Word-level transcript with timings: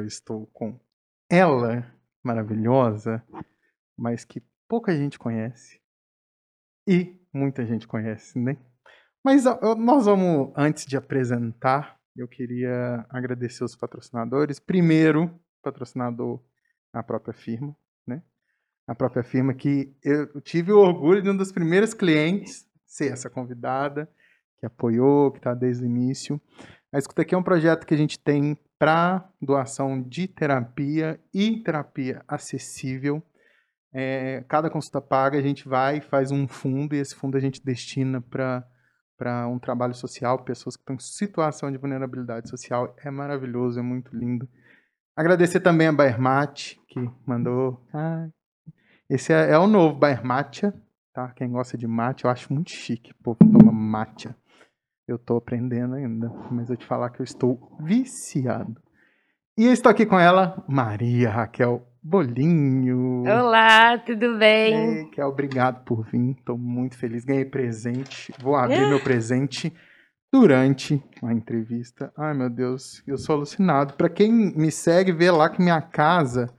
eu 0.00 0.06
estou 0.06 0.46
com 0.52 0.78
ela, 1.30 1.86
maravilhosa, 2.22 3.24
mas 3.96 4.24
que 4.24 4.42
pouca 4.68 4.96
gente 4.96 5.18
conhece. 5.18 5.80
E 6.86 7.18
muita 7.32 7.64
gente 7.64 7.86
conhece, 7.86 8.38
né? 8.38 8.56
Mas 9.24 9.44
nós 9.78 10.06
vamos, 10.06 10.52
antes 10.56 10.86
de 10.86 10.96
apresentar, 10.96 12.00
eu 12.16 12.26
queria 12.26 13.06
agradecer 13.08 13.62
os 13.62 13.76
patrocinadores. 13.76 14.58
Primeiro, 14.58 15.38
patrocinador, 15.62 16.42
a 16.92 17.02
própria 17.02 17.34
firma, 17.34 17.76
né? 18.06 18.22
A 18.88 18.94
própria 18.94 19.22
firma 19.22 19.54
que 19.54 19.94
eu 20.02 20.40
tive 20.40 20.72
o 20.72 20.78
orgulho 20.78 21.22
de 21.22 21.30
um 21.30 21.36
dos 21.36 21.52
primeiros 21.52 21.94
clientes 21.94 22.68
ser 22.86 23.12
essa 23.12 23.30
convidada, 23.30 24.10
que 24.58 24.66
apoiou, 24.66 25.30
que 25.30 25.38
está 25.38 25.54
desde 25.54 25.84
o 25.84 25.86
início. 25.86 26.40
A 26.92 26.98
Escuta 26.98 27.22
Aqui 27.22 27.34
é 27.34 27.38
um 27.38 27.42
projeto 27.42 27.86
que 27.86 27.94
a 27.94 27.96
gente 27.96 28.18
tem 28.18 28.58
para 28.80 29.28
doação 29.42 30.00
de 30.00 30.26
terapia 30.26 31.20
e 31.34 31.62
terapia 31.62 32.24
acessível. 32.26 33.22
É, 33.92 34.42
cada 34.48 34.70
consulta 34.70 35.02
paga, 35.02 35.38
a 35.38 35.42
gente 35.42 35.68
vai 35.68 36.00
faz 36.00 36.30
um 36.30 36.48
fundo, 36.48 36.94
e 36.94 36.98
esse 36.98 37.14
fundo 37.14 37.36
a 37.36 37.40
gente 37.40 37.62
destina 37.62 38.22
para 38.22 39.46
um 39.48 39.58
trabalho 39.58 39.92
social, 39.92 40.42
pessoas 40.44 40.76
que 40.76 40.82
estão 40.82 40.96
em 40.96 40.98
situação 40.98 41.70
de 41.70 41.76
vulnerabilidade 41.76 42.48
social. 42.48 42.96
É 43.04 43.10
maravilhoso, 43.10 43.78
é 43.78 43.82
muito 43.82 44.16
lindo. 44.16 44.48
Agradecer 45.14 45.60
também 45.60 45.88
a 45.88 45.92
Baermate, 45.92 46.80
que 46.88 46.98
mandou. 47.26 47.86
Esse 49.10 49.34
é, 49.34 49.50
é, 49.50 49.58
o 49.58 49.66
novo 49.66 49.98
Baermatia, 49.98 50.72
tá? 51.12 51.28
Quem 51.32 51.50
gosta 51.50 51.76
de 51.76 51.86
mate, 51.86 52.24
eu 52.24 52.30
acho 52.30 52.50
muito 52.50 52.70
chique. 52.70 53.12
Povo 53.22 53.38
toma 53.40 53.72
matia. 53.72 54.34
Eu 55.10 55.16
estou 55.16 55.38
aprendendo 55.38 55.96
ainda, 55.96 56.32
mas 56.52 56.70
eu 56.70 56.76
te 56.76 56.86
falar 56.86 57.10
que 57.10 57.20
eu 57.20 57.24
estou 57.24 57.76
viciado. 57.80 58.80
E 59.58 59.66
eu 59.66 59.72
estou 59.72 59.90
aqui 59.90 60.06
com 60.06 60.16
ela, 60.16 60.64
Maria 60.68 61.28
Raquel 61.28 61.84
Bolinho. 62.00 63.24
Olá, 63.24 63.98
tudo 63.98 64.38
bem? 64.38 65.02
Raquel, 65.02 65.26
obrigado 65.26 65.84
por 65.84 66.04
vir. 66.04 66.36
Estou 66.38 66.56
muito 66.56 66.96
feliz. 66.96 67.24
Ganhei 67.24 67.44
presente. 67.44 68.32
Vou 68.40 68.54
abrir 68.54 68.88
meu 68.88 69.02
presente 69.02 69.74
durante 70.32 71.02
a 71.24 71.32
entrevista. 71.32 72.12
Ai, 72.16 72.32
meu 72.32 72.48
Deus, 72.48 73.02
eu 73.04 73.18
sou 73.18 73.34
alucinado. 73.34 73.94
Para 73.94 74.08
quem 74.08 74.30
me 74.32 74.70
segue, 74.70 75.10
vê 75.10 75.28
lá 75.28 75.50
que 75.50 75.60
minha 75.60 75.82
casa 75.82 76.54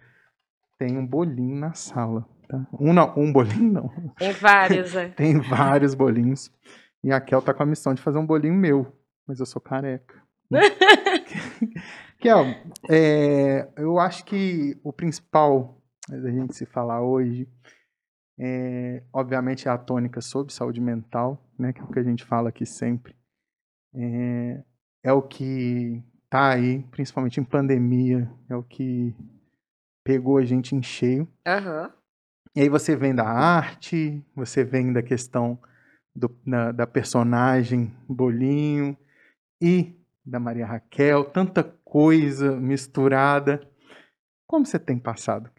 tem 0.78 0.98
um 0.98 1.08
bolinho 1.08 1.58
na 1.58 1.74
sala. 1.74 2.28
Tá? 2.50 2.68
Um, 2.78 2.92
não, 2.92 3.14
um 3.16 3.31
bolinho 3.31 3.72
não. 3.72 3.90
Tem 4.18 4.34
vários, 4.34 4.94
é. 4.94 5.08
tem 5.16 5.40
vários 5.40 5.96
bolinhos. 5.96 6.52
E 7.03 7.12
a 7.12 7.19
Kel 7.19 7.41
tá 7.41 7.53
com 7.53 7.63
a 7.63 7.66
missão 7.66 7.94
de 7.94 8.01
fazer 8.01 8.17
um 8.17 8.25
bolinho 8.25 8.53
meu, 8.53 8.95
mas 9.28 9.39
eu 9.39 9.45
sou 9.45 9.62
careca. 9.62 10.22
Kel, 12.19 12.45
é, 12.89 13.69
eu 13.78 14.00
acho 14.00 14.25
que 14.25 14.79
o 14.84 14.94
principal 14.94 15.81
da 16.07 16.29
gente 16.29 16.56
se 16.56 16.66
falar 16.66 17.01
hoje 17.01 17.47
é, 18.44 19.03
obviamente, 19.13 19.67
é 19.67 19.72
a 19.72 19.78
tônica 19.78 20.19
sobre 20.19 20.51
saúde 20.51 20.81
mental, 20.81 21.39
né, 21.59 21.72
que 21.72 21.79
é 21.79 21.84
o 21.84 21.88
que 21.88 22.00
a 22.00 22.03
gente 22.03 22.25
fala 22.25 22.50
aqui 22.50 22.66
sempre. 22.66 23.16
É, 23.94 24.63
é 25.03 25.13
o 25.13 25.22
que 25.22 26.03
tá 26.28 26.50
aí, 26.50 26.81
principalmente 26.89 27.39
em 27.39 27.44
pandemia, 27.44 28.28
é 28.50 28.56
o 28.56 28.63
que 28.63 29.16
pegou 30.03 30.39
a 30.39 30.44
gente 30.44 30.75
em 30.75 30.81
cheio. 30.81 31.28
Uhum. 31.47 31.91
E 32.56 32.62
aí 32.62 32.69
você 32.69 32.95
vem 32.95 33.13
da 33.13 33.28
arte, 33.28 34.25
você 34.35 34.63
vem 34.63 34.91
da 34.91 35.03
questão 35.03 35.59
do, 36.16 36.30
na, 36.46 36.72
da 36.72 36.86
personagem 36.86 37.92
Bolinho 38.08 38.98
e 39.62 39.96
da 40.26 40.40
Maria 40.40 40.66
Raquel, 40.66 41.26
tanta 41.26 41.64
coisa 41.84 42.56
misturada. 42.56 43.62
Como 44.48 44.66
você 44.66 44.78
tem 44.78 45.00
passado? 45.00 45.50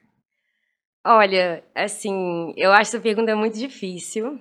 Olha, 1.04 1.64
assim, 1.74 2.52
eu 2.56 2.70
acho 2.70 2.94
essa 2.94 3.00
pergunta 3.00 3.34
muito 3.34 3.58
difícil, 3.58 4.40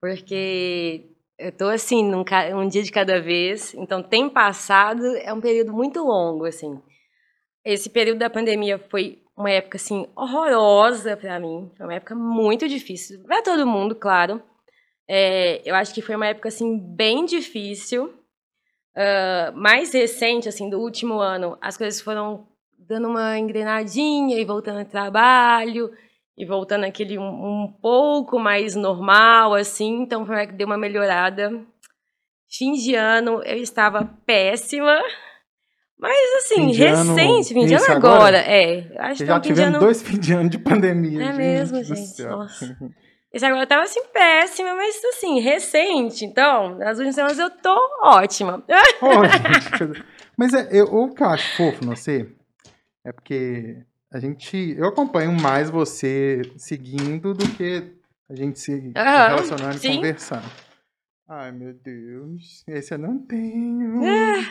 porque 0.00 1.14
eu 1.38 1.52
tô 1.52 1.68
assim, 1.68 2.04
num, 2.04 2.24
um 2.56 2.66
dia 2.66 2.82
de 2.82 2.90
cada 2.90 3.20
vez, 3.20 3.74
então 3.74 4.02
tem 4.02 4.28
passado, 4.28 5.04
é 5.18 5.32
um 5.32 5.40
período 5.40 5.72
muito 5.72 6.02
longo, 6.02 6.46
assim. 6.46 6.82
Esse 7.64 7.88
período 7.88 8.18
da 8.18 8.28
pandemia 8.28 8.78
foi 8.90 9.22
uma 9.36 9.50
época, 9.50 9.76
assim, 9.76 10.08
horrorosa 10.16 11.16
para 11.16 11.38
mim, 11.38 11.70
foi 11.76 11.86
uma 11.86 11.94
época 11.94 12.14
muito 12.16 12.68
difícil, 12.68 13.22
para 13.22 13.40
todo 13.42 13.66
mundo, 13.66 13.94
claro, 13.94 14.42
é, 15.08 15.62
eu 15.64 15.74
acho 15.74 15.94
que 15.94 16.02
foi 16.02 16.14
uma 16.14 16.26
época 16.26 16.48
assim 16.48 16.78
bem 16.78 17.24
difícil. 17.24 18.14
Uh, 18.94 19.56
mais 19.56 19.92
recente, 19.92 20.48
assim, 20.48 20.68
do 20.68 20.80
último 20.80 21.20
ano, 21.20 21.56
as 21.60 21.76
coisas 21.76 22.00
foram 22.00 22.48
dando 22.76 23.08
uma 23.08 23.38
engrenadinha 23.38 24.36
e 24.38 24.44
voltando 24.44 24.80
ao 24.80 24.84
trabalho 24.84 25.90
e 26.36 26.44
voltando 26.44 26.84
aquele 26.84 27.16
um, 27.16 27.22
um 27.22 27.72
pouco 27.80 28.38
mais 28.38 28.74
normal, 28.74 29.54
assim. 29.54 30.02
Então, 30.02 30.26
foi 30.26 30.46
que 30.48 30.52
deu 30.52 30.66
uma 30.66 30.76
melhorada. 30.76 31.50
Fim 32.50 32.72
de 32.72 32.94
ano, 32.94 33.42
eu 33.44 33.56
estava 33.58 34.04
péssima. 34.26 34.98
Mas 35.98 36.16
assim, 36.38 36.72
recente, 36.72 37.52
fim 37.52 37.66
de 37.66 37.74
ano 37.74 37.84
agora. 37.90 38.38
agora. 38.38 38.38
É, 38.38 38.96
acho 38.98 39.18
que 39.18 39.26
já 39.26 39.40
tivemos 39.40 39.74
ano... 39.74 39.80
dois 39.80 40.02
fim 40.02 40.18
de 40.18 40.32
ano 40.32 40.48
de 40.48 40.58
pandemia. 40.62 41.22
É 41.22 41.26
gente 41.26 41.36
mesmo, 41.36 41.82
gente. 41.82 42.22
Nossa. 42.22 42.76
Esse 43.32 43.44
agora 43.44 43.66
tava 43.66 43.82
assim 43.82 44.02
péssima, 44.12 44.74
mas 44.74 45.04
assim, 45.04 45.38
recente. 45.40 46.24
Então, 46.24 46.76
nas 46.76 46.98
últimas 46.98 47.14
semanas 47.14 47.38
eu 47.38 47.50
tô 47.50 47.76
ótima. 48.02 48.64
Gente, 48.68 50.04
mas 50.36 50.54
é, 50.54 50.68
eu, 50.72 50.86
o 50.86 51.12
que 51.12 51.22
eu 51.22 51.28
acho 51.28 51.56
fofo 51.56 51.84
não 51.84 51.96
sei 51.96 52.34
é 53.04 53.12
porque 53.12 53.84
a 54.10 54.18
gente. 54.18 54.74
Eu 54.76 54.86
acompanho 54.86 55.32
mais 55.32 55.68
você 55.68 56.42
seguindo 56.56 57.34
do 57.34 57.48
que 57.56 57.92
a 58.30 58.34
gente 58.34 58.58
se 58.58 58.72
uhum, 58.72 58.92
relacionando 58.94 59.78
sim. 59.78 59.92
e 59.92 59.96
conversando. 59.96 60.50
Ai, 61.28 61.52
meu 61.52 61.74
Deus. 61.74 62.64
Esse 62.66 62.94
eu 62.94 62.98
não 62.98 63.18
tenho. 63.18 64.02
É. 64.04 64.44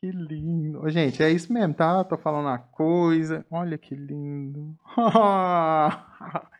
Que 0.00 0.10
lindo. 0.10 0.88
Gente, 0.88 1.22
é 1.22 1.30
isso 1.30 1.52
mesmo, 1.52 1.74
tá? 1.74 2.04
Tô 2.04 2.16
falando 2.16 2.46
uma 2.46 2.58
coisa. 2.58 3.44
Olha 3.50 3.76
que 3.76 3.94
lindo. 3.94 4.74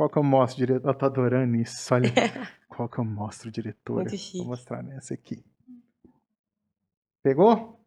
Qual 0.00 0.08
que 0.08 0.16
eu 0.16 0.22
mostro, 0.22 0.64
diretor? 0.64 0.88
Eu 0.88 0.94
tô 0.94 1.04
adorando 1.04 1.56
isso. 1.56 1.92
Olha. 1.92 2.08
Qual 2.70 2.88
que 2.88 2.96
eu 2.96 3.04
mostro? 3.04 3.52
Muito 3.90 4.16
chique. 4.16 4.38
Vou 4.38 4.46
mostrar 4.46 4.82
nessa 4.82 5.12
aqui. 5.12 5.44
Pegou? 7.22 7.78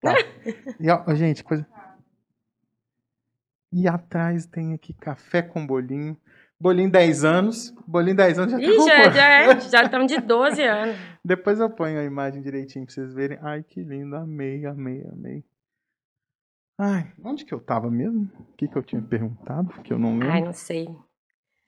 Tá. 0.00 0.14
E, 0.78 0.88
ó, 0.88 1.14
gente, 1.16 1.42
coisa. 1.42 1.66
E 3.72 3.88
atrás 3.88 4.46
tem 4.46 4.72
aqui 4.72 4.94
café 4.94 5.42
com 5.42 5.66
bolinho. 5.66 6.16
Bolinho 6.60 6.92
10 6.92 7.24
anos. 7.24 7.74
Bolinho 7.84 8.16
10 8.16 8.38
anos 8.38 8.52
já 8.52 8.60
Ih, 8.60 8.76
tá 8.76 8.86
já, 8.86 9.10
já, 9.10 9.26
é, 9.26 9.60
já 9.68 9.82
estamos 9.82 10.06
de 10.06 10.20
12 10.20 10.62
anos. 10.62 10.96
Depois 11.24 11.58
eu 11.58 11.68
ponho 11.68 11.98
a 11.98 12.04
imagem 12.04 12.40
direitinho 12.40 12.86
pra 12.86 12.94
vocês 12.94 13.12
verem. 13.12 13.36
Ai, 13.42 13.64
que 13.64 13.82
lindo. 13.82 14.14
Amei, 14.14 14.64
amei, 14.64 15.04
amei. 15.12 15.44
Ai, 16.78 17.12
onde 17.24 17.44
que 17.44 17.52
eu 17.52 17.58
tava 17.58 17.90
mesmo? 17.90 18.30
O 18.38 18.52
que, 18.56 18.68
que 18.68 18.76
eu 18.76 18.82
tinha 18.82 19.02
perguntado? 19.02 19.68
Que 19.82 19.92
eu 19.92 19.98
não 19.98 20.12
lembro. 20.12 20.30
Ai, 20.30 20.42
não 20.42 20.52
sei. 20.52 20.88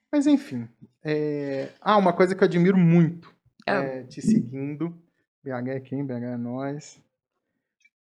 Mas 0.09 0.25
enfim. 0.25 0.69
É... 1.03 1.69
Ah, 1.81 1.97
uma 1.97 2.13
coisa 2.13 2.33
que 2.33 2.41
eu 2.41 2.47
admiro 2.47 2.77
muito. 2.77 3.33
Oh. 3.67 3.71
É, 3.71 4.03
te 4.03 4.21
seguindo. 4.21 4.97
BH 5.43 5.69
é 5.69 5.79
quem? 5.81 6.05
BH 6.05 6.11
é 6.11 6.37
nós. 6.37 7.03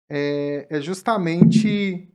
É, 0.09 0.67
é 0.71 0.81
justamente. 0.81 2.09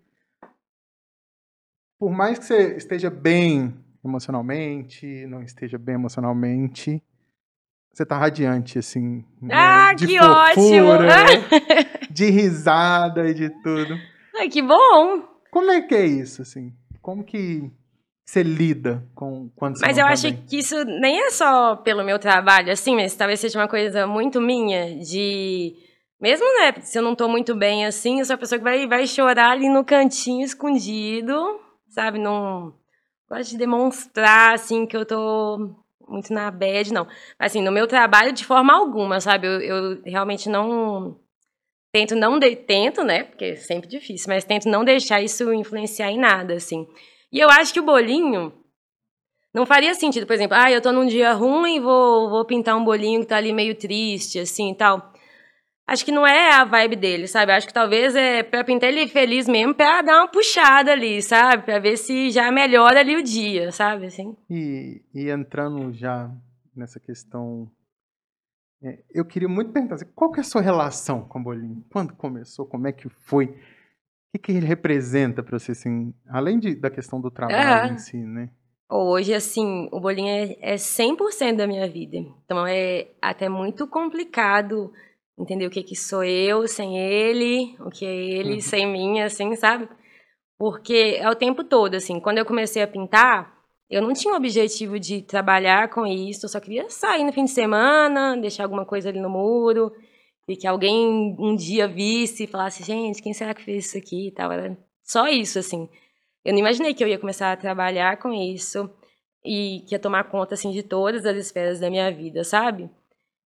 Por 1.99 2.11
mais 2.11 2.39
que 2.39 2.45
você 2.45 2.77
esteja 2.77 3.09
bem 3.09 3.73
emocionalmente, 4.03 5.25
não 5.27 5.41
esteja 5.41 5.77
bem 5.77 5.95
emocionalmente, 5.95 7.01
você 7.91 8.05
tá 8.05 8.17
radiante, 8.17 8.77
assim. 8.77 9.25
Né? 9.41 9.53
Ah, 9.53 9.93
de 9.93 10.05
que 10.05 10.19
fofura, 10.19 11.07
ótimo! 11.07 12.11
de 12.11 12.29
risada 12.29 13.27
e 13.29 13.33
de 13.33 13.49
tudo. 13.63 13.97
Ai, 14.37 14.49
que 14.49 14.61
bom! 14.61 15.23
Como 15.51 15.71
é 15.71 15.81
que 15.81 15.95
é 15.95 16.05
isso, 16.05 16.41
assim? 16.41 16.73
Como 17.01 17.23
que 17.23 17.71
você 18.25 18.43
lida 18.43 19.07
com 19.15 19.49
quando 19.55 19.77
você 19.77 19.85
Mas 19.85 19.97
eu 19.97 20.05
tá 20.05 20.11
acho 20.11 20.23
bem? 20.23 20.43
que 20.47 20.57
isso 20.57 20.83
nem 20.83 21.19
é 21.27 21.29
só 21.29 21.75
pelo 21.77 22.03
meu 22.03 22.19
trabalho, 22.19 22.71
assim, 22.71 22.95
mas 22.95 23.15
talvez 23.15 23.39
seja 23.39 23.59
uma 23.59 23.67
coisa 23.67 24.05
muito 24.07 24.41
minha, 24.41 24.97
de... 24.99 25.75
Mesmo, 26.19 26.45
né, 26.59 26.73
se 26.81 26.97
eu 26.97 27.03
não 27.03 27.13
tô 27.13 27.27
muito 27.27 27.55
bem, 27.55 27.85
assim, 27.85 28.19
eu 28.19 28.25
sou 28.25 28.33
a 28.33 28.37
pessoa 28.37 28.57
que 28.57 28.63
vai, 28.63 28.87
vai 28.87 29.05
chorar 29.05 29.51
ali 29.51 29.69
no 29.69 29.85
cantinho, 29.85 30.43
escondido, 30.43 31.59
sabe? 31.89 32.17
Não 32.17 32.73
gosto 33.29 33.51
de 33.51 33.57
demonstrar, 33.57 34.55
assim, 34.55 34.85
que 34.85 34.95
eu 34.97 35.05
tô 35.05 35.75
muito 36.07 36.33
na 36.33 36.49
bad, 36.49 36.91
não. 36.93 37.07
Assim, 37.37 37.61
no 37.61 37.71
meu 37.71 37.85
trabalho, 37.85 38.31
de 38.31 38.45
forma 38.45 38.73
alguma, 38.73 39.19
sabe? 39.19 39.45
Eu, 39.45 39.61
eu 39.61 40.01
realmente 40.03 40.49
não 40.49 41.19
tento 41.95 42.13
não 42.13 42.37
de, 42.37 42.57
tento, 42.57 43.05
né? 43.05 43.23
Porque 43.23 43.45
é 43.45 43.55
sempre 43.55 43.87
difícil, 43.87 44.27
mas 44.27 44.43
tento 44.43 44.67
não 44.67 44.83
deixar 44.83 45.21
isso 45.21 45.53
influenciar 45.53 46.11
em 46.11 46.19
nada, 46.19 46.55
assim. 46.55 46.85
E 47.31 47.39
eu 47.39 47.49
acho 47.49 47.73
que 47.73 47.79
o 47.79 47.85
bolinho 47.85 48.51
não 49.53 49.65
faria 49.65 49.93
sentido, 49.93 50.27
por 50.27 50.33
exemplo, 50.33 50.57
ah, 50.59 50.69
eu 50.69 50.81
tô 50.81 50.91
num 50.91 51.05
dia 51.05 51.31
ruim, 51.31 51.79
vou, 51.79 52.29
vou 52.29 52.43
pintar 52.43 52.75
um 52.75 52.83
bolinho 52.83 53.21
que 53.21 53.27
tá 53.27 53.37
ali 53.37 53.53
meio 53.53 53.73
triste, 53.75 54.39
assim, 54.39 54.71
e 54.71 54.75
tal. 54.75 55.13
acho 55.87 56.03
que 56.03 56.11
não 56.11 56.27
é 56.27 56.51
a 56.55 56.65
vibe 56.65 56.97
dele, 56.97 57.27
sabe? 57.29 57.53
Acho 57.53 57.65
que 57.65 57.73
talvez 57.73 58.13
é 58.13 58.43
pra 58.43 58.65
pintar 58.65 58.89
ele 58.89 59.07
feliz 59.07 59.47
mesmo, 59.47 59.73
pra 59.73 60.01
dar 60.01 60.17
uma 60.17 60.27
puxada 60.27 60.91
ali, 60.91 61.21
sabe? 61.21 61.63
Pra 61.63 61.79
ver 61.79 61.95
se 61.95 62.29
já 62.29 62.51
melhora 62.51 62.99
ali 62.99 63.15
o 63.15 63.23
dia, 63.23 63.71
sabe? 63.71 64.07
Assim. 64.07 64.35
E, 64.49 65.01
e 65.13 65.29
entrando 65.29 65.93
já 65.93 66.29
nessa 66.75 66.99
questão, 66.99 67.71
eu 69.13 69.25
queria 69.25 69.47
muito 69.47 69.71
perguntar, 69.71 69.95
assim, 69.95 70.11
qual 70.15 70.31
que 70.31 70.39
é 70.39 70.41
a 70.41 70.43
sua 70.43 70.61
relação 70.61 71.21
com 71.21 71.39
o 71.39 71.43
bolinho? 71.43 71.83
Quando 71.91 72.15
começou? 72.15 72.65
Como 72.65 72.87
é 72.87 72.91
que 72.91 73.09
foi? 73.09 73.45
O 73.47 73.53
que, 74.33 74.39
que 74.39 74.51
ele 74.51 74.65
representa 74.65 75.41
para 75.41 75.57
você, 75.57 75.71
assim, 75.71 76.13
além 76.27 76.59
de, 76.59 76.75
da 76.75 76.89
questão 76.89 77.21
do 77.21 77.31
trabalho 77.31 77.93
em 77.93 77.97
si, 77.97 78.17
né? 78.17 78.49
Hoje, 78.89 79.33
assim, 79.33 79.89
o 79.91 79.99
bolinho 79.99 80.29
é, 80.29 80.73
é 80.73 80.75
100% 80.75 81.55
da 81.55 81.65
minha 81.65 81.87
vida. 81.89 82.17
Então, 82.17 82.67
é 82.67 83.07
até 83.21 83.49
muito 83.49 83.87
complicado 83.87 84.91
entender 85.37 85.65
o 85.65 85.69
que, 85.69 85.83
que 85.83 85.95
sou 85.95 86.23
eu 86.23 86.67
sem 86.67 86.97
ele, 86.97 87.75
o 87.79 87.89
que 87.89 88.05
é 88.05 88.13
ele 88.13 88.55
uhum. 88.55 88.61
sem 88.61 88.91
mim, 88.91 89.21
assim, 89.21 89.55
sabe? 89.55 89.89
Porque 90.57 91.17
é 91.19 91.29
o 91.29 91.35
tempo 91.35 91.63
todo, 91.63 91.95
assim. 91.95 92.19
Quando 92.19 92.37
eu 92.37 92.45
comecei 92.45 92.81
a 92.81 92.87
pintar, 92.87 93.54
eu 93.89 94.01
não 94.01 94.13
tinha 94.13 94.33
o 94.33 94.37
objetivo 94.37 94.99
de 94.99 95.21
trabalhar 95.21 95.89
com 95.89 96.05
isso, 96.05 96.45
eu 96.45 96.49
só 96.49 96.59
queria 96.59 96.89
sair 96.89 97.23
no 97.23 97.31
fim 97.31 97.45
de 97.45 97.51
semana, 97.51 98.35
deixar 98.35 98.63
alguma 98.63 98.85
coisa 98.85 99.09
ali 99.09 99.19
no 99.19 99.29
muro, 99.29 99.93
e 100.47 100.55
que 100.55 100.67
alguém 100.67 101.35
um 101.39 101.55
dia 101.55 101.87
visse 101.87 102.43
e 102.43 102.47
falasse, 102.47 102.83
gente, 102.83 103.21
quem 103.21 103.33
será 103.33 103.53
que 103.53 103.63
fez 103.63 103.85
isso 103.85 103.97
aqui 103.97 104.27
e 104.27 104.31
tal. 104.31 104.51
Era 104.51 104.77
só 105.03 105.27
isso, 105.27 105.59
assim. 105.59 105.89
Eu 106.43 106.53
não 106.53 106.59
imaginei 106.59 106.93
que 106.93 107.03
eu 107.03 107.07
ia 107.07 107.19
começar 107.19 107.51
a 107.51 107.57
trabalhar 107.57 108.17
com 108.17 108.31
isso 108.31 108.89
e 109.43 109.83
que 109.87 109.95
ia 109.95 109.99
tomar 109.99 110.25
conta, 110.25 110.53
assim, 110.53 110.71
de 110.71 110.83
todas 110.83 111.25
as 111.25 111.37
esferas 111.37 111.79
da 111.79 111.89
minha 111.89 112.11
vida, 112.11 112.43
sabe? 112.43 112.89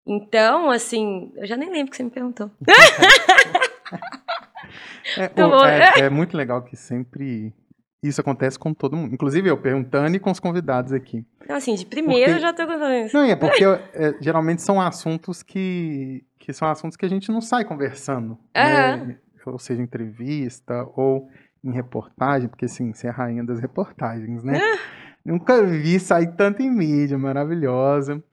Então, 0.05 0.71
assim, 0.71 1.31
eu 1.35 1.45
já 1.45 1.57
nem 1.57 1.69
lembro 1.69 1.91
que 1.91 1.97
você 1.97 2.03
me 2.03 2.09
perguntou. 2.09 2.49
é, 5.35 5.45
o, 5.45 5.65
é, 5.65 5.99
é, 6.01 6.09
muito 6.09 6.35
legal 6.35 6.63
que 6.63 6.75
sempre 6.75 7.53
isso 8.01 8.21
acontece 8.21 8.59
com 8.59 8.73
todo 8.73 8.95
mundo. 8.95 9.13
Inclusive 9.13 9.49
eu 9.49 9.57
perguntando 9.57 10.15
e 10.15 10.19
com 10.19 10.31
os 10.31 10.39
convidados 10.39 10.93
aqui. 10.93 11.25
Assim, 11.49 11.75
de 11.75 11.85
primeiro 11.85 12.31
porque... 12.31 12.37
eu 12.37 12.41
já 12.41 12.51
estou 12.51 12.67
contando 12.67 12.93
isso. 12.93 13.17
Não, 13.17 13.23
é 13.23 13.35
porque 13.37 13.63
é, 13.63 14.15
geralmente 14.21 14.61
são 14.61 14.79
assuntos 14.79 15.41
que, 15.41 16.23
que 16.39 16.53
são 16.53 16.67
assuntos 16.67 16.95
que 16.95 17.05
a 17.05 17.09
gente 17.09 17.31
não 17.31 17.41
sai 17.41 17.65
conversando. 17.65 18.31
Uhum. 18.31 18.37
Né? 19.07 19.17
Ou 19.45 19.59
seja, 19.59 19.81
entrevista 19.81 20.87
ou 20.95 21.27
em 21.63 21.71
reportagem, 21.71 22.47
porque 22.49 22.65
assim, 22.65 22.93
você 22.93 23.07
é 23.07 23.09
a 23.09 23.13
rainha 23.13 23.43
das 23.43 23.59
reportagens, 23.59 24.43
né? 24.43 24.57
Uhum. 24.57 24.77
Nunca 25.33 25.61
vi 25.61 25.99
sair 25.99 26.35
tanto 26.35 26.61
em 26.61 26.69
mídia, 26.69 27.17
maravilhosa. 27.17 28.23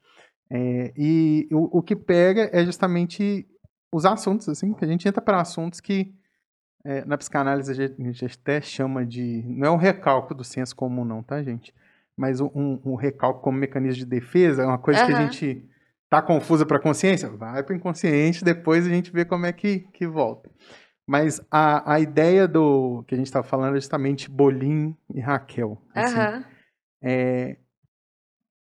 É, 0.51 0.93
e 0.97 1.49
o, 1.51 1.79
o 1.79 1.83
que 1.83 1.97
pega 1.97 2.49
é 2.53 2.65
justamente 2.65 3.47
os 3.93 4.05
assuntos, 4.05 4.49
assim, 4.49 4.73
que 4.73 4.85
a 4.85 4.89
gente 4.89 5.09
entra 5.09 5.23
para 5.23 5.41
assuntos 5.41 5.81
que 5.81 6.15
é, 6.85 7.05
na 7.05 7.17
psicanálise 7.17 7.71
a 7.71 7.75
gente, 7.75 8.01
a 8.01 8.05
gente, 8.05 8.25
até 8.27 8.61
chama 8.61 9.07
de. 9.07 9.43
Não 9.47 9.67
é 9.67 9.71
um 9.71 9.77
recalque 9.77 10.35
do 10.35 10.45
senso 10.45 10.77
comum, 10.77 11.05
não, 11.05 11.23
tá, 11.23 11.43
gente? 11.43 11.75
Mas 12.17 12.41
um, 12.41 12.79
um 12.85 12.95
recalque 12.95 13.43
como 13.43 13.59
mecanismo 13.59 13.99
de 13.99 14.07
defesa 14.07 14.63
é 14.63 14.67
uma 14.67 14.79
coisa 14.79 15.01
uhum. 15.01 15.07
que 15.07 15.13
a 15.13 15.21
gente 15.23 15.69
tá 16.11 16.23
confusa 16.23 16.65
para 16.65 16.77
a 16.77 16.81
consciência, 16.81 17.29
vai 17.29 17.63
para 17.63 17.73
o 17.73 17.77
inconsciente, 17.77 18.45
depois 18.45 18.87
a 18.87 18.91
gente 18.91 19.11
vê 19.11 19.25
como 19.25 19.47
é 19.47 19.53
que, 19.53 19.81
que 19.93 20.07
volta. 20.07 20.51
Mas 21.07 21.41
a, 21.51 21.95
a 21.95 22.01
ideia 22.01 22.47
do 22.47 23.03
que 23.07 23.15
a 23.15 23.19
gente 23.19 23.27
estava 23.27 23.47
falando 23.47 23.77
é 23.77 23.81
justamente 23.81 24.31
Bolim 24.31 24.97
e 25.13 25.21
Raquel. 25.21 25.83
Assim, 25.95 26.19
uhum. 26.19 26.45
é, 27.03 27.57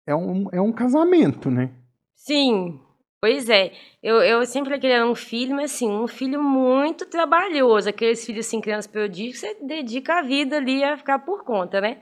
é 0.05 0.15
um, 0.15 0.47
é 0.51 0.61
um 0.61 0.71
casamento, 0.71 1.49
né? 1.49 1.71
Sim, 2.15 2.79
pois 3.21 3.49
é. 3.49 3.71
Eu, 4.01 4.21
eu 4.21 4.45
sempre 4.45 4.79
queria 4.79 5.05
um 5.05 5.15
filho, 5.15 5.55
mas 5.55 5.73
assim, 5.73 5.89
um 5.89 6.07
filho 6.07 6.41
muito 6.41 7.05
trabalhoso. 7.05 7.89
Aqueles 7.89 8.25
filhos, 8.25 8.47
assim, 8.47 8.61
crianças 8.61 8.91
prodígios, 8.91 9.39
você 9.39 9.55
dedica 9.61 10.19
a 10.19 10.21
vida 10.21 10.57
ali 10.57 10.83
a 10.83 10.97
ficar 10.97 11.19
por 11.19 11.43
conta, 11.43 11.81
né? 11.81 12.01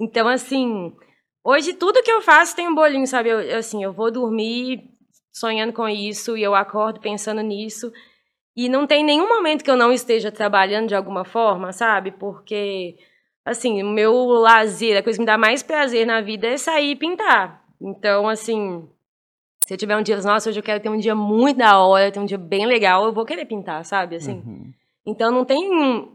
Então, 0.00 0.28
assim, 0.28 0.92
hoje 1.44 1.72
tudo 1.74 2.02
que 2.02 2.10
eu 2.10 2.20
faço 2.22 2.56
tem 2.56 2.68
um 2.68 2.74
bolinho, 2.74 3.06
sabe? 3.06 3.30
Eu, 3.30 3.58
assim, 3.58 3.82
eu 3.82 3.92
vou 3.92 4.10
dormir 4.10 4.90
sonhando 5.32 5.72
com 5.72 5.88
isso 5.88 6.36
e 6.36 6.42
eu 6.42 6.54
acordo 6.54 7.00
pensando 7.00 7.42
nisso. 7.42 7.92
E 8.56 8.68
não 8.68 8.86
tem 8.86 9.04
nenhum 9.04 9.28
momento 9.28 9.62
que 9.62 9.70
eu 9.70 9.76
não 9.76 9.92
esteja 9.92 10.32
trabalhando 10.32 10.88
de 10.88 10.94
alguma 10.94 11.24
forma, 11.24 11.72
sabe? 11.72 12.12
Porque 12.12 12.96
assim, 13.48 13.82
o 13.82 13.86
meu 13.86 14.14
lazer, 14.14 14.98
a 14.98 15.02
coisa 15.02 15.16
que 15.16 15.22
me 15.22 15.26
dá 15.26 15.38
mais 15.38 15.62
prazer 15.62 16.06
na 16.06 16.20
vida 16.20 16.46
é 16.46 16.56
sair 16.56 16.92
e 16.92 16.96
pintar. 16.96 17.64
Então, 17.80 18.28
assim, 18.28 18.88
se 19.68 19.74
eu 19.74 19.76
tiver 19.76 19.98
um 19.98 20.02
dia, 20.02 20.16
nossa, 20.22 20.48
hoje 20.48 20.58
eu 20.58 20.62
quero 20.62 20.80
ter 20.80 20.88
um 20.88 20.96
dia 20.96 21.14
muito 21.14 21.58
da 21.58 21.78
hora, 21.78 22.10
ter 22.10 22.18
um 22.18 22.24
dia 22.24 22.38
bem 22.38 22.64
legal, 22.64 23.04
eu 23.04 23.12
vou 23.12 23.26
querer 23.26 23.44
pintar, 23.44 23.84
sabe? 23.84 24.16
Assim. 24.16 24.36
Uhum. 24.36 24.72
Então 25.06 25.30
não 25.30 25.44
tem 25.44 25.70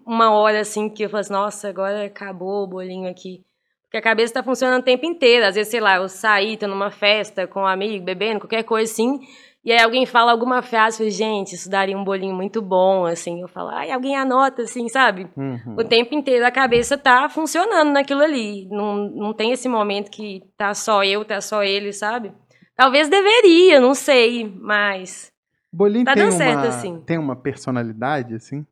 uma 0.07 0.31
hora 0.31 0.61
assim 0.61 0.89
que 0.89 1.03
eu 1.03 1.09
falo 1.09 1.21
assim, 1.21 1.33
nossa, 1.33 1.69
agora 1.69 2.05
acabou 2.05 2.63
o 2.63 2.67
bolinho 2.67 3.07
aqui. 3.07 3.43
Porque 3.83 3.97
a 3.97 4.01
cabeça 4.01 4.31
está 4.31 4.41
funcionando 4.41 4.81
o 4.81 4.83
tempo 4.83 5.05
inteiro. 5.05 5.45
Às 5.45 5.53
vezes, 5.53 5.69
sei 5.69 5.79
lá, 5.79 5.97
eu 5.97 6.09
saí, 6.09 6.57
tô 6.57 6.65
numa 6.65 6.89
festa 6.89 7.45
com 7.45 7.59
um 7.59 7.67
amigo, 7.67 8.03
bebendo, 8.03 8.39
qualquer 8.39 8.63
coisa 8.63 8.91
assim. 8.91 9.19
E 9.63 9.71
aí 9.71 9.83
alguém 9.83 10.07
fala 10.07 10.31
alguma 10.31 10.63
frase, 10.63 10.97
falo, 10.97 11.11
gente, 11.11 11.53
isso 11.53 11.69
daria 11.69 11.95
um 11.95 12.03
bolinho 12.03 12.33
muito 12.33 12.59
bom, 12.59 13.05
assim. 13.05 13.39
Eu 13.39 13.47
falo, 13.47 13.69
ai, 13.69 13.91
alguém 13.91 14.15
anota, 14.17 14.63
assim, 14.63 14.89
sabe? 14.89 15.27
Uhum. 15.37 15.75
O 15.77 15.83
tempo 15.83 16.15
inteiro 16.15 16.43
a 16.43 16.49
cabeça 16.49 16.97
tá 16.97 17.29
funcionando 17.29 17.91
naquilo 17.91 18.23
ali. 18.23 18.67
Não, 18.71 18.95
não 19.09 19.31
tem 19.31 19.51
esse 19.51 19.69
momento 19.69 20.09
que 20.09 20.41
tá 20.57 20.73
só 20.73 21.03
eu, 21.03 21.23
tá 21.23 21.39
só 21.39 21.63
ele, 21.63 21.93
sabe? 21.93 22.33
Talvez 22.75 23.09
deveria, 23.09 23.79
não 23.79 23.93
sei, 23.93 24.51
mas. 24.59 25.31
Bolinho 25.71 26.05
tá 26.05 26.13
tem 26.13 26.23
dando 26.23 26.33
uma, 26.33 26.37
certo, 26.37 26.67
assim. 26.67 26.99
Tem 27.01 27.17
uma 27.17 27.35
personalidade, 27.35 28.35
assim? 28.35 28.65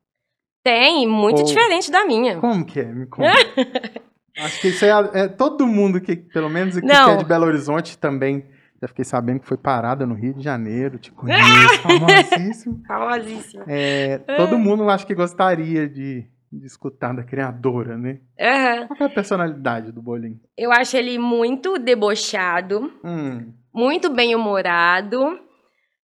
Tem, 0.63 1.07
muito 1.07 1.39
Ou... 1.39 1.45
diferente 1.45 1.91
da 1.91 2.05
minha. 2.05 2.37
Como 2.39 2.65
que 2.65 2.79
é? 2.79 2.85
Me 2.85 3.05
conta. 3.07 3.31
Acho 4.37 4.61
que 4.61 4.69
isso 4.69 4.85
é, 4.85 4.91
é, 5.13 5.27
todo 5.27 5.67
mundo 5.67 5.99
que, 5.99 6.15
pelo 6.15 6.49
menos 6.49 6.79
que 6.79 6.91
é 6.91 7.17
de 7.17 7.25
Belo 7.25 7.45
Horizonte 7.45 7.97
também 7.97 8.45
já 8.81 8.87
fiquei 8.87 9.05
sabendo 9.05 9.41
que 9.41 9.47
foi 9.47 9.57
parada 9.57 10.07
no 10.07 10.15
Rio 10.15 10.33
de 10.33 10.43
Janeiro, 10.43 10.97
te 10.97 11.11
conheço, 11.11 11.43
famosíssimo. 11.83 12.81
Famosíssimo. 12.87 13.63
É, 13.67 14.17
todo 14.17 14.57
mundo 14.57 14.89
acho 14.89 15.05
que 15.05 15.13
gostaria 15.13 15.87
de, 15.87 16.25
de 16.51 16.65
escutar 16.65 17.13
da 17.13 17.23
criadora, 17.23 17.95
né? 17.95 18.19
Uhum. 18.39 18.87
Qual 18.87 18.97
é 19.01 19.03
a 19.03 19.09
personalidade 19.09 19.91
do 19.91 20.01
Bolinho? 20.01 20.39
Eu 20.57 20.71
acho 20.71 20.97
ele 20.97 21.19
muito 21.19 21.77
debochado, 21.77 22.91
hum. 23.03 23.53
Muito 23.73 24.09
bem-humorado, 24.09 25.39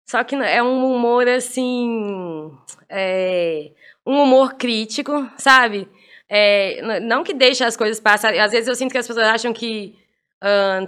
só 0.05 0.24
que 0.24 0.36
é 0.36 0.62
um 0.63 0.93
humor, 0.93 1.27
assim... 1.27 2.51
É, 2.89 3.71
um 4.05 4.24
humor 4.24 4.53
crítico, 4.53 5.29
sabe? 5.38 5.88
É, 6.29 7.00
não 7.01 7.24
que 7.24 7.33
deixe 7.33 7.63
as 7.63 7.75
coisas 7.75 8.00
passarem. 8.00 8.39
Às 8.39 8.53
vezes 8.53 8.67
eu 8.67 8.75
sinto 8.75 8.91
que 8.93 8.97
as 8.97 9.05
pessoas 9.05 9.27
acham 9.27 9.51
que 9.51 9.95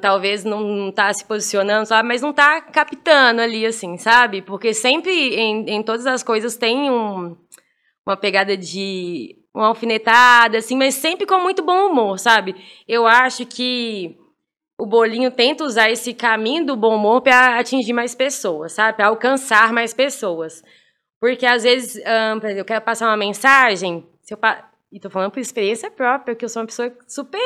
talvez 0.01 0.43
não 0.43 0.89
está 0.89 1.11
se 1.13 1.25
posicionando, 1.25 1.85
sabe? 1.85 2.07
Mas 2.07 2.21
não 2.21 2.29
está 2.29 2.61
captando 2.61 3.41
ali, 3.41 3.65
assim, 3.65 3.97
sabe? 3.97 4.41
Porque 4.41 4.73
sempre 4.73 5.11
em, 5.11 5.69
em 5.69 5.83
todas 5.83 6.05
as 6.05 6.23
coisas 6.23 6.55
tem 6.55 6.89
um, 6.89 7.35
uma 8.05 8.15
pegada 8.15 8.55
de 8.55 9.35
uma 9.53 9.67
alfinetada, 9.67 10.59
assim, 10.59 10.77
mas 10.77 10.95
sempre 10.95 11.25
com 11.25 11.39
muito 11.39 11.63
bom 11.63 11.89
humor, 11.89 12.19
sabe? 12.19 12.55
Eu 12.87 13.07
acho 13.07 13.45
que 13.45 14.17
o 14.79 14.85
Bolinho 14.85 15.29
tenta 15.29 15.65
usar 15.65 15.89
esse 15.89 16.13
caminho 16.13 16.65
do 16.65 16.75
bom 16.77 16.95
humor 16.95 17.21
para 17.21 17.59
atingir 17.59 17.91
mais 17.91 18.15
pessoas, 18.15 18.71
sabe? 18.71 18.95
Para 18.95 19.07
alcançar 19.07 19.73
mais 19.73 19.93
pessoas. 19.93 20.63
Porque 21.19 21.45
às 21.45 21.63
vezes, 21.63 22.01
um, 22.01 22.47
eu 22.47 22.63
quero 22.63 22.81
passar 22.81 23.07
uma 23.07 23.17
mensagem, 23.17 24.07
se 24.21 24.33
eu 24.33 24.37
pa... 24.37 24.69
e 24.89 24.97
tô 24.97 25.09
falando 25.09 25.31
por 25.31 25.39
experiência 25.41 25.91
própria, 25.91 26.33
que 26.33 26.45
eu 26.45 26.49
sou 26.49 26.61
uma 26.61 26.65
pessoa 26.65 26.91
super 27.05 27.41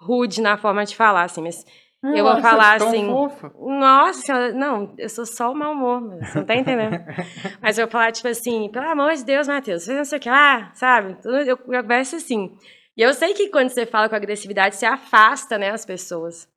rude 0.00 0.40
na 0.40 0.56
forma 0.56 0.84
de 0.84 0.94
falar, 0.94 1.24
assim, 1.24 1.42
mas 1.42 1.66
eu 2.14 2.22
vou 2.22 2.40
falar 2.40 2.74
é 2.74 2.84
assim. 2.84 3.06
Fofa. 3.06 3.50
Nossa, 3.58 4.52
não, 4.52 4.94
eu 4.96 5.08
sou 5.08 5.26
só 5.26 5.50
o 5.50 5.56
mau 5.56 5.72
humor, 5.72 6.18
você 6.20 6.38
não 6.38 6.46
tá 6.46 6.54
entendendo. 6.54 7.02
mas 7.60 7.78
eu 7.78 7.86
vou 7.86 7.92
falar, 7.92 8.12
tipo 8.12 8.28
assim, 8.28 8.70
pelo 8.70 8.86
amor 8.86 9.12
de 9.14 9.24
Deus, 9.24 9.48
Matheus, 9.48 9.82
você 9.82 9.94
não 9.94 10.04
sei 10.04 10.18
o 10.18 10.20
que 10.20 10.30
lá, 10.30 10.70
sabe? 10.74 11.16
Eu 11.46 11.56
converso 11.56 12.14
assim. 12.16 12.56
E 12.96 13.02
eu 13.02 13.12
sei 13.12 13.34
que 13.34 13.48
quando 13.48 13.70
você 13.70 13.84
fala 13.84 14.08
com 14.08 14.14
agressividade, 14.14 14.76
você 14.76 14.86
afasta, 14.86 15.58
né, 15.58 15.70
as 15.70 15.84
pessoas. 15.84 16.48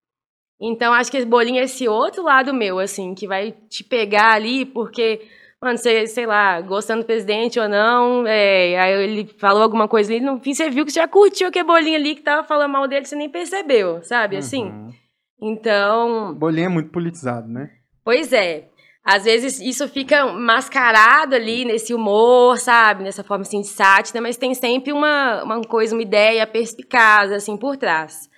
Então, 0.59 0.93
acho 0.93 1.11
que 1.11 1.17
esse 1.17 1.25
bolinho 1.25 1.59
é 1.59 1.63
esse 1.63 1.87
outro 1.87 2.23
lado 2.23 2.53
meu, 2.53 2.79
assim, 2.79 3.13
que 3.13 3.27
vai 3.27 3.51
te 3.51 3.83
pegar 3.83 4.33
ali, 4.33 4.65
porque 4.65 5.21
mano, 5.61 5.77
você, 5.77 6.05
sei 6.07 6.25
lá, 6.25 6.61
gostando 6.61 7.01
do 7.01 7.05
presidente 7.05 7.59
ou 7.59 7.67
não, 7.67 8.25
é, 8.27 8.79
aí 8.79 9.03
ele 9.03 9.27
falou 9.39 9.63
alguma 9.63 9.87
coisa 9.87 10.11
ali, 10.11 10.23
no 10.23 10.39
fim 10.39 10.53
você 10.53 10.69
viu 10.69 10.85
que 10.85 10.91
você 10.91 10.99
já 10.99 11.07
curtiu 11.07 11.47
aquele 11.47 11.65
bolinho 11.65 11.95
ali 11.95 12.15
que 12.15 12.21
tava 12.21 12.47
falando 12.47 12.71
mal 12.71 12.87
dele, 12.87 13.05
você 13.05 13.15
nem 13.15 13.29
percebeu, 13.29 14.03
sabe, 14.03 14.37
assim? 14.37 14.65
Uhum. 14.65 14.93
Então... 15.41 16.33
Bolinho 16.35 16.65
é 16.65 16.69
muito 16.69 16.91
politizado, 16.91 17.47
né? 17.47 17.71
Pois 18.03 18.31
é. 18.33 18.69
Às 19.07 19.23
vezes 19.23 19.61
isso 19.61 19.87
fica 19.87 20.25
mascarado 20.33 21.33
ali 21.33 21.63
nesse 21.63 21.93
humor, 21.93 22.57
sabe? 22.57 23.03
Nessa 23.03 23.23
forma 23.23 23.43
assim 23.43 23.61
de 23.61 23.67
sátira, 23.67 24.19
mas 24.19 24.35
tem 24.35 24.53
sempre 24.53 24.91
uma, 24.91 25.43
uma 25.43 25.61
coisa, 25.61 25.95
uma 25.95 26.01
ideia 26.01 26.45
perspicaz, 26.45 27.31
assim, 27.31 27.55
por 27.55 27.77
trás. 27.77 28.29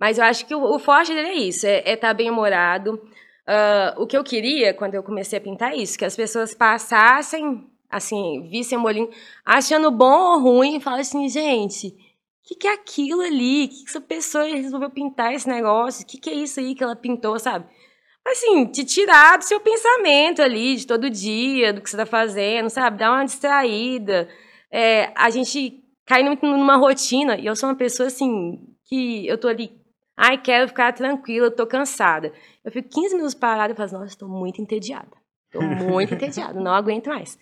Mas 0.00 0.16
eu 0.16 0.24
acho 0.24 0.46
que 0.46 0.54
o, 0.54 0.62
o 0.62 0.78
forte 0.78 1.12
dele 1.12 1.28
é 1.28 1.34
isso, 1.34 1.66
é 1.66 1.78
estar 1.80 1.90
é 1.90 1.96
tá 1.96 2.14
bem 2.14 2.30
humorado, 2.30 2.98
Uh, 3.46 4.02
o 4.02 4.06
que 4.08 4.16
eu 4.16 4.24
queria, 4.24 4.74
quando 4.74 4.96
eu 4.96 5.04
comecei 5.04 5.38
a 5.38 5.40
pintar, 5.40 5.72
isso, 5.76 5.96
que 5.96 6.04
as 6.04 6.16
pessoas 6.16 6.52
passassem, 6.52 7.64
assim, 7.88 8.48
vissem 8.50 8.76
o 8.76 8.82
bolinho, 8.82 9.08
achando 9.44 9.88
bom 9.88 10.32
ou 10.32 10.40
ruim, 10.40 10.76
e 10.76 10.80
falassem 10.80 11.24
assim, 11.24 11.28
gente, 11.28 11.86
o 11.86 11.94
que, 12.42 12.56
que 12.56 12.66
é 12.66 12.72
aquilo 12.72 13.20
ali? 13.20 13.66
O 13.66 13.68
que, 13.68 13.84
que 13.84 13.88
essa 13.88 14.00
pessoa 14.00 14.44
resolveu 14.44 14.90
pintar 14.90 15.32
esse 15.32 15.48
negócio? 15.48 16.02
O 16.02 16.06
que, 16.06 16.18
que 16.18 16.28
é 16.28 16.34
isso 16.34 16.58
aí 16.58 16.74
que 16.74 16.82
ela 16.82 16.96
pintou, 16.96 17.38
sabe? 17.38 17.66
Assim, 18.26 18.66
te 18.66 18.84
tirar 18.84 19.38
do 19.38 19.44
seu 19.44 19.60
pensamento 19.60 20.42
ali, 20.42 20.76
de 20.76 20.86
todo 20.86 21.08
dia, 21.08 21.72
do 21.72 21.80
que 21.80 21.88
você 21.88 21.96
está 21.96 22.06
fazendo, 22.06 22.68
sabe? 22.68 22.98
Dar 22.98 23.12
uma 23.12 23.24
distraída. 23.24 24.28
É, 24.70 25.12
a 25.14 25.30
gente 25.30 25.82
cai 26.04 26.22
numa 26.22 26.76
rotina, 26.76 27.36
e 27.36 27.46
eu 27.46 27.54
sou 27.54 27.68
uma 27.68 27.76
pessoa, 27.76 28.08
assim, 28.08 28.58
que 28.84 29.26
eu 29.26 29.38
tô 29.38 29.48
ali 29.48 29.70
Ai, 30.16 30.38
quero 30.38 30.68
ficar 30.68 30.92
tranquila, 30.94 31.50
tô 31.50 31.66
cansada. 31.66 32.32
Eu 32.64 32.72
fico 32.72 32.88
15 32.88 33.14
minutos 33.16 33.34
parada 33.34 33.74
e 33.74 33.76
falo, 33.76 33.92
nossa, 33.92 34.06
estou 34.06 34.28
muito 34.28 34.62
entediada. 34.62 35.10
Estou 35.46 35.62
muito 35.62 36.14
entediada, 36.14 36.58
não 36.58 36.72
aguento 36.72 37.08
mais. 37.08 37.38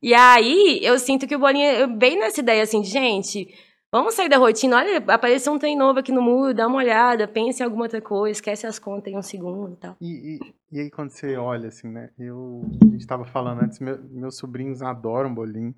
E 0.00 0.14
aí, 0.14 0.78
eu 0.82 0.98
sinto 0.98 1.26
que 1.26 1.34
o 1.34 1.38
Bolinha, 1.38 1.88
bem 1.88 2.16
nessa 2.16 2.40
ideia 2.40 2.62
assim, 2.62 2.80
de, 2.80 2.88
gente, 2.88 3.48
vamos 3.94 4.14
sair 4.14 4.28
da 4.28 4.38
rotina, 4.38 4.78
olha, 4.78 4.96
apareceu 5.06 5.52
um 5.52 5.58
trem 5.58 5.78
novo 5.78 6.00
aqui 6.00 6.10
no 6.10 6.20
muro, 6.20 6.52
dá 6.52 6.66
uma 6.66 6.78
olhada, 6.78 7.28
pense 7.28 7.62
em 7.62 7.64
alguma 7.64 7.84
outra 7.84 8.00
coisa, 8.00 8.32
esquece 8.32 8.66
as 8.66 8.76
contas 8.76 9.12
em 9.12 9.16
um 9.16 9.22
segundo 9.22 9.74
e 9.74 9.76
tal. 9.76 9.96
E, 10.00 10.08
e, 10.34 10.54
e 10.72 10.80
aí, 10.80 10.90
quando 10.90 11.10
você 11.10 11.36
olha, 11.36 11.68
assim, 11.68 11.88
né, 11.88 12.10
eu, 12.18 12.62
a 12.82 12.86
gente 12.86 13.00
estava 13.00 13.24
falando 13.24 13.62
antes, 13.62 13.78
meu, 13.78 14.02
meus 14.10 14.36
sobrinhos 14.36 14.82
adoram 14.82 15.32
bolinho. 15.32 15.72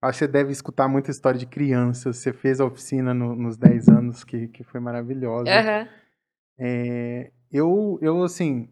Acho 0.00 0.20
que 0.20 0.24
você 0.24 0.28
deve 0.28 0.50
escutar 0.50 0.88
muita 0.88 1.10
história 1.10 1.38
de 1.38 1.44
crianças. 1.44 2.16
Você 2.16 2.32
fez 2.32 2.58
a 2.58 2.64
oficina 2.64 3.12
no, 3.12 3.36
nos 3.36 3.58
10 3.58 3.88
anos, 3.88 4.24
que, 4.24 4.48
que 4.48 4.64
foi 4.64 4.80
maravilhosa. 4.80 5.50
Uhum. 5.50 5.88
É, 6.58 7.30
eu, 7.52 7.98
eu, 8.00 8.22
assim, 8.22 8.70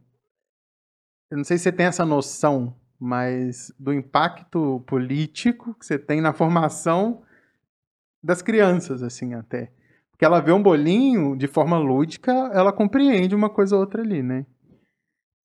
eu 1.30 1.36
não 1.36 1.44
sei 1.44 1.58
se 1.58 1.64
você 1.64 1.72
tem 1.72 1.84
essa 1.84 2.06
noção, 2.06 2.74
mas 2.98 3.70
do 3.78 3.92
impacto 3.92 4.82
político 4.86 5.74
que 5.74 5.84
você 5.84 5.98
tem 5.98 6.22
na 6.22 6.32
formação 6.32 7.22
das 8.22 8.42
crianças, 8.42 9.02
assim, 9.02 9.34
até. 9.34 9.70
Porque 10.10 10.24
ela 10.24 10.40
vê 10.40 10.52
um 10.52 10.62
bolinho 10.62 11.36
de 11.36 11.46
forma 11.46 11.78
lúdica, 11.78 12.32
ela 12.52 12.72
compreende 12.72 13.34
uma 13.34 13.48
coisa 13.48 13.76
ou 13.76 13.82
outra 13.82 14.02
ali, 14.02 14.22
né? 14.22 14.44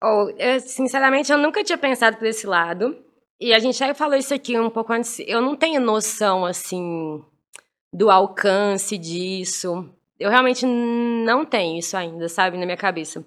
Oh, 0.04 0.28
sinceramente, 0.60 1.32
eu 1.32 1.38
nunca 1.38 1.64
tinha 1.64 1.78
pensado 1.78 2.18
por 2.18 2.28
esse 2.28 2.46
lado. 2.46 2.98
E 3.40 3.54
a 3.54 3.60
gente 3.60 3.78
já 3.78 3.94
falou 3.94 4.16
isso 4.16 4.34
aqui 4.34 4.60
um 4.60 4.70
pouco 4.70 4.92
antes. 4.92 5.20
Eu 5.20 5.42
não 5.42 5.56
tenho 5.56 5.80
noção, 5.80 6.46
assim, 6.46 7.24
do 7.94 8.10
alcance 8.10 8.98
disso. 8.98 9.90
Eu 10.20 10.30
realmente 10.30 10.66
não 10.66 11.46
tenho 11.46 11.78
isso 11.78 11.96
ainda, 11.96 12.28
sabe, 12.28 12.58
na 12.58 12.66
minha 12.66 12.78
cabeça. 12.78 13.26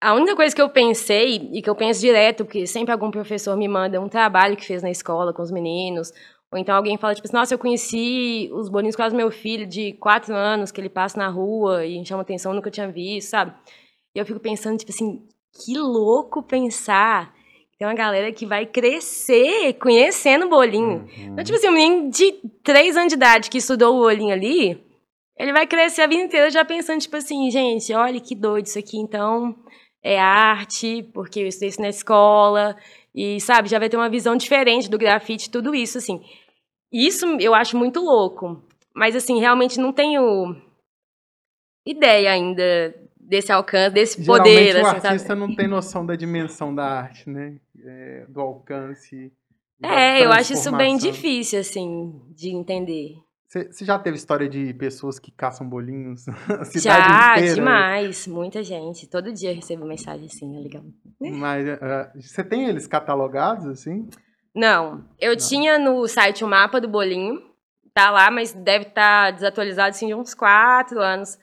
A 0.00 0.14
única 0.14 0.36
coisa 0.36 0.54
que 0.54 0.60
eu 0.60 0.68
pensei, 0.68 1.50
e 1.52 1.62
que 1.62 1.70
eu 1.70 1.74
penso 1.74 2.00
direto, 2.00 2.44
porque 2.44 2.66
sempre 2.66 2.92
algum 2.92 3.10
professor 3.10 3.56
me 3.56 3.66
manda 3.66 4.00
um 4.00 4.08
trabalho 4.08 4.56
que 4.56 4.66
fez 4.66 4.82
na 4.82 4.90
escola 4.90 5.32
com 5.32 5.42
os 5.42 5.50
meninos, 5.50 6.12
ou 6.52 6.58
então 6.58 6.76
alguém 6.76 6.96
fala, 6.96 7.14
tipo 7.14 7.26
assim, 7.26 7.36
nossa, 7.36 7.54
eu 7.54 7.58
conheci 7.58 8.48
os 8.52 8.68
bolinhos 8.68 8.96
quase 8.96 9.14
meu 9.14 9.30
filho 9.30 9.66
de 9.66 9.92
quatro 9.94 10.34
anos, 10.34 10.70
que 10.70 10.80
ele 10.80 10.88
passa 10.88 11.18
na 11.18 11.28
rua 11.28 11.84
e 11.84 12.04
chama 12.04 12.22
atenção, 12.22 12.54
nunca 12.54 12.70
tinha 12.70 12.88
visto, 12.90 13.30
sabe? 13.30 13.54
E 14.14 14.18
eu 14.18 14.24
fico 14.24 14.40
pensando, 14.40 14.78
tipo 14.78 14.92
assim, 14.92 15.26
que 15.52 15.76
louco 15.76 16.42
pensar 16.42 17.34
tem 17.78 17.86
uma 17.86 17.94
galera 17.94 18.32
que 18.32 18.46
vai 18.46 18.64
crescer 18.64 19.74
conhecendo 19.74 20.46
o 20.46 20.48
bolinho. 20.48 21.00
Uhum. 21.00 21.32
Então, 21.32 21.44
tipo 21.44 21.58
assim, 21.58 21.68
um 21.68 21.72
menino 21.72 22.10
de 22.10 22.32
3 22.64 22.96
anos 22.96 23.08
de 23.08 23.16
idade 23.16 23.50
que 23.50 23.58
estudou 23.58 23.96
o 23.96 24.00
bolinho 24.00 24.32
ali, 24.32 24.82
ele 25.38 25.52
vai 25.52 25.66
crescer 25.66 26.02
a 26.02 26.06
vida 26.06 26.22
inteira 26.22 26.50
já 26.50 26.64
pensando, 26.64 27.00
tipo 27.00 27.16
assim, 27.16 27.50
gente, 27.50 27.92
olha 27.92 28.18
que 28.18 28.34
doido 28.34 28.66
isso 28.66 28.78
aqui, 28.78 28.96
então 28.96 29.54
é 30.02 30.18
arte, 30.18 31.02
porque 31.12 31.40
eu 31.40 31.46
estudei 31.46 31.68
isso 31.68 31.82
na 31.82 31.90
escola, 31.90 32.76
e, 33.16 33.40
sabe, 33.40 33.70
já 33.70 33.78
vai 33.78 33.88
ter 33.88 33.96
uma 33.96 34.10
visão 34.10 34.36
diferente 34.36 34.90
do 34.90 34.98
grafite, 34.98 35.48
tudo 35.48 35.74
isso, 35.74 35.96
assim. 35.96 36.20
Isso 36.92 37.24
eu 37.40 37.54
acho 37.54 37.74
muito 37.74 37.98
louco. 37.98 38.62
Mas, 38.94 39.16
assim, 39.16 39.40
realmente 39.40 39.80
não 39.80 39.90
tenho 39.90 40.54
ideia 41.86 42.30
ainda 42.32 42.94
desse 43.18 43.50
alcance, 43.50 43.94
desse 43.94 44.22
Geralmente, 44.22 44.54
poder. 44.54 44.76
o 44.76 44.86
assim, 44.86 45.06
artista 45.06 45.28
sabe? 45.28 45.40
não 45.40 45.56
tem 45.56 45.66
noção 45.66 46.04
da 46.04 46.14
dimensão 46.14 46.74
da 46.74 46.84
arte, 46.84 47.30
né? 47.30 47.58
É, 47.82 48.26
do 48.28 48.40
alcance. 48.40 49.32
É, 49.82 50.22
eu 50.22 50.30
acho 50.30 50.52
isso 50.52 50.70
bem 50.76 50.98
difícil, 50.98 51.60
assim, 51.60 52.20
de 52.34 52.50
entender. 52.50 53.16
Você 53.48 53.84
já 53.84 53.96
teve 53.96 54.16
história 54.16 54.48
de 54.48 54.74
pessoas 54.74 55.20
que 55.20 55.30
caçam 55.30 55.68
bolinhos? 55.68 56.24
já, 56.82 57.36
inteira? 57.36 57.54
demais. 57.54 58.26
Muita 58.26 58.62
gente. 58.62 59.06
Todo 59.06 59.32
dia 59.32 59.50
eu 59.50 59.54
recebo 59.54 59.86
mensagem 59.86 60.26
assim, 60.26 60.56
é 60.56 60.60
legal. 60.60 60.82
Mas 61.20 61.64
você 62.16 62.40
uh, 62.40 62.44
tem 62.44 62.68
eles 62.68 62.88
catalogados, 62.88 63.66
assim? 63.66 64.08
Não. 64.52 65.04
Eu 65.20 65.30
não. 65.30 65.36
tinha 65.36 65.78
no 65.78 66.08
site 66.08 66.42
o 66.44 66.48
mapa 66.48 66.80
do 66.80 66.88
bolinho. 66.88 67.40
Tá 67.94 68.10
lá, 68.10 68.30
mas 68.30 68.52
deve 68.52 68.88
estar 68.88 69.26
tá 69.26 69.30
desatualizado, 69.30 69.90
assim, 69.90 70.08
de 70.08 70.14
uns 70.14 70.34
quatro 70.34 71.00
anos. 71.00 71.38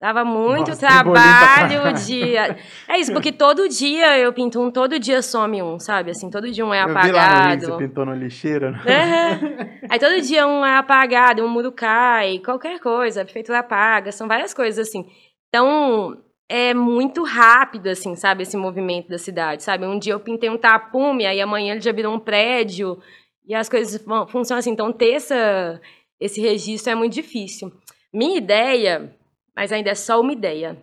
Dava 0.00 0.24
muito 0.24 0.68
Nossa, 0.68 0.86
trabalho 0.86 1.92
de. 1.94 2.34
É 2.88 2.98
isso, 2.98 3.12
porque 3.12 3.32
todo 3.32 3.68
dia 3.68 4.18
eu 4.18 4.32
pinto 4.32 4.60
um, 4.60 4.70
todo 4.70 4.98
dia 4.98 5.22
some 5.22 5.62
um, 5.62 5.78
sabe? 5.78 6.10
Assim, 6.10 6.28
todo 6.28 6.50
dia 6.50 6.64
um 6.64 6.74
é 6.74 6.80
apagado. 6.80 7.06
Eu 7.06 7.12
vi 7.12 7.12
lá 7.12 7.56
no 7.56 7.60
você 7.60 7.88
pintou 7.88 8.04
na 8.04 8.14
lixeira. 8.14 8.72
Né? 8.72 8.80
É. 8.86 9.86
Aí 9.88 9.98
todo 9.98 10.20
dia 10.20 10.46
um 10.46 10.64
é 10.64 10.76
apagado, 10.76 11.42
um 11.44 11.48
muro 11.48 11.72
cai, 11.72 12.38
qualquer 12.40 12.78
coisa, 12.80 13.22
a 13.22 13.24
prefeitura 13.24 13.60
apaga, 13.60 14.12
são 14.12 14.28
várias 14.28 14.52
coisas 14.52 14.86
assim. 14.86 15.06
Então, 15.48 16.18
é 16.48 16.74
muito 16.74 17.22
rápido, 17.22 17.88
assim, 17.88 18.14
sabe? 18.14 18.42
Esse 18.42 18.56
movimento 18.56 19.08
da 19.08 19.18
cidade, 19.18 19.62
sabe? 19.62 19.86
Um 19.86 19.98
dia 19.98 20.12
eu 20.12 20.20
pintei 20.20 20.50
um 20.50 20.58
tapume, 20.58 21.24
aí 21.24 21.40
amanhã 21.40 21.72
ele 21.72 21.80
já 21.80 21.92
virou 21.92 22.14
um 22.14 22.18
prédio, 22.18 22.98
e 23.46 23.54
as 23.54 23.68
coisas 23.68 24.04
funcionam 24.28 24.58
assim. 24.58 24.70
Então, 24.70 24.92
ter 24.92 25.12
essa, 25.12 25.80
esse 26.20 26.40
registro 26.40 26.92
é 26.92 26.94
muito 26.94 27.14
difícil. 27.14 27.72
Minha 28.12 28.38
ideia 28.38 29.14
mas 29.56 29.72
ainda 29.72 29.90
é 29.90 29.94
só 29.94 30.20
uma 30.20 30.32
ideia. 30.32 30.76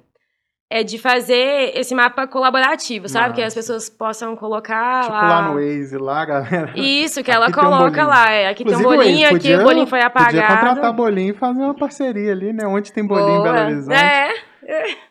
É 0.69 0.83
de 0.83 0.97
fazer 0.97 1.73
esse 1.75 1.93
mapa 1.93 2.25
colaborativo, 2.25 3.09
sabe? 3.09 3.29
Nossa. 3.29 3.35
Que 3.35 3.43
as 3.43 3.53
pessoas 3.53 3.89
possam 3.89 4.37
colocar 4.37 5.01
tipo 5.01 5.13
lá. 5.13 5.27
lá 5.27 5.41
no 5.49 5.55
Waze, 5.55 5.97
lá, 5.97 6.23
galera. 6.23 6.73
Isso, 6.77 7.21
que 7.21 7.29
ela 7.29 7.51
coloca 7.51 8.05
um 8.05 8.07
lá. 8.07 8.31
É, 8.31 8.47
aqui 8.47 8.63
Inclusive, 8.63 8.87
tem 8.87 8.93
um 8.93 8.97
bolinho, 8.97 9.21
Waze, 9.21 9.33
podia, 9.33 9.55
aqui 9.55 9.61
o 9.61 9.65
bolinho 9.65 9.87
foi 9.87 10.01
apagado. 10.01 10.31
Podia 10.31 10.47
contratar 10.47 10.93
bolinho 10.93 11.31
e 11.31 11.37
fazer 11.37 11.59
uma 11.59 11.75
parceria 11.75 12.31
ali, 12.31 12.53
né? 12.53 12.65
Onde 12.65 12.93
tem 12.93 13.05
bolinho 13.05 13.41
Boa. 13.41 13.49
em 13.49 13.53
Belo 13.53 13.67
Horizonte. 13.67 13.97
É. 13.97 14.29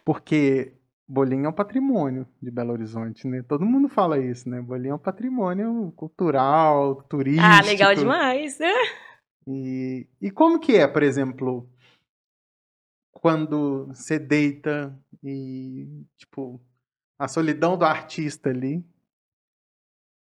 Porque 0.03 0.73
bolinho 1.07 1.45
é 1.45 1.49
um 1.51 1.53
patrimônio 1.53 2.27
de 2.41 2.51
Belo 2.51 2.73
Horizonte, 2.73 3.27
né? 3.27 3.45
Todo 3.47 3.67
mundo 3.67 3.87
fala 3.87 4.19
isso, 4.19 4.49
né? 4.49 4.63
Bolinho 4.63 4.93
é 4.93 4.95
um 4.95 4.99
patrimônio 4.99 5.93
cultural, 5.95 7.03
turístico. 7.09 7.47
Ah, 7.47 7.61
legal 7.63 7.95
demais. 7.95 8.59
E, 9.47 10.07
e 10.23 10.31
como 10.31 10.59
que 10.59 10.77
é, 10.77 10.87
por 10.87 11.03
exemplo, 11.03 11.69
quando 13.21 13.87
você 13.89 14.19
deita 14.19 14.99
e, 15.23 16.07
tipo, 16.17 16.59
a 17.19 17.29
solidão 17.29 17.77
do 17.77 17.85
artista 17.85 18.49
ali. 18.49 18.85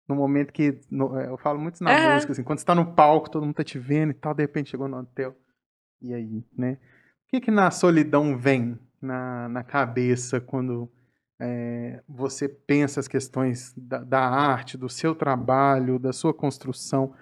No 0.09 0.15
momento 0.15 0.53
que. 0.53 0.81
No, 0.91 1.19
é, 1.19 1.29
eu 1.29 1.37
falo 1.37 1.59
muito 1.59 1.83
na 1.83 1.91
é. 1.91 2.15
música, 2.15 2.33
assim, 2.33 2.45
quando 2.45 2.61
você 2.61 2.65
tá 2.65 2.75
no 2.75 2.95
palco, 2.95 3.31
todo 3.31 3.45
mundo 3.45 3.57
tá 3.57 3.65
te 3.65 3.79
vendo 3.79 4.11
e 4.11 4.15
tal, 4.15 4.33
de 4.33 4.43
repente 4.43 4.71
chegou 4.71 4.87
no 4.87 4.99
hotel. 4.99 5.35
E 6.01 6.15
aí, 6.15 6.45
né? 6.57 6.79
O 7.27 7.31
que 7.31 7.41
que 7.41 7.51
na 7.51 7.71
solidão 7.71 8.39
vem 8.39 8.79
na, 9.01 9.49
na 9.49 9.65
cabeça 9.65 10.41
quando 10.41 10.89
é, 11.41 12.01
você 12.09 12.49
pensa 12.49 13.01
as 13.01 13.09
questões 13.09 13.73
da, 13.77 13.99
da, 14.05 14.21
arte, 14.21 14.79
do 14.79 14.89
seu 14.89 15.15
trabalho, 15.15 15.99
da 15.99 16.13
sua 16.13 16.33
construção? 16.33 17.15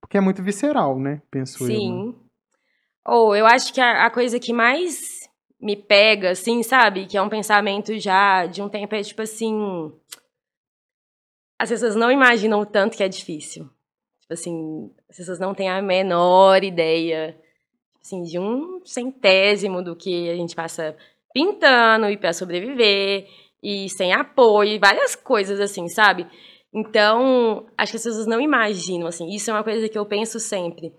Porque 0.00 0.16
é 0.16 0.20
muito 0.20 0.42
visceral, 0.42 0.98
né? 0.98 1.22
Penso 1.30 1.58
Sim. 1.58 1.64
eu. 1.64 1.68
Sim. 1.68 2.06
Né? 2.08 2.30
Ou 3.06 3.28
oh, 3.30 3.34
eu 3.34 3.46
acho 3.46 3.72
que 3.72 3.80
a, 3.80 4.06
a, 4.06 4.10
coisa 4.10 4.38
que 4.38 4.52
mais 4.52 5.19
me 5.60 5.76
pega, 5.76 6.30
assim, 6.30 6.62
sabe? 6.62 7.06
Que 7.06 7.16
é 7.16 7.22
um 7.22 7.28
pensamento 7.28 7.98
já 7.98 8.46
de 8.46 8.62
um 8.62 8.68
tempo, 8.68 8.94
é 8.94 9.02
tipo 9.02 9.22
assim. 9.22 9.92
As 11.58 11.68
pessoas 11.68 11.94
não 11.94 12.10
imaginam 12.10 12.60
o 12.60 12.66
tanto 12.66 12.96
que 12.96 13.02
é 13.02 13.08
difícil. 13.08 13.68
Tipo 14.20 14.32
assim, 14.32 14.90
as 15.08 15.16
pessoas 15.16 15.38
não 15.38 15.54
têm 15.54 15.68
a 15.68 15.82
menor 15.82 16.64
ideia, 16.64 17.32
tipo 17.32 18.00
assim, 18.02 18.22
de 18.22 18.38
um 18.38 18.80
centésimo 18.84 19.82
do 19.82 19.94
que 19.94 20.30
a 20.30 20.36
gente 20.36 20.54
passa 20.54 20.96
pintando 21.34 22.08
e 22.08 22.16
para 22.16 22.32
sobreviver, 22.32 23.28
e 23.62 23.88
sem 23.90 24.12
apoio, 24.12 24.72
e 24.72 24.78
várias 24.78 25.14
coisas 25.14 25.60
assim, 25.60 25.88
sabe? 25.88 26.26
Então, 26.72 27.66
acho 27.76 27.92
que 27.92 27.96
as 27.96 28.04
pessoas 28.04 28.26
não 28.26 28.40
imaginam, 28.40 29.06
assim. 29.06 29.28
Isso 29.28 29.50
é 29.50 29.54
uma 29.54 29.64
coisa 29.64 29.88
que 29.88 29.98
eu 29.98 30.06
penso 30.06 30.40
sempre. 30.40 30.94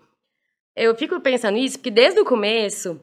Eu 0.76 0.94
fico 0.94 1.20
pensando 1.20 1.54
nisso 1.54 1.78
porque 1.78 1.90
desde 1.90 2.20
o 2.20 2.24
começo 2.24 3.00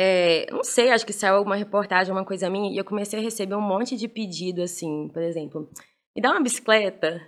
é, 0.00 0.46
não 0.52 0.62
sei, 0.62 0.92
acho 0.92 1.04
que 1.04 1.12
saiu 1.12 1.34
alguma 1.34 1.56
reportagem, 1.56 2.12
uma 2.12 2.24
coisa 2.24 2.48
minha, 2.48 2.72
e 2.72 2.76
eu 2.76 2.84
comecei 2.84 3.18
a 3.18 3.22
receber 3.22 3.56
um 3.56 3.60
monte 3.60 3.96
de 3.96 4.06
pedido, 4.06 4.62
assim, 4.62 5.08
por 5.12 5.20
exemplo, 5.20 5.68
me 6.14 6.22
dá 6.22 6.30
uma 6.30 6.40
bicicleta, 6.40 7.20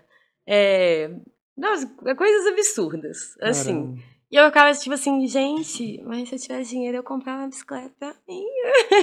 é, 0.46 1.10
nossa, 1.58 1.88
coisas 2.16 2.46
absurdas, 2.46 3.36
assim. 3.40 3.74
Caramba. 3.74 4.02
E 4.30 4.36
eu 4.36 4.46
ficava 4.46 4.72
tipo 4.72 4.94
assim, 4.94 5.26
gente, 5.26 6.00
mas 6.04 6.28
se 6.28 6.36
eu 6.36 6.38
tivesse 6.38 6.70
dinheiro 6.70 6.98
eu 6.98 7.02
comprava 7.02 7.40
uma 7.40 7.48
bicicleta 7.48 8.14
mim. 8.28 8.44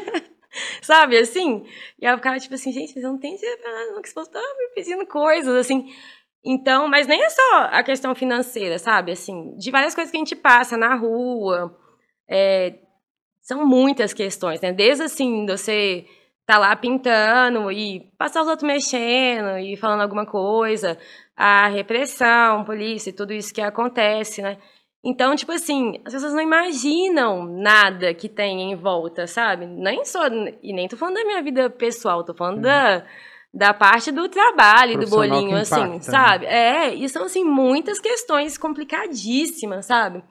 Sabe, 0.82 1.18
assim? 1.18 1.66
E 2.02 2.06
eu 2.06 2.16
ficava 2.16 2.40
tipo 2.40 2.56
assim, 2.56 2.72
gente, 2.72 2.96
mas 2.96 3.04
eu 3.04 3.12
não 3.12 3.20
tenho 3.20 3.38
dinheiro 3.38 3.62
pra 3.62 3.70
nada, 3.70 3.92
não, 3.92 4.02
que 4.02 4.14
tá 4.14 4.42
me 4.58 4.70
pedindo 4.76 5.06
coisas, 5.06 5.54
assim. 5.54 5.94
Então, 6.42 6.88
mas 6.88 7.06
nem 7.06 7.22
é 7.22 7.30
só 7.30 7.68
a 7.70 7.84
questão 7.84 8.16
financeira, 8.16 8.80
sabe? 8.80 9.12
Assim, 9.12 9.58
de 9.58 9.70
várias 9.72 9.94
coisas 9.94 10.10
que 10.10 10.16
a 10.16 10.22
gente 10.22 10.38
passa 10.38 10.78
na 10.78 10.96
rua. 10.96 11.78
É, 12.30 12.87
são 13.48 13.66
muitas 13.66 14.14
questões, 14.14 14.60
né? 14.60 14.74
Desde 14.74 15.04
assim, 15.04 15.46
você 15.46 16.06
tá 16.46 16.58
lá 16.58 16.76
pintando 16.76 17.72
e 17.72 18.12
passar 18.18 18.42
os 18.42 18.48
outros 18.48 18.68
mexendo 18.68 19.58
e 19.58 19.78
falando 19.78 20.02
alguma 20.02 20.26
coisa, 20.26 20.98
a 21.36 21.68
repressão, 21.68 22.66
polícia, 22.66 23.14
tudo 23.14 23.32
isso 23.32 23.54
que 23.54 23.62
acontece, 23.62 24.42
né? 24.42 24.58
Então, 25.04 25.34
tipo 25.34 25.54
assim, 25.54 25.94
as 26.04 26.12
pessoas 26.12 26.34
não 26.34 26.42
imaginam 26.42 27.46
nada 27.46 28.14
que 28.14 28.28
tem 28.28 28.72
em 28.72 28.76
volta, 28.76 29.26
sabe? 29.28 29.66
Nem 29.66 30.04
só. 30.04 30.28
E 30.62 30.74
nem 30.74 30.90
tô 30.90 30.98
falando 30.98 31.16
da 31.16 31.24
minha 31.24 31.42
vida 31.42 31.70
pessoal, 31.70 32.26
tô 32.26 32.34
falando 32.34 32.62
da, 32.62 33.06
da 33.54 33.74
parte 33.74 34.12
do 34.12 34.28
trabalho, 34.28 35.00
do 35.00 35.08
bolinho, 35.08 35.56
assim, 35.56 35.76
impacta, 35.76 35.94
né? 35.94 36.02
sabe? 36.02 36.46
Né? 36.48 36.88
É, 36.88 36.94
e 36.96 37.08
são, 37.08 37.24
assim, 37.24 37.46
muitas 37.46 37.98
questões 38.00 38.58
complicadíssimas, 38.58 39.86
sabe? 39.86 40.22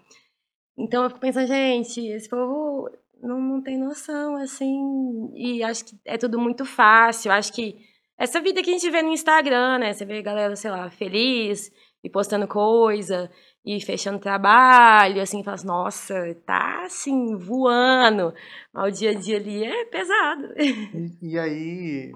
Então 0.79 1.05
eu 1.05 1.09
fico 1.09 1.21
pensando, 1.21 1.47
gente, 1.47 2.07
esse 2.07 2.29
povo 2.29 2.91
não, 3.23 3.41
não 3.41 3.63
tem 3.63 3.79
noção, 3.79 4.37
assim, 4.37 5.31
e 5.35 5.63
acho 5.63 5.85
que 5.85 5.99
é 6.05 6.19
tudo 6.19 6.39
muito 6.39 6.65
fácil. 6.65 7.33
Acho 7.33 7.53
que 7.53 7.77
essa 8.19 8.41
vida 8.41 8.63
que 8.63 8.71
a 8.71 8.73
gente 8.73 8.91
vê 8.91 9.03
no 9.03 9.13
Instagram, 9.13 9.79
né? 9.79 9.93
Você 9.93 10.05
vê 10.05 10.19
a 10.19 10.23
galera, 10.23 10.57
sei 10.57 10.71
lá, 10.71 10.91
feliz 10.91 11.71
e 12.03 12.09
postando 12.09 12.47
coisa 12.49 13.31
e 13.65 13.81
fechando 13.81 14.21
trabalho, 14.21 15.21
assim, 15.21 15.43
fala 15.43 15.57
assim, 15.57 15.67
nossa, 15.67 16.35
tá 16.47 16.85
assim, 16.85 17.37
voando. 17.37 18.33
Mas 18.73 18.95
o 18.95 18.99
dia 18.99 19.11
a 19.11 19.15
dia 19.15 19.37
ali 19.37 19.65
é 19.65 19.85
pesado. 19.87 20.55
E, 20.57 21.33
e 21.33 21.39
aí. 21.39 22.15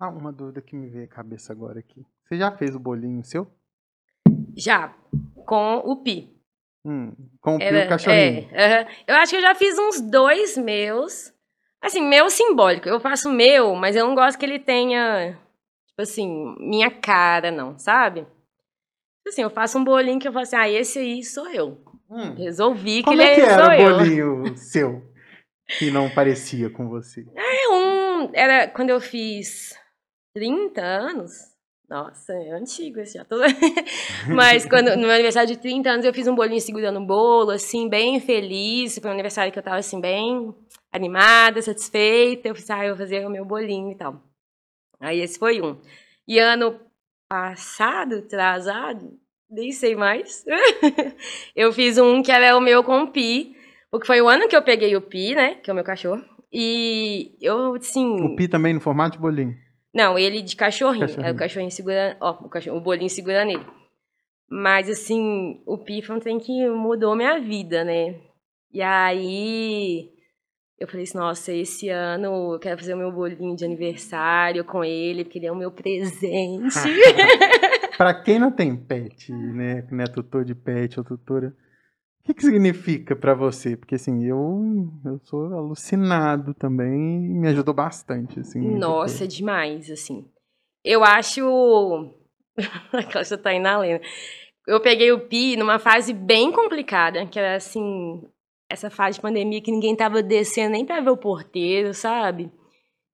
Ah, 0.00 0.08
uma 0.10 0.32
dúvida 0.32 0.62
que 0.62 0.76
me 0.76 0.88
veio 0.88 1.04
à 1.04 1.08
cabeça 1.08 1.52
agora 1.52 1.80
aqui. 1.80 2.06
Você 2.24 2.38
já 2.38 2.56
fez 2.56 2.74
o 2.74 2.80
bolinho 2.80 3.24
seu? 3.24 3.46
Já, 4.56 4.96
com 5.44 5.78
o 5.78 5.96
Pi. 6.02 6.37
Hum, 6.84 7.12
com 7.40 7.56
o 7.56 7.62
Era, 7.62 7.86
cachorrinho. 7.86 8.48
É, 8.52 8.82
uh 8.82 8.84
-huh. 8.84 8.88
Eu 9.06 9.16
acho 9.16 9.30
que 9.30 9.36
eu 9.36 9.42
já 9.42 9.54
fiz 9.54 9.78
uns 9.78 10.00
dois 10.00 10.56
meus. 10.56 11.32
Assim, 11.80 12.00
meu 12.00 12.28
simbólico. 12.30 12.88
Eu 12.88 13.00
faço 13.00 13.30
meu, 13.30 13.74
mas 13.74 13.94
eu 13.94 14.06
não 14.06 14.14
gosto 14.14 14.38
que 14.38 14.44
ele 14.44 14.58
tenha, 14.58 15.38
tipo 15.86 16.02
assim, 16.02 16.54
minha 16.58 16.90
cara, 16.90 17.50
não, 17.50 17.78
sabe? 17.78 18.20
Tipo 18.20 19.28
assim, 19.28 19.42
eu 19.42 19.50
faço 19.50 19.78
um 19.78 19.84
bolinho 19.84 20.18
que 20.18 20.26
eu 20.26 20.32
falo 20.32 20.42
assim, 20.42 20.56
ah, 20.56 20.68
esse 20.68 20.98
aí 20.98 21.22
sou 21.22 21.48
eu. 21.50 21.82
Hum. 22.10 22.34
Resolvi 22.34 22.98
que 22.98 23.04
Como 23.04 23.20
ele 23.20 23.30
é 23.30 23.34
que 23.34 23.40
era 23.42 23.64
o 23.64 23.98
bolinho 23.98 24.56
seu 24.56 25.02
que 25.78 25.90
não 25.90 26.08
parecia 26.08 26.70
com 26.70 26.88
você? 26.88 27.26
É 27.36 27.68
um, 27.68 28.30
era 28.32 28.66
quando 28.68 28.90
eu 28.90 29.00
fiz 29.00 29.76
30 30.34 30.80
anos. 30.80 31.57
Nossa, 31.88 32.34
é 32.34 32.50
antigo 32.50 33.00
esse 33.00 33.16
já. 33.16 33.24
Tô... 33.24 33.36
Mas 34.34 34.66
quando, 34.66 34.94
no 34.94 35.02
meu 35.02 35.10
aniversário 35.10 35.48
de 35.48 35.56
30 35.56 35.88
anos 35.88 36.04
eu 36.04 36.12
fiz 36.12 36.26
um 36.26 36.34
bolinho 36.34 36.60
segurando 36.60 36.98
um 36.98 37.06
bolo, 37.06 37.50
assim, 37.50 37.88
bem 37.88 38.20
feliz. 38.20 38.98
Foi 38.98 39.10
um 39.10 39.14
aniversário 39.14 39.50
que 39.50 39.58
eu 39.58 39.62
tava, 39.62 39.78
assim, 39.78 39.98
bem 39.98 40.54
animada, 40.92 41.62
satisfeita. 41.62 42.48
Eu 42.48 42.54
fiz, 42.54 42.68
ah, 42.68 42.84
eu 42.84 42.94
vou 42.94 42.98
fazer 42.98 43.26
o 43.26 43.30
meu 43.30 43.44
bolinho 43.44 43.90
e 43.90 43.94
tal. 43.94 44.22
Aí 45.00 45.20
esse 45.20 45.38
foi 45.38 45.62
um. 45.62 45.78
E 46.26 46.38
ano 46.38 46.78
passado, 47.26 48.16
atrasado, 48.16 49.18
nem 49.50 49.72
sei 49.72 49.96
mais. 49.96 50.44
eu 51.56 51.72
fiz 51.72 51.96
um 51.96 52.22
que 52.22 52.30
era 52.30 52.54
o 52.54 52.60
meu 52.60 52.84
com 52.84 53.02
o 53.02 53.10
Pi. 53.10 53.56
Porque 53.90 54.06
foi 54.06 54.20
o 54.20 54.28
ano 54.28 54.46
que 54.46 54.56
eu 54.56 54.62
peguei 54.62 54.94
o 54.94 55.00
Pi, 55.00 55.34
né? 55.34 55.54
Que 55.54 55.70
é 55.70 55.72
o 55.72 55.74
meu 55.74 55.84
cachorro. 55.84 56.22
E 56.52 57.34
eu, 57.40 57.76
assim. 57.76 58.06
O 58.22 58.36
Pi 58.36 58.46
também 58.46 58.74
no 58.74 58.80
formato 58.80 59.16
de 59.16 59.22
bolinho? 59.22 59.56
Não, 59.98 60.16
ele 60.16 60.42
de 60.42 60.54
cachorrinho. 60.54 61.00
cachorrinho. 61.08 61.28
É 61.28 61.32
o 61.32 61.36
cachorrinho 61.36 61.72
segurando. 61.72 62.16
Ó, 62.20 62.30
o, 62.44 62.48
cachorro, 62.48 62.76
o 62.76 62.80
bolinho 62.80 63.10
segurando 63.10 63.50
ele. 63.50 63.66
Mas, 64.48 64.88
assim, 64.88 65.60
o 65.66 65.76
Pi 65.76 66.02
foi 66.02 66.16
um 66.16 66.20
trem 66.20 66.38
que 66.38 66.68
mudou 66.68 67.16
minha 67.16 67.40
vida, 67.40 67.82
né? 67.82 68.14
E 68.72 68.80
aí. 68.80 70.08
Eu 70.78 70.86
falei 70.86 71.02
assim, 71.02 71.18
nossa, 71.18 71.52
esse 71.52 71.88
ano 71.88 72.52
eu 72.54 72.58
quero 72.60 72.78
fazer 72.78 72.94
o 72.94 72.96
meu 72.96 73.10
bolinho 73.10 73.56
de 73.56 73.64
aniversário 73.64 74.64
com 74.64 74.84
ele, 74.84 75.24
porque 75.24 75.40
ele 75.40 75.46
é 75.46 75.50
o 75.50 75.56
meu 75.56 75.72
presente. 75.72 76.78
para 77.98 78.14
quem 78.14 78.38
não 78.38 78.52
tem 78.52 78.76
pet, 78.76 79.32
né, 79.32 79.84
não 79.90 80.04
é 80.04 80.06
tutor 80.06 80.44
de 80.44 80.54
pet 80.54 81.00
ou 81.00 81.04
tutora, 81.04 81.52
que, 82.28 82.34
que 82.34 82.42
significa 82.42 83.16
para 83.16 83.34
você? 83.34 83.76
Porque 83.76 83.94
assim, 83.94 84.24
eu, 84.24 84.90
eu 85.04 85.18
sou 85.24 85.52
alucinado 85.54 86.54
também 86.54 87.24
e 87.26 87.34
me 87.34 87.48
ajudou 87.48 87.74
bastante, 87.74 88.40
assim. 88.40 88.60
Nossa, 88.60 89.26
demais, 89.26 89.90
assim. 89.90 90.26
Eu 90.84 91.02
acho... 91.02 92.14
Aquela 92.92 93.24
já 93.24 93.38
tá 93.38 93.50
aí 93.50 93.58
na 93.58 93.78
lenda. 93.78 94.02
Eu 94.66 94.80
peguei 94.80 95.10
o 95.12 95.26
Pi 95.26 95.56
numa 95.56 95.78
fase 95.78 96.12
bem 96.12 96.52
complicada, 96.52 97.26
que 97.26 97.38
era 97.38 97.56
assim, 97.56 98.22
essa 98.70 98.90
fase 98.90 99.16
de 99.16 99.22
pandemia 99.22 99.62
que 99.62 99.70
ninguém 99.70 99.96
tava 99.96 100.22
descendo 100.22 100.72
nem 100.72 100.84
para 100.84 101.00
ver 101.00 101.10
o 101.10 101.16
porteiro, 101.16 101.94
sabe? 101.94 102.52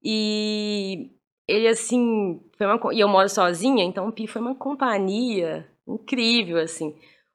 E 0.02 1.10
ele, 1.46 1.68
assim, 1.68 2.40
foi 2.58 2.66
uma. 2.66 2.94
E 2.94 3.00
eu 3.00 3.08
moro 3.08 3.28
sozinha, 3.28 3.84
então 3.84 4.08
o 4.08 4.12
Pi 4.12 4.26
foi 4.26 4.42
uma 4.42 4.54
companhia 4.54 5.68
incrível, 5.86 6.58
assim. 6.58 6.94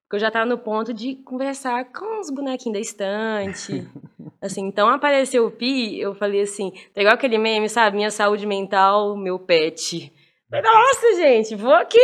Porque 0.10 0.16
eu 0.16 0.22
já 0.22 0.32
tava 0.32 0.48
no 0.48 0.58
ponto 0.58 0.92
de 0.92 1.14
conversar 1.18 1.86
com 1.94 2.20
os 2.20 2.32
bonequinhos 2.32 2.74
da 2.74 2.80
estante. 2.80 3.88
assim, 4.42 4.66
então 4.66 4.90
apareceu 4.90 5.46
o 5.46 5.52
Pi, 5.52 6.00
eu 6.00 6.16
falei 6.16 6.42
assim, 6.42 6.72
tá 6.96 7.02
igual 7.02 7.14
aquele 7.14 7.38
meme, 7.38 7.70
sabe? 7.70 7.98
Minha 7.98 8.10
saúde 8.10 8.48
mental, 8.48 9.16
meu 9.16 9.38
pet. 9.38 10.12
Nossa, 10.52 11.16
gente, 11.16 11.56
vou 11.56 11.76
aqui 11.76 12.00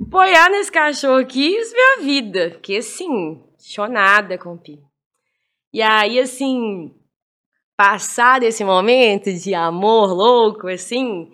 apoiar 0.00 0.48
nesse 0.48 0.72
cachorro 0.72 1.18
aqui 1.18 1.54
e 1.54 1.64
ver 1.74 1.98
a 1.98 2.00
vida. 2.00 2.50
Porque, 2.52 2.76
assim, 2.76 3.38
chonada 3.60 4.38
com 4.38 4.54
o 4.54 4.58
Pi. 4.58 4.80
E 5.74 5.82
aí, 5.82 6.18
assim, 6.18 6.90
passar 7.76 8.40
desse 8.40 8.64
momento 8.64 9.30
de 9.30 9.54
amor 9.54 10.10
louco, 10.14 10.68
assim, 10.68 11.30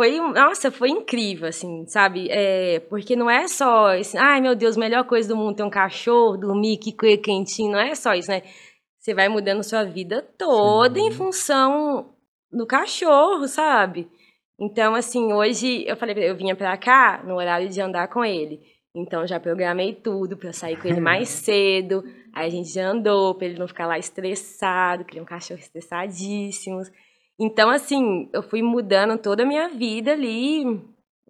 foi, 0.00 0.20
nossa, 0.20 0.70
foi 0.70 0.90
incrível, 0.90 1.48
assim, 1.48 1.84
sabe? 1.88 2.28
É, 2.30 2.78
porque 2.88 3.16
não 3.16 3.28
é 3.28 3.48
só, 3.48 3.88
assim, 3.98 4.16
ai 4.16 4.40
meu 4.40 4.54
Deus, 4.54 4.76
melhor 4.76 5.04
coisa 5.04 5.28
do 5.28 5.36
mundo 5.36 5.56
ter 5.56 5.64
um 5.64 5.70
cachorro, 5.70 6.36
dormir, 6.36 6.76
que 6.76 6.92
coisa 6.92 7.20
quentinho, 7.20 7.72
não 7.72 7.80
é 7.80 7.96
só 7.96 8.14
isso, 8.14 8.30
né? 8.30 8.42
Você 9.00 9.12
vai 9.12 9.28
mudando 9.28 9.64
sua 9.64 9.82
vida 9.82 10.22
toda 10.38 11.00
Sim. 11.00 11.06
em 11.06 11.10
função 11.10 12.14
do 12.52 12.64
cachorro, 12.64 13.48
sabe? 13.48 14.08
Então, 14.60 14.94
assim, 14.94 15.32
hoje 15.32 15.84
eu 15.86 15.96
falei, 15.96 16.14
eu 16.30 16.36
vinha 16.36 16.54
pra 16.54 16.76
cá 16.76 17.20
no 17.24 17.34
horário 17.34 17.68
de 17.68 17.80
andar 17.80 18.06
com 18.08 18.24
ele. 18.24 18.60
Então 18.94 19.26
já 19.26 19.38
programei 19.38 19.94
tudo 19.94 20.36
para 20.36 20.52
sair 20.52 20.76
com 20.76 20.88
ele 20.88 21.00
mais 21.00 21.28
cedo. 21.44 22.04
Aí 22.32 22.46
a 22.46 22.50
gente 22.50 22.68
já 22.72 22.88
andou 22.88 23.34
para 23.34 23.46
ele 23.46 23.58
não 23.58 23.68
ficar 23.68 23.86
lá 23.86 23.98
estressado, 23.98 25.04
que 25.04 25.12
ele 25.12 25.20
é 25.20 25.22
um 25.22 25.26
cachorro 25.26 25.60
estressadíssimo. 25.60 26.82
Então 27.38 27.70
assim, 27.70 28.28
eu 28.32 28.42
fui 28.42 28.62
mudando 28.62 29.16
toda 29.18 29.42
a 29.42 29.46
minha 29.46 29.68
vida 29.68 30.12
ali 30.12 30.64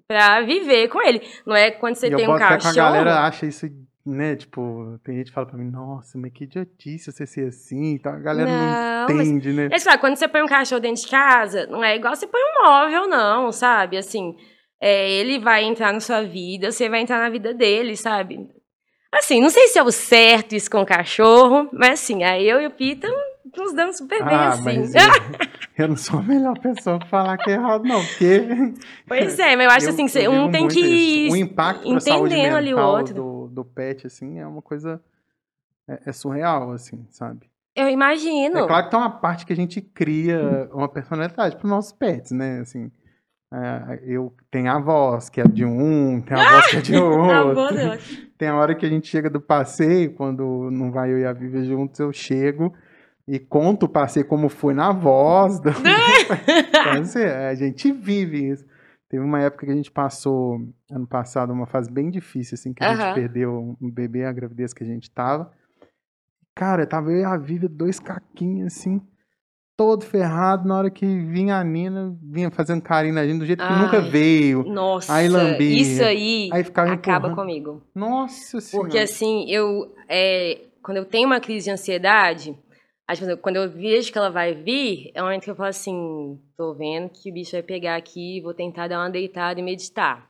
para 0.06 0.40
viver 0.42 0.88
com 0.88 1.00
ele. 1.06 1.20
Não 1.46 1.54
é 1.54 1.70
quando 1.70 1.96
você 1.96 2.06
e 2.06 2.16
tem 2.16 2.28
um 2.28 2.38
cachorro. 2.38 2.72
Que 2.72 2.80
a 2.80 2.84
galera 2.84 3.26
acha 3.26 3.44
isso, 3.44 3.66
né? 4.06 4.36
Tipo, 4.36 4.98
tem 5.04 5.16
gente 5.16 5.26
que 5.26 5.34
fala 5.34 5.46
para 5.46 5.58
mim, 5.58 5.70
nossa, 5.70 6.16
mas 6.18 6.32
que 6.32 6.44
idiotice 6.44 7.12
você 7.12 7.26
ser 7.26 7.48
assim. 7.48 7.94
Então 7.94 8.12
a 8.12 8.18
galera 8.18 8.50
não, 8.50 9.14
não 9.14 9.22
entende, 9.22 9.48
mas, 9.48 9.56
né? 9.56 9.68
Mas, 9.70 9.82
claro, 9.84 10.00
quando 10.00 10.16
você 10.16 10.26
põe 10.26 10.42
um 10.42 10.46
cachorro 10.46 10.80
dentro 10.80 11.02
de 11.02 11.08
casa, 11.08 11.66
não 11.66 11.84
é 11.84 11.94
igual 11.94 12.16
você 12.16 12.26
põe 12.26 12.40
um 12.40 12.64
móvel, 12.64 13.06
não, 13.06 13.52
sabe? 13.52 13.98
Assim, 13.98 14.34
é, 14.80 15.10
ele 15.10 15.38
vai 15.38 15.64
entrar 15.64 15.92
na 15.92 16.00
sua 16.00 16.22
vida, 16.22 16.72
você 16.72 16.88
vai 16.88 17.00
entrar 17.00 17.18
na 17.18 17.28
vida 17.28 17.52
dele, 17.52 17.96
sabe? 17.96 18.48
Assim, 19.12 19.40
não 19.40 19.50
sei 19.50 19.68
se 19.68 19.78
é 19.78 19.82
o 19.82 19.90
certo 19.90 20.54
isso 20.54 20.70
com 20.70 20.82
o 20.82 20.86
cachorro, 20.86 21.68
mas 21.72 22.00
assim, 22.00 22.24
aí 22.24 22.48
eu 22.48 22.60
e 22.60 22.66
o 22.66 22.70
Pita 22.70 23.08
nos 23.56 23.72
dando 23.74 23.92
super 23.92 24.24
bem, 24.24 24.34
ah, 24.34 24.48
assim. 24.48 24.62
Mas 24.62 24.94
eu, 24.94 25.84
eu, 25.84 25.88
não 25.88 25.96
sou 25.96 26.20
a 26.20 26.22
melhor 26.22 26.58
pessoa 26.58 26.98
para 26.98 27.08
falar 27.08 27.36
que 27.38 27.50
é 27.50 27.54
errado, 27.54 27.84
não, 27.84 28.04
porque... 28.04 28.74
Pois 29.06 29.38
é, 29.38 29.56
mas 29.56 29.66
eu 29.66 29.70
acho 29.70 29.86
eu, 29.86 29.90
assim, 29.90 30.06
que 30.06 30.28
um 30.28 30.50
tem 30.50 30.68
que 30.68 30.80
ir 30.80 31.30
O 31.30 31.36
impacto 31.36 31.88
mental 31.88 32.24
ali 32.24 32.74
o 32.74 32.78
outro. 32.78 33.14
Do, 33.14 33.48
do 33.48 33.64
pet, 33.64 34.06
assim, 34.06 34.38
é 34.38 34.46
uma 34.46 34.62
coisa... 34.62 35.00
É, 35.88 36.00
é 36.06 36.12
surreal, 36.12 36.72
assim, 36.72 37.06
sabe? 37.10 37.48
Eu 37.78 37.88
imagino. 37.88 38.58
É 38.58 38.66
claro 38.66 38.84
que 38.84 38.90
tem 38.90 38.98
uma 38.98 39.10
parte 39.10 39.46
que 39.46 39.52
a 39.52 39.56
gente 39.56 39.80
cria 39.80 40.68
uma 40.72 40.88
personalidade 40.88 41.56
para 41.56 41.64
os 41.64 41.70
nossos 41.70 41.92
pets, 41.92 42.32
né? 42.32 42.58
Assim, 42.58 42.90
é, 43.54 44.00
eu 44.02 44.34
tenho 44.50 44.70
a 44.70 44.80
voz 44.80 45.30
que 45.30 45.40
é 45.40 45.44
de 45.44 45.64
um, 45.64 46.20
tem 46.20 46.36
a 46.36 46.50
voz 46.52 46.66
que 46.66 46.76
é 46.76 46.80
de 46.80 46.96
outro. 46.96 47.78
tem 48.36 48.48
a 48.48 48.56
hora 48.56 48.74
que 48.74 48.84
a 48.84 48.88
gente 48.88 49.06
chega 49.06 49.30
do 49.30 49.40
passeio, 49.40 50.12
quando 50.14 50.68
não 50.72 50.90
vai 50.90 51.12
eu 51.12 51.18
e 51.18 51.24
a 51.24 51.32
Vivi 51.32 51.64
juntos, 51.64 52.00
eu 52.00 52.12
chego 52.12 52.74
e 53.28 53.38
conto 53.38 53.84
o 53.84 53.88
passeio 53.88 54.26
como 54.26 54.48
foi 54.48 54.72
na 54.72 54.90
voz. 54.90 55.60
Do... 55.60 55.68
então, 56.68 57.02
assim, 57.02 57.22
a 57.22 57.54
gente 57.54 57.92
vive 57.92 58.50
isso. 58.52 58.64
Teve 59.08 59.22
uma 59.22 59.40
época 59.40 59.66
que 59.66 59.72
a 59.72 59.74
gente 59.74 59.90
passou, 59.90 60.58
ano 60.90 61.06
passado, 61.06 61.52
uma 61.52 61.66
fase 61.66 61.90
bem 61.90 62.10
difícil, 62.10 62.54
assim, 62.54 62.72
que 62.72 62.82
a 62.82 62.94
gente 62.94 63.14
perdeu 63.14 63.76
um 63.80 63.90
bebê, 63.90 64.24
a 64.24 64.32
gravidez 64.32 64.72
que 64.72 64.82
a 64.82 64.86
gente 64.86 65.10
tava. 65.10 65.50
Cara, 66.54 66.86
tava 66.86 67.10
eu 67.12 67.20
e 67.20 67.24
a 67.24 67.36
Vivi, 67.36 67.68
dois 67.68 68.00
caquinhos, 68.00 68.74
assim. 68.74 69.00
todo 69.76 70.04
ferrado, 70.04 70.66
na 70.66 70.76
hora 70.76 70.90
que 70.90 71.06
vinha 71.06 71.56
a 71.56 71.64
Nina, 71.64 72.16
vinha 72.20 72.50
fazendo 72.50 72.82
carinho 72.82 73.14
na 73.14 73.24
gente 73.24 73.38
do 73.38 73.46
jeito 73.46 73.64
que 73.64 73.72
Ai, 73.72 73.82
nunca 73.82 74.00
veio. 74.00 74.64
Nossa, 74.64 75.14
Aí 75.14 75.28
lambia. 75.28 75.80
isso 75.80 76.02
aí, 76.02 76.50
Aí 76.52 76.64
ficava 76.64 76.92
acaba 76.92 77.28
empurrando. 77.28 77.36
comigo. 77.36 77.82
Nossa 77.94 78.60
senhora. 78.60 78.88
Porque 78.88 78.98
assim, 78.98 79.48
eu. 79.48 79.94
é, 80.08 80.62
quando 80.82 80.96
eu 80.96 81.04
tenho 81.04 81.26
uma 81.28 81.38
crise 81.40 81.66
de 81.66 81.70
ansiedade, 81.70 82.58
às 83.08 83.18
vezes, 83.18 83.38
quando 83.40 83.56
eu 83.56 83.70
vejo 83.70 84.12
que 84.12 84.18
ela 84.18 84.28
vai 84.28 84.54
vir, 84.54 85.10
é 85.14 85.22
o 85.22 85.24
momento 85.24 85.44
que 85.44 85.50
eu 85.50 85.56
falo 85.56 85.70
assim: 85.70 86.38
tô 86.54 86.74
vendo 86.74 87.08
que 87.08 87.30
o 87.30 87.32
bicho 87.32 87.52
vai 87.52 87.62
pegar 87.62 87.96
aqui, 87.96 88.42
vou 88.42 88.52
tentar 88.52 88.86
dar 88.86 88.98
uma 88.98 89.08
deitada 89.08 89.58
e 89.58 89.62
meditar. 89.62 90.28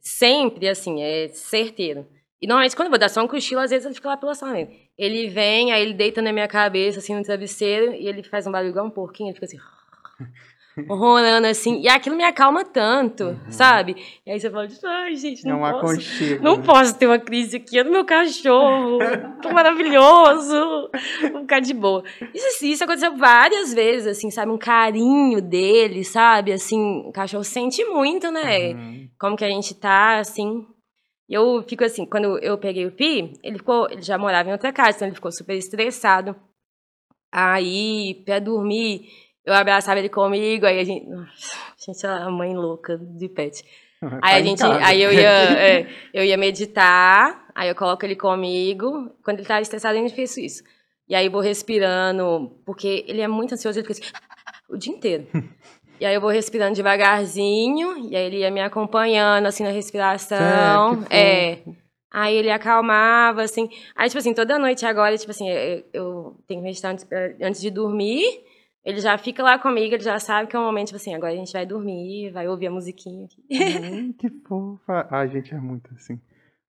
Sempre 0.00 0.66
assim, 0.66 1.02
é 1.02 1.28
certeiro. 1.28 2.06
E 2.40 2.46
normalmente, 2.46 2.74
quando 2.74 2.86
eu 2.86 2.90
vou 2.90 2.98
dar 2.98 3.10
só 3.10 3.22
um 3.22 3.28
cochilo, 3.28 3.60
às 3.60 3.70
vezes 3.70 3.84
ele 3.84 3.94
fica 3.94 4.08
lá 4.08 4.16
pela 4.16 4.34
sala 4.34 4.54
mesmo. 4.54 4.74
Ele 4.96 5.28
vem, 5.28 5.70
aí 5.70 5.82
ele 5.82 5.92
deita 5.92 6.22
na 6.22 6.32
minha 6.32 6.48
cabeça, 6.48 7.00
assim, 7.00 7.14
no 7.14 7.22
travesseiro, 7.22 7.92
e 7.92 8.08
ele 8.08 8.22
faz 8.22 8.46
um 8.46 8.52
barulho 8.52 8.70
igual 8.70 8.86
um 8.86 8.90
porquinho, 8.90 9.28
ele 9.28 9.34
fica 9.34 9.44
assim. 9.46 9.58
ronando 10.88 11.46
assim. 11.46 11.80
E 11.80 11.88
aquilo 11.88 12.16
me 12.16 12.24
acalma 12.24 12.64
tanto, 12.64 13.38
sabe? 13.48 13.96
E 14.26 14.30
aí 14.30 14.38
você 14.38 14.50
fala, 14.50 14.68
ai, 14.84 15.16
gente, 15.16 15.46
é 15.46 15.50
não 15.50 15.60
posso. 15.60 16.42
Não 16.42 16.56
né? 16.56 16.62
posso 16.64 16.98
ter 16.98 17.06
uma 17.06 17.18
crise 17.18 17.56
aqui, 17.56 17.78
é 17.78 17.84
do 17.84 17.90
meu 17.90 18.04
cachorro. 18.04 18.98
Tô 19.42 19.50
maravilhoso. 19.50 20.90
Vou 21.32 21.40
ficar 21.42 21.60
de 21.60 21.74
boa. 21.74 22.02
Isso, 22.34 22.66
isso 22.66 22.84
aconteceu 22.84 23.16
várias 23.16 23.72
vezes, 23.72 24.06
assim, 24.06 24.30
sabe? 24.30 24.52
Um 24.52 24.58
carinho 24.58 25.40
dele, 25.40 26.04
sabe? 26.04 26.52
Assim, 26.52 27.02
o 27.06 27.12
cachorro 27.12 27.44
sente 27.44 27.84
muito, 27.84 28.30
né? 28.30 28.72
Uhum. 28.72 29.08
Como 29.18 29.36
que 29.36 29.44
a 29.44 29.50
gente 29.50 29.74
tá, 29.74 30.18
assim. 30.18 30.66
E 31.28 31.34
eu 31.34 31.62
fico 31.68 31.84
assim, 31.84 32.06
quando 32.06 32.38
eu 32.38 32.56
peguei 32.56 32.86
o 32.86 32.92
Pi, 32.92 33.34
ele 33.42 33.58
ficou, 33.58 33.86
ele 33.90 34.00
já 34.00 34.16
morava 34.16 34.48
em 34.48 34.52
outra 34.52 34.72
casa, 34.72 34.96
então 34.96 35.08
ele 35.08 35.14
ficou 35.14 35.30
super 35.30 35.54
estressado. 35.54 36.34
Aí, 37.30 38.22
pra 38.24 38.38
dormir, 38.38 39.06
eu 39.44 39.54
abraçava 39.54 39.98
ele 39.98 40.08
comigo, 40.08 40.66
aí 40.66 40.78
a 40.78 40.84
gente. 40.84 41.06
Gente, 41.76 42.06
é 42.06 42.08
a 42.08 42.30
mãe 42.30 42.54
louca 42.54 42.98
de 42.98 43.28
pet. 43.28 43.64
Aí 44.22 44.40
a 44.40 44.44
gente, 44.44 44.62
aí 44.62 45.02
eu 45.02 45.12
ia, 45.12 45.28
é, 45.58 45.86
eu 46.14 46.22
ia 46.22 46.36
meditar, 46.36 47.48
aí 47.52 47.68
eu 47.68 47.74
coloco 47.74 48.06
ele 48.06 48.14
comigo. 48.14 49.10
Quando 49.24 49.40
ele 49.40 49.48
tá 49.48 49.60
estressado, 49.60 49.98
a 49.98 50.00
gente 50.00 50.14
fez 50.14 50.36
isso. 50.36 50.62
E 51.08 51.16
aí 51.16 51.26
eu 51.26 51.32
vou 51.32 51.40
respirando, 51.40 52.60
porque 52.64 53.04
ele 53.08 53.20
é 53.20 53.26
muito 53.26 53.54
ansioso, 53.54 53.76
ele 53.76 53.88
fica 53.88 53.98
assim, 54.00 54.12
o 54.68 54.76
dia 54.76 54.92
inteiro. 54.92 55.26
E 56.00 56.06
aí 56.06 56.14
eu 56.14 56.20
vou 56.20 56.30
respirando 56.30 56.76
devagarzinho, 56.76 58.08
e 58.08 58.14
aí 58.14 58.26
ele 58.26 58.36
ia 58.38 58.52
me 58.52 58.60
acompanhando, 58.60 59.46
assim, 59.46 59.64
na 59.64 59.70
respiração. 59.70 61.04
É. 61.10 61.56
fofo. 61.56 61.76
Aí 62.10 62.36
ele 62.36 62.50
acalmava, 62.50 63.42
assim. 63.42 63.68
Aí, 63.94 64.08
tipo 64.08 64.18
assim, 64.18 64.32
toda 64.32 64.58
noite 64.58 64.86
agora, 64.86 65.16
tipo 65.18 65.30
assim, 65.30 65.50
eu, 65.50 65.84
eu 65.92 66.36
tenho 66.46 66.60
que 66.60 66.66
meditar 66.66 66.92
antes, 66.92 67.06
antes 67.42 67.60
de 67.60 67.70
dormir. 67.70 68.24
Ele 68.88 69.00
já 69.02 69.18
fica 69.18 69.42
lá 69.42 69.58
comigo, 69.58 69.94
ele 69.94 70.02
já 70.02 70.18
sabe 70.18 70.48
que 70.48 70.56
é 70.56 70.58
um 70.58 70.64
momento, 70.64 70.86
tipo 70.86 70.96
assim, 70.96 71.14
agora 71.14 71.30
a 71.30 71.36
gente 71.36 71.52
vai 71.52 71.66
dormir, 71.66 72.30
vai 72.30 72.48
ouvir 72.48 72.68
a 72.68 72.70
musiquinha 72.70 73.26
aqui. 73.26 73.44
Hum, 73.52 74.14
que 74.14 74.30
fofa. 74.48 75.06
A 75.10 75.26
gente 75.26 75.54
é 75.54 75.60
muito 75.60 75.90
assim. 75.94 76.18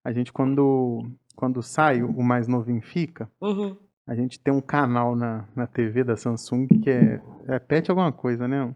A 0.03 0.11
gente, 0.11 0.33
quando, 0.33 1.09
quando 1.33 1.63
sai, 1.63 2.03
o 2.03 2.21
mais 2.21 2.45
novinho 2.45 2.81
fica, 2.81 3.31
Uhum. 3.41 3.73
a 4.05 4.13
gente 4.15 4.37
tem 4.37 4.53
um 4.53 4.59
canal 4.59 5.15
na, 5.15 5.47
na 5.55 5.65
TV 5.65 6.03
da 6.03 6.17
Samsung 6.17 6.67
que 6.67 6.89
é, 6.89 7.21
é 7.47 7.57
pet 7.57 7.89
alguma 7.89 8.11
coisa, 8.11 8.49
né? 8.49 8.75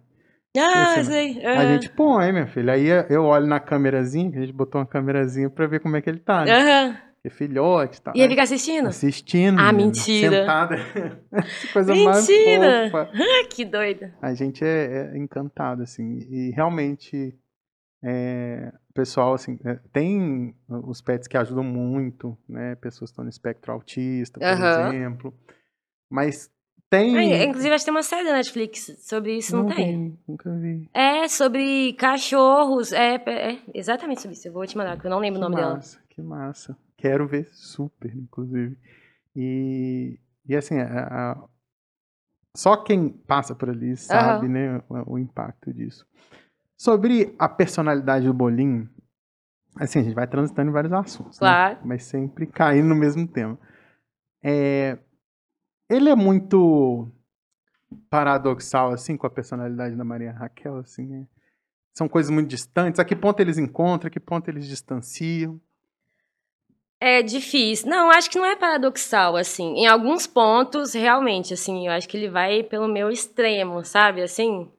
Ah, 0.57 1.03
sei. 1.03 1.45
A 1.45 1.49
aham. 1.63 1.67
gente 1.73 1.89
põe, 1.89 2.31
minha 2.31 2.47
filha. 2.47 2.73
Aí 2.73 2.87
eu 3.09 3.25
olho 3.25 3.45
na 3.45 3.59
câmerazinha, 3.59 4.31
que 4.31 4.37
a 4.37 4.41
gente 4.41 4.53
botou 4.53 4.79
uma 4.79 4.87
câmerazinha 4.87 5.49
pra 5.49 5.67
ver 5.67 5.81
como 5.81 5.97
é 5.97 6.01
que 6.01 6.09
ele 6.09 6.19
tá. 6.19 6.45
Né? 6.45 6.53
Aham. 6.53 6.97
É 7.25 7.29
filhote 7.29 7.99
e 7.99 8.01
tal. 8.01 8.13
E 8.17 8.19
ele 8.19 8.31
fica 8.31 8.43
assistindo? 8.43 8.87
Assistindo. 8.87 9.57
Ah, 9.57 9.71
menina, 9.71 9.87
mentira. 9.87 10.39
Sentada. 10.41 10.75
Coisa 11.71 11.95
mais 11.95 12.27
Mentira. 12.27 12.89
fofa. 12.91 13.09
Ah, 13.13 13.47
que 13.49 13.63
doida. 13.63 14.13
A 14.21 14.33
gente 14.33 14.63
é, 14.65 15.11
é 15.13 15.17
encantado, 15.17 15.83
assim. 15.83 16.17
E 16.29 16.51
realmente, 16.51 17.33
é, 18.03 18.73
o 18.89 18.93
pessoal, 18.93 19.33
assim, 19.33 19.57
é, 19.63 19.79
tem 19.93 20.53
os 20.67 21.01
pets 21.01 21.25
que 21.25 21.37
ajudam 21.37 21.63
muito, 21.63 22.37
né? 22.47 22.75
Pessoas 22.75 23.09
que 23.09 23.13
estão 23.13 23.23
no 23.23 23.29
espectro 23.29 23.71
autista, 23.71 24.37
por 24.41 24.45
Aham. 24.45 24.93
exemplo. 24.93 25.33
Mas 26.11 26.51
tem... 26.89 27.17
Ah, 27.17 27.43
inclusive, 27.45 27.73
acho 27.73 27.83
que 27.83 27.89
tem 27.89 27.95
uma 27.95 28.03
série 28.03 28.25
da 28.25 28.33
Netflix 28.33 28.97
sobre 28.99 29.37
isso, 29.37 29.55
não, 29.55 29.65
tem? 29.67 30.09
vi, 30.09 30.19
nunca 30.27 30.51
vi. 30.57 30.89
É, 30.93 31.25
sobre 31.29 31.93
cachorros. 31.93 32.91
É, 32.91 33.15
é, 33.15 33.59
exatamente 33.73 34.21
sobre 34.21 34.35
isso. 34.35 34.47
Eu 34.47 34.51
vou 34.53 34.67
te 34.67 34.77
mandar, 34.77 34.95
porque 34.95 35.07
eu 35.07 35.11
não 35.11 35.19
lembro 35.19 35.39
o 35.39 35.43
Que 35.45 35.49
nome 35.49 35.55
dela. 35.55 35.75
massa, 35.75 35.99
que 36.09 36.21
massa. 36.21 36.77
Quero 37.03 37.27
ver 37.27 37.49
super, 37.51 38.15
inclusive. 38.15 38.77
E, 39.35 40.17
e 40.47 40.55
assim, 40.55 40.79
a- 40.79 41.31
a- 41.33 41.43
só 42.55 42.77
quem 42.77 43.09
passa 43.09 43.53
por 43.53 43.69
ali 43.69 43.97
sabe, 43.97 44.47
né, 44.47 44.81
o, 44.87 45.15
o 45.15 45.19
impacto 45.19 45.73
disso. 45.73 46.07
Sobre 46.77 47.35
a 47.37 47.49
personalidade 47.49 48.25
do 48.25 48.33
bolinho, 48.33 48.89
assim, 49.75 49.99
a 49.99 50.03
gente 50.03 50.13
vai 50.15 50.25
transitando 50.27 50.69
em 50.69 50.73
vários 50.73 50.93
assuntos, 50.93 51.41
né? 51.41 51.47
Claro. 51.47 51.79
mas 51.83 52.03
sempre 52.05 52.47
caindo 52.47 52.87
no 52.87 52.95
mesmo 52.95 53.27
tema. 53.27 53.59
É, 54.41 54.97
ele 55.89 56.09
é 56.09 56.15
muito 56.15 57.11
paradoxal, 58.09 58.91
assim, 58.93 59.17
com 59.17 59.27
a 59.27 59.29
personalidade 59.29 59.93
da 59.97 60.05
Maria 60.05 60.31
Raquel, 60.31 60.77
assim, 60.77 61.05
né? 61.05 61.27
São 61.93 62.07
coisas 62.07 62.31
muito 62.31 62.47
distantes. 62.47 62.97
A 62.97 63.03
que 63.03 63.13
ponto 63.15 63.41
eles 63.41 63.57
encontram, 63.57 64.07
a 64.07 64.11
que 64.11 64.21
ponto 64.21 64.47
eles 64.47 64.65
distanciam. 64.65 65.59
É 67.05 67.21
difícil. 67.21 67.89
Não, 67.89 68.09
acho 68.09 68.29
que 68.29 68.37
não 68.37 68.45
é 68.45 68.55
paradoxal, 68.55 69.35
assim. 69.35 69.73
Em 69.75 69.87
alguns 69.87 70.25
pontos, 70.25 70.93
realmente, 70.93 71.53
assim, 71.53 71.85
eu 71.85 71.91
acho 71.91 72.07
que 72.07 72.15
ele 72.15 72.29
vai 72.29 72.63
pelo 72.63 72.87
meu 72.87 73.09
extremo, 73.09 73.83
sabe? 73.83 74.21
Assim. 74.21 74.71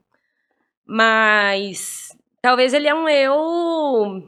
Mas 0.87 2.09
talvez 2.41 2.73
ele 2.73 2.89
é 2.89 2.95
um 2.95 3.07
eu. 3.07 4.23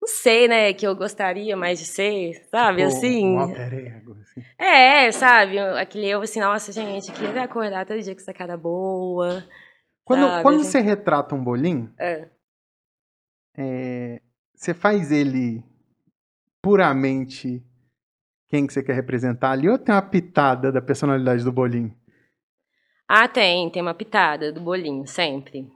Não 0.00 0.06
sei, 0.06 0.46
né? 0.46 0.72
Que 0.72 0.86
eu 0.86 0.94
gostaria 0.94 1.56
mais 1.56 1.80
de 1.80 1.86
ser, 1.86 2.40
sabe? 2.52 2.82
Tipo, 2.86 2.96
assim. 2.96 3.26
Um 3.26 3.40
alter 3.40 3.74
ego, 3.74 4.16
assim. 4.20 4.40
É, 4.56 5.10
sabe? 5.10 5.58
Aquele 5.58 6.06
eu 6.08 6.22
assim, 6.22 6.38
nossa, 6.38 6.70
gente, 6.70 7.10
queria 7.10 7.42
acordar 7.42 7.84
todo 7.84 8.00
dia 8.00 8.14
com 8.14 8.20
essa 8.20 8.32
cara 8.32 8.56
boa. 8.56 9.44
Quando, 10.04 10.24
Sabe, 10.28 10.42
quando 10.44 10.60
assim. 10.60 10.70
você 10.70 10.80
retrata 10.80 11.34
um 11.34 11.42
bolinho, 11.42 11.92
É. 11.98 12.28
é, 13.58 14.20
você 14.54 14.72
faz 14.72 15.10
ele 15.10 15.64
puramente 16.62 17.62
quem 18.48 18.66
que 18.66 18.72
você 18.72 18.82
quer 18.82 18.94
representar 18.94 19.52
ali 19.52 19.68
ou 19.68 19.78
tem 19.78 19.94
uma 19.94 20.02
pitada 20.02 20.72
da 20.72 20.82
personalidade 20.82 21.44
do 21.44 21.52
bolinho? 21.52 21.94
Ah, 23.08 23.28
tem, 23.28 23.70
tem 23.70 23.82
uma 23.82 23.94
pitada 23.94 24.52
do 24.52 24.60
bolinho, 24.60 25.06
sempre. 25.06 25.68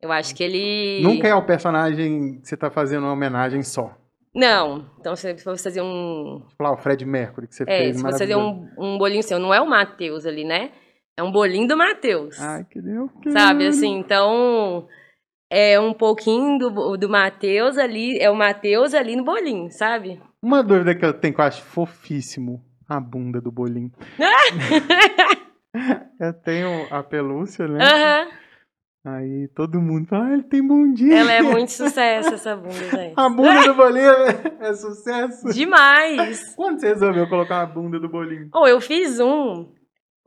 Eu 0.00 0.12
acho 0.12 0.34
que 0.34 0.44
ele. 0.44 1.02
Nunca 1.02 1.26
é 1.26 1.34
o 1.34 1.44
personagem 1.44 2.40
que 2.40 2.48
você 2.48 2.56
tá 2.56 2.70
fazendo 2.70 3.02
uma 3.04 3.12
homenagem 3.12 3.62
só. 3.62 3.96
Não. 4.34 4.88
Então, 5.00 5.16
se 5.16 5.32
você 5.34 5.62
fazer 5.62 5.82
um. 5.82 6.42
Lá, 6.60 6.72
o 6.72 6.76
Fred 6.76 7.04
Mercury 7.04 7.48
que 7.48 7.54
você 7.54 7.64
É, 7.64 7.78
fez. 7.78 7.96
se 7.96 8.02
você 8.02 8.18
fazer 8.18 8.36
um, 8.36 8.68
um 8.78 8.96
bolinho 8.96 9.22
seu, 9.22 9.38
não 9.38 9.52
é 9.52 9.60
o 9.60 9.68
Matheus 9.68 10.24
ali, 10.24 10.44
né? 10.44 10.70
É 11.16 11.22
um 11.22 11.32
bolinho 11.32 11.66
do 11.66 11.76
Matheus. 11.76 12.38
Ai, 12.40 12.64
que 12.64 12.80
Deus. 12.80 13.10
Sabe, 13.32 13.66
assim, 13.66 13.98
então. 13.98 14.86
É 15.50 15.80
um 15.80 15.94
pouquinho 15.94 16.58
do, 16.58 16.96
do 16.98 17.08
Matheus 17.08 17.78
ali, 17.78 18.18
é 18.18 18.30
o 18.30 18.36
Matheus 18.36 18.92
ali 18.92 19.16
no 19.16 19.24
bolinho, 19.24 19.70
sabe? 19.72 20.20
Uma 20.42 20.62
dúvida 20.62 20.94
que 20.94 21.04
eu 21.04 21.12
tenho 21.12 21.34
que 21.34 21.40
eu 21.40 21.44
acho 21.44 21.62
fofíssimo. 21.62 22.64
A 22.88 22.98
bunda 22.98 23.40
do 23.40 23.52
bolinho. 23.52 23.92
eu 26.18 26.32
tenho 26.42 26.86
a 26.90 27.02
pelúcia, 27.02 27.68
né? 27.68 27.84
Aham. 27.84 28.30
Aí 29.04 29.48
todo 29.54 29.80
mundo 29.80 30.06
fala, 30.06 30.26
ah, 30.26 30.32
ele 30.34 30.42
tem 30.42 30.66
bundinha. 30.66 31.18
Ela 31.18 31.32
é 31.32 31.42
muito 31.42 31.70
sucesso, 31.70 32.34
essa 32.34 32.56
bunda, 32.56 32.72
gente. 32.72 33.14
A 33.16 33.28
bunda 33.28 33.64
do 33.64 33.74
bolinho 33.74 34.10
é, 34.10 34.68
é 34.68 34.74
sucesso. 34.74 35.52
Demais! 35.52 36.54
Quando 36.54 36.80
você 36.80 36.88
resolveu 36.88 37.28
colocar 37.28 37.62
a 37.62 37.66
bunda 37.66 37.98
do 37.98 38.08
bolinho? 38.08 38.50
Oh, 38.54 38.66
eu 38.66 38.80
fiz 38.80 39.20
um 39.20 39.72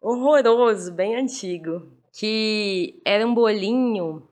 horroroso, 0.01 0.93
bem 0.93 1.15
antigo, 1.15 1.91
que 2.13 2.99
era 3.05 3.27
um 3.27 3.33
bolinho. 3.33 4.27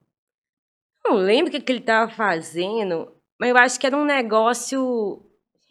Não 1.05 1.15
lembro 1.15 1.49
o 1.49 1.51
que, 1.51 1.61
que 1.61 1.71
ele 1.71 1.81
tava 1.81 2.09
fazendo, 2.09 3.11
mas 3.39 3.49
eu 3.49 3.57
acho 3.57 3.79
que 3.79 3.85
era 3.85 3.97
um 3.97 4.05
negócio. 4.05 5.21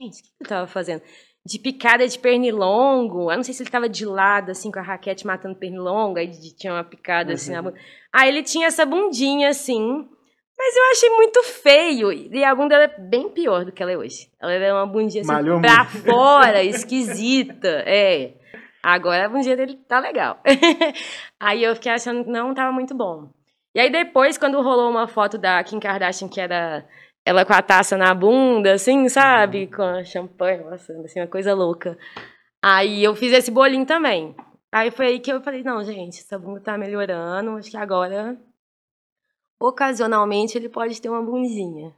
Gente, 0.01 0.21
o 0.21 0.23
que, 0.23 0.31
ele 0.41 0.49
tava 0.49 0.67
fazendo? 0.67 1.03
De 1.45 1.59
picada 1.59 2.07
de 2.07 2.19
pernilongo. 2.19 3.31
Eu 3.31 3.37
não 3.37 3.43
sei 3.43 3.55
se 3.55 3.63
ele 3.63 3.71
tava 3.71 3.89
de 3.89 4.05
lado, 4.05 4.51
assim, 4.51 4.71
com 4.71 4.79
a 4.79 4.83
raquete 4.83 5.27
matando 5.27 5.57
pernilongo, 5.57 6.19
aí 6.19 6.27
de- 6.27 6.55
tinha 6.55 6.73
uma 6.73 6.85
picada 6.85 7.33
assim 7.33 7.53
na 7.53 7.59
Uhum. 7.59 7.65
bunda. 7.65 7.79
Aí 8.13 8.29
ele 8.29 8.43
tinha 8.43 8.67
essa 8.67 8.85
bundinha 8.85 9.49
assim. 9.49 10.07
Mas 10.61 10.77
eu 10.77 10.83
achei 10.91 11.11
muito 11.11 11.43
feio. 11.45 12.13
E 12.13 12.45
a 12.45 12.53
bunda 12.55 12.75
ela 12.75 12.85
é 12.85 12.99
bem 13.01 13.29
pior 13.31 13.65
do 13.65 13.71
que 13.73 13.81
ela 13.83 13.93
é 13.93 13.97
hoje. 13.97 14.29
Ela 14.41 14.53
é 14.53 14.73
uma 14.73 14.87
bundinha 14.87 15.23
assim 15.23 15.33
Malhou 15.33 15.61
pra 15.61 15.85
muito. 15.85 16.05
fora, 16.05 16.63
esquisita. 16.65 17.69
É. 17.87 18.35
Agora 18.83 19.27
a 19.27 19.29
bundinha 19.29 19.57
dele 19.57 19.77
tá 19.89 20.01
legal. 20.01 20.41
aí 21.39 21.63
eu 21.63 21.75
fiquei 21.77 21.93
achando 21.93 22.25
que 22.25 22.31
não 22.31 22.55
tava 22.55 22.73
muito 22.73 22.95
bom. 22.95 23.29
E 23.75 23.81
aí 23.81 23.91
depois, 23.91 24.37
quando 24.37 24.61
rolou 24.61 24.91
uma 24.91 25.07
foto 25.07 25.39
da 25.39 25.63
Kim 25.63 25.79
Kardashian, 25.79 26.29
que 26.29 26.41
era 26.41 26.85
ela 27.29 27.45
com 27.45 27.53
a 27.53 27.61
taça 27.61 27.95
na 27.95 28.15
bunda, 28.15 28.73
assim, 28.73 29.07
sabe? 29.11 29.67
Com 29.67 29.83
a 29.83 30.03
champanhe, 30.03 30.65
nossa, 30.65 30.95
assim, 31.05 31.21
uma 31.21 31.27
coisa 31.27 31.53
louca. 31.53 31.99
Aí 32.63 33.05
eu 33.05 33.15
fiz 33.15 33.35
esse 33.35 33.51
bolinho 33.51 33.85
também. 33.85 34.35
Aí 34.73 34.91
foi 34.91 35.09
aí 35.09 35.21
que 35.21 35.31
eu 35.31 35.43
falei, 35.43 35.63
não, 35.63 35.85
gente, 35.85 36.21
essa 36.21 36.39
bunda 36.39 36.61
tá 36.61 36.79
melhorando, 36.79 37.51
acho 37.59 37.71
que 37.71 37.77
agora, 37.77 38.35
ocasionalmente, 39.61 40.57
ele 40.57 40.71
pode 40.71 40.99
ter 41.03 41.11
uma 41.11 41.23
bundinha. 41.23 41.95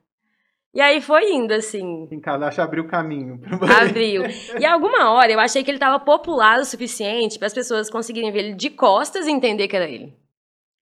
E 0.74 0.80
aí 0.80 1.00
foi 1.00 1.32
indo, 1.32 1.54
assim. 1.54 2.08
Em 2.10 2.20
Kardashian 2.20 2.64
abriu 2.64 2.82
o 2.82 2.88
caminho. 2.88 3.40
Abriu. 3.80 4.22
E 4.58 4.66
alguma 4.66 5.12
hora 5.12 5.30
eu 5.30 5.38
achei 5.38 5.62
que 5.62 5.70
ele 5.70 5.78
tava 5.78 6.00
popular 6.00 6.58
o 6.58 6.64
suficiente 6.64 7.38
para 7.38 7.46
as 7.46 7.54
pessoas 7.54 7.88
conseguirem 7.88 8.32
ver 8.32 8.40
ele 8.40 8.54
de 8.54 8.70
costas 8.70 9.28
e 9.28 9.30
entender 9.30 9.68
que 9.68 9.76
era 9.76 9.88
ele. 9.88 10.12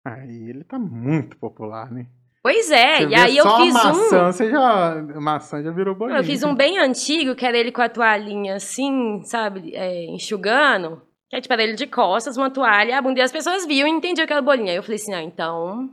Aí 0.02 0.48
ele 0.48 0.64
tá 0.64 0.78
muito 0.78 1.36
popular, 1.36 1.90
né? 1.90 2.06
Pois 2.42 2.70
é, 2.70 3.00
Você 3.00 3.08
e 3.08 3.14
aí 3.14 3.36
eu 3.36 3.44
fiz 3.56 3.74
maçã, 3.74 4.28
um. 4.28 4.32
Você 4.32 4.50
já, 4.50 5.02
maçã 5.20 5.62
já 5.62 5.70
virou 5.70 5.94
bolinha. 5.94 6.18
Eu 6.18 6.24
fiz 6.24 6.42
um 6.42 6.54
bem 6.54 6.78
antigo, 6.78 7.34
que 7.34 7.44
era 7.44 7.58
ele 7.58 7.70
com 7.70 7.82
a 7.82 7.88
toalhinha 7.88 8.54
assim, 8.56 9.22
sabe, 9.24 9.74
é, 9.74 10.06
enxugando. 10.06 11.02
Que 11.28 11.36
é 11.36 11.40
tipo, 11.40 11.52
era 11.52 11.62
ele 11.62 11.74
de 11.74 11.86
costas, 11.86 12.38
uma 12.38 12.50
toalha, 12.50 12.98
a 12.98 13.02
bunda, 13.02 13.20
e 13.20 13.22
as 13.22 13.30
pessoas 13.30 13.66
viam 13.66 13.86
e 13.86 13.90
entendiam 13.90 14.26
que 14.26 14.32
era 14.32 14.40
bolinha. 14.40 14.72
Aí 14.72 14.76
eu 14.76 14.82
falei 14.82 14.96
assim, 14.96 15.14
ah, 15.14 15.22
então, 15.22 15.90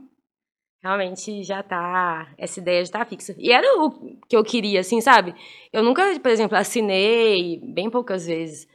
realmente 0.82 1.42
já 1.42 1.62
tá, 1.62 2.32
essa 2.38 2.58
ideia 2.60 2.84
já 2.84 2.92
tá 2.92 3.04
fixa. 3.04 3.34
E 3.38 3.52
era 3.52 3.66
o 3.82 4.18
que 4.26 4.36
eu 4.36 4.42
queria, 4.42 4.80
assim, 4.80 5.02
sabe? 5.02 5.34
Eu 5.70 5.82
nunca, 5.82 6.02
por 6.18 6.30
exemplo, 6.30 6.56
assinei, 6.56 7.60
bem 7.74 7.90
poucas 7.90 8.26
vezes. 8.26 8.66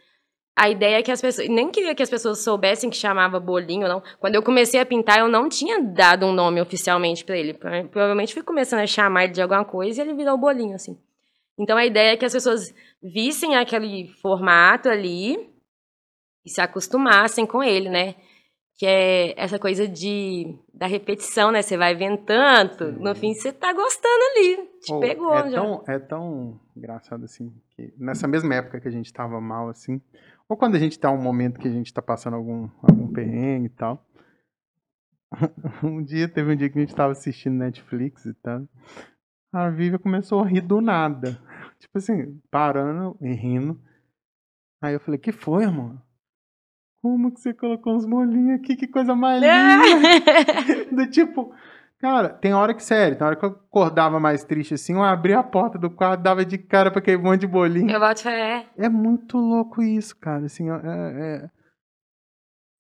A 0.56 0.70
ideia 0.70 0.98
é 1.00 1.04
que 1.04 1.12
as 1.12 1.20
pessoas, 1.22 1.48
nem 1.50 1.72
queria 1.72 1.96
que 1.96 2.04
as 2.04 2.10
pessoas 2.10 2.40
soubessem 2.44 2.90
que 2.90 2.96
chamava 2.96 3.40
bolinho, 3.40 3.88
não. 3.88 4.04
Quando 4.20 4.36
eu 4.36 4.44
comecei 4.44 4.80
a 4.80 4.86
pintar, 4.86 5.18
eu 5.20 5.28
não 5.28 5.50
tinha 5.50 5.82
dado 5.82 6.26
um 6.28 6.32
nome 6.32 6.62
oficialmente 6.62 7.26
pra 7.26 7.36
ele. 7.36 7.54
Pro- 7.56 7.88
Provavelmente 7.90 8.34
fui 8.36 8.44
começando 8.44 8.82
a 8.82 8.88
chamar 8.88 9.24
ele 9.24 9.34
de 9.34 9.42
alguma 9.42 9.66
coisa 9.66 10.00
e 10.00 10.06
ele 10.06 10.14
virou 10.16 10.38
bolinho, 10.38 10.76
assim. 10.76 10.96
Então 11.58 11.76
a 11.78 11.86
ideia 11.86 12.14
é 12.14 12.18
que 12.18 12.26
as 12.26 12.34
pessoas 12.34 12.74
vissem 13.02 13.56
aquele 13.56 14.08
formato 14.22 14.90
ali 14.90 15.50
e 16.46 16.50
se 16.50 16.62
acostumassem 16.62 17.46
com 17.46 17.64
ele, 17.64 17.90
né? 17.90 18.16
Que 18.78 18.86
é 18.88 19.34
essa 19.40 19.58
coisa 19.60 19.88
de 19.88 20.56
da 20.74 20.88
repetição, 20.88 21.52
né? 21.52 21.62
Você 21.62 21.78
vai 21.78 21.96
vendo 21.96 22.18
tanto, 22.26 22.86
no 22.92 23.16
fim 23.16 23.34
você 23.34 23.52
tá 23.52 23.72
gostando 23.72 24.24
ali. 24.36 24.58
Te 24.82 24.92
Oh, 24.94 25.00
pegou 25.00 25.34
é 25.34 25.50
já. 25.50 25.62
Tão, 25.62 25.84
é 25.88 26.00
tão 26.00 26.60
engraçado 26.76 27.24
assim, 27.26 27.54
que 27.76 27.94
nessa 27.98 28.28
mesma 28.28 28.56
época 28.56 28.80
que 28.82 28.88
a 28.88 28.92
gente 28.92 29.14
tava 29.14 29.40
mal, 29.40 29.70
assim, 29.70 30.02
ou 30.54 30.58
quando 30.58 30.76
a 30.76 30.80
gente 30.80 31.00
tá 31.00 31.10
um 31.10 31.20
momento 31.20 31.60
que 31.60 31.68
a 31.68 31.72
gente 31.72 31.92
tá 31.92 32.00
passando 32.00 32.36
algum, 32.36 32.70
algum 32.84 33.12
perrengue 33.12 33.66
e 33.66 33.70
tal. 33.70 34.06
Um 35.84 36.04
dia, 36.04 36.30
teve 36.30 36.54
um 36.54 36.56
dia 36.56 36.70
que 36.70 36.78
a 36.78 36.82
gente 36.82 36.94
tava 36.94 37.12
assistindo 37.12 37.58
Netflix 37.58 38.24
e 38.26 38.36
tal. 38.36 38.68
A 39.52 39.68
Vivian 39.72 39.98
começou 39.98 40.42
a 40.42 40.48
rir 40.48 40.62
do 40.62 40.80
nada. 40.80 41.42
Tipo 41.80 41.98
assim, 41.98 42.40
parando 42.52 43.18
e 43.20 43.34
rindo. 43.34 43.82
Aí 44.80 44.94
eu 44.94 45.00
falei, 45.00 45.20
que 45.20 45.32
foi, 45.32 45.66
amor? 45.66 46.00
Como 47.02 47.32
que 47.34 47.40
você 47.40 47.52
colocou 47.52 47.96
uns 47.96 48.06
molinhos 48.06 48.60
aqui? 48.60 48.76
Que 48.76 48.88
coisa 48.88 49.16
mais 49.16 49.42
linda! 49.42 50.96
Do 50.96 51.10
tipo, 51.10 51.52
cara, 52.04 52.28
tem 52.28 52.54
hora 52.54 52.74
que, 52.74 52.84
sério, 52.84 53.18
tem 53.18 53.26
hora 53.26 53.36
que 53.38 53.46
eu 53.46 53.52
acordava 53.52 54.20
mais 54.20 54.44
triste 54.44 54.74
assim, 54.74 54.92
eu 54.94 55.02
abria 55.02 55.40
a 55.40 55.44
porta 55.44 55.78
do 55.80 55.90
quarto, 55.90 56.22
dava 56.22 56.44
de 56.44 56.58
cara 56.58 56.92
pra 56.92 57.00
aquele 57.00 57.18
monte 57.18 57.40
de 57.42 57.48
bolinho. 57.48 57.90
Eu 57.90 57.98
boto 57.98 58.24
fé. 58.24 58.68
É 58.78 58.90
muito 58.90 59.38
louco 59.38 59.82
isso, 59.82 60.14
cara. 60.18 60.46
Assim, 60.46 60.70
é, 60.70 60.74
é, 60.74 61.50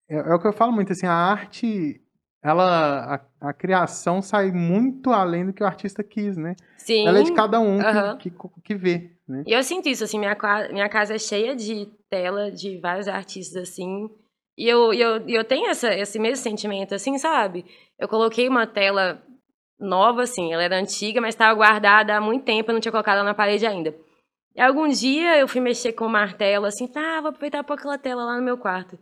é, 0.09 0.15
é 0.17 0.35
o 0.35 0.39
que 0.39 0.45
eu 0.47 0.51
falo 0.51 0.73
muito, 0.73 0.91
assim, 0.91 1.05
a 1.05 1.13
arte, 1.13 2.01
ela, 2.43 3.15
a, 3.39 3.47
a 3.49 3.53
criação 3.53 4.21
sai 4.21 4.51
muito 4.51 5.09
além 5.11 5.45
do 5.45 5.53
que 5.53 5.63
o 5.63 5.65
artista 5.65 6.03
quis, 6.03 6.35
né? 6.35 6.53
Sim. 6.77 7.07
Ela 7.07 7.19
é 7.19 7.23
de 7.23 7.31
cada 7.31 7.61
um 7.61 7.77
que- 7.79 7.85
Aham. 7.85 8.17
que, 8.17 8.33
que, 8.61 8.75
vê, 8.75 9.15
né? 9.25 9.43
E 9.47 9.53
eu 9.53 9.63
sinto 9.63 9.87
isso, 9.87 10.03
assim, 10.03 10.19
minha, 10.19 10.35
minha 10.69 10.89
casa 10.89 11.15
é 11.15 11.19
cheia 11.19 11.55
de 11.55 11.89
tela 12.09 12.51
de 12.51 12.77
vários 12.81 13.07
artistas, 13.07 13.69
assim. 13.69 14.09
E 14.57 14.67
eu, 14.67 14.93
eu, 14.93 15.27
eu 15.27 15.43
tenho 15.43 15.69
essa, 15.69 15.93
esse 15.93 16.19
mesmo 16.19 16.43
sentimento, 16.43 16.93
assim, 16.93 17.17
sabe? 17.17 17.65
Eu 17.97 18.07
coloquei 18.07 18.47
uma 18.47 18.67
tela 18.67 19.21
nova, 19.79 20.23
assim, 20.23 20.53
ela 20.53 20.63
era 20.63 20.79
antiga, 20.79 21.19
mas 21.19 21.33
estava 21.33 21.53
guardada 21.53 22.15
há 22.15 22.21
muito 22.21 22.45
tempo, 22.45 22.69
eu 22.69 22.73
não 22.73 22.81
tinha 22.81 22.91
colocado 22.91 23.17
ela 23.17 23.25
na 23.25 23.33
parede 23.33 23.65
ainda. 23.65 23.95
E 24.55 24.61
algum 24.61 24.87
dia 24.87 25.37
eu 25.39 25.47
fui 25.47 25.59
mexer 25.59 25.93
com 25.93 26.05
o 26.05 26.09
martelo, 26.09 26.65
assim, 26.65 26.87
tá, 26.87 27.19
vou 27.19 27.29
aproveitar 27.29 27.63
pôr 27.63 27.73
aquela 27.73 27.97
tela 27.97 28.23
lá 28.23 28.37
no 28.37 28.43
meu 28.43 28.57
quarto. 28.57 28.97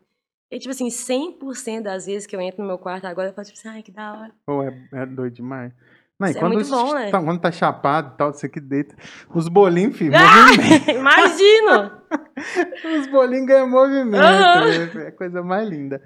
E, 0.49 0.59
tipo 0.59 0.71
assim, 0.71 0.87
100% 0.87 1.83
das 1.83 2.05
vezes 2.05 2.27
que 2.27 2.35
eu 2.35 2.41
entro 2.41 2.61
no 2.61 2.67
meu 2.67 2.77
quarto 2.77 3.05
agora, 3.05 3.29
eu 3.29 3.33
falo, 3.33 3.45
tipo 3.45 3.57
assim, 3.57 3.69
ai, 3.69 3.81
que 3.81 3.91
da 3.91 4.13
hora. 4.13 4.31
Pô, 4.45 4.63
é, 4.63 4.89
é 4.93 5.05
doido 5.05 5.35
demais. 5.35 5.73
Não, 6.21 6.27
Isso 6.27 6.37
é 6.37 6.39
quando, 6.39 6.53
muito 6.53 6.69
bom, 6.69 6.93
né? 6.93 7.09
tá, 7.09 7.19
quando 7.19 7.39
tá 7.41 7.51
chapado 7.51 8.11
e 8.13 8.17
tal, 8.17 8.31
você 8.31 8.47
que 8.47 8.59
deita, 8.59 8.95
os 9.33 9.47
bolinhos, 9.49 9.97
filho, 9.97 10.13
Imagina! 10.95 11.99
Os 12.99 13.07
bolinhos 13.07 13.47
ganham 13.47 13.69
movimento. 13.69 14.21
Aham. 14.21 15.01
É 15.03 15.07
a 15.07 15.11
coisa 15.13 15.41
mais 15.41 15.67
linda. 15.67 16.03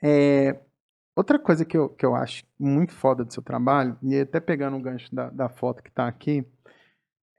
É, 0.00 0.56
outra 1.16 1.38
coisa 1.38 1.64
que 1.64 1.76
eu, 1.76 1.88
que 1.88 2.04
eu 2.06 2.14
acho 2.14 2.44
muito 2.60 2.92
foda 2.92 3.24
do 3.24 3.32
seu 3.32 3.42
trabalho, 3.42 3.96
e 4.02 4.20
até 4.20 4.38
pegando 4.38 4.76
o 4.76 4.80
gancho 4.80 5.12
da, 5.12 5.30
da 5.30 5.48
foto 5.48 5.82
que 5.82 5.90
tá 5.90 6.06
aqui, 6.06 6.46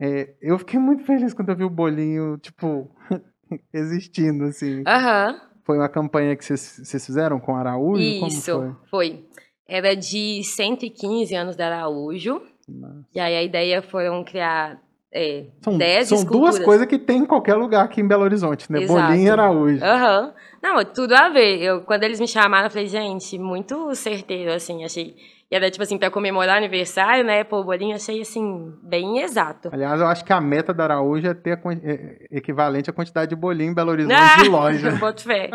é, 0.02 0.34
eu 0.42 0.60
fiquei 0.60 0.80
muito 0.80 1.06
feliz 1.06 1.34
quando 1.34 1.50
eu 1.50 1.56
vi 1.56 1.64
o 1.64 1.70
bolinho, 1.70 2.38
tipo, 2.40 2.92
existindo, 3.72 4.46
assim. 4.46 4.84
Aham. 4.86 5.40
Foi 5.64 5.78
uma 5.78 5.90
campanha 5.90 6.36
que 6.36 6.44
vocês 6.44 7.06
fizeram 7.06 7.40
com 7.40 7.56
Araújo? 7.56 8.02
Isso, 8.02 8.20
Como 8.20 8.42
foi? 8.42 8.76
foi. 8.90 9.30
Era 9.68 9.96
de 9.96 10.44
115 10.44 11.36
anos 11.36 11.56
da 11.56 11.68
Araújo. 11.68 12.42
Nossa. 12.68 13.06
E 13.14 13.20
aí 13.20 13.36
a 13.36 13.44
ideia 13.44 13.82
foram 13.82 14.24
criar 14.24 14.80
é, 15.14 15.46
São, 15.62 15.78
10 15.78 16.08
são 16.10 16.18
esculturas. 16.20 16.56
duas 16.56 16.66
coisas 16.66 16.86
que 16.88 16.98
tem 17.00 17.20
em 17.20 17.26
qualquer 17.26 17.56
lugar 17.56 17.84
aqui 17.86 18.02
em 18.02 18.08
Belo 18.08 18.24
Horizonte, 18.24 18.72
né? 18.72 18.82
Exato. 18.84 19.08
Bolinho 19.08 19.28
e 19.28 19.30
Araújo. 19.30 19.84
Aham. 19.84 20.34
Não, 20.62 20.84
tudo 20.86 21.14
a 21.14 21.30
ver. 21.30 21.62
Eu, 21.62 21.82
quando 21.82 22.04
eles 22.04 22.20
me 22.20 22.28
chamaram, 22.28 22.66
eu 22.68 22.72
falei, 22.72 22.88
gente, 22.88 23.38
muito 23.38 23.94
certeiro, 23.96 24.52
assim, 24.52 24.84
achei. 24.84 25.16
E 25.50 25.56
era, 25.56 25.70
tipo 25.72 25.82
assim, 25.84 25.98
pra 25.98 26.12
comemorar 26.12 26.56
o 26.56 26.58
aniversário, 26.58 27.24
né? 27.24 27.44
Pô, 27.46 27.62
o 27.62 27.64
bolinho 27.64 27.96
achei, 27.96 28.20
assim, 28.22 28.74
bem 28.84 29.20
exato. 29.20 29.70
Aliás, 29.72 30.02
eu 30.02 30.08
acho 30.08 30.26
que 30.26 30.34
a 30.34 30.42
meta 30.42 30.74
da 30.74 30.84
Araújo 30.84 31.26
é 31.28 31.34
ter 31.34 31.58
é- 31.84 32.28
é 32.32 32.38
equivalente 32.38 32.90
à 32.90 32.94
quantidade 32.94 33.30
de 33.30 33.36
bolinho 33.36 33.72
em 33.72 33.74
Belo 33.74 33.92
Horizonte 33.92 34.14
Ah, 34.18 34.36
de 34.44 34.50
loja. 34.50 34.92
boto 34.98 35.24
fé. 35.24 35.50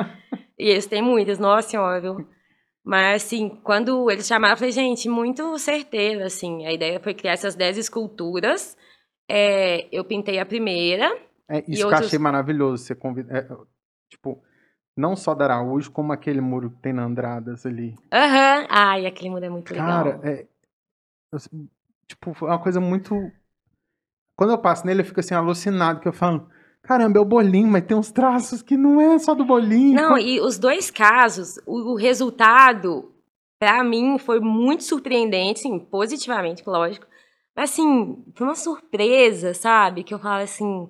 E 0.59 0.70
eles 0.70 0.87
têm 0.87 1.03
muitas, 1.03 1.38
nossa 1.38 1.68
senhora, 1.68 2.01
viu? 2.01 2.27
Mas, 2.85 3.23
assim, 3.25 3.49
quando 3.62 4.11
eles 4.11 4.27
chamaram, 4.27 4.55
eu 4.55 4.59
falei, 4.59 4.73
gente, 4.73 5.09
muito 5.09 5.57
certeiro, 5.59 6.25
assim. 6.25 6.66
A 6.66 6.73
ideia 6.73 6.99
foi 7.01 7.14
criar 7.14 7.33
essas 7.33 7.55
10 7.55 7.79
esculturas. 7.79 8.77
É, 9.31 9.88
eu 9.97 10.05
pintei 10.05 10.38
a 10.40 10.47
primeira. 10.47 11.07
É, 11.49 11.59
isso 11.61 11.71
E 11.71 11.75
que 11.77 11.81
eu 11.83 11.87
outros- 11.88 12.07
achei 12.07 12.18
maravilhoso. 12.18 12.83
Você 12.85 12.95
convida, 12.95 13.38
é, 13.38 13.49
tipo, 14.11 14.42
não 14.97 15.14
só 15.14 15.33
da 15.35 15.45
Araújo, 15.45 15.90
como 15.92 16.12
aquele 16.12 16.40
muro 16.40 16.71
que 16.71 16.79
tem 16.83 16.92
na 16.92 17.05
Andradas 17.05 17.64
ali. 17.64 17.95
Aham. 18.12 18.66
Ai, 18.68 19.07
aquele 19.07 19.31
mundo 19.31 19.45
é 19.45 19.49
muito 19.49 19.71
legal. 19.73 19.87
Cara, 20.05 20.21
é. 20.25 20.47
eu- 21.33 21.38
tipo, 22.09 22.35
foi 22.35 22.49
uma 22.49 22.59
coisa 22.59 22.81
muito. 22.81 23.14
Quando 24.37 24.51
eu 24.51 24.59
passo 24.59 24.85
nele, 24.87 25.03
eu 25.03 25.05
fico 25.05 25.21
assim, 25.21 25.35
alucinado, 25.35 26.01
que 26.01 26.09
eu 26.09 26.12
falo, 26.12 26.49
caramba, 26.83 27.18
é 27.18 27.23
o 27.23 27.25
bolinho, 27.25 27.68
mas 27.68 27.85
tem 27.85 27.97
uns 27.97 28.11
traços 28.11 28.62
que 28.62 28.77
não 28.77 29.01
é 29.01 29.18
só 29.18 29.35
do 29.35 29.45
bolinho. 29.45 29.95
Não, 29.95 30.18
e 30.18 30.40
os 30.40 30.59
dois 30.59 30.90
casos, 30.90 31.59
o, 31.66 31.92
o 31.92 31.95
resultado, 31.95 33.12
pra 33.59 33.83
mim, 33.85 34.18
foi 34.18 34.40
muito 34.40 34.85
surpreendente, 34.85 35.61
sim, 35.61 35.79
positivamente, 35.79 36.62
lógico. 36.66 37.07
Mas, 37.57 37.71
assim, 37.71 38.25
foi 38.35 38.47
uma 38.47 38.55
surpresa, 38.55 39.55
sabe? 39.55 40.03
Que 40.03 40.14
eu 40.14 40.18
falo 40.18 40.42
assim, 40.42 40.88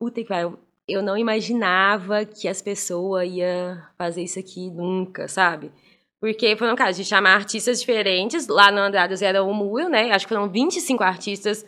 puta 0.00 0.22
que 0.22 0.28
pariu, 0.28 0.58
eu 0.88 1.02
não 1.02 1.16
imaginava 1.16 2.24
que 2.24 2.48
as 2.48 2.60
pessoas 2.60 3.30
iam 3.30 3.80
fazer 3.96 4.22
isso 4.22 4.38
aqui 4.38 4.70
nunca, 4.70 5.28
sabe? 5.28 5.70
Porque 6.20 6.56
foi 6.56 6.70
um 6.70 6.76
caso 6.76 6.98
de 6.98 7.04
chamar 7.04 7.34
artistas 7.34 7.80
diferentes, 7.80 8.46
lá 8.48 8.70
no 8.70 8.78
Andradas 8.78 9.22
era 9.22 9.42
o 9.42 9.54
muro, 9.54 9.88
né? 9.88 10.10
Acho 10.10 10.26
que 10.26 10.34
foram 10.34 10.50
25 10.50 11.02
artistas 11.02 11.64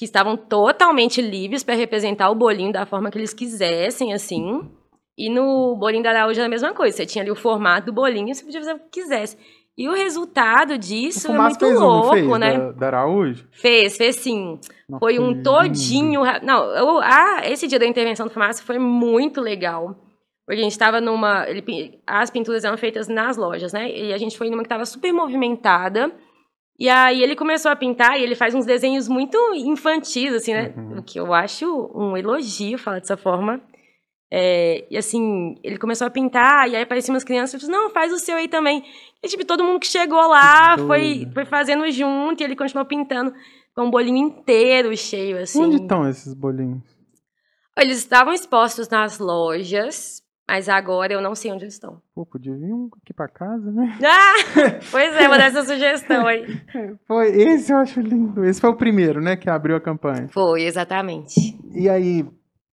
que 0.00 0.06
estavam 0.06 0.34
totalmente 0.34 1.20
livres 1.20 1.62
para 1.62 1.74
representar 1.74 2.30
o 2.30 2.34
bolinho 2.34 2.72
da 2.72 2.86
forma 2.86 3.10
que 3.10 3.18
eles 3.18 3.34
quisessem, 3.34 4.14
assim. 4.14 4.66
E 5.18 5.28
no 5.28 5.76
bolinho 5.76 6.02
da 6.02 6.08
Araújo 6.08 6.40
era 6.40 6.46
a 6.46 6.48
mesma 6.48 6.72
coisa. 6.72 6.96
Você 6.96 7.04
tinha 7.04 7.22
ali 7.22 7.30
o 7.30 7.36
formato 7.36 7.84
do 7.84 7.92
bolinho, 7.92 8.34
você 8.34 8.42
podia 8.42 8.60
fazer 8.60 8.72
o 8.72 8.78
que 8.78 9.02
quisesse. 9.02 9.36
E 9.76 9.86
o 9.90 9.92
resultado 9.92 10.72
o 10.72 10.78
disso 10.78 11.26
é 11.26 11.30
Fumaça 11.30 11.48
muito 11.50 11.58
fez 11.58 11.76
um, 11.76 11.80
não 11.80 11.86
louco, 11.86 12.14
fez, 12.14 12.38
né? 12.38 12.58
Da, 12.58 12.72
da 12.72 12.86
Araújo? 12.86 13.46
Fez, 13.52 13.98
fez 13.98 14.16
sim. 14.16 14.58
Nossa, 14.88 15.00
Foi 15.00 15.18
um 15.18 15.42
todinho. 15.42 16.22
Não, 16.42 16.64
eu, 16.74 16.98
ah, 17.00 17.42
esse 17.44 17.68
dia 17.68 17.78
da 17.78 17.84
intervenção 17.84 18.26
do 18.26 18.32
Fumaça 18.32 18.62
foi 18.62 18.78
muito 18.78 19.38
legal. 19.38 19.94
Porque 20.46 20.60
a 20.60 20.64
gente 20.64 20.72
estava 20.72 20.98
numa. 20.98 21.46
Ele, 21.46 22.00
as 22.06 22.30
pinturas 22.30 22.64
eram 22.64 22.78
feitas 22.78 23.06
nas 23.06 23.36
lojas, 23.36 23.74
né? 23.74 23.94
E 23.94 24.14
a 24.14 24.16
gente 24.16 24.38
foi 24.38 24.48
numa 24.48 24.62
que 24.62 24.66
estava 24.66 24.86
super 24.86 25.12
movimentada. 25.12 26.10
E 26.80 26.88
aí 26.88 27.22
ele 27.22 27.36
começou 27.36 27.70
a 27.70 27.76
pintar 27.76 28.18
e 28.18 28.22
ele 28.22 28.34
faz 28.34 28.54
uns 28.54 28.64
desenhos 28.64 29.06
muito 29.06 29.36
infantis, 29.54 30.32
assim, 30.32 30.54
né? 30.54 30.72
Uhum. 30.74 30.98
O 31.00 31.02
que 31.02 31.20
eu 31.20 31.34
acho 31.34 31.66
um 31.94 32.16
elogio 32.16 32.78
falar 32.78 33.00
dessa 33.00 33.18
forma. 33.18 33.60
É, 34.32 34.86
e 34.90 34.96
assim, 34.96 35.56
ele 35.62 35.76
começou 35.76 36.06
a 36.06 36.10
pintar, 36.10 36.70
e 36.70 36.76
aí 36.76 36.82
apareciam 36.82 37.14
umas 37.14 37.24
crianças 37.24 37.60
e 37.60 37.66
falou, 37.66 37.82
não, 37.82 37.90
faz 37.90 38.12
o 38.12 38.18
seu 38.18 38.36
aí 38.36 38.48
também. 38.48 38.82
E 39.22 39.28
tipo, 39.28 39.44
todo 39.44 39.62
mundo 39.62 39.80
que 39.80 39.88
chegou 39.88 40.26
lá 40.28 40.76
Que 40.76 40.86
foi, 40.86 41.28
foi 41.34 41.44
fazendo 41.44 41.90
junto, 41.90 42.40
e 42.40 42.44
ele 42.44 42.56
continuou 42.56 42.86
pintando 42.86 43.34
com 43.74 43.82
um 43.86 43.90
bolinho 43.90 44.16
inteiro 44.16 44.96
cheio, 44.96 45.36
assim. 45.36 45.62
Onde 45.62 45.82
estão 45.82 46.08
esses 46.08 46.32
bolinhos? 46.32 46.82
Eles 47.76 47.98
estavam 47.98 48.32
expostos 48.32 48.88
nas 48.88 49.18
lojas, 49.18 50.22
Mas 50.50 50.68
agora 50.68 51.12
eu 51.12 51.20
não 51.20 51.32
sei 51.36 51.52
onde 51.52 51.62
eles 51.62 51.74
estão. 51.74 52.02
Pô, 52.12 52.26
podia 52.26 52.52
vir 52.52 52.72
um 52.72 52.90
aqui 53.00 53.14
pra 53.14 53.28
casa, 53.28 53.70
né? 53.70 53.96
Ah! 54.04 54.80
Pois 54.90 55.14
é, 55.14 55.28
dar 55.28 55.42
essa 55.42 55.62
sugestão 55.62 56.26
aí. 56.26 56.44
Foi, 57.06 57.28
esse 57.28 57.72
eu 57.72 57.76
acho 57.76 58.00
lindo. 58.00 58.44
Esse 58.44 58.60
foi 58.60 58.70
o 58.70 58.74
primeiro, 58.74 59.20
né, 59.20 59.36
que 59.36 59.48
abriu 59.48 59.76
a 59.76 59.80
campanha. 59.80 60.28
Foi, 60.28 60.64
exatamente. 60.64 61.56
E 61.72 61.88
aí, 61.88 62.26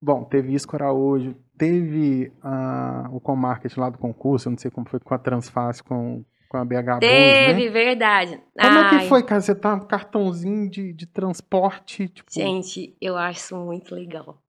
bom, 0.03 0.23
teve 0.23 0.55
isso 0.55 0.69
com 0.69 0.77
Araújo, 0.77 1.35
teve 1.57 2.31
ah, 2.43 3.09
o 3.11 3.19
Comarket 3.19 3.75
lá 3.79 3.89
do 3.89 3.97
concurso, 3.97 4.49
eu 4.49 4.51
não 4.51 4.59
sei 4.59 4.71
como 4.71 4.87
foi 4.87 5.01
com 5.01 5.15
a 5.15 5.19
Transfácil, 5.19 5.83
com, 5.85 6.23
com 6.51 6.59
a 6.59 6.65
BH 6.67 6.75
Bus, 6.75 7.09
Teve, 7.09 7.65
né? 7.65 7.71
verdade. 7.71 8.41
Como 8.61 8.79
é 8.79 8.83
Ai, 8.83 8.99
que 8.99 9.09
foi, 9.09 9.23
cara? 9.23 9.41
Você 9.41 9.55
tá 9.55 9.81
com 9.81 9.87
cartãozinho 9.87 10.69
de, 10.69 10.93
de 10.93 11.07
transporte, 11.07 12.07
tipo, 12.07 12.31
Gente, 12.31 12.95
eu 13.01 13.17
acho 13.17 13.57
muito 13.57 13.95
legal. 13.95 14.42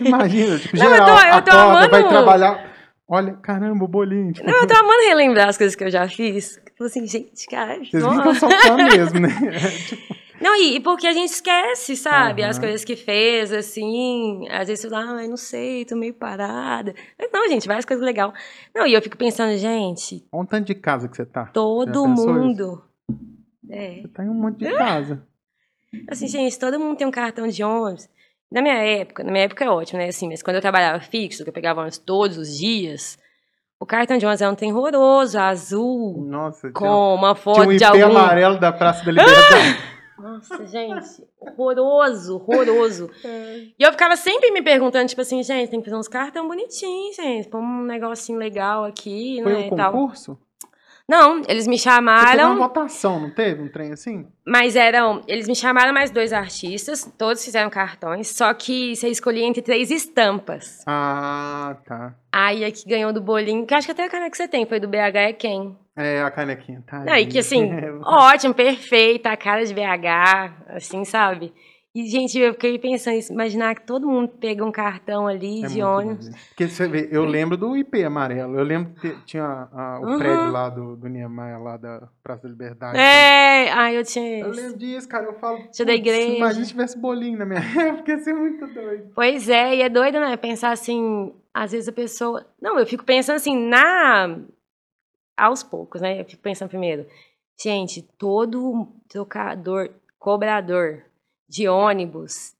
Imagina, 0.00 0.58
tipo, 0.58 0.76
Não, 0.76 0.84
eu 0.84 0.90
geral, 0.92 1.06
tô- 1.06 1.12
eu 1.12 1.42
tô 1.44 1.50
acorda, 1.50 1.88
vai 1.88 2.00
amando. 2.00 2.08
trabalhar, 2.08 2.72
olha, 3.08 3.32
caramba, 3.34 3.84
o 3.84 3.88
bolinho, 3.88 4.32
tipo, 4.32 4.46
Não, 4.46 4.54
eu 4.62 4.66
tô 4.66 4.74
amando 4.74 5.00
relembrar 5.08 5.48
as 5.48 5.56
coisas 5.58 5.74
que 5.74 5.84
eu 5.84 5.90
já 5.90 6.08
fiz. 6.08 6.60
Tipo 6.64 6.84
assim, 6.84 7.06
gente, 7.06 7.46
cara. 7.46 7.76
vocês 7.78 8.02
eu 8.04 8.34
sou 8.36 8.50
fã 8.50 8.76
mesmo, 8.76 9.20
né? 9.20 9.28
Não, 10.40 10.54
e, 10.54 10.76
e 10.76 10.80
porque 10.80 11.04
a 11.08 11.12
gente 11.12 11.32
esquece, 11.32 11.96
sabe? 11.96 12.44
As 12.44 12.56
Aham. 12.56 12.66
coisas 12.66 12.84
que 12.84 12.94
fez, 12.94 13.52
assim. 13.52 14.46
Às 14.48 14.68
vezes 14.68 14.82
você 14.82 14.88
fala, 14.88 15.18
ai, 15.18 15.26
não 15.26 15.36
sei, 15.36 15.84
tô 15.84 15.96
meio 15.96 16.14
parada. 16.14 16.94
Mas 17.18 17.28
não, 17.32 17.48
gente, 17.48 17.66
várias 17.66 17.84
coisas 17.84 18.04
legais. 18.04 18.32
Não, 18.72 18.86
e 18.86 18.94
eu 18.94 19.02
fico 19.02 19.16
pensando, 19.16 19.56
gente, 19.58 20.24
Olha 20.30 20.44
o 20.44 20.46
tanto 20.46 20.66
de 20.66 20.76
casa 20.76 21.08
que 21.08 21.16
você 21.16 21.26
tá. 21.26 21.46
todo 21.46 22.06
mundo. 22.06 22.84
É. 23.68 24.02
Você 24.02 24.08
tá 24.08 24.24
em 24.24 24.28
um 24.28 24.34
monte 24.34 24.58
de 24.58 24.72
casa. 24.76 25.26
Assim, 26.08 26.28
gente, 26.28 26.56
todo 26.56 26.78
mundo 26.78 26.96
tem 26.96 27.06
um 27.06 27.10
cartão 27.10 27.48
de 27.48 27.64
ônibus. 27.64 28.08
Na 28.50 28.62
minha 28.62 28.76
época, 28.76 29.22
na 29.22 29.30
minha 29.30 29.44
época 29.44 29.64
é 29.64 29.68
ótimo, 29.68 29.98
né? 29.98 30.08
Assim, 30.08 30.28
mas 30.28 30.42
quando 30.42 30.56
eu 30.56 30.62
trabalhava 30.62 31.00
fixo, 31.00 31.44
que 31.44 31.50
eu 31.50 31.54
pegava 31.54 31.80
ônibus 31.80 31.98
todos 31.98 32.38
os 32.38 32.56
dias, 32.56 33.18
o 33.78 33.84
cartão 33.84 34.16
de 34.16 34.24
ônibus 34.24 34.40
era 34.40 34.50
um 34.50 34.54
trem 34.54 34.72
horroroso, 34.72 35.38
azul, 35.38 36.24
Nossa, 36.26 36.60
tinha, 36.62 36.72
com 36.72 37.14
uma 37.14 37.34
tinha 37.34 37.42
foto 37.42 37.60
um 37.60 37.72
IP 37.72 37.76
de 37.78 37.84
algum. 37.84 38.16
amarelo 38.16 38.58
da 38.58 38.72
Praça 38.72 39.04
da 39.04 39.12
Liberdade. 39.12 39.98
Nossa, 40.18 40.66
gente, 40.66 41.24
horroroso, 41.40 42.36
horroroso. 42.36 43.08
E 43.24 43.74
eu 43.78 43.92
ficava 43.92 44.16
sempre 44.16 44.50
me 44.50 44.60
perguntando, 44.60 45.08
tipo 45.08 45.20
assim, 45.20 45.42
gente, 45.44 45.70
tem 45.70 45.80
que 45.80 45.84
fazer 45.84 45.96
uns 45.96 46.08
cartão 46.08 46.48
bonitinhos, 46.48 47.14
gente. 47.14 47.48
Põe 47.48 47.60
um 47.60 47.84
negocinho 47.84 48.36
legal 48.36 48.84
aqui, 48.84 49.38
Foi 49.42 49.52
né, 49.52 49.58
um 49.58 49.66
e 49.66 49.76
tal. 49.76 49.92
Não, 51.08 51.40
eles 51.48 51.66
me 51.66 51.78
Você 51.78 51.88
teve 51.88 52.00
uma 52.00 52.22
chamaram, 52.22 52.56
votação, 52.58 53.18
não 53.18 53.30
teve 53.30 53.62
um 53.62 53.68
trem 53.68 53.92
assim? 53.92 54.26
mas 54.46 54.76
eram. 54.76 55.22
Eles 55.26 55.48
me 55.48 55.56
chamaram 55.56 55.92
mais 55.92 56.10
dois 56.10 56.34
artistas, 56.34 57.10
todos 57.16 57.42
fizeram 57.42 57.70
cartões, 57.70 58.28
só 58.28 58.52
que 58.52 58.94
você 58.94 59.08
escolhia 59.08 59.46
entre 59.46 59.62
três 59.62 59.90
estampas. 59.90 60.82
Ah, 60.86 61.76
tá. 61.86 62.14
Aí 62.30 62.62
a 62.62 62.70
que 62.70 62.86
ganhou 62.86 63.10
do 63.12 63.22
bolinho, 63.22 63.64
que 63.66 63.72
acho 63.72 63.86
que 63.86 63.92
até 63.92 64.04
a 64.04 64.08
caneca 64.10 64.30
que 64.30 64.36
você 64.36 64.46
tem, 64.46 64.66
foi 64.66 64.78
do 64.78 64.86
BH 64.88 65.16
é 65.16 65.32
quem? 65.32 65.74
É, 65.96 66.22
a 66.22 66.30
canequinha, 66.30 66.84
tá. 66.86 67.00
Não, 67.00 67.16
e 67.16 67.26
que 67.26 67.38
assim, 67.38 67.70
ótimo, 68.04 68.52
perfeita, 68.52 69.30
a 69.30 69.36
cara 69.36 69.64
de 69.64 69.72
BH, 69.72 70.52
assim, 70.68 71.04
sabe? 71.04 71.52
E, 71.94 72.06
gente, 72.06 72.38
eu 72.38 72.52
fiquei 72.52 72.78
pensando 72.78 73.16
isso, 73.16 73.32
imaginar 73.32 73.74
que 73.74 73.82
todo 73.86 74.06
mundo 74.06 74.28
pega 74.28 74.64
um 74.64 74.70
cartão 74.70 75.26
ali 75.26 75.64
É 75.64 75.68
de 75.68 75.82
ônibus. 75.82 76.26
lindo. 76.26 76.38
Porque 76.48 76.68
você 76.68 76.86
vê, 76.86 77.08
eu 77.10 77.24
lembro 77.24 77.56
do 77.56 77.74
IP 77.76 78.04
amarelo. 78.04 78.56
Eu 78.58 78.62
lembro 78.62 78.92
que 79.00 79.10
tinha 79.24 79.68
a- 79.72 79.98
o 80.00 80.04
Uhum. 80.06 80.18
prédio 80.18 80.52
lá 80.52 80.68
do, 80.68 80.94
do 80.96 81.08
Niemeyer, 81.08 81.60
lá 81.60 81.76
da 81.78 82.06
Praça 82.22 82.42
da 82.42 82.48
Liberdade. 82.50 82.98
É, 82.98 83.70
ai, 83.72 83.96
eu 83.96 84.04
tinha. 84.04 84.40
Eu 84.40 84.50
lembro 84.50 84.76
disso, 84.78 85.08
cara. 85.08 85.24
Eu 85.24 85.34
falo. 85.40 85.58
Tinha 85.72 85.86
da 85.86 85.92
"Putz, 85.94 86.06
igreja." 86.06 86.36
Imagina 86.36 86.64
se 86.66 86.70
tivesse 86.70 86.98
bolinho 86.98 87.38
na 87.38 87.46
minha 87.46 87.58
época, 87.98 88.12
ia 88.12 88.18
ser 88.18 88.34
muito 88.34 88.66
doido. 88.66 89.10
Pois 89.14 89.48
é, 89.48 89.76
e 89.76 89.82
é 89.82 89.88
doido, 89.88 90.20
né? 90.20 90.36
Pensar 90.36 90.70
assim, 90.70 91.34
às 91.52 91.72
vezes 91.72 91.88
a 91.88 91.92
pessoa. 91.92 92.46
Não, 92.60 92.78
eu 92.78 92.86
fico 92.86 93.02
pensando 93.02 93.36
assim, 93.36 93.58
na. 93.58 94.38
Aos 95.36 95.62
poucos, 95.62 96.00
né? 96.00 96.20
Eu 96.20 96.24
fico 96.24 96.42
pensando 96.42 96.68
primeiro, 96.68 97.06
gente, 97.60 98.02
todo 98.02 98.88
trocador, 99.08 99.88
cobrador 100.18 101.02
de 101.48 101.68
ônibus 101.68 102.54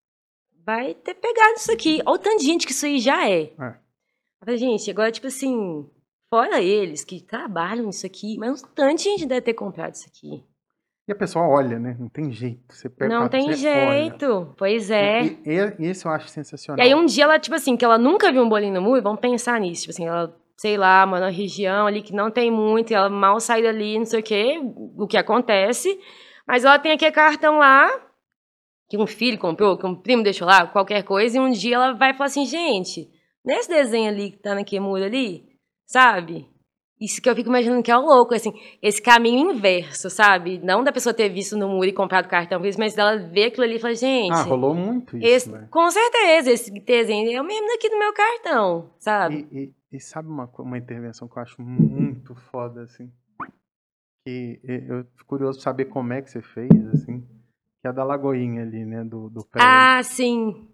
vai 0.65 0.95
ter 0.95 1.15
pegado 1.15 1.55
isso 1.57 1.73
aqui. 1.73 2.01
Olha 2.07 2.15
o 2.17 2.19
tanto 2.19 2.39
de 2.41 2.45
gente 2.47 2.67
que 2.67 2.73
isso 2.73 2.87
aí 2.87 2.99
já 2.99 3.29
é. 3.29 3.53
É. 4.47 4.57
Gente, 4.57 4.91
agora, 4.91 5.11
tipo 5.11 5.27
assim, 5.27 5.89
fora 6.31 6.61
eles 6.63 7.05
que 7.05 7.21
trabalham 7.21 7.87
nisso 7.87 8.07
aqui, 8.07 8.37
mas 8.39 8.63
um 8.63 8.67
tanto 8.75 8.97
de 8.97 9.03
gente 9.05 9.27
deve 9.27 9.41
ter 9.43 9.55
comprado 9.55 9.95
isso 9.95 10.07
aqui. 10.09 10.45
E 11.09 11.13
a 11.13 11.15
pessoa 11.17 11.47
olha, 11.49 11.79
né? 11.79 11.97
Não 11.99 12.09
tem 12.09 12.31
jeito. 12.31 12.61
Você 12.75 12.89
pega 12.89 13.13
Não 13.19 13.29
tem 13.29 13.47
você 13.51 13.67
olha. 13.67 14.01
jeito. 14.11 14.55
Pois 14.59 14.91
é. 14.91 15.23
E, 15.23 15.39
e- 15.47 15.75
e 15.79 15.87
esse 15.87 16.05
eu 16.07 16.13
acho 16.13 16.29
sensacional. 16.29 16.79
E 16.79 16.87
aí 16.89 16.95
um 16.95 17.07
dia 17.07 17.25
ela, 17.25 17.39
tipo 17.39 17.57
assim, 17.57 17.77
que 17.79 17.85
ela 17.85 17.97
nunca 17.97 18.31
viu 18.31 18.43
um 18.43 18.49
bolinho 18.49 18.75
no 18.75 18.83
muro, 18.83 19.03
vamos 19.03 19.19
pensar 19.21 19.59
nisso. 19.59 19.83
Tipo 19.83 19.93
assim, 19.93 20.07
ela, 20.07 20.37
sei 20.57 20.77
lá, 20.77 21.07
mora 21.07 21.23
numa 21.23 21.31
região 21.33 21.87
ali 21.87 22.03
que 22.03 22.13
não 22.15 22.31
tem 22.31 22.51
muito, 22.51 22.91
e 22.91 22.95
ela 22.95 23.09
mal 23.09 23.41
sai 23.41 23.63
dali, 23.63 23.99
não 23.99 24.05
sei 24.05 24.21
o 24.21 24.23
quê, 24.23 24.61
o 24.99 25.07
que 25.07 25.17
acontece. 25.17 25.99
Mas 26.47 26.65
ela 26.65 26.79
tem 26.79 26.93
aquele 26.93 27.11
cartão 27.13 27.57
lá, 27.59 27.91
que 28.89 28.97
um 28.97 29.07
filho 29.07 29.39
comprou, 29.39 29.77
que 29.77 29.87
um 29.87 29.95
primo 29.95 30.23
deixou 30.23 30.47
lá, 30.47 30.67
qualquer 30.67 31.03
coisa, 31.03 31.37
e 31.37 31.41
um 31.41 31.51
dia 31.51 31.75
ela 31.77 31.93
vai 31.93 32.15
falar 32.15 32.27
assim, 32.27 32.47
gente, 32.47 33.09
nesse 33.45 33.69
desenho 33.69 34.09
ali 34.09 34.31
que 34.31 34.39
tá 34.39 34.55
naquele 34.55 34.81
muro 34.81 35.05
ali, 35.05 35.47
sabe? 35.87 36.49
Isso 37.01 37.23
que 37.23 37.31
eu 37.31 37.37
fico 37.37 37.49
imaginando 37.49 37.81
que 37.83 37.93
é 37.93 37.97
o 37.97 38.01
louco, 38.01 38.35
assim, 38.35 38.53
esse 38.83 39.01
caminho 39.01 39.53
inverso, 39.53 40.11
sabe? 40.11 40.59
Não 40.59 40.83
da 40.83 40.91
pessoa 40.91 41.15
ter 41.15 41.29
visto 41.29 41.57
no 41.57 41.69
muro 41.69 41.87
e 41.87 41.93
comprado 41.93 42.27
cartão, 42.29 42.61
mas 42.77 42.95
dela 42.95 43.17
ver 43.19 43.45
aquilo 43.45 43.63
ali 43.65 43.77
e 43.77 43.79
falar, 43.79 43.95
gente. 43.95 44.33
Ah, 44.33 44.43
rolou 44.43 44.75
muito 44.75 45.17
isso, 45.17 45.27
Esse- 45.27 45.51
velho. 45.53 45.69
com 45.69 45.89
certeza, 45.91 46.51
esse 46.51 46.71
desenho 46.73 47.31
é 47.31 47.41
o 47.41 47.45
mesmo 47.45 47.69
daqui 47.69 47.89
do 47.89 47.99
meu 47.99 48.13
cartão, 48.13 48.91
sabe? 48.99 49.47
E, 49.53 49.59
e- 49.65 49.73
e 49.93 50.01
sabe 50.01 50.29
uma, 50.29 50.51
uma 50.59 50.77
intervenção 50.77 51.29
que 51.29 51.39
eu 51.39 51.43
acho 51.43 51.63
muito 51.63 52.35
foda, 52.51 52.83
assim? 52.83 53.13
Que 54.27 54.61
eu 54.65 55.05
fico 55.17 55.27
curioso 55.27 55.61
saber 55.61 55.85
como 55.87 56.13
é 56.13 56.21
que 56.21 56.31
você 56.31 56.43
fez, 56.43 56.71
assim. 56.89 57.25
Que 57.81 57.87
é 57.87 57.91
a 57.91 57.93
da 57.93 58.05
Lagoinha 58.05 58.63
ali, 58.63 58.85
né? 58.85 59.05
Do, 59.05 59.29
do 59.31 59.45
prédio. 59.45 59.69
ah, 59.71 60.03
sim. 60.03 60.69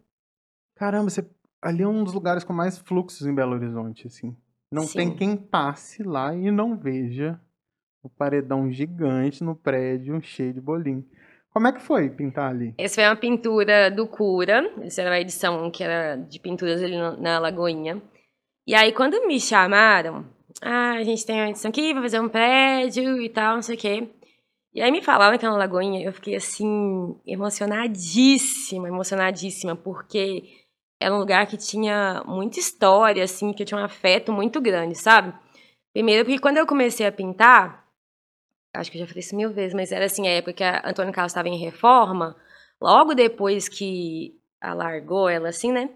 Caramba, 0.75 1.11
você, 1.11 1.29
ali 1.63 1.83
é 1.83 1.89
um 1.89 2.03
dos 2.03 2.13
lugares 2.13 2.45
com 2.45 2.53
mais 2.53 2.79
fluxos 2.79 3.27
em 3.27 3.35
Belo 3.35 3.55
Horizonte, 3.55 4.07
assim. 4.07 4.37
Não 4.75 4.89
tem 4.89 5.11
Sim. 5.11 5.17
quem 5.17 5.37
passe 5.37 6.03
lá 6.03 6.35
e 6.35 6.51
não 6.51 6.77
veja 6.77 7.41
o 8.03 8.09
paredão 8.09 8.71
gigante 8.73 9.45
no 9.45 9.55
prédio 9.55 10.21
cheio 10.21 10.53
de 10.53 10.61
bolinho. 10.61 11.05
Como 11.51 11.69
é 11.69 11.73
que 11.73 11.81
foi 11.81 12.11
pintar 12.11 12.51
ali? 12.51 12.75
Essa 12.77 12.97
foi 12.97 13.05
uma 13.05 13.15
pintura 13.15 13.89
do 13.89 14.09
Cura. 14.09 14.69
Essa 14.83 15.03
era 15.03 15.11
uma 15.11 15.21
edição 15.21 15.71
que 15.71 15.85
era 15.85 16.17
de 16.17 16.41
pinturas 16.41 16.83
ali 16.83 16.97
na 17.21 17.39
Lagoinha. 17.39 18.03
E 18.67 18.75
aí, 18.75 18.93
quando 18.93 19.25
me 19.29 19.39
chamaram, 19.39 20.27
ah, 20.61 20.95
a 20.95 21.05
gente 21.05 21.25
tem 21.25 21.37
uma 21.37 21.51
edição 21.51 21.69
aqui, 21.69 21.95
vai 21.95 22.03
fazer 22.03 22.19
um 22.19 22.29
prédio 22.29 23.23
e 23.23 23.29
tal, 23.29 23.55
não 23.55 23.63
sei 23.63 23.77
o 23.77 23.79
quê. 23.79 24.09
E 24.75 24.83
aí 24.83 24.91
me 24.91 25.01
falaram 25.01 25.39
que 25.39 25.45
era 25.45 25.53
na 25.53 25.59
Lagoinha, 25.61 26.05
eu 26.05 26.13
fiquei 26.13 26.35
assim, 26.35 27.17
emocionadíssima, 27.25 28.89
emocionadíssima, 28.89 29.77
porque 29.77 30.43
era 31.01 31.15
um 31.15 31.19
lugar 31.19 31.47
que 31.47 31.57
tinha 31.57 32.25
muita 32.27 32.59
história, 32.59 33.23
assim, 33.23 33.53
que 33.53 33.63
eu 33.63 33.67
tinha 33.67 33.79
um 33.79 33.85
afeto 33.85 34.33
muito 34.33 34.61
grande, 34.61 34.97
sabe? 34.97 35.33
Primeiro 35.93 36.25
porque 36.25 36.41
quando 36.41 36.57
eu 36.57 36.67
comecei 36.67 37.07
a 37.07 37.13
pintar, 37.13 37.85
acho 38.75 38.91
que 38.91 38.99
eu 38.99 39.03
já 39.03 39.07
falei 39.07 39.21
isso 39.21 39.37
mil 39.37 39.53
vezes, 39.53 39.75
mas 39.75 39.93
era 39.93 40.07
assim, 40.07 40.27
a 40.27 40.33
época 40.33 40.55
que 40.55 40.65
a 40.65 40.83
Antônio 40.85 41.13
Carlos 41.13 41.31
estava 41.31 41.49
em 41.49 41.57
reforma, 41.57 42.35
logo 42.83 43.15
depois 43.15 43.69
que 43.69 44.35
alargou 44.61 45.29
ela, 45.29 45.51
assim, 45.51 45.71
né? 45.71 45.89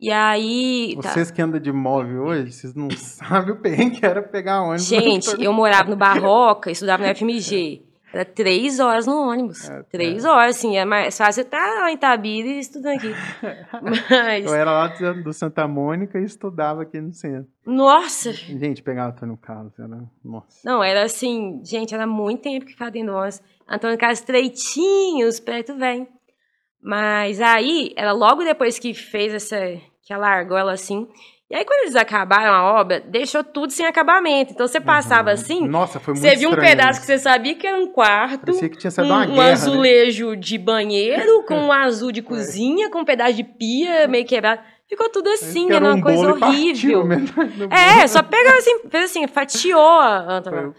E 0.00 0.10
aí. 0.10 0.96
tá. 1.00 1.10
Vocês 1.10 1.30
que 1.30 1.40
andam 1.40 1.60
de 1.60 1.70
móvel 1.70 2.24
hoje, 2.24 2.50
vocês 2.50 2.74
não 2.74 2.90
sabem 2.98 3.52
o 3.52 3.60
perrengue 3.60 4.00
que 4.00 4.06
era 4.06 4.22
pegar 4.22 4.62
ônibus. 4.62 4.86
Gente, 4.86 5.40
eu 5.40 5.52
morava 5.52 5.88
no 5.88 5.96
Barroca, 5.96 6.68
estudava 6.68 7.06
no 7.06 7.14
FMG. 7.14 7.87
Era 8.12 8.24
três 8.24 8.80
horas 8.80 9.06
no 9.06 9.28
ônibus. 9.28 9.68
É, 9.68 9.82
três 9.84 10.24
é. 10.24 10.28
horas, 10.28 10.56
assim. 10.56 10.76
É 10.76 10.84
mais 10.84 11.16
fácil 11.16 11.42
estar 11.42 11.80
lá 11.80 11.90
em 11.90 11.94
Itabira 11.94 12.48
e 12.48 12.58
estudando 12.58 12.96
aqui. 12.96 13.12
Mas, 13.82 14.44
Eu 14.46 14.54
era 14.54 14.72
lá 14.72 14.88
do 15.12 15.32
Santa 15.32 15.68
Mônica 15.68 16.18
e 16.18 16.24
estudava 16.24 16.82
aqui 16.82 17.00
no 17.00 17.12
centro. 17.12 17.50
nossa! 17.66 18.32
Gente, 18.32 18.82
pegar 18.82 19.08
Antônio 19.08 19.36
Carlos, 19.36 19.78
era. 19.78 20.02
Nossa. 20.24 20.60
Não, 20.64 20.82
era 20.82 21.04
assim, 21.04 21.60
gente, 21.64 21.94
era 21.94 22.06
muito 22.06 22.42
tempo 22.42 22.64
que 22.64 22.72
ficava 22.72 22.90
dentro 22.90 23.12
do 23.12 23.18
ônibus. 23.18 23.42
Antônio 23.68 23.98
Carlos 23.98 24.20
estreitinhos, 24.20 25.38
preto 25.38 25.76
vem. 25.76 26.08
Mas 26.82 27.40
aí, 27.40 27.92
ela 27.96 28.12
logo 28.12 28.42
depois 28.42 28.78
que 28.78 28.94
fez 28.94 29.34
essa. 29.34 29.58
que 30.02 30.12
alargou 30.12 30.56
ela 30.56 30.72
assim. 30.72 31.06
E 31.50 31.54
aí, 31.56 31.64
quando 31.64 31.84
eles 31.84 31.96
acabaram 31.96 32.52
a 32.52 32.78
obra, 32.78 33.00
deixou 33.00 33.42
tudo 33.42 33.72
sem 33.72 33.86
acabamento. 33.86 34.52
Então 34.52 34.66
você 34.68 34.80
passava 34.80 35.30
Uhum. 35.30 35.34
assim, 35.34 35.66
Nossa, 35.66 35.98
foi 35.98 36.12
muito 36.12 36.22
você 36.22 36.36
viu 36.36 36.50
um 36.50 36.54
pedaço 36.56 37.00
que 37.00 37.06
você 37.06 37.18
sabia 37.18 37.54
que 37.54 37.66
era 37.66 37.78
um 37.78 37.86
quarto. 37.86 38.40
Parecia 38.44 38.68
que 38.68 38.76
tinha 38.76 38.88
Um, 38.88 38.92
saído 38.92 39.12
uma 39.14 39.22
um 39.22 39.26
guerra, 39.28 39.36
né? 39.46 39.52
azulejo 39.52 40.36
de 40.36 40.58
banheiro, 40.58 41.42
com 41.48 41.54
um 41.54 41.72
azul 41.72 42.12
de 42.12 42.20
cozinha, 42.20 42.90
com 42.90 43.00
um 43.00 43.04
pedaço 43.04 43.32
de 43.32 43.44
pia 43.44 44.06
meio 44.06 44.26
quebrado. 44.26 44.60
Ficou 44.86 45.08
tudo 45.10 45.28
assim, 45.30 45.70
era 45.70 45.84
um 45.84 45.94
uma 45.94 46.00
coisa 46.02 46.22
e 46.22 46.38
partiu 46.38 47.00
horrível. 47.00 47.06
do 47.68 47.74
É, 47.74 48.06
só 48.06 48.22
pegou 48.22 48.52
assim, 48.58 48.80
fez 48.90 49.04
assim, 49.04 49.26
fatiou 49.26 49.80
a 50.00 50.34
Antônio. 50.38 50.74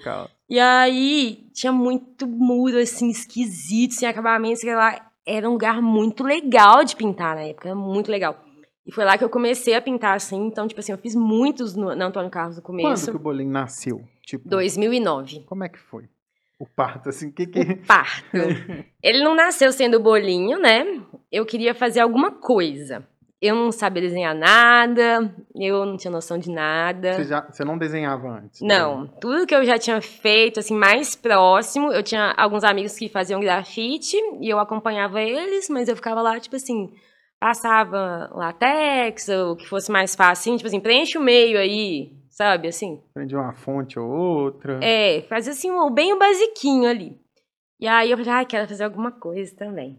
E 0.47 0.59
aí, 0.59 1.45
tinha 1.53 1.71
muito 1.71 2.25
muro, 2.27 2.77
assim, 2.79 3.09
esquisito, 3.09 3.93
sem 3.93 4.07
acabamento, 4.09 4.59
sei 4.59 4.73
lá. 4.75 4.99
Era 5.25 5.47
um 5.47 5.53
lugar 5.53 5.79
muito 5.79 6.23
legal 6.23 6.83
de 6.83 6.95
pintar 6.95 7.35
na 7.35 7.41
época, 7.43 7.69
era 7.69 7.75
muito 7.75 8.09
legal. 8.09 8.35
E 8.85 8.91
foi 8.91 9.05
lá 9.05 9.17
que 9.17 9.23
eu 9.23 9.29
comecei 9.29 9.75
a 9.75 9.81
pintar, 9.81 10.15
assim. 10.15 10.47
Então, 10.47 10.67
tipo 10.67 10.79
assim, 10.79 10.91
eu 10.91 10.97
fiz 10.97 11.15
muitos 11.15 11.75
no, 11.75 11.95
no 11.95 12.05
Antônio 12.05 12.29
Carlos 12.29 12.57
no 12.57 12.61
começo. 12.61 13.05
Quando 13.05 13.11
que 13.11 13.17
o 13.17 13.23
bolinho 13.23 13.51
nasceu? 13.51 14.03
Tipo, 14.23 14.47
2009. 14.49 15.43
como 15.47 15.63
é 15.63 15.69
que 15.69 15.79
foi? 15.79 16.09
O 16.59 16.65
parto, 16.65 17.09
assim, 17.09 17.31
que 17.31 17.47
que... 17.47 17.59
O 17.59 17.85
parto. 17.85 18.37
Ele 19.01 19.23
não 19.23 19.35
nasceu 19.35 19.71
sendo 19.71 19.99
bolinho, 19.99 20.59
né? 20.59 21.01
Eu 21.31 21.45
queria 21.45 21.73
fazer 21.73 22.01
alguma 22.01 22.31
coisa. 22.31 23.07
Eu 23.41 23.55
não 23.55 23.71
sabia 23.71 24.01
desenhar 24.01 24.35
nada, 24.35 25.33
eu 25.55 25.85
não 25.85 25.95
tinha 25.95 26.11
noção 26.11 26.37
de 26.37 26.51
nada. 26.51 27.13
Você, 27.13 27.23
já, 27.23 27.41
você 27.49 27.63
não 27.63 27.77
desenhava 27.77 28.27
antes? 28.27 28.59
Não, 28.59 29.07
tudo 29.07 29.47
que 29.47 29.55
eu 29.55 29.63
já 29.63 29.79
tinha 29.79 30.01
feito, 30.01 30.59
assim, 30.59 30.75
mais 30.75 31.15
próximo, 31.15 31.93
eu 31.93 32.03
tinha 32.03 32.33
alguns 32.35 32.65
amigos 32.65 32.97
que 32.97 33.07
faziam 33.07 33.39
grafite 33.39 34.17
e 34.41 34.49
eu 34.49 34.59
acompanhava 34.59 35.21
eles, 35.21 35.69
mas 35.69 35.87
eu 35.87 35.95
ficava 35.95 36.21
lá, 36.21 36.37
tipo 36.37 36.57
assim, 36.57 36.91
passava 37.39 38.29
latex, 38.33 39.29
ou 39.29 39.55
que 39.55 39.67
fosse 39.67 39.91
mais 39.91 40.15
fácil, 40.15 40.51
assim, 40.51 40.57
tipo 40.57 40.67
assim, 40.67 40.79
preenche 40.79 41.17
o 41.17 41.21
meio 41.21 41.57
aí, 41.57 42.11
sabe, 42.29 42.67
assim. 42.67 43.01
Aprendi 43.11 43.35
uma 43.35 43.53
fonte 43.53 43.97
ou 43.97 44.09
outra. 44.09 44.79
É, 44.83 45.21
fazia 45.21 45.53
assim, 45.53 45.69
bem 45.93 46.13
o 46.13 46.19
basiquinho 46.19 46.89
ali. 46.89 47.17
E 47.79 47.87
aí 47.87 48.11
eu 48.11 48.17
falei, 48.17 48.33
ah, 48.33 48.45
quero 48.45 48.67
fazer 48.67 48.83
alguma 48.83 49.11
coisa 49.11 49.55
também. 49.55 49.97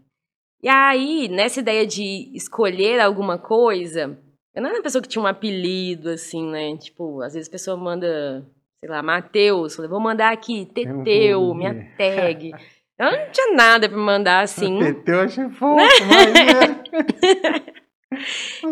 E 0.62 0.68
aí, 0.68 1.28
nessa 1.28 1.60
ideia 1.60 1.86
de 1.86 2.30
escolher 2.34 3.00
alguma 3.00 3.38
coisa, 3.38 4.18
eu 4.54 4.62
não 4.62 4.68
era 4.68 4.78
uma 4.78 4.82
pessoa 4.82 5.00
que 5.00 5.08
tinha 5.08 5.22
um 5.22 5.26
apelido, 5.26 6.10
assim, 6.10 6.46
né? 6.50 6.76
Tipo, 6.76 7.22
às 7.22 7.32
vezes 7.32 7.48
a 7.48 7.52
pessoa 7.52 7.76
manda, 7.78 8.46
sei 8.78 8.90
lá, 8.90 9.02
Matheus, 9.02 9.74
falei, 9.74 9.90
vou 9.90 10.00
mandar 10.00 10.30
aqui, 10.30 10.66
Teteu, 10.66 11.54
minha 11.54 11.74
tag. 11.96 12.52
Eu 13.00 13.10
não 13.12 13.30
tinha 13.32 13.54
nada 13.54 13.88
pra 13.88 13.96
mandar 13.96 14.40
assim. 14.42 14.78
Teteu 14.78 15.14
eu 15.14 15.20
achei 15.22 15.48
fofo, 15.48 15.74
mas... 15.74 16.69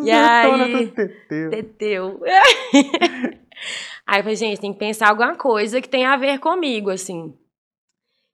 E 0.02 0.10
aí- 0.10 0.88
teteu. 0.88 1.50
Teteu. 1.50 2.20
Aí 4.06 4.20
eu 4.20 4.22
falei, 4.22 4.36
gente, 4.36 4.60
tem 4.60 4.72
que 4.72 4.78
pensar 4.78 5.10
alguma 5.10 5.36
coisa 5.36 5.80
que 5.80 5.88
tenha 5.88 6.10
a 6.12 6.16
ver 6.16 6.38
comigo, 6.38 6.90
assim. 6.90 7.34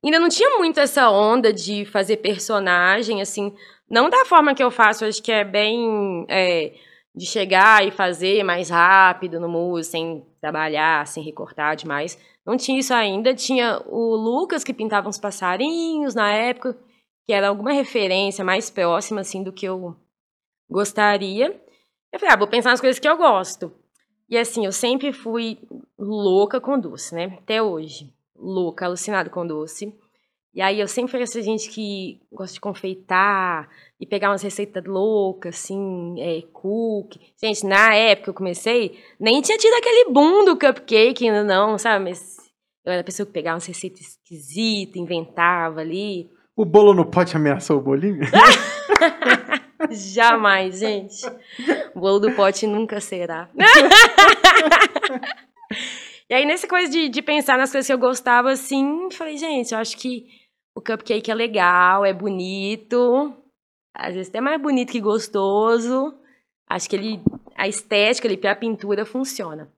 Ainda 0.04 0.18
não 0.18 0.28
tinha 0.28 0.58
muito 0.58 0.78
essa 0.80 1.10
onda 1.10 1.52
de 1.52 1.84
fazer 1.86 2.18
personagem, 2.18 3.20
assim. 3.20 3.54
Não 3.90 4.08
da 4.08 4.24
forma 4.24 4.54
que 4.54 4.62
eu 4.62 4.70
faço, 4.70 5.04
acho 5.04 5.22
que 5.22 5.32
é 5.32 5.44
bem. 5.44 6.24
é, 6.28 6.72
de 7.16 7.26
chegar 7.26 7.86
e 7.86 7.92
fazer 7.92 8.42
mais 8.42 8.70
rápido 8.70 9.38
no 9.38 9.48
mousse, 9.48 9.90
sem 9.92 10.26
trabalhar, 10.40 11.06
sem 11.06 11.22
recortar 11.22 11.76
demais. 11.76 12.18
Não 12.44 12.56
tinha 12.56 12.80
isso 12.80 12.92
ainda. 12.92 13.32
Tinha 13.32 13.80
o 13.86 14.16
Lucas, 14.16 14.64
que 14.64 14.74
pintava 14.74 15.08
uns 15.08 15.18
passarinhos 15.18 16.12
na 16.14 16.32
época, 16.32 16.76
que 17.26 17.32
era 17.32 17.48
alguma 17.48 17.72
referência 17.72 18.44
mais 18.44 18.70
próxima, 18.70 19.20
assim, 19.20 19.42
do 19.42 19.52
que 19.52 19.66
eu 19.66 19.96
gostaria. 20.68 21.60
Eu 22.12 22.20
falei, 22.20 22.34
ah, 22.34 22.38
vou 22.38 22.48
pensar 22.48 22.70
nas 22.70 22.80
coisas 22.80 22.98
que 22.98 23.08
eu 23.08 23.16
gosto. 23.16 23.72
E 24.28 24.38
assim, 24.38 24.64
eu 24.64 24.72
sempre 24.72 25.12
fui 25.12 25.58
louca 25.98 26.60
com 26.60 26.78
doce, 26.78 27.14
né? 27.14 27.36
Até 27.38 27.62
hoje. 27.62 28.12
Louca, 28.36 28.86
alucinada 28.86 29.30
com 29.30 29.46
doce. 29.46 29.92
E 30.54 30.62
aí 30.62 30.78
eu 30.78 30.86
sempre 30.86 31.10
fui 31.10 31.20
essa 31.20 31.42
gente 31.42 31.68
que 31.68 32.20
gosta 32.32 32.54
de 32.54 32.60
confeitar 32.60 33.68
e 33.98 34.06
pegar 34.06 34.30
umas 34.30 34.42
receitas 34.42 34.84
loucas, 34.84 35.56
assim, 35.56 36.14
é, 36.20 36.42
cookie. 36.52 37.20
Gente, 37.42 37.66
na 37.66 37.92
época 37.94 38.24
que 38.24 38.30
eu 38.30 38.34
comecei, 38.34 38.98
nem 39.18 39.42
tinha 39.42 39.58
tido 39.58 39.74
aquele 39.74 40.10
boom 40.10 40.44
do 40.44 40.56
cupcake 40.56 41.28
ainda 41.28 41.42
não, 41.42 41.76
sabe? 41.76 42.04
Mas 42.04 42.36
eu 42.84 42.92
era 42.92 43.00
a 43.00 43.04
pessoa 43.04 43.26
que 43.26 43.32
pegava 43.32 43.56
umas 43.56 43.66
receitas 43.66 44.00
esquisitas, 44.00 44.94
inventava 44.94 45.80
ali. 45.80 46.30
O 46.56 46.64
bolo 46.64 46.94
no 46.94 47.04
pote 47.04 47.36
ameaçou 47.36 47.78
o 47.78 47.82
bolinho? 47.82 48.20
Jamais, 49.90 50.78
gente. 50.78 51.26
O 51.94 52.00
bolo 52.00 52.20
do 52.20 52.32
pote 52.32 52.66
nunca 52.66 53.00
será. 53.00 53.50
e 56.30 56.34
aí, 56.34 56.46
nessa 56.46 56.68
coisa 56.68 56.90
de, 56.90 57.08
de 57.08 57.22
pensar 57.22 57.58
nas 57.58 57.72
coisas 57.72 57.86
que 57.86 57.92
eu 57.92 57.98
gostava, 57.98 58.52
assim, 58.52 59.08
falei, 59.10 59.36
gente, 59.36 59.74
eu 59.74 59.78
acho 59.78 59.96
que 59.96 60.26
o 60.76 60.80
cupcake 60.80 61.30
é 61.30 61.34
legal, 61.34 62.04
é 62.04 62.12
bonito. 62.12 63.34
Às 63.92 64.14
vezes 64.14 64.28
até 64.28 64.40
mais 64.40 64.60
bonito 64.60 64.92
que 64.92 65.00
gostoso. 65.00 66.14
Acho 66.68 66.88
que 66.88 66.96
ele, 66.96 67.20
a 67.56 67.66
estética 67.66 68.28
ali 68.28 68.36
pra 68.36 68.54
pintura 68.54 69.04
funciona. 69.04 69.70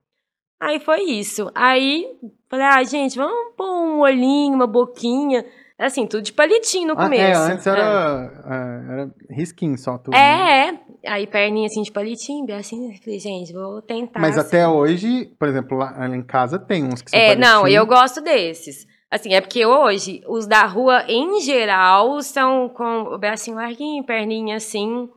Aí 0.60 0.78
foi 0.78 1.02
isso. 1.02 1.50
Aí, 1.54 2.18
falei, 2.48 2.66
ah, 2.66 2.84
gente, 2.84 3.16
vamos 3.16 3.54
pôr 3.56 3.66
um 3.66 4.00
olhinho, 4.00 4.54
uma 4.54 4.66
boquinha. 4.66 5.44
Assim, 5.78 6.06
tudo 6.06 6.22
de 6.22 6.32
palitinho 6.32 6.88
no 6.88 6.94
Ah, 6.94 7.02
começo. 7.04 7.22
é, 7.42 7.52
antes 7.52 7.66
era, 7.66 8.32
é, 8.46 8.92
era 8.92 9.10
risquinho 9.30 9.76
só. 9.76 9.98
Tudo, 9.98 10.14
né? 10.14 10.18
É, 10.18 10.68
é. 10.70 11.10
Aí 11.12 11.26
perninha 11.26 11.66
assim 11.66 11.82
de 11.82 11.92
palitinho, 11.92 12.46
assim, 12.54 12.96
falei, 13.02 13.18
gente, 13.20 13.52
vou 13.52 13.82
tentar. 13.82 14.18
Mas 14.18 14.38
assim. 14.38 14.48
até 14.48 14.66
hoje, 14.68 15.26
por 15.38 15.46
exemplo, 15.48 15.76
lá, 15.76 15.94
em 16.08 16.22
casa 16.22 16.58
tem 16.58 16.82
uns 16.84 17.02
que 17.02 17.10
são 17.10 17.20
É, 17.20 17.36
não, 17.36 17.60
palitinho. 17.62 17.80
eu 17.80 17.86
gosto 17.86 18.20
desses. 18.22 18.86
Assim, 19.10 19.34
é 19.34 19.40
porque 19.40 19.64
hoje, 19.66 20.22
os 20.26 20.46
da 20.46 20.64
rua, 20.66 21.04
em 21.08 21.40
geral, 21.40 22.20
são 22.22 22.68
com 22.70 23.02
o 23.14 23.18
bracinho 23.18 23.56
larguinho, 23.56 24.02
perninha 24.04 24.56
assim. 24.56 25.08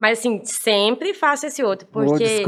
Mas, 0.00 0.18
assim, 0.18 0.40
sempre 0.44 1.14
faço 1.14 1.46
esse 1.46 1.62
outro, 1.64 1.88
porque 1.90 2.42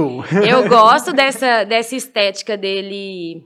eu 0.46 0.68
gosto 0.68 1.12
dessa, 1.12 1.64
dessa 1.64 1.96
estética 1.96 2.54
dele 2.56 3.42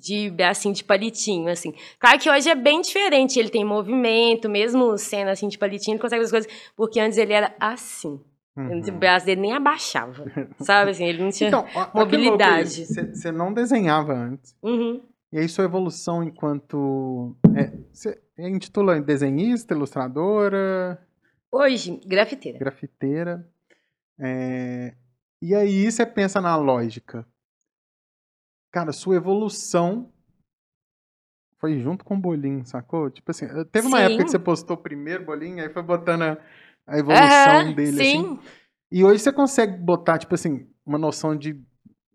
de 0.00 0.30
bracinho 0.30 0.74
de 0.74 0.82
palitinho, 0.82 1.48
assim. 1.48 1.72
Claro 1.98 2.18
que 2.18 2.30
hoje 2.30 2.48
é 2.48 2.54
bem 2.54 2.80
diferente, 2.80 3.38
ele 3.38 3.50
tem 3.50 3.64
movimento, 3.64 4.48
mesmo 4.48 4.96
sendo 4.96 5.28
assim 5.28 5.48
de 5.48 5.58
palitinho, 5.58 5.94
ele 5.94 6.02
consegue 6.02 6.24
as 6.24 6.30
coisas, 6.30 6.50
porque 6.74 6.98
antes 6.98 7.18
ele 7.18 7.32
era 7.32 7.54
assim. 7.60 8.20
Uhum. 8.56 8.80
O 8.80 8.92
braço 8.92 9.26
dele 9.26 9.40
nem 9.40 9.52
abaixava, 9.52 10.24
sabe? 10.60 10.90
Assim, 10.90 11.04
ele 11.04 11.22
não 11.22 11.30
tinha... 11.30 11.48
Então, 11.48 11.64
mobilidade. 11.94 12.86
Você 12.86 13.30
não 13.30 13.52
desenhava 13.52 14.12
antes. 14.12 14.56
Uhum. 14.62 15.00
E 15.32 15.38
aí 15.38 15.48
sua 15.48 15.64
evolução 15.64 16.22
enquanto... 16.22 17.36
Você 17.92 18.20
intitula 18.38 19.00
desenhista, 19.00 19.74
ilustradora, 19.74 20.98
Hoje, 21.52 22.00
grafiteira. 22.06 22.58
grafiteira. 22.58 23.46
é, 24.18 24.94
E 25.42 25.54
aí 25.54 25.90
você 25.90 26.04
pensa 26.06 26.40
na 26.40 26.56
lógica. 26.56 27.26
Cara, 28.70 28.92
sua 28.92 29.16
evolução 29.16 30.12
foi 31.58 31.78
junto 31.78 32.04
com 32.04 32.14
o 32.14 32.20
bolinho, 32.20 32.64
sacou? 32.64 33.10
Tipo 33.10 33.30
assim, 33.30 33.46
teve 33.70 33.86
uma 33.86 33.98
Sim. 33.98 34.04
época 34.04 34.24
que 34.24 34.30
você 34.30 34.38
postou 34.38 34.76
o 34.76 34.80
primeiro 34.80 35.24
bolinho, 35.24 35.62
aí 35.62 35.68
foi 35.68 35.82
botando 35.82 36.22
a, 36.22 36.38
a 36.86 36.98
evolução 36.98 37.64
Aham, 37.64 37.74
dele, 37.74 38.02
sim. 38.02 38.18
assim. 38.18 38.38
E 38.90 39.04
hoje 39.04 39.22
você 39.22 39.32
consegue 39.32 39.76
botar, 39.76 40.18
tipo 40.18 40.34
assim, 40.34 40.66
uma 40.84 40.98
noção 40.98 41.36
de, 41.36 41.60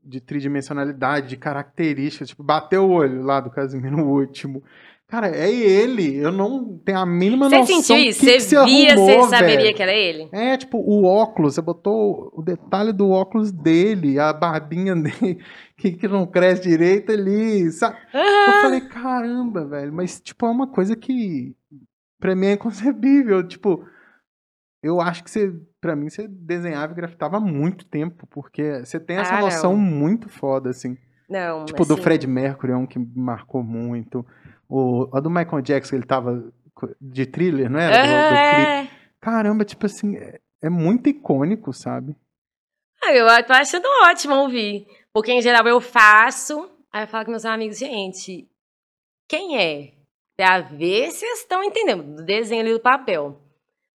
de 0.04 0.20
tridimensionalidade, 0.20 1.30
de 1.30 1.38
características. 1.38 2.30
Tipo, 2.30 2.44
bater 2.44 2.80
o 2.80 2.90
olho 2.90 3.22
lá 3.24 3.40
do 3.40 3.50
Casimiro 3.52 3.98
no 3.98 4.08
último. 4.10 4.64
Cara, 5.08 5.28
é 5.30 5.52
ele. 5.52 6.16
Eu 6.18 6.32
não 6.32 6.78
tenho 6.80 6.98
a 6.98 7.06
mínima 7.06 7.48
Você 7.48 7.58
noção 7.60 7.82
sentiu 7.82 7.96
que 7.98 8.10
isso? 8.10 8.20
Você 8.26 8.40
via, 8.66 8.94
arrumou, 8.94 8.96
você 9.24 9.30
saberia 9.30 9.58
velho. 9.66 9.76
que 9.76 9.84
era 9.84 9.94
ele? 9.94 10.30
É, 10.32 10.58
tipo, 10.58 10.80
o 10.80 11.06
óculos, 11.06 11.54
você 11.56 11.62
botou 11.62 12.32
o 12.34 12.42
detalhe 12.42 12.92
do 12.92 13.10
óculos 13.12 13.52
dele, 13.52 14.20
a 14.20 14.34
barbinha 14.34 14.96
dele, 14.98 15.40
que, 15.78 15.92
que 15.92 16.08
não 16.08 16.26
cresce 16.26 16.64
direito 16.64 17.12
ali, 17.12 17.72
sabe? 17.72 17.98
Eu 18.14 18.20
Aham. 18.20 18.62
falei, 18.62 18.82
caramba, 18.82 19.66
velho, 19.66 19.94
mas, 19.94 20.20
tipo, 20.20 20.46
é 20.46 20.50
uma 20.50 20.68
coisa 20.68 20.96
que 20.96 21.56
pra 22.20 22.36
mim 22.36 22.48
é 22.48 22.54
inconcebível, 22.54 23.42
tipo, 23.48 23.86
eu 24.82 25.00
acho 25.00 25.24
que 25.24 25.30
você, 25.30 25.54
pra 25.80 25.96
mim, 25.96 26.10
você 26.10 26.28
desenhava 26.28 26.94
e 26.94 26.96
grafitava 26.96 27.38
há 27.38 27.40
muito 27.40 27.86
tempo, 27.86 28.28
porque 28.28 28.80
você 28.84 29.00
tem 29.00 29.18
essa 29.18 29.36
Ah, 29.36 29.40
noção 29.40 29.74
não. 29.74 29.80
muito 29.82 30.30
foda, 30.30 30.72
assim. 30.72 30.98
Não, 31.30 31.66
Tipo, 31.66 31.86
do 31.86 31.94
assim, 31.94 32.04
Fred 32.04 32.28
Mercury 32.28 32.72
é 32.72 32.76
um 32.78 32.86
que 32.86 33.00
me 33.00 33.08
marcou 33.16 33.64
muito. 33.64 34.24
O, 34.70 35.10
a 35.14 35.20
do 35.20 35.30
Michael 35.30 35.62
Jackson, 35.62 35.96
ele 35.96 36.06
tava 36.06 36.52
de 37.00 37.26
thriller, 37.26 37.70
não 37.70 37.80
era? 37.80 37.96
Do- 37.98 38.14
aham, 38.14 38.24
do 38.24 38.56
clipe. 38.56 38.72
é. 38.72 39.06
Caramba, 39.22 39.66
tipo 39.66 39.86
assim, 39.86 40.16
é, 40.18 40.40
é 40.62 40.70
muito 40.70 41.10
icônico, 41.10 41.72
sabe? 41.74 42.16
Ah, 43.04 43.14
Eu 43.14 43.28
tô 43.46 43.54
achando 43.54 43.86
ótimo 44.04 44.36
ouvir. 44.36 44.86
Porque, 45.14 45.32
em 45.32 45.42
geral, 45.42 45.66
eu 45.68 45.80
faço, 45.80 46.70
aí 46.92 47.04
eu 47.04 47.08
falo 47.08 47.26
com 47.26 47.32
meus 47.32 47.46
amigos, 47.46 47.78
gente, 47.78 48.48
quem 49.30 49.58
é? 49.58 49.94
Pra 50.38 50.60
ver 50.62 51.12
se 51.12 51.20
vocês 51.20 51.40
estão 51.40 51.64
entendendo, 51.64 52.16
do 52.18 52.26
desenho 52.26 52.62
ali 52.62 52.74
do 52.74 52.80
papel. 52.80 53.40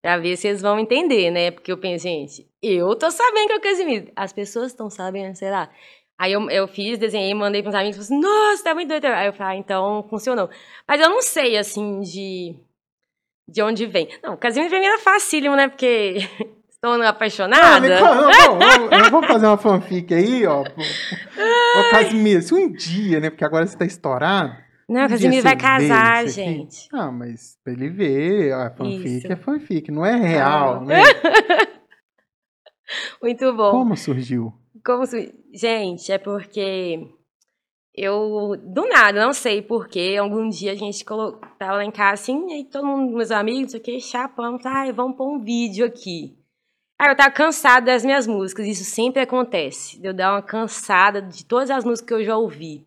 Pra 0.03 0.17
ver 0.17 0.37
se 0.37 0.43
vocês 0.43 0.63
vão 0.63 0.79
entender, 0.79 1.31
né? 1.31 1.51
Porque 1.51 1.71
eu 1.71 1.77
penso, 1.77 2.05
gente, 2.05 2.49
eu 2.63 2.97
tô 2.97 3.11
sabendo 3.11 3.49
que 3.49 3.53
é 3.53 3.57
o 3.57 3.61
Casimiro. 3.61 4.11
As 4.17 4.33
pessoas 4.33 4.69
estão 4.69 4.89
sabendo, 4.89 5.35
será? 5.37 5.71
Aí 6.21 6.33
eu, 6.33 6.51
eu 6.51 6.69
fiz, 6.69 6.99
desenhei, 6.99 7.33
mandei 7.33 7.63
pros 7.63 7.75
amigos, 7.75 7.97
falei 7.97 8.05
assim, 8.05 8.21
nossa, 8.21 8.63
tá 8.65 8.75
muito 8.75 8.89
doido. 8.89 9.07
Aí 9.07 9.27
eu 9.27 9.33
falei, 9.33 9.57
ah, 9.57 9.59
então 9.59 10.07
funcionou. 10.11 10.51
Mas 10.87 11.01
eu 11.01 11.09
não 11.09 11.23
sei, 11.23 11.57
assim, 11.57 12.01
de, 12.03 12.55
de 13.49 13.63
onde 13.63 13.87
vem. 13.87 14.07
Não, 14.23 14.35
o 14.35 14.37
Casimiro 14.37 14.69
pra 14.71 14.79
mim 14.81 14.85
era 14.85 14.99
facílimo, 14.99 15.57
né? 15.57 15.69
Porque 15.69 16.17
estou 16.69 16.93
apaixonada. 17.03 17.89
conta- 17.99 18.15
não, 18.15 18.59
não, 18.59 18.99
eu 19.05 19.11
vou 19.11 19.23
fazer 19.23 19.47
uma 19.47 19.57
fanfic 19.57 20.13
aí, 20.13 20.47
ó. 20.47 20.61
Ô, 20.61 21.91
Casimiro, 21.91 22.43
se 22.43 22.53
um 22.53 22.71
dia, 22.71 23.19
né? 23.19 23.31
Porque 23.31 23.45
agora 23.47 23.67
você 23.67 23.79
tá 23.79 23.87
estourado. 23.87 24.55
Não, 24.87 25.05
um 25.05 25.09
Casimiro 25.09 25.43
vai 25.43 25.57
casar, 25.57 26.17
aqui. 26.19 26.29
gente. 26.31 26.87
Ah, 26.93 27.11
mas 27.11 27.57
pra 27.65 27.73
ele 27.73 27.89
ver, 27.89 28.53
a 28.53 28.71
fanfic 28.77 29.07
Isso. 29.19 29.33
é 29.33 29.37
fanfic, 29.37 29.91
não 29.91 30.05
é 30.05 30.17
real, 30.17 30.81
Ah. 30.83 30.85
né? 30.85 31.03
Muito 33.23 33.53
bom. 33.55 33.71
Como 33.71 33.97
surgiu? 33.97 34.53
Como 34.85 35.07
su- 35.07 35.33
Gente, 35.53 36.11
é 36.13 36.19
porque 36.19 37.09
eu, 37.95 38.57
do 38.57 38.87
nada, 38.89 39.25
não 39.25 39.33
sei 39.33 39.61
porquê, 39.61 40.17
algum 40.19 40.49
dia 40.49 40.73
a 40.73 40.77
gente 40.77 41.05
colo... 41.05 41.41
tava 41.59 41.75
lá 41.79 41.85
em 41.85 41.91
casa 41.91 42.23
assim, 42.23 42.61
e 42.61 42.65
todo 42.65 42.87
mundo, 42.87 43.17
meus 43.17 43.31
amigos, 43.31 43.75
o 43.75 43.81
que, 43.81 44.01
chapando, 44.01 44.61
ai, 44.65 44.93
vamos 44.93 45.17
pôr 45.17 45.29
um 45.29 45.41
vídeo 45.41 45.85
aqui. 45.85 46.39
Aí 46.99 47.11
eu 47.11 47.17
tava 47.17 47.31
cansada 47.31 47.87
das 47.87 48.05
minhas 48.05 48.27
músicas, 48.27 48.67
isso 48.67 48.85
sempre 48.85 49.23
acontece, 49.23 50.01
de 50.01 50.07
eu 50.07 50.15
dar 50.15 50.33
uma 50.33 50.43
cansada 50.43 51.21
de 51.21 51.45
todas 51.45 51.71
as 51.71 51.85
músicas 51.85 52.09
que 52.09 52.15
eu 52.15 52.25
já 52.25 52.37
ouvi. 52.37 52.87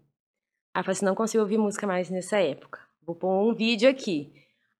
Aí 0.73 0.79
eu 0.79 0.83
falei 0.83 0.93
assim, 0.93 1.05
não 1.05 1.15
consigo 1.15 1.43
ouvir 1.43 1.57
música 1.57 1.85
mais 1.85 2.09
nessa 2.09 2.37
época, 2.37 2.79
vou 3.01 3.15
pôr 3.15 3.29
um 3.29 3.53
vídeo 3.53 3.89
aqui. 3.89 4.31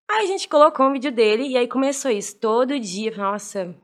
Aí 0.10 0.24
a 0.24 0.28
gente 0.28 0.48
colocou 0.48 0.86
um 0.86 0.94
vídeo 0.94 1.12
dele, 1.12 1.48
e 1.48 1.58
aí 1.58 1.68
começou 1.68 2.12
isso, 2.12 2.40
todo 2.40 2.80
dia, 2.80 3.16
nossa, 3.18 3.76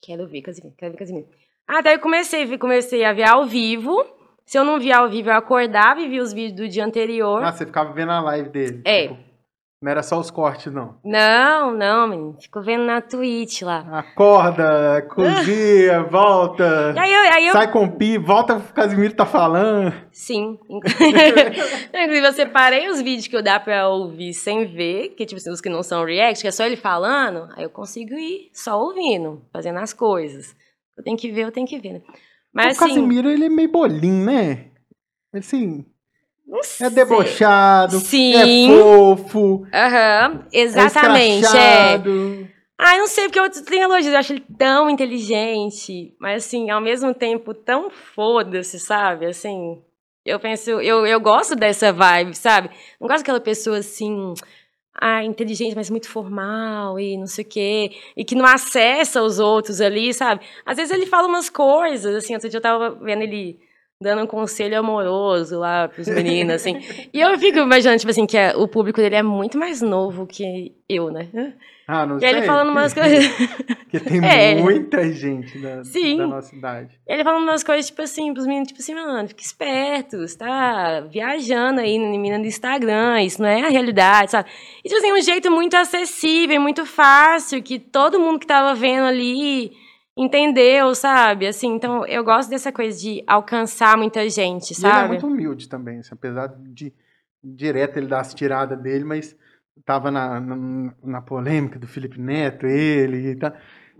quero 0.00 0.26
ver 0.28 0.42
Casimiro, 0.42 0.74
quero 0.76 0.92
ver 0.92 0.98
Casimiro. 0.98 1.28
Ah, 1.66 1.80
daí 1.80 1.94
eu 1.94 2.00
comecei, 2.00 2.58
comecei 2.58 3.04
a 3.04 3.12
ver 3.12 3.28
ao 3.28 3.44
vivo. 3.44 4.04
Se 4.44 4.56
eu 4.56 4.64
não 4.64 4.78
via 4.78 4.98
ao 4.98 5.08
vivo, 5.08 5.30
eu 5.30 5.34
acordava 5.36 6.00
e 6.00 6.08
via 6.08 6.22
os 6.22 6.32
vídeos 6.32 6.56
do 6.60 6.68
dia 6.68 6.84
anterior. 6.84 7.42
Ah, 7.42 7.50
você 7.52 7.66
ficava 7.66 7.92
vendo 7.92 8.12
a 8.12 8.20
live 8.20 8.48
dele. 8.48 8.82
É. 8.84 9.08
tipo, 9.08 9.18
não 9.82 9.90
era 9.90 10.02
só 10.02 10.18
os 10.18 10.30
cortes, 10.30 10.72
não. 10.72 10.96
Não, 11.04 11.70
não, 11.72 12.08
menino. 12.08 12.36
Fico 12.40 12.62
vendo 12.62 12.84
na 12.84 13.00
Twitch 13.00 13.62
lá. 13.62 13.84
Acorda, 13.98 15.02
cozinha, 15.12 16.02
volta. 16.08 16.94
Aí 16.98 17.12
eu. 17.12 17.20
Aí 17.34 17.46
eu 17.48 17.52
Sai 17.52 17.70
com 17.70 17.84
o 17.84 17.92
pi, 17.92 18.16
volta 18.16 18.54
o 18.56 18.62
Casimiro 18.72 19.14
tá 19.14 19.26
falando. 19.26 19.92
sim. 20.12 20.58
Inclusive, 20.70 22.26
eu 22.26 22.32
separei 22.32 22.88
os 22.88 23.02
vídeos 23.02 23.26
que 23.26 23.36
eu 23.36 23.42
dá 23.42 23.60
pra 23.60 23.88
ouvir 23.88 24.32
sem 24.32 24.64
ver, 24.64 25.10
que 25.10 25.26
tipo 25.26 25.38
assim, 25.38 25.50
os 25.50 25.60
que 25.60 25.68
não 25.68 25.82
são 25.82 26.04
react, 26.04 26.40
que 26.42 26.48
é 26.48 26.52
só 26.52 26.64
ele 26.64 26.76
falando, 26.76 27.48
aí 27.56 27.64
eu 27.64 27.70
consigo 27.70 28.14
ir 28.14 28.48
só 28.52 28.80
ouvindo, 28.80 29.42
fazendo 29.52 29.78
as 29.78 29.92
coisas. 29.92 30.54
Eu 30.96 31.04
tenho 31.04 31.16
que 31.16 31.30
ver, 31.30 31.44
eu 31.44 31.52
tenho 31.52 31.66
que 31.66 31.78
ver, 31.78 31.94
né? 31.94 32.02
Mas 32.52 32.78
o 32.78 32.82
assim. 32.82 32.94
Casimiro, 32.94 33.30
ele 33.30 33.46
é 33.46 33.48
meio 33.48 33.70
bolinho, 33.70 34.24
né? 34.24 34.70
Assim, 35.32 35.84
é 36.80 36.88
debochado, 36.88 37.98
Sim. 38.00 38.34
é 38.34 38.66
fofo, 38.66 39.66
Aham, 39.72 40.46
é 40.52 40.60
exatamente. 40.60 41.44
é. 41.44 41.96
escrachado. 41.96 42.48
Ai, 42.78 42.98
não 42.98 43.06
sei, 43.06 43.24
porque 43.24 43.40
eu 43.40 43.50
tenho 43.64 43.84
elogios, 43.84 44.12
eu 44.12 44.18
acho 44.18 44.32
ele 44.34 44.44
tão 44.58 44.90
inteligente, 44.90 46.14
mas 46.20 46.44
assim, 46.44 46.68
ao 46.70 46.80
mesmo 46.80 47.14
tempo 47.14 47.54
tão 47.54 47.90
foda-se, 47.90 48.78
sabe? 48.78 49.26
Assim, 49.26 49.82
eu 50.24 50.38
penso, 50.38 50.70
eu, 50.70 51.06
eu 51.06 51.18
gosto 51.18 51.56
dessa 51.56 51.92
vibe, 51.92 52.34
sabe? 52.34 52.70
Não 53.00 53.08
gosto 53.08 53.20
daquela 53.20 53.40
pessoa 53.40 53.78
assim, 53.78 54.34
ah, 55.00 55.24
inteligente, 55.24 55.74
mas 55.76 55.90
muito 55.90 56.08
formal 56.08 56.98
e 56.98 57.16
não 57.16 57.26
sei 57.26 57.44
o 57.44 57.48
quê, 57.48 57.90
e 58.16 58.24
que 58.24 58.34
não 58.34 58.44
acessa 58.44 59.22
os 59.22 59.38
outros 59.38 59.80
ali, 59.80 60.12
sabe? 60.14 60.42
Às 60.64 60.76
vezes 60.76 60.92
ele 60.92 61.06
fala 61.06 61.28
umas 61.28 61.48
coisas, 61.50 62.14
assim, 62.14 62.34
outro 62.34 62.48
dia 62.48 62.58
eu 62.58 62.62
tava 62.62 62.90
vendo 62.90 63.22
ele 63.22 63.58
dando 64.00 64.22
um 64.22 64.26
conselho 64.26 64.78
amoroso 64.78 65.58
lá 65.58 65.88
pros 65.88 66.06
meninos, 66.08 66.54
assim, 66.56 66.78
e 67.12 67.20
eu 67.20 67.38
fico 67.38 67.58
imaginando, 67.58 67.98
tipo 67.98 68.10
assim, 68.10 68.26
que 68.26 68.36
é- 68.36 68.54
o 68.56 68.68
público 68.68 69.00
dele 69.00 69.16
é 69.16 69.22
muito 69.22 69.56
mais 69.56 69.80
novo 69.80 70.26
que 70.26 70.72
eu, 70.88 71.10
né? 71.10 71.28
Ah, 71.88 72.04
não 72.04 72.16
E 72.16 72.20
sei. 72.20 72.28
ele 72.30 72.42
falando 72.42 72.70
umas 72.70 72.92
coisas. 72.94 73.26
Porque 73.78 74.00
tem 74.00 74.24
É. 74.24 74.56
muita 74.60 75.10
gente 75.12 75.56
da, 75.58 75.84
Sim. 75.84 76.16
da 76.18 76.26
nossa 76.26 76.54
idade. 76.54 76.98
Ele 77.06 77.22
falando 77.22 77.44
umas 77.44 77.62
coisas, 77.62 77.86
tipo 77.86 78.02
assim, 78.02 78.32
pros 78.34 78.46
meninos, 78.46 78.68
tipo 78.68 78.80
assim, 78.80 78.94
mano, 78.94 79.28
fica 79.28 79.42
espertos, 79.42 80.34
tá 80.34 81.00
viajando 81.02 81.80
aí 81.80 81.96
no 81.98 82.10
menina 82.10 82.38
do 82.40 82.46
Instagram, 82.46 83.22
isso 83.22 83.40
não 83.40 83.48
é 83.48 83.62
a 83.64 83.68
realidade, 83.68 84.32
sabe? 84.32 84.48
E, 84.84 84.88
tipo 84.88 84.98
assim, 84.98 85.12
um 85.12 85.20
jeito 85.22 85.50
muito 85.50 85.76
acessível, 85.76 86.60
muito 86.60 86.84
fácil, 86.84 87.62
que 87.62 87.78
todo 87.78 88.18
mundo 88.18 88.38
que 88.40 88.46
tava 88.46 88.74
vendo 88.74 89.04
ali 89.06 89.70
entendeu, 90.16 90.94
sabe? 90.94 91.46
Assim, 91.46 91.68
então 91.74 92.04
eu 92.06 92.24
gosto 92.24 92.48
dessa 92.48 92.72
coisa 92.72 92.98
de 92.98 93.22
alcançar 93.26 93.96
muita 93.96 94.28
gente, 94.28 94.70
E 94.72 94.74
ele 94.80 94.86
é 94.86 94.90
sabe? 94.90 95.08
muito 95.10 95.26
humilde 95.26 95.68
também, 95.68 95.98
assim, 95.98 96.10
apesar 96.12 96.48
de 96.48 96.92
direto 97.44 97.98
ele 97.98 98.06
dar 98.06 98.20
as 98.20 98.34
tiradas 98.34 98.78
dele, 98.80 99.04
mas 99.04 99.36
tava 99.84 100.10
na, 100.10 100.40
na, 100.40 100.92
na 101.02 101.20
polêmica 101.22 101.78
do 101.78 101.86
Felipe 101.86 102.20
Neto, 102.20 102.66
ele 102.66 103.30
e 103.32 103.36
tal. 103.36 103.52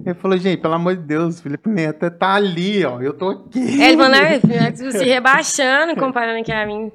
Ele 0.04 0.14
falou, 0.14 0.36
gente, 0.36 0.60
pelo 0.60 0.74
amor 0.74 0.94
de 0.94 1.02
Deus, 1.02 1.38
o 1.38 1.42
Felipe 1.42 1.70
Neto 1.70 2.10
tá 2.10 2.34
ali, 2.34 2.84
ó, 2.84 3.00
eu 3.00 3.14
tô 3.14 3.30
aqui. 3.30 3.80
É, 3.82 3.88
ele 3.88 3.96
falou, 3.96 4.10
né, 4.10 4.40
se 4.92 5.04
rebaixando, 5.04 5.96
comparando 5.96 6.40
aqui 6.40 6.52
a 6.52 6.66
mim. 6.66 6.92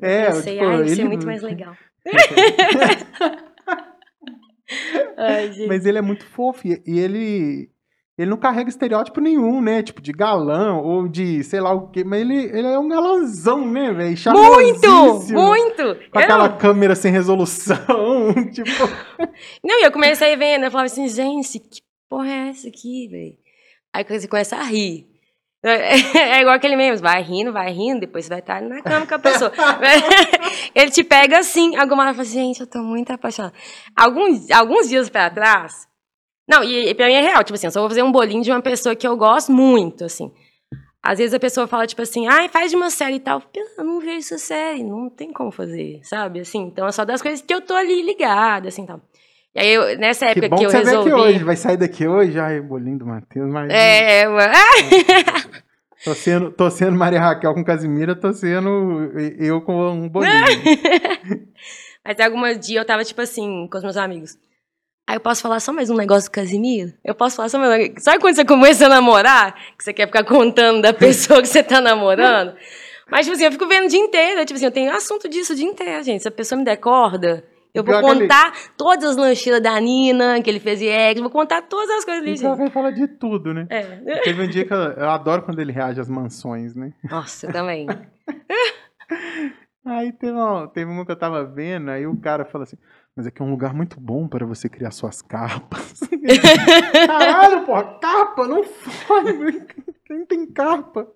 É, 0.00 0.26
eu 0.28 0.32
sei, 0.34 0.54
tipo, 0.54 0.66
ai, 0.66 0.82
isso 0.82 0.94
é 0.94 0.98
ele- 0.98 1.04
muito 1.04 1.26
mais 1.26 1.42
legal. 1.42 1.76
ai. 5.16 5.50
Mas 5.68 5.86
ele 5.86 5.98
é 5.98 6.02
muito 6.02 6.24
fofo 6.24 6.66
e, 6.66 6.82
e 6.86 6.98
ele 6.98 7.70
ele 8.16 8.30
não 8.30 8.36
carrega 8.36 8.68
estereótipo 8.68 9.20
nenhum, 9.20 9.62
né? 9.62 9.82
Tipo, 9.82 10.02
de 10.02 10.12
galã 10.12 10.74
ou 10.74 11.08
de 11.08 11.42
sei 11.44 11.60
lá 11.60 11.72
o 11.72 11.88
quê. 11.88 12.04
Mas 12.04 12.20
ele, 12.20 12.36
ele 12.36 12.66
é 12.68 12.78
um 12.78 12.88
galãzão, 12.88 13.66
né, 13.66 13.92
velho? 13.92 14.16
Muito! 14.32 15.32
Muito! 15.32 16.10
Com 16.10 16.18
aquela 16.18 16.48
câmera 16.50 16.94
sem 16.94 17.10
resolução, 17.10 17.76
tipo... 18.52 18.68
Não, 19.64 19.80
e 19.80 19.84
eu 19.84 19.92
comecei 19.92 20.36
vendo, 20.36 20.64
eu 20.64 20.70
falava 20.70 20.86
assim, 20.86 21.08
gente, 21.08 21.58
que 21.58 21.80
porra 22.08 22.28
é 22.28 22.48
essa 22.50 22.68
aqui, 22.68 23.08
velho? 23.08 23.36
Aí 23.94 24.04
você 24.04 24.28
começa 24.28 24.56
a 24.56 24.62
rir. 24.62 25.10
É, 25.64 26.40
igual 26.40 26.56
aquele 26.56 26.74
mesmo, 26.74 27.06
vai 27.06 27.22
rindo, 27.22 27.52
vai 27.52 27.70
rindo, 27.70 28.00
depois 28.00 28.24
você 28.24 28.30
vai 28.30 28.40
estar 28.40 28.60
na 28.60 28.82
cama 28.82 29.06
com 29.06 29.14
a 29.14 29.18
pessoa. 29.20 29.52
Ele 30.74 30.90
te 30.90 31.04
pega 31.04 31.38
assim, 31.38 31.76
alguma 31.76 32.02
hora 32.02 32.12
fala 32.12 32.22
assim, 32.22 32.46
gente, 32.46 32.60
eu 32.62 32.66
tô 32.66 32.82
muito 32.82 33.12
apaixonada. 33.12 33.54
Alguns, 33.94 34.50
alguns 34.50 34.88
dias 34.88 35.08
pra 35.08 35.30
trás, 35.30 35.86
não, 36.48 36.62
e, 36.64 36.88
e 36.88 36.94
pra 36.94 37.06
mim 37.06 37.14
é 37.14 37.20
real, 37.20 37.44
tipo 37.44 37.54
assim, 37.54 37.66
eu 37.66 37.70
só 37.70 37.80
vou 37.80 37.88
fazer 37.88 38.02
um 38.02 38.12
bolinho 38.12 38.42
de 38.42 38.50
uma 38.50 38.62
pessoa 38.62 38.94
que 38.94 39.06
eu 39.06 39.16
gosto 39.16 39.52
muito, 39.52 40.04
assim. 40.04 40.30
Às 41.02 41.18
vezes 41.18 41.34
a 41.34 41.40
pessoa 41.40 41.66
fala, 41.66 41.86
tipo 41.86 42.00
assim, 42.00 42.28
ai, 42.28 42.48
faz 42.48 42.70
de 42.70 42.76
uma 42.76 42.88
série 42.88 43.16
e 43.16 43.20
tal. 43.20 43.42
Eu 43.54 43.84
não 43.84 43.98
vejo 43.98 44.18
essa 44.18 44.38
série, 44.38 44.84
não 44.84 45.10
tem 45.10 45.32
como 45.32 45.50
fazer, 45.50 46.00
sabe? 46.04 46.40
Assim, 46.40 46.60
então 46.60 46.86
é 46.86 46.92
só 46.92 47.04
das 47.04 47.20
coisas 47.20 47.42
que 47.42 47.52
eu 47.52 47.60
tô 47.60 47.74
ali 47.74 48.02
ligada, 48.02 48.68
assim, 48.68 48.86
tal. 48.86 49.00
E 49.54 49.60
aí, 49.60 49.74
eu, 49.74 49.98
nessa 49.98 50.26
época 50.26 50.42
Que 50.42 50.48
bom 50.48 50.56
que 50.56 50.64
eu 50.64 50.70
você 50.70 50.78
resolvi... 50.78 51.10
aqui 51.10 51.20
hoje. 51.20 51.44
Vai 51.44 51.56
sair 51.56 51.76
daqui 51.76 52.06
hoje. 52.06 52.38
Ai, 52.38 52.60
bolinho 52.60 52.98
do 52.98 53.06
Matheus. 53.06 53.50
Mas... 53.50 53.70
É, 53.70 54.26
mano. 54.26 54.52
Tô, 56.04 56.14
sendo, 56.16 56.50
tô 56.50 56.68
sendo 56.68 56.98
Maria 56.98 57.20
Raquel 57.20 57.54
com 57.54 57.64
Casimira, 57.64 58.16
tô 58.16 58.32
sendo 58.32 59.12
eu 59.38 59.60
com 59.60 59.88
um 59.88 60.08
bolinho. 60.08 60.32
Mas 62.04 62.18
algumas 62.18 62.58
dias 62.58 62.80
eu 62.80 62.84
tava, 62.84 63.04
tipo 63.04 63.20
assim, 63.20 63.68
com 63.70 63.78
os 63.78 63.84
meus 63.84 63.96
amigos. 63.96 64.36
Aí 65.08 65.16
eu 65.16 65.20
posso 65.20 65.42
falar 65.42 65.58
só 65.60 65.72
mais 65.72 65.90
um 65.90 65.96
negócio 65.96 66.30
do 66.30 66.32
Casimiro? 66.32 66.92
Eu 67.04 67.14
posso 67.14 67.36
falar 67.36 67.48
só 67.48 67.58
mais 67.58 67.70
um 67.70 67.76
negócio? 67.76 68.02
Sabe 68.02 68.20
quando 68.20 68.36
você 68.36 68.44
começa 68.44 68.86
a 68.86 68.88
namorar? 68.88 69.54
Que 69.76 69.82
você 69.84 69.92
quer 69.92 70.06
ficar 70.06 70.24
contando 70.24 70.80
da 70.80 70.92
pessoa 70.94 71.42
que 71.42 71.48
você 71.48 71.62
tá 71.62 71.80
namorando? 71.80 72.54
Mas, 73.10 73.26
tipo 73.26 73.34
assim, 73.34 73.44
eu 73.44 73.52
fico 73.52 73.66
vendo 73.66 73.86
o 73.86 73.88
dia 73.88 73.98
inteiro. 73.98 74.44
Tipo 74.44 74.56
assim, 74.56 74.64
eu 74.64 74.70
tenho 74.70 74.92
assunto 74.92 75.28
disso 75.28 75.52
o 75.52 75.56
dia 75.56 75.66
inteiro, 75.66 76.02
gente. 76.02 76.22
Se 76.22 76.28
a 76.28 76.30
pessoa 76.30 76.58
me 76.58 76.64
der 76.64 76.76
corda, 76.76 77.44
eu 77.74 77.82
vou 77.84 77.98
que 78.00 78.06
ele- 78.06 78.20
contar 78.20 78.52
todas 78.76 79.04
as 79.10 79.16
lancheiras 79.16 79.60
da 79.60 79.78
Nina, 79.80 80.40
que 80.40 80.48
ele 80.48 80.60
fez 80.60 80.80
ex, 80.80 81.20
vou 81.20 81.28
contar 81.30 81.62
todas 81.62 81.90
as 81.98 82.04
coisas 82.04 82.22
Então 82.26 82.50
gente. 82.50 82.58
vai 82.58 82.70
falar 82.70 82.92
de 82.92 83.06
tudo, 83.08 83.52
né? 83.52 83.66
É. 83.68 83.82
Teve 84.20 84.42
um 84.44 84.48
dia 84.48 84.64
que 84.64 84.72
eu, 84.72 84.78
eu 84.78 85.10
adoro 85.10 85.42
quando 85.42 85.58
ele 85.60 85.72
reage 85.72 86.00
às 86.00 86.08
mansões, 86.08 86.74
né? 86.76 86.92
Nossa, 87.10 87.48
eu 87.48 87.52
também. 87.52 87.86
Aí 89.84 90.12
teve 90.12 90.32
uma, 90.32 90.68
teve 90.68 90.88
uma 90.90 91.04
que 91.04 91.10
eu 91.10 91.18
tava 91.18 91.44
vendo, 91.44 91.90
aí 91.90 92.06
o 92.06 92.16
cara 92.16 92.44
fala 92.44 92.62
assim, 92.62 92.76
mas 93.16 93.26
aqui 93.26 93.42
é 93.42 93.44
um 93.44 93.50
lugar 93.50 93.74
muito 93.74 94.00
bom 94.00 94.26
para 94.26 94.46
você 94.46 94.68
criar 94.68 94.90
suas 94.90 95.20
carpas. 95.22 96.00
Caralho, 97.06 97.64
porra, 97.64 97.84
carpa, 98.00 98.46
não 98.48 98.64
fode, 98.64 99.64
quem 100.06 100.24
tem 100.26 100.46
carpa? 100.46 101.06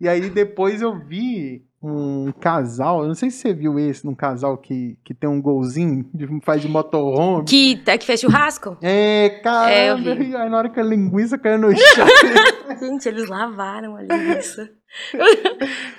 E 0.00 0.08
aí 0.08 0.28
depois 0.30 0.80
eu 0.82 0.98
vi 0.98 1.64
um 1.82 2.32
casal, 2.32 3.02
eu 3.02 3.08
não 3.08 3.14
sei 3.14 3.30
se 3.30 3.38
você 3.38 3.54
viu 3.54 3.78
esse, 3.78 4.04
num 4.04 4.14
casal 4.14 4.56
que, 4.58 4.98
que 5.04 5.14
tem 5.14 5.28
um 5.30 5.40
golzinho, 5.40 6.08
de, 6.12 6.26
faz 6.42 6.60
de 6.60 6.68
motorhome. 6.68 7.44
Que, 7.44 7.76
tá- 7.76 7.96
que 7.96 8.04
fez 8.06 8.20
churrasco? 8.20 8.76
É, 8.82 9.40
É, 9.70 9.94
vi. 9.94 10.30
e 10.30 10.36
aí 10.36 10.48
na 10.48 10.58
hora 10.58 10.68
que 10.70 10.80
a 10.80 10.82
linguiça 10.82 11.38
caiu 11.38 11.58
no 11.58 11.76
chão, 11.76 12.06
Gente, 12.80 13.08
eles 13.08 13.28
lavaram 13.28 13.96
a 13.96 14.02
linguiça. 14.02 14.68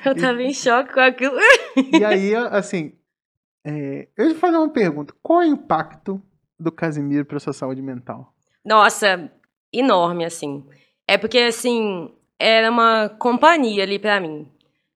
Eu 0.05 0.15
tava 0.15 0.41
em 0.41 0.53
choque 0.53 0.93
com 0.93 0.99
aquilo. 0.99 1.35
E 1.93 2.03
aí, 2.03 2.35
assim, 2.35 2.91
é, 3.68 4.07
eu 4.15 4.30
vou 4.30 4.36
fazer 4.36 4.55
uma 4.55 4.70
pergunta. 4.70 5.13
Qual 5.22 5.41
é 5.41 5.45
o 5.45 5.51
impacto 5.51 6.22
do 6.57 6.72
Casimiro 6.72 7.26
para 7.26 7.38
sua 7.38 7.51
saúde 7.51 7.82
mental? 7.82 8.34
Nossa, 8.63 9.30
enorme, 9.74 10.24
assim. 10.24 10.65
É 11.05 11.18
porque, 11.18 11.38
assim, 11.39 12.09
era 12.39 12.72
uma 12.72 13.09
companhia 13.09 13.84
ali 13.84 13.99
pra 13.99 14.22
mim. 14.22 14.49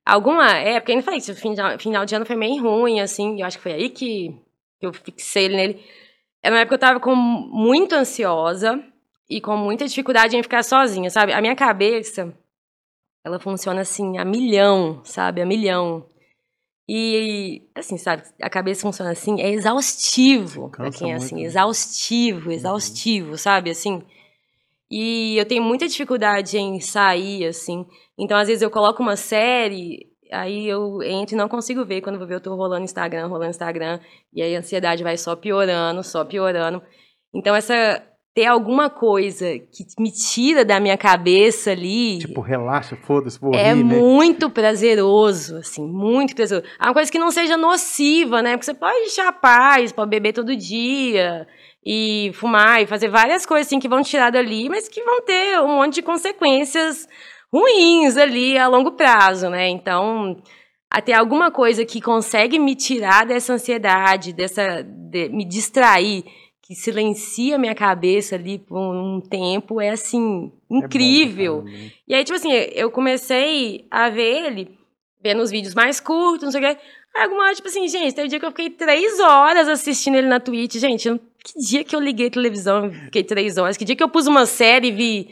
Alguma 0.06 0.50
época, 0.52 0.96
não 0.96 1.04
falei 1.04 1.20
que 1.20 1.32
o 1.32 1.36
final, 1.36 1.78
final 1.78 2.06
de 2.06 2.16
ano 2.16 2.26
foi 2.26 2.38
meio 2.38 2.62
ruim, 2.62 3.02
assim, 3.02 3.42
eu 3.42 3.46
acho 3.46 3.58
que 3.58 3.64
foi 3.64 3.74
aí 3.74 3.90
que 3.90 4.42
eu 4.80 4.94
fixei 4.94 5.46
ele 5.46 5.56
nele. 5.58 5.86
Era 6.42 6.56
uma 6.56 6.62
época 6.62 6.78
que 6.78 6.84
eu 6.84 6.88
tava 6.88 7.00
com, 7.02 7.14
muito 7.14 7.94
ansiosa 7.94 8.82
e 9.30 9.42
com 9.42 9.56
muita 9.58 9.86
dificuldade 9.86 10.36
em 10.36 10.42
ficar 10.42 10.64
sozinha, 10.64 11.10
sabe? 11.10 11.34
A 11.34 11.42
minha 11.42 11.56
cabeça, 11.56 12.34
ela 13.24 13.38
funciona 13.38 13.82
assim, 13.82 14.18
a 14.18 14.24
milhão, 14.24 15.02
sabe? 15.04 15.42
A 15.42 15.46
milhão. 15.46 16.06
E, 16.94 17.70
assim, 17.74 17.98
sabe, 17.98 18.24
a 18.42 18.50
cabeça 18.50 18.82
funciona 18.82 19.12
assim, 19.12 19.40
é 19.40 19.50
exaustivo 19.50 20.70
cansa 20.70 21.00
quem 21.00 21.08
é 21.08 21.12
muito, 21.12 21.24
assim, 21.24 21.36
né? 21.36 21.42
exaustivo, 21.44 22.52
exaustivo, 22.52 23.38
sabe, 23.38 23.70
assim. 23.70 24.04
E 24.90 25.38
eu 25.38 25.46
tenho 25.46 25.64
muita 25.64 25.88
dificuldade 25.88 26.58
em 26.58 26.82
sair, 26.82 27.46
assim. 27.46 27.86
Então, 28.20 28.38
às 28.38 28.50
vezes, 28.50 28.62
eu 28.62 28.70
coloco 28.70 29.02
uma 29.02 29.16
série, 29.16 30.06
aí 30.34 30.68
eu 30.68 31.02
entro 31.02 31.34
e 31.34 31.38
não 31.38 31.48
consigo 31.48 31.86
ver. 31.86 32.02
Quando 32.02 32.16
eu 32.16 32.20
vou 32.20 32.28
ver, 32.28 32.36
eu 32.36 32.42
tô 32.42 32.54
rolando 32.56 32.84
Instagram, 32.84 33.28
rolando 33.28 33.52
Instagram. 33.52 34.02
E 34.34 34.42
aí 34.42 34.54
a 34.54 34.60
ansiedade 34.60 35.02
vai 35.02 35.16
só 35.16 35.34
piorando, 35.34 36.04
só 36.04 36.26
piorando. 36.26 36.82
Então, 37.34 37.56
essa 37.56 38.04
ter 38.34 38.46
alguma 38.46 38.90
coisa 38.90 39.46
que 39.60 39.86
me 40.00 40.10
tira 40.12 40.64
da 40.64 40.80
minha 40.80 40.98
cabeça 40.98 41.72
ali. 41.72 42.20
Tipo, 42.20 42.40
relaxa, 42.42 42.96
foda-se, 42.96 43.38
vou 43.40 43.54
É 43.54 43.74
rir, 43.74 43.84
né? 43.84 44.00
muito 44.00 44.50
prazeroso, 44.50 45.58
assim, 45.58 45.86
muito 45.86 46.34
prazeroso. 46.36 46.66
É 46.80 46.86
uma 46.86 46.94
coisa 46.94 47.12
que 47.12 47.20
não 47.20 47.30
seja 47.30 47.58
nociva, 47.58 48.42
né? 48.42 48.52
Porque 48.52 48.66
você 48.66 48.74
pode 48.74 49.10
chapar, 49.10 49.82
você 49.82 49.94
pode 49.94 50.10
beber 50.10 50.32
todo 50.34 50.56
dia 50.56 51.46
e 51.86 52.32
fumar 52.36 52.82
e 52.82 52.88
fazer 52.88 53.10
várias 53.10 53.46
coisas 53.46 53.68
assim 53.68 53.80
que 53.80 53.90
vão 53.90 54.02
tirar 54.02 54.30
dali, 54.32 54.70
mas 54.70 54.88
que 54.88 55.04
vão 55.04 55.22
ter 55.24 55.60
um 55.60 55.76
monte 55.78 55.96
de 55.96 56.02
consequências 56.02 57.08
ruins 57.54 58.16
ali 58.16 58.58
a 58.58 58.68
longo 58.68 58.92
prazo, 58.94 59.50
né? 59.50 59.68
Então, 59.68 60.42
até 60.90 61.14
alguma 61.14 61.52
coisa 61.52 61.84
que 61.86 62.00
consegue 62.00 62.58
me 62.60 62.76
tirar 62.76 63.26
dessa 63.26 63.54
ansiedade, 63.54 64.32
dessa 64.32 64.84
de- 64.84 65.28
me 65.30 65.44
distrair, 65.44 66.24
que 66.72 66.76
silencia 66.76 67.58
minha 67.58 67.76
cabeça 67.76 68.36
ali 68.36 68.58
por 68.58 68.78
um 68.80 69.20
tempo, 69.20 69.82
é 69.82 69.90
assim 69.90 70.46
É 70.46 70.74
bom 70.74 70.78
incrível. 70.78 71.64
né? 71.64 71.92
E 72.08 72.16
aí, 72.16 72.24
tipo 72.24 72.38
assim, 72.38 72.50
eu 72.50 72.90
comecei 72.90 73.86
a 73.92 74.10
ver 74.10 74.46
ele, 74.46 74.78
vendo 75.22 75.42
os 75.42 75.52
vídeos 75.52 75.76
mais 75.76 76.00
curtos, 76.00 76.44
não 76.44 76.52
sei 76.52 76.62
o 76.62 76.64
quê. 76.64 76.80
Aí 77.14 77.24
alguma 77.24 77.44
hora, 77.44 77.56
tipo 77.56 77.68
assim, 77.68 77.86
gente, 77.90 78.16
teve 78.16 78.28
um 78.28 78.30
dia 78.30 78.40
que 78.40 78.46
eu 78.46 78.52
fiquei 78.52 78.70
três 78.70 79.20
horas 79.20 79.68
assistindo 79.68 80.16
ele 80.16 80.28
na 80.28 80.40
Twitch. 80.40 80.76
Gente, 80.76 81.10
que 81.44 81.60
dia 81.60 81.84
que 81.84 81.94
eu 81.94 82.00
liguei 82.00 82.28
a 82.28 82.32
televisão 82.32 82.88
e 82.88 82.92
fiquei 82.94 83.24
três 83.26 83.58
horas? 83.58 83.76
Que 83.76 83.84
dia 83.84 83.96
que 83.98 84.04
eu 84.04 84.08
pus 84.08 84.26
uma 84.26 84.46
série 84.46 84.88
e 84.88 84.92
vi 84.92 85.30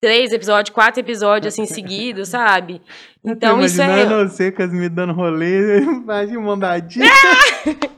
três 0.00 0.32
episódios, 0.32 0.74
quatro 0.74 1.00
episódios, 1.00 1.52
assim, 1.52 1.66
seguidos, 1.66 2.28
sabe? 2.28 2.82
Então, 3.24 3.54
eu 3.54 3.58
tô 3.58 3.64
isso 3.64 3.82
é... 3.82 3.84
imaginando 3.84 4.30
você 4.30 4.52
com 4.52 4.62
as 4.62 4.72
me 4.72 4.88
dando 4.88 5.12
rolê, 5.12 5.80
imagina 5.80 6.40
mandar 6.40 6.80
dica. 6.80 7.06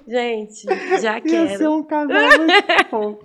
Gente, 0.07 0.65
já 1.03 1.19
Ia 1.19 1.49
ser 1.49 1.59
quero. 1.59 1.73
um 1.73 1.83
casal 1.83 2.39
muito 2.39 2.89
fofo. 2.89 3.25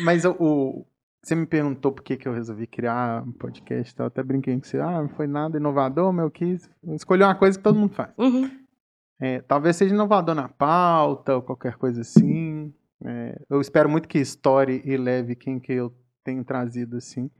Mas 0.00 0.24
o, 0.24 0.84
você 1.22 1.34
me 1.34 1.46
perguntou 1.46 1.92
por 1.92 2.02
que, 2.02 2.16
que 2.18 2.28
eu 2.28 2.34
resolvi 2.34 2.66
criar 2.66 3.22
um 3.22 3.32
podcast. 3.32 3.98
Eu 3.98 4.06
até 4.06 4.22
brinquei 4.22 4.54
com 4.58 4.62
você. 4.62 4.78
Ah, 4.78 5.00
não 5.00 5.08
foi 5.08 5.26
nada 5.26 5.56
inovador, 5.56 6.12
mas 6.12 6.24
eu 6.24 6.30
quis 6.30 6.70
escolher 6.92 7.24
uma 7.24 7.34
coisa 7.34 7.56
que 7.56 7.64
todo 7.64 7.78
mundo 7.78 7.94
faz. 7.94 8.10
Uhum. 8.18 8.50
É, 9.20 9.40
talvez 9.40 9.76
seja 9.76 9.94
inovador 9.94 10.34
na 10.34 10.48
pauta 10.48 11.36
ou 11.36 11.42
qualquer 11.42 11.76
coisa 11.76 12.02
assim. 12.02 12.74
É, 13.02 13.40
eu 13.48 13.60
espero 13.60 13.88
muito 13.88 14.06
que 14.06 14.18
story 14.18 14.82
e 14.84 14.96
leve 14.96 15.34
quem 15.34 15.58
que 15.58 15.72
eu 15.72 15.94
tenho 16.22 16.44
trazido 16.44 16.98
assim. 16.98 17.30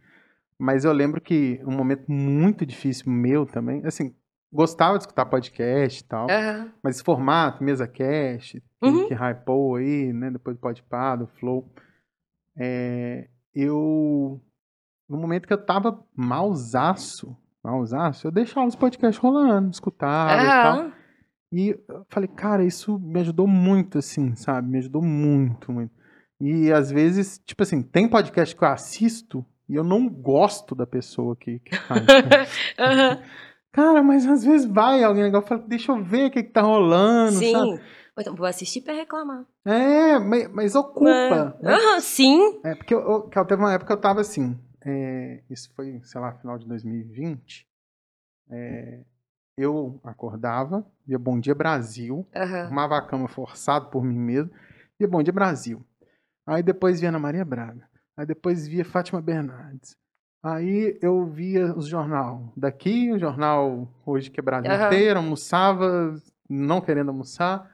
Mas 0.65 0.83
eu 0.83 0.93
lembro 0.93 1.21
que 1.21 1.61
um 1.67 1.73
momento 1.77 2.11
muito 2.11 2.65
difícil 2.65 3.13
meu 3.13 3.45
também, 3.45 3.83
assim, 3.85 4.15
gostava 4.51 4.97
de 4.97 5.03
escutar 5.05 5.27
podcast 5.27 6.01
e 6.01 6.05
tal. 6.07 6.31
Aham. 6.31 6.73
Mas 6.83 6.97
esse 6.97 7.05
formato, 7.05 7.63
mesa 7.63 7.87
cast, 7.87 8.63
que, 8.81 8.89
Uhum. 8.89 9.07
que 9.07 9.13
hypou 9.15 9.77
aí, 9.77 10.11
né? 10.11 10.31
Depois 10.31 10.57
do 10.57 10.61
Podpah, 10.61 11.17
do 11.17 11.27
Flow. 11.27 11.71
É, 12.57 13.29
eu. 13.55 14.41
No 15.07 15.19
momento 15.19 15.47
que 15.47 15.53
eu 15.53 15.63
tava 15.63 16.03
mausaço, 16.17 17.37
mausaço, 17.63 18.27
eu 18.27 18.31
deixava 18.33 18.67
os 18.67 18.75
podcasts 18.75 19.23
rolando, 19.23 19.71
escutava 19.71 20.43
e 20.43 20.47
tal. 20.47 20.93
E 21.53 21.79
eu 21.87 22.07
falei, 22.09 22.29
cara, 22.29 22.65
isso 22.65 22.99
me 22.99 23.21
ajudou 23.21 23.47
muito, 23.47 23.99
assim, 23.99 24.35
sabe? 24.35 24.67
Me 24.71 24.79
ajudou 24.79 25.03
muito, 25.03 25.71
muito. 25.71 25.93
E 26.41 26.73
às 26.73 26.91
vezes, 26.91 27.39
tipo 27.45 27.63
assim, 27.63 27.83
tem 27.83 28.09
podcast 28.09 28.57
que 28.57 28.65
eu 28.65 28.69
assisto 28.69 29.45
e 29.69 29.75
eu 29.75 29.85
não 29.85 30.09
gosto 30.09 30.75
da 30.75 30.87
pessoa 30.87 31.35
que, 31.37 31.59
que 31.61 31.77
faz. 31.87 32.07
né? 32.07 32.47
Aham. 32.79 33.23
Cara, 33.73 34.03
mas 34.03 34.25
às 34.27 34.45
vezes 34.45 34.67
vai 34.67 35.03
alguém 35.03 35.25
legal 35.25 35.43
e 35.43 35.47
fala, 35.49 35.61
deixa 35.67 35.91
eu 35.91 36.03
ver 36.03 36.27
o 36.27 36.31
que, 36.31 36.45
que 36.45 36.51
tá 36.51 36.63
rolando, 36.63 37.33
sabe? 37.33 37.45
Sim. 37.47 37.73
Ou 38.17 38.21
Então, 38.21 38.35
vou 38.37 38.47
assistir 38.47 38.83
pra 38.83 38.95
reclamar. 38.95 39.45
É, 39.65 40.19
mas, 40.21 40.49
mas 40.53 40.75
ocupa. 40.77 41.57
né? 41.61 41.73
Aham, 41.73 42.01
sim. 42.01 42.61
É, 42.65 42.75
porque 42.77 42.95
eu, 42.95 43.01
eu, 43.01 43.45
teve 43.45 43.61
uma 43.61 43.73
época 43.73 43.89
que 43.89 43.93
eu 43.93 44.01
tava 44.01 44.21
assim. 44.21 44.57
é, 44.85 45.43
isso 45.51 45.73
foi, 45.75 46.01
sei 46.05 46.21
lá, 46.21 46.33
final 46.35 46.57
de 46.57 46.67
2020. 46.69 47.67
é, 48.51 49.01
eu 49.57 50.01
acordava, 50.05 50.85
via 51.07 51.19
Bom 51.19 51.39
Dia 51.41 51.55
Brasil, 51.55 52.27
Aham. 52.35 52.65
arrumava 52.67 52.97
a 52.97 53.03
cama 53.03 53.29
forçado 53.29 53.89
por 53.89 54.05
mim 54.05 54.19
mesmo, 54.19 54.51
via 54.99 55.09
Bom 55.09 55.23
Dia 55.23 55.33
Brasil. 55.33 55.85
Aí 56.47 56.63
depois 56.63 57.01
via 57.01 57.09
Ana 57.09 57.19
Maria 57.19 57.45
Braga. 57.45 57.89
Aí 58.17 58.25
depois 58.25 58.67
via 58.67 58.85
Fátima 58.85 59.21
Bernardes. 59.21 59.97
Aí 60.43 60.99
eu 61.01 61.27
via 61.27 61.75
os 61.75 61.87
jornal 61.87 62.53
daqui, 62.57 63.11
o 63.11 63.19
jornal 63.19 63.89
hoje 64.05 64.31
que 64.31 64.43
Brasil 64.43 64.71
Aham. 64.71 64.87
inteiro, 64.87 65.19
almoçava, 65.19 66.15
não 66.49 66.81
querendo 66.81 67.09
almoçar, 67.09 67.71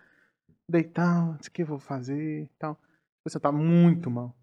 deitava, 0.68 1.32
o 1.32 1.50
que 1.50 1.62
eu 1.62 1.66
vou 1.66 1.80
fazer 1.80 2.48
tal. 2.58 2.78
Você 3.24 3.38
tá 3.38 3.50
muito 3.50 4.10
mal. 4.10 4.34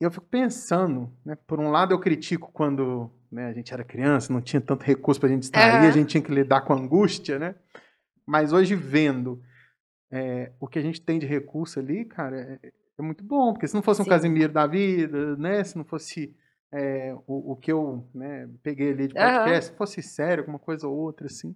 Eu 0.00 0.10
fico 0.10 0.26
pensando, 0.26 1.12
né? 1.24 1.36
Por 1.46 1.60
um 1.60 1.70
lado 1.70 1.92
eu 1.92 1.98
critico 1.98 2.50
quando 2.52 3.10
né, 3.30 3.46
a 3.46 3.52
gente 3.52 3.72
era 3.72 3.84
criança, 3.84 4.32
não 4.32 4.40
tinha 4.40 4.60
tanto 4.60 4.84
recurso 4.84 5.20
pra 5.20 5.28
gente 5.28 5.40
distrair, 5.40 5.76
Aham. 5.76 5.88
a 5.88 5.90
gente 5.90 6.08
tinha 6.08 6.22
que 6.22 6.32
lidar 6.32 6.62
com 6.62 6.72
a 6.72 6.76
angústia, 6.76 7.38
né? 7.38 7.54
Mas 8.24 8.52
hoje 8.52 8.74
vendo 8.74 9.42
é, 10.10 10.52
o 10.60 10.68
que 10.68 10.78
a 10.78 10.82
gente 10.82 11.00
tem 11.00 11.18
de 11.18 11.26
recurso 11.26 11.80
ali, 11.80 12.04
cara, 12.04 12.58
é, 12.62 12.72
é 12.98 13.02
muito 13.02 13.24
bom, 13.24 13.52
porque 13.52 13.66
se 13.66 13.74
não 13.74 13.82
fosse 13.82 14.00
um 14.00 14.04
Sim. 14.04 14.10
Casimiro 14.10 14.52
da 14.52 14.66
vida, 14.66 15.36
né? 15.36 15.62
Se 15.64 15.76
não 15.76 15.84
fosse 15.84 16.34
é, 16.72 17.14
o, 17.26 17.52
o 17.52 17.56
que 17.56 17.72
eu 17.72 18.06
né, 18.14 18.48
peguei 18.62 18.90
ali 18.92 19.08
de 19.08 19.14
podcast, 19.14 19.70
se 19.70 19.76
fosse 19.76 20.02
sério, 20.02 20.42
alguma 20.42 20.58
coisa 20.58 20.86
ou 20.88 20.96
outra, 20.96 21.26
assim. 21.26 21.54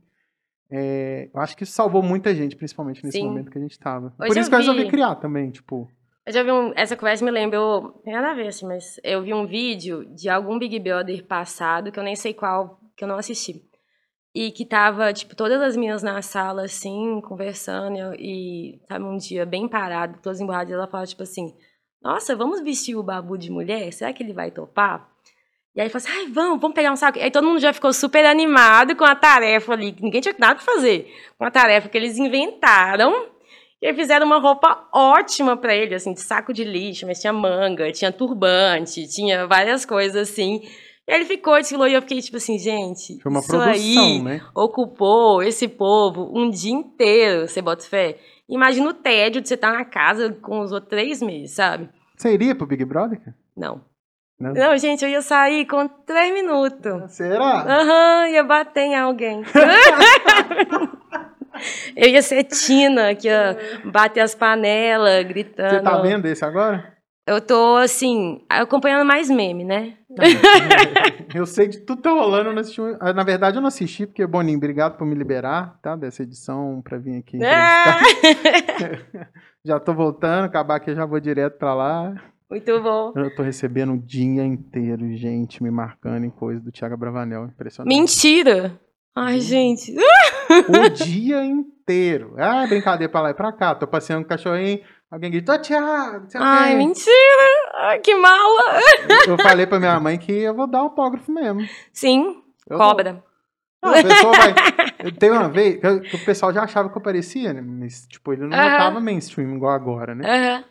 é, 0.70 1.28
eu 1.32 1.41
acho 1.41 1.57
que 1.57 1.62
isso 1.64 1.72
salvou 1.72 2.03
muita 2.03 2.34
gente, 2.34 2.55
principalmente 2.57 3.05
nesse 3.05 3.18
Sim. 3.18 3.24
momento 3.24 3.51
que 3.51 3.59
a 3.59 3.61
gente 3.61 3.78
tava. 3.78 4.14
Hoje 4.18 4.28
Por 4.28 4.36
isso 4.36 4.41
eu 4.41 4.49
que 4.49 4.55
eu 4.55 4.59
resolvi 4.59 4.84
vi- 4.84 4.91
criar 4.91 5.14
também, 5.16 5.51
tipo. 5.51 5.91
Eu 6.26 6.32
já 6.32 6.43
vi 6.43 6.51
um, 6.53 6.72
essa 6.76 6.95
conversa 6.95 7.24
me 7.24 7.30
lembrou, 7.30 7.80
não 7.82 7.93
tem 8.03 8.12
nada 8.12 8.30
a 8.32 8.34
ver 8.34 8.49
assim, 8.49 8.66
mas 8.66 9.01
eu 9.03 9.22
vi 9.22 9.32
um 9.32 9.47
vídeo 9.47 10.05
de 10.14 10.28
algum 10.28 10.59
Big 10.59 10.78
Brother 10.78 11.24
passado, 11.26 11.91
que 11.91 11.99
eu 11.99 12.05
nem 12.05 12.14
sei 12.14 12.34
qual, 12.34 12.78
que 12.95 13.03
eu 13.03 13.09
não 13.09 13.16
assisti. 13.16 13.64
E 14.41 14.53
que 14.53 14.64
tava, 14.64 15.12
tipo, 15.12 15.34
todas 15.34 15.61
as 15.61 15.76
meninas 15.76 16.01
na 16.01 16.22
sala, 16.22 16.62
assim, 16.62 17.20
conversando, 17.22 18.14
e, 18.16 18.76
e 18.76 18.78
tava 18.86 19.05
um 19.05 19.16
dia 19.16 19.45
bem 19.45 19.66
parado, 19.66 20.20
todas 20.22 20.41
emborradas, 20.41 20.70
e 20.70 20.74
ela 20.74 20.86
fala, 20.86 21.05
tipo 21.05 21.24
assim, 21.24 21.53
nossa, 22.01 22.36
vamos 22.36 22.62
vestir 22.62 22.95
o 22.95 23.03
Babu 23.03 23.36
de 23.36 23.51
mulher? 23.51 23.93
Será 23.93 24.12
que 24.12 24.22
ele 24.22 24.32
vai 24.32 24.53
topar? 24.53 25.09
E 25.74 25.80
aí 25.80 25.89
fala 25.89 26.05
assim, 26.05 26.12
ai, 26.12 26.26
vamos, 26.28 26.61
vamos 26.61 26.72
pegar 26.76 26.93
um 26.93 26.97
saco. 26.97 27.18
Aí 27.18 27.32
todo 27.32 27.49
mundo 27.49 27.59
já 27.59 27.72
ficou 27.72 27.93
super 27.93 28.24
animado 28.24 28.95
com 28.95 29.05
a 29.05 29.16
tarefa 29.16 29.72
ali, 29.72 29.91
que 29.91 30.05
ninguém 30.05 30.20
tinha 30.20 30.36
nada 30.39 30.55
pra 30.55 30.64
fazer. 30.64 31.12
Com 31.36 31.45
a 31.45 31.51
tarefa 31.51 31.89
que 31.89 31.99
eles 31.99 32.16
inventaram. 32.16 33.30
E 33.82 33.89
aí 33.89 33.95
fizeram 33.95 34.24
uma 34.24 34.39
roupa 34.39 34.89
ótima 34.95 35.57
pra 35.57 35.74
ele, 35.74 35.97
assim, 35.97 36.14
de 36.14 36.20
saco 36.20 36.53
de 36.53 36.62
lixo, 36.62 37.09
mas 37.09 37.20
tinha 37.20 37.32
manga, 37.32 37.91
tinha 37.91 38.12
turbante, 38.12 39.09
tinha 39.09 39.49
várias 39.49 39.84
coisas 39.84 40.30
assim. 40.30 40.62
E 41.09 41.14
ele 41.14 41.24
ficou, 41.24 41.56
desfilou, 41.56 41.88
e 41.88 41.94
eu 41.94 42.02
fiquei 42.02 42.20
tipo 42.20 42.36
assim, 42.36 42.59
gente, 42.59 43.18
Foi 43.22 43.30
uma 43.30 43.40
isso 43.40 43.48
produção, 43.48 44.04
aí 44.04 44.20
né? 44.20 44.42
ocupou 44.54 45.42
esse 45.42 45.66
povo 45.66 46.30
um 46.38 46.50
dia 46.50 46.74
inteiro, 46.74 47.48
você 47.48 47.62
bota 47.62 47.82
fé. 47.86 48.18
Imagina 48.46 48.90
o 48.90 48.92
tédio 48.92 49.40
de 49.40 49.48
você 49.48 49.54
estar 49.54 49.72
na 49.72 49.86
casa 49.86 50.36
com 50.42 50.61
os 50.61 50.70
outros 50.70 50.90
três 50.90 51.22
meses, 51.22 51.52
sabe? 51.52 51.88
Você 52.14 52.34
iria 52.34 52.54
pro 52.54 52.66
Big 52.66 52.84
Brother? 52.84 53.18
Não. 53.56 53.80
Não? 54.38 54.52
Não, 54.52 54.76
gente, 54.76 55.02
eu 55.02 55.11
ia 55.11 55.22
sair 55.22 55.64
com 55.66 55.88
três 55.88 56.30
minutos. 56.32 57.11
Será? 57.12 57.64
Aham, 57.66 58.28
ia 58.28 58.44
bater 58.44 58.82
em 58.82 58.94
alguém. 58.94 59.42
eu 61.96 62.09
ia 62.09 62.22
ser 62.22 62.44
Tina, 62.44 63.14
que 63.14 63.28
ia 63.28 63.56
bater 63.84 64.20
as 64.20 64.34
panelas, 64.34 65.24
gritando. 65.24 65.70
Você 65.70 65.80
tá 65.80 66.02
vendo 66.02 66.26
esse 66.26 66.44
agora? 66.44 66.96
Eu 67.26 67.40
tô, 67.40 67.76
assim, 67.76 68.44
acompanhando 68.48 69.06
mais 69.06 69.28
meme, 69.28 69.64
né? 69.64 69.97
Eu 71.35 71.45
sei 71.47 71.69
de 71.69 71.81
tudo 71.81 71.99
que 71.99 72.03
tá 72.05 72.11
rolando, 72.11 72.49
eu 72.49 72.53
não 72.55 72.61
assisti. 72.61 72.81
Ah, 73.01 73.12
Na 73.12 73.23
verdade, 73.23 73.57
eu 73.59 73.61
não 73.61 73.69
assisti, 73.69 74.07
porque, 74.07 74.27
Boninho, 74.27 74.57
obrigado 74.57 74.97
por 74.97 75.07
me 75.07 75.14
liberar, 75.14 75.79
tá? 75.83 75.95
Dessa 75.95 76.23
edição 76.23 76.81
pra 76.83 76.97
vir 76.99 77.19
aqui 77.19 77.39
Ah, 77.45 77.99
entrevistar. 78.01 79.29
já 79.64 79.79
tô 79.79 79.93
voltando, 79.93 80.45
acabar 80.47 80.77
aqui, 80.77 80.91
eu 80.91 80.97
já 80.97 81.05
vou 81.05 81.21
direto 81.21 81.59
pra 81.59 81.75
lá. 81.75 82.14
muito 82.51 82.81
bom. 82.83 83.12
Eu 83.14 83.35
tô 83.37 83.43
recebendo 83.43 83.93
o 83.93 83.99
dia 83.99 84.43
inteiro, 84.45 85.14
gente, 85.16 85.62
me 85.62 85.71
marcando 85.71 86.25
em 86.25 86.31
coisa 86.31 86.61
do 86.61 86.73
Thiago 86.73 86.97
Bravanel. 86.97 87.45
Impressionante. 87.45 87.95
Mentira! 87.95 88.81
Ai, 89.14 89.41
gente. 89.41 89.95
O 90.51 90.89
dia 90.89 91.45
inteiro. 91.45 92.35
Ah, 92.39 92.66
brincadeira 92.66 93.11
pra 93.12 93.21
lá 93.21 93.31
e 93.31 93.35
pra 93.35 93.53
cá. 93.53 93.75
Tô 93.75 93.87
passeando 93.87 94.23
com 94.23 94.27
o 94.27 94.29
cachorrinho. 94.31 94.81
Alguém 95.11 95.31
gritou, 95.31 95.55
"Ô, 95.55 95.59
Thiago, 95.59 96.27
Ai, 96.37 96.71
quê." 96.71 96.77
mentira! 96.79 97.12
Ai, 97.81 98.01
que 98.01 98.14
mala! 98.14 98.81
Eu 99.26 99.37
falei 99.39 99.66
pra 99.66 99.79
minha 99.79 99.99
mãe 100.01 100.18
que 100.18 100.33
eu 100.33 100.55
vou 100.55 100.66
dar 100.66 100.81
autógrafo 100.81 101.31
mesmo. 101.31 101.68
Sim, 101.93 102.43
Eu 102.68 102.76
cobra. 102.76 103.22
Não, 103.81 103.95
a 103.95 104.03
pessoa 104.03 104.33
vai. 104.37 104.55
Teve 105.18 105.37
uma 105.37 105.49
vez 105.49 105.76
que 105.81 106.16
o 106.16 106.24
pessoal 106.24 106.53
já 106.53 106.64
achava 106.64 106.91
que 106.91 106.97
eu 106.99 107.01
parecia, 107.03 107.53
né? 107.53 107.61
Mas, 107.61 108.07
tipo, 108.09 108.33
ele 108.33 108.47
não 108.47 108.57
Aham. 108.59 108.76
tava 108.76 109.01
mainstream 109.01 109.55
igual 109.55 109.72
agora, 109.72 110.14
né? 110.14 110.29
Aham. 110.29 110.64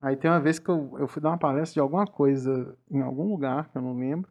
Aí 0.00 0.16
tem 0.16 0.30
uma 0.30 0.38
vez 0.38 0.58
que 0.58 0.68
eu, 0.68 0.94
eu 1.00 1.08
fui 1.08 1.20
dar 1.20 1.30
uma 1.30 1.38
palestra 1.38 1.74
de 1.74 1.80
alguma 1.80 2.06
coisa 2.06 2.76
em 2.90 3.00
algum 3.02 3.26
lugar, 3.28 3.70
que 3.70 3.78
eu 3.78 3.82
não 3.82 3.96
lembro. 3.98 4.30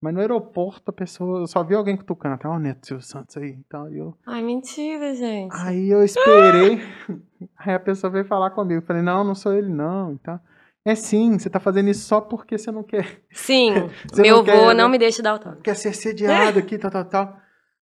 Mas 0.00 0.12
no 0.14 0.20
aeroporto 0.20 0.82
a 0.90 0.92
pessoa 0.92 1.40
eu 1.40 1.46
só 1.46 1.64
viu 1.64 1.78
alguém 1.78 1.96
cutucando, 1.96 2.34
até 2.34 2.46
o 2.46 2.58
Neto 2.58 2.86
Silvio 2.86 3.04
Santos 3.04 3.36
aí 3.38 3.48
e 3.58 3.64
tal. 3.68 3.90
E 3.90 3.98
eu, 3.98 4.14
Ai, 4.26 4.42
mentira, 4.42 5.14
gente. 5.14 5.56
aí 5.56 5.88
eu 5.90 6.04
esperei. 6.04 6.80
aí 7.58 7.74
a 7.74 7.80
pessoa 7.80 8.10
veio 8.10 8.26
falar 8.26 8.50
comigo. 8.50 8.82
Eu 8.82 8.86
falei, 8.86 9.02
não, 9.02 9.24
não 9.24 9.34
sou 9.34 9.54
ele 9.54 9.70
não. 9.72 10.12
e 10.12 10.18
tal. 10.18 10.38
É 10.86 10.94
sim, 10.94 11.36
você 11.38 11.50
tá 11.50 11.58
fazendo 11.58 11.88
isso 11.90 12.06
só 12.06 12.20
porque 12.20 12.56
você 12.56 12.70
não 12.70 12.84
quer, 12.84 13.22
Sim, 13.32 13.90
Você 14.08 14.22
meu 14.22 14.36
não 14.36 14.44
quer, 14.44 14.56
vô 14.56 14.68
né? 14.68 14.74
não 14.74 14.88
me 14.88 14.96
deixa 14.98 15.20
dar 15.22 15.32
autógrafo. 15.32 15.62
quer 15.62 15.74
ser 15.74 15.92
sediado 15.92 16.58
aqui, 16.60 16.78
tal, 16.78 16.90
tal, 16.92 17.04
tal. 17.04 17.36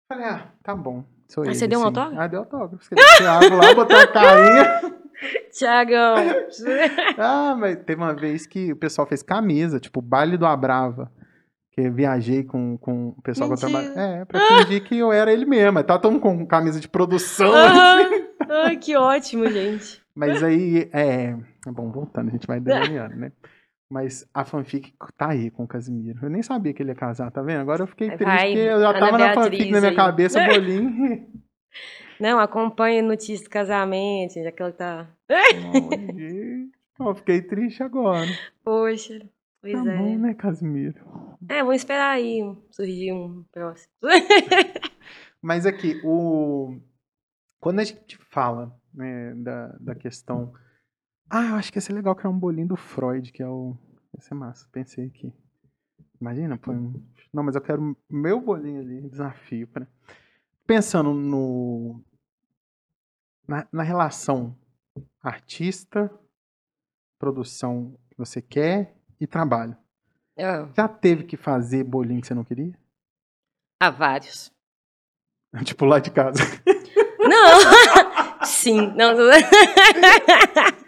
Falei, 0.07 0.25
ah, 0.25 0.47
tá 0.63 0.75
bom. 0.75 1.03
Sou 1.27 1.43
Ah, 1.43 1.47
ele, 1.47 1.55
você 1.55 1.67
deu 1.67 1.79
um 1.79 1.81
sim. 1.81 1.87
autógrafo? 1.87 2.19
Ah, 2.21 2.27
deu 2.27 2.39
autógrafo. 2.41 2.83
Escrevi 2.83 3.17
Thiago 3.17 3.55
lá, 3.55 3.73
botou 3.73 3.97
a 3.97 4.05
carinha. 4.07 4.81
Tiagão. 5.51 6.15
Ah, 7.17 7.55
mas 7.57 7.77
teve 7.85 8.01
uma 8.01 8.13
vez 8.13 8.45
que 8.45 8.71
o 8.71 8.75
pessoal 8.75 9.07
fez 9.07 9.21
camisa, 9.23 9.79
tipo, 9.79 10.01
baile 10.01 10.37
do 10.37 10.45
Abrava. 10.45 11.11
Que 11.71 11.81
eu 11.81 11.93
viajei 11.93 12.43
com, 12.43 12.77
com 12.77 13.15
o 13.17 13.21
pessoal 13.21 13.49
que 13.49 13.63
eu 13.63 13.69
Mentira. 13.69 13.93
trabalho. 13.93 14.13
É, 14.21 14.25
pra 14.25 14.39
fingir 14.65 14.83
que 14.83 14.97
eu 14.97 15.11
era 15.13 15.31
ele 15.31 15.45
mesmo. 15.45 15.81
Tava 15.83 15.99
todo 15.99 16.11
mundo 16.11 16.21
com 16.21 16.45
camisa 16.45 16.79
de 16.79 16.87
produção. 16.87 17.51
Aham. 17.53 17.99
Ai, 18.65 18.75
que 18.77 18.95
ótimo, 18.97 19.47
gente. 19.49 20.01
Mas 20.13 20.43
aí, 20.43 20.89
é. 20.91 21.35
Bom, 21.67 21.91
voltando, 21.91 22.29
a 22.29 22.31
gente 22.31 22.47
vai 22.47 22.59
delineando, 22.59 23.15
né? 23.15 23.31
Mas 23.89 24.25
a 24.33 24.45
fanfic 24.45 24.93
tá 25.17 25.31
aí 25.31 25.51
com 25.51 25.63
o 25.65 25.67
Casimiro. 25.67 26.19
Eu 26.23 26.29
nem 26.29 26.41
sabia 26.41 26.73
que 26.73 26.81
ele 26.81 26.91
ia 26.91 26.95
casar, 26.95 27.29
tá 27.29 27.41
vendo? 27.41 27.59
Agora 27.59 27.83
eu 27.83 27.87
fiquei 27.87 28.07
triste, 28.07 28.23
Vai, 28.23 28.53
porque 28.53 28.59
eu 28.59 28.79
já 28.79 28.93
tava 28.93 29.17
na 29.17 29.33
fanfic 29.33 29.69
na 29.69 29.79
minha 29.79 29.89
aí. 29.91 29.95
cabeça, 29.95 30.39
bolinho. 30.47 31.27
Não, 32.17 32.39
acompanha 32.39 33.01
notícias 33.01 33.41
de 33.41 33.49
casamento, 33.49 34.39
aquela 34.47 34.71
que 34.71 34.77
tá. 34.77 35.09
Ó, 36.99 37.13
fiquei 37.15 37.41
triste 37.41 37.83
agora. 37.83 38.27
Poxa, 38.63 39.19
pois 39.61 39.73
Tá 39.73 39.91
é. 39.91 39.97
bom, 39.97 40.17
né, 40.19 40.33
Casimiro? 40.35 41.37
É, 41.49 41.59
vamos 41.59 41.77
esperar 41.77 42.11
aí 42.11 42.41
surgir 42.69 43.11
um 43.11 43.43
próximo. 43.51 43.91
Mas 45.41 45.65
aqui, 45.65 45.99
o... 46.03 46.79
quando 47.59 47.79
a 47.79 47.83
gente 47.83 48.17
fala 48.29 48.73
né, 48.93 49.33
da, 49.35 49.67
da 49.79 49.95
questão. 49.95 50.53
Ah, 51.33 51.45
eu 51.45 51.55
acho 51.55 51.71
que 51.71 51.77
ia 51.77 51.81
ser 51.81 51.93
legal 51.93 52.13
criar 52.13 52.29
um 52.29 52.37
bolinho 52.37 52.67
do 52.67 52.75
Freud, 52.75 53.31
que 53.31 53.41
é 53.41 53.47
o. 53.47 53.73
Ia 54.13 54.19
ser 54.21 54.33
massa, 54.33 54.67
pensei 54.69 55.05
aqui. 55.05 55.33
Imagina, 56.19 56.57
põe 56.57 56.75
um. 56.75 57.01
Não, 57.33 57.41
mas 57.41 57.55
eu 57.55 57.61
quero 57.61 57.95
meu 58.09 58.41
bolinho 58.41 58.81
ali, 58.81 59.09
desafio. 59.09 59.65
Pra... 59.65 59.87
Pensando 60.67 61.13
no. 61.13 62.03
Na, 63.47 63.65
na 63.71 63.81
relação 63.81 64.57
artista, 65.23 66.11
produção 67.17 67.97
que 68.09 68.17
você 68.17 68.41
quer 68.41 68.93
e 69.17 69.25
trabalho. 69.25 69.77
Ah, 70.37 70.67
Já 70.75 70.89
teve 70.89 71.23
que 71.23 71.37
fazer 71.37 71.85
bolinho 71.85 72.19
que 72.19 72.27
você 72.27 72.33
não 72.33 72.43
queria? 72.43 72.77
Há 73.79 73.89
vários. 73.89 74.51
tipo, 75.63 75.85
lá 75.85 75.99
de 75.99 76.11
casa. 76.11 76.43
Não! 77.19 78.43
Sim, 78.45 78.93
não. 78.97 79.13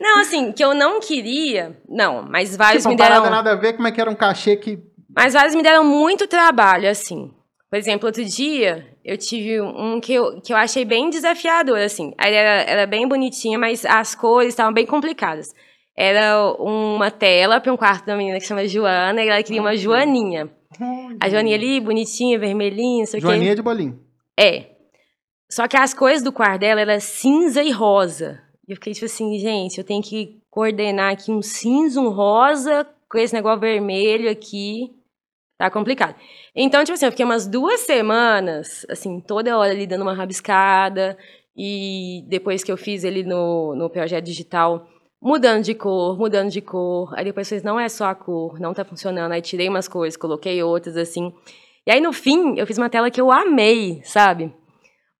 Não, 0.00 0.20
assim, 0.20 0.52
que 0.52 0.64
eu 0.64 0.74
não 0.74 1.00
queria. 1.00 1.76
Não, 1.88 2.22
mas 2.22 2.56
vários 2.56 2.82
Tipo, 2.82 2.90
me 2.90 2.96
deram. 2.96 3.30
nada 3.30 3.52
a 3.52 3.56
ver, 3.56 3.74
como 3.74 3.88
é 3.88 3.92
que 3.92 4.00
era 4.00 4.10
um 4.10 4.14
cachê 4.14 4.56
que. 4.56 4.78
Mas 5.14 5.34
vários 5.34 5.54
me 5.54 5.62
deram 5.62 5.84
muito 5.84 6.26
trabalho, 6.26 6.88
assim. 6.88 7.30
Por 7.70 7.76
exemplo, 7.76 8.06
outro 8.06 8.24
dia 8.24 8.86
eu 9.04 9.16
tive 9.16 9.60
um 9.60 9.98
que 10.00 10.12
eu, 10.12 10.40
que 10.40 10.52
eu 10.52 10.56
achei 10.56 10.84
bem 10.84 11.10
desafiador, 11.10 11.78
assim. 11.78 12.12
Era, 12.18 12.62
era 12.62 12.86
bem 12.86 13.08
bonitinha, 13.08 13.58
mas 13.58 13.84
as 13.84 14.14
cores 14.14 14.50
estavam 14.50 14.72
bem 14.72 14.86
complicadas. 14.86 15.48
Era 15.96 16.38
uma 16.58 17.10
tela 17.10 17.60
para 17.60 17.72
um 17.72 17.76
quarto 17.76 18.06
da 18.06 18.16
menina 18.16 18.38
que 18.38 18.46
chama 18.46 18.66
Joana, 18.66 19.22
e 19.22 19.28
ela 19.28 19.42
queria 19.42 19.60
uma 19.60 19.76
Joaninha. 19.76 20.50
A 21.20 21.28
Joaninha 21.28 21.56
ali, 21.56 21.80
bonitinha, 21.80 22.38
vermelhinha, 22.38 23.00
não 23.00 23.06
sei 23.06 23.20
o 23.20 23.22
quê. 23.22 23.28
Joaninha 23.28 23.54
de 23.54 23.62
bolinho. 23.62 24.00
É. 24.38 24.66
Só 25.50 25.68
que 25.68 25.76
as 25.76 25.92
cores 25.92 26.22
do 26.22 26.32
quarto 26.32 26.60
dela 26.60 26.80
era 26.80 26.98
cinza 26.98 27.62
e 27.62 27.70
rosa. 27.70 28.40
Eu 28.72 28.76
fiquei 28.76 28.94
tipo 28.94 29.04
assim, 29.04 29.38
gente, 29.38 29.76
eu 29.76 29.84
tenho 29.84 30.02
que 30.02 30.40
coordenar 30.50 31.12
aqui 31.12 31.30
um 31.30 31.42
cinza, 31.42 32.00
um 32.00 32.08
rosa, 32.08 32.86
com 33.08 33.18
esse 33.18 33.34
negócio 33.34 33.60
vermelho 33.60 34.30
aqui. 34.30 34.90
Tá 35.58 35.70
complicado. 35.70 36.16
Então, 36.56 36.82
tipo 36.82 36.94
assim, 36.94 37.04
eu 37.04 37.10
fiquei 37.10 37.24
umas 37.24 37.46
duas 37.46 37.80
semanas, 37.80 38.86
assim, 38.88 39.20
toda 39.20 39.56
hora 39.58 39.72
ali 39.72 39.86
dando 39.86 40.00
uma 40.02 40.14
rabiscada. 40.14 41.18
E 41.54 42.24
depois 42.28 42.64
que 42.64 42.72
eu 42.72 42.78
fiz 42.78 43.04
ele 43.04 43.22
no, 43.22 43.74
no 43.76 43.90
projeto 43.90 44.24
digital, 44.24 44.88
mudando 45.20 45.62
de 45.62 45.74
cor, 45.74 46.18
mudando 46.18 46.50
de 46.50 46.62
cor. 46.62 47.12
Aí 47.14 47.26
depois 47.26 47.46
fez, 47.46 47.62
não 47.62 47.78
é 47.78 47.90
só 47.90 48.06
a 48.06 48.14
cor, 48.14 48.58
não 48.58 48.72
tá 48.72 48.86
funcionando. 48.86 49.32
Aí 49.32 49.42
tirei 49.42 49.68
umas 49.68 49.86
cores, 49.86 50.16
coloquei 50.16 50.62
outras, 50.62 50.96
assim. 50.96 51.30
E 51.86 51.90
aí, 51.92 52.00
no 52.00 52.12
fim, 52.12 52.58
eu 52.58 52.66
fiz 52.66 52.78
uma 52.78 52.88
tela 52.88 53.10
que 53.10 53.20
eu 53.20 53.30
amei, 53.30 54.00
sabe? 54.02 54.50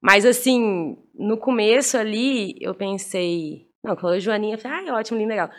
Mas, 0.01 0.25
assim, 0.25 0.97
no 1.15 1.37
começo 1.37 1.97
ali, 1.97 2.55
eu 2.61 2.75
pensei... 2.75 3.67
Não, 3.85 3.97
falou 3.97 4.19
Joaninha, 4.21 4.55
eu 4.55 4.59
falei, 4.59 4.79
ai, 4.89 4.91
ótimo, 4.93 5.19
lindo, 5.19 5.31
legal. 5.31 5.51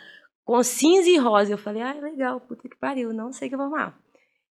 Com 0.44 0.62
cinza 0.62 1.08
e 1.08 1.16
rosa, 1.18 1.52
eu 1.52 1.58
falei, 1.58 1.82
ai, 1.82 2.00
legal, 2.00 2.40
puta 2.40 2.68
que 2.68 2.76
pariu, 2.76 3.12
não 3.12 3.32
sei 3.32 3.46
o 3.46 3.50
que 3.50 3.54
eu 3.54 3.58
vou 3.58 3.66
amar. 3.68 3.94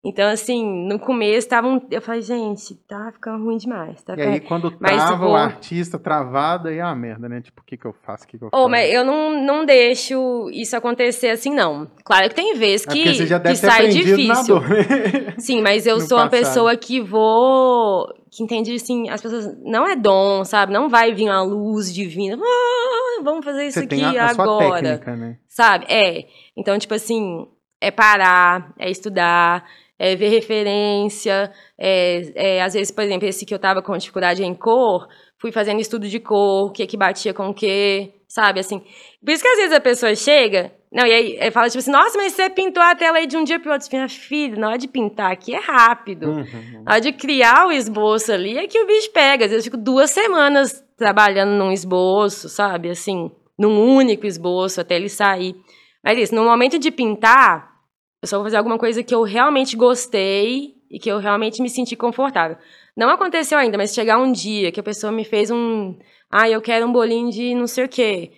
Então, 0.05 0.29
assim, 0.29 0.65
no 0.89 0.99
começo, 0.99 1.49
tava 1.49 1.69
um... 1.69 1.81
eu 1.89 2.03
falei, 2.03 2.23
gente, 2.23 2.75
tá 2.89 3.13
ficando 3.13 3.45
ruim 3.45 3.57
demais. 3.57 4.03
Tá 4.03 4.17
E 4.17 4.21
aí, 4.21 4.41
quando 4.41 4.69
trava 4.73 5.15
o 5.25 5.29
vou- 5.29 5.37
artista 5.37 5.97
travado, 5.97 6.67
aí 6.69 6.79
é 6.79 6.85
uma 6.85 6.97
merda, 6.97 7.29
né? 7.29 7.41
Tipo, 7.41 7.61
o 7.63 7.65
que 7.65 7.77
que 7.77 7.85
eu 7.87 7.93
faço? 7.93 8.25
O 8.25 8.27
que 8.27 8.37
que 8.37 8.43
eu 8.45 8.49
Oh, 8.49 8.57
faço? 8.63 8.69
mas 8.69 8.93
eu 8.93 9.05
não, 9.05 9.41
não 9.45 9.65
deixo 9.65 10.51
isso 10.51 10.77
acontecer 10.77 11.29
assim, 11.29 11.55
não. 11.55 11.89
Claro 12.05 12.29
que 12.29 12.35
tem 12.35 12.53
vezes 12.57 12.85
É 12.87 12.91
que, 12.91 12.97
porque 13.05 13.15
você 13.15 13.27
já 13.27 13.39
deve 13.39 13.55
que 13.55 13.61
ter 13.61 13.71
sai 13.71 13.89
difícil. 13.91 14.57
Sim, 15.39 15.63
mas 15.63 15.87
eu 15.87 15.95
no 15.97 16.01
sou 16.01 16.19
uma 16.19 16.29
passado. 16.29 16.47
pessoa 16.49 16.77
que 16.77 17.01
vou. 17.01 18.13
Que 18.35 18.43
entende 18.43 18.75
assim, 18.75 19.11
as 19.11 19.21
pessoas. 19.21 19.55
Não 19.63 19.87
é 19.87 19.95
dom, 19.95 20.43
sabe? 20.43 20.73
Não 20.73 20.89
vai 20.89 21.13
vir 21.13 21.25
uma 21.29 21.43
luz 21.43 21.93
divina. 21.93 22.39
"Ah, 22.43 23.23
vamos 23.23 23.45
fazer 23.45 23.67
isso 23.67 23.79
Você 23.79 23.85
aqui 23.85 24.03
a, 24.03 24.25
a 24.25 24.31
agora. 24.31 24.81
técnica, 24.83 25.15
né? 25.15 25.37
Sabe? 25.47 25.85
É. 25.89 26.25
Então, 26.57 26.79
tipo 26.79 26.95
assim, 26.95 27.47
é 27.79 27.91
parar, 27.91 28.73
é 28.79 28.91
estudar, 28.91 29.69
é 29.99 30.17
ver 30.17 30.29
referência. 30.31 31.53
É, 31.79 32.23
é, 32.57 32.63
às 32.63 32.73
vezes, 32.73 32.91
por 32.91 33.05
exemplo, 33.05 33.29
esse 33.29 33.45
que 33.45 33.55
eu 33.55 33.59
tava 33.59 33.83
com 33.83 33.95
dificuldade 33.99 34.43
em 34.43 34.55
cor, 34.55 35.07
fui 35.39 35.53
fazendo 35.53 35.81
estudo 35.81 36.09
de 36.09 36.19
cor, 36.19 36.69
o 36.69 36.73
que 36.73 36.87
que 36.87 36.97
batia 36.97 37.35
com 37.35 37.51
o 37.51 37.55
que, 37.55 38.15
sabe? 38.27 38.61
Assim. 38.61 38.79
Por 39.23 39.31
isso 39.31 39.43
que 39.43 39.49
às 39.49 39.59
vezes 39.59 39.73
a 39.75 39.81
pessoa 39.81 40.15
chega. 40.15 40.73
Não, 40.93 41.07
e 41.07 41.13
aí, 41.13 41.51
fala 41.51 41.69
tipo 41.69 41.79
assim, 41.79 41.91
nossa, 41.91 42.19
mas 42.19 42.35
você 42.35 42.51
pintou 42.51 42.83
a 42.83 42.95
tela 42.95 43.17
aí 43.17 43.27
de 43.27 43.37
um 43.37 43.45
dia 43.45 43.59
pro 43.59 43.73
outro. 43.73 43.89
Minha 43.91 44.09
filha, 44.11 44.57
na 44.57 44.69
hora 44.69 44.79
de 44.79 44.87
pintar 44.87 45.33
aqui 45.33 45.55
é 45.55 45.59
rápido. 45.59 46.29
Uhum. 46.29 46.83
Na 46.85 46.93
hora 46.93 47.01
de 47.01 47.13
criar 47.13 47.67
o 47.67 47.73
esboço 47.73 48.31
ali 48.31 48.59
é 48.59 48.67
que 48.67 48.79
o 48.79 48.87
bicho 48.87 49.11
pega. 49.11 49.47
Às 49.47 49.51
vezes 49.51 49.65
eu 49.65 49.73
fico 49.73 49.83
duas 49.83 50.11
semanas 50.11 50.85
trabalhando 50.99 51.53
num 51.53 51.73
esboço, 51.73 52.47
sabe? 52.51 52.91
Assim, 52.91 53.31
num 53.59 53.97
único 53.97 54.27
esboço 54.27 54.83
até 54.83 54.97
ele 54.97 55.09
sair. 55.09 55.57
Mas 56.05 56.19
isso, 56.19 56.35
no 56.35 56.45
momento 56.45 56.79
de 56.79 56.91
pintar, 56.91 57.73
eu 58.21 58.29
só 58.29 58.37
vou 58.37 58.45
fazer 58.45 58.59
alguma 58.59 58.77
coisa 58.77 59.03
que 59.03 59.15
eu 59.15 59.23
realmente 59.23 59.75
gostei 59.75 60.75
e 60.91 60.99
que 60.99 61.11
eu 61.11 61.19
realmente 61.19 61.63
me 61.63 61.71
senti 61.71 61.97
confortável. 61.97 62.59
Não 62.95 63.09
aconteceu 63.09 63.57
ainda, 63.57 63.79
mas 63.79 63.95
chegar 63.95 64.19
um 64.19 64.31
dia 64.31 64.71
que 64.71 64.79
a 64.79 64.83
pessoa 64.83 65.11
me 65.11 65.25
fez 65.25 65.51
um. 65.51 65.97
Ah, 66.31 66.51
eu 66.51 66.61
quero 66.61 66.87
um 66.87 66.93
bolinho 66.93 67.31
de 67.31 67.55
não 67.55 67.67
sei 67.67 67.87
o 67.87 67.89
quê. 67.89 68.31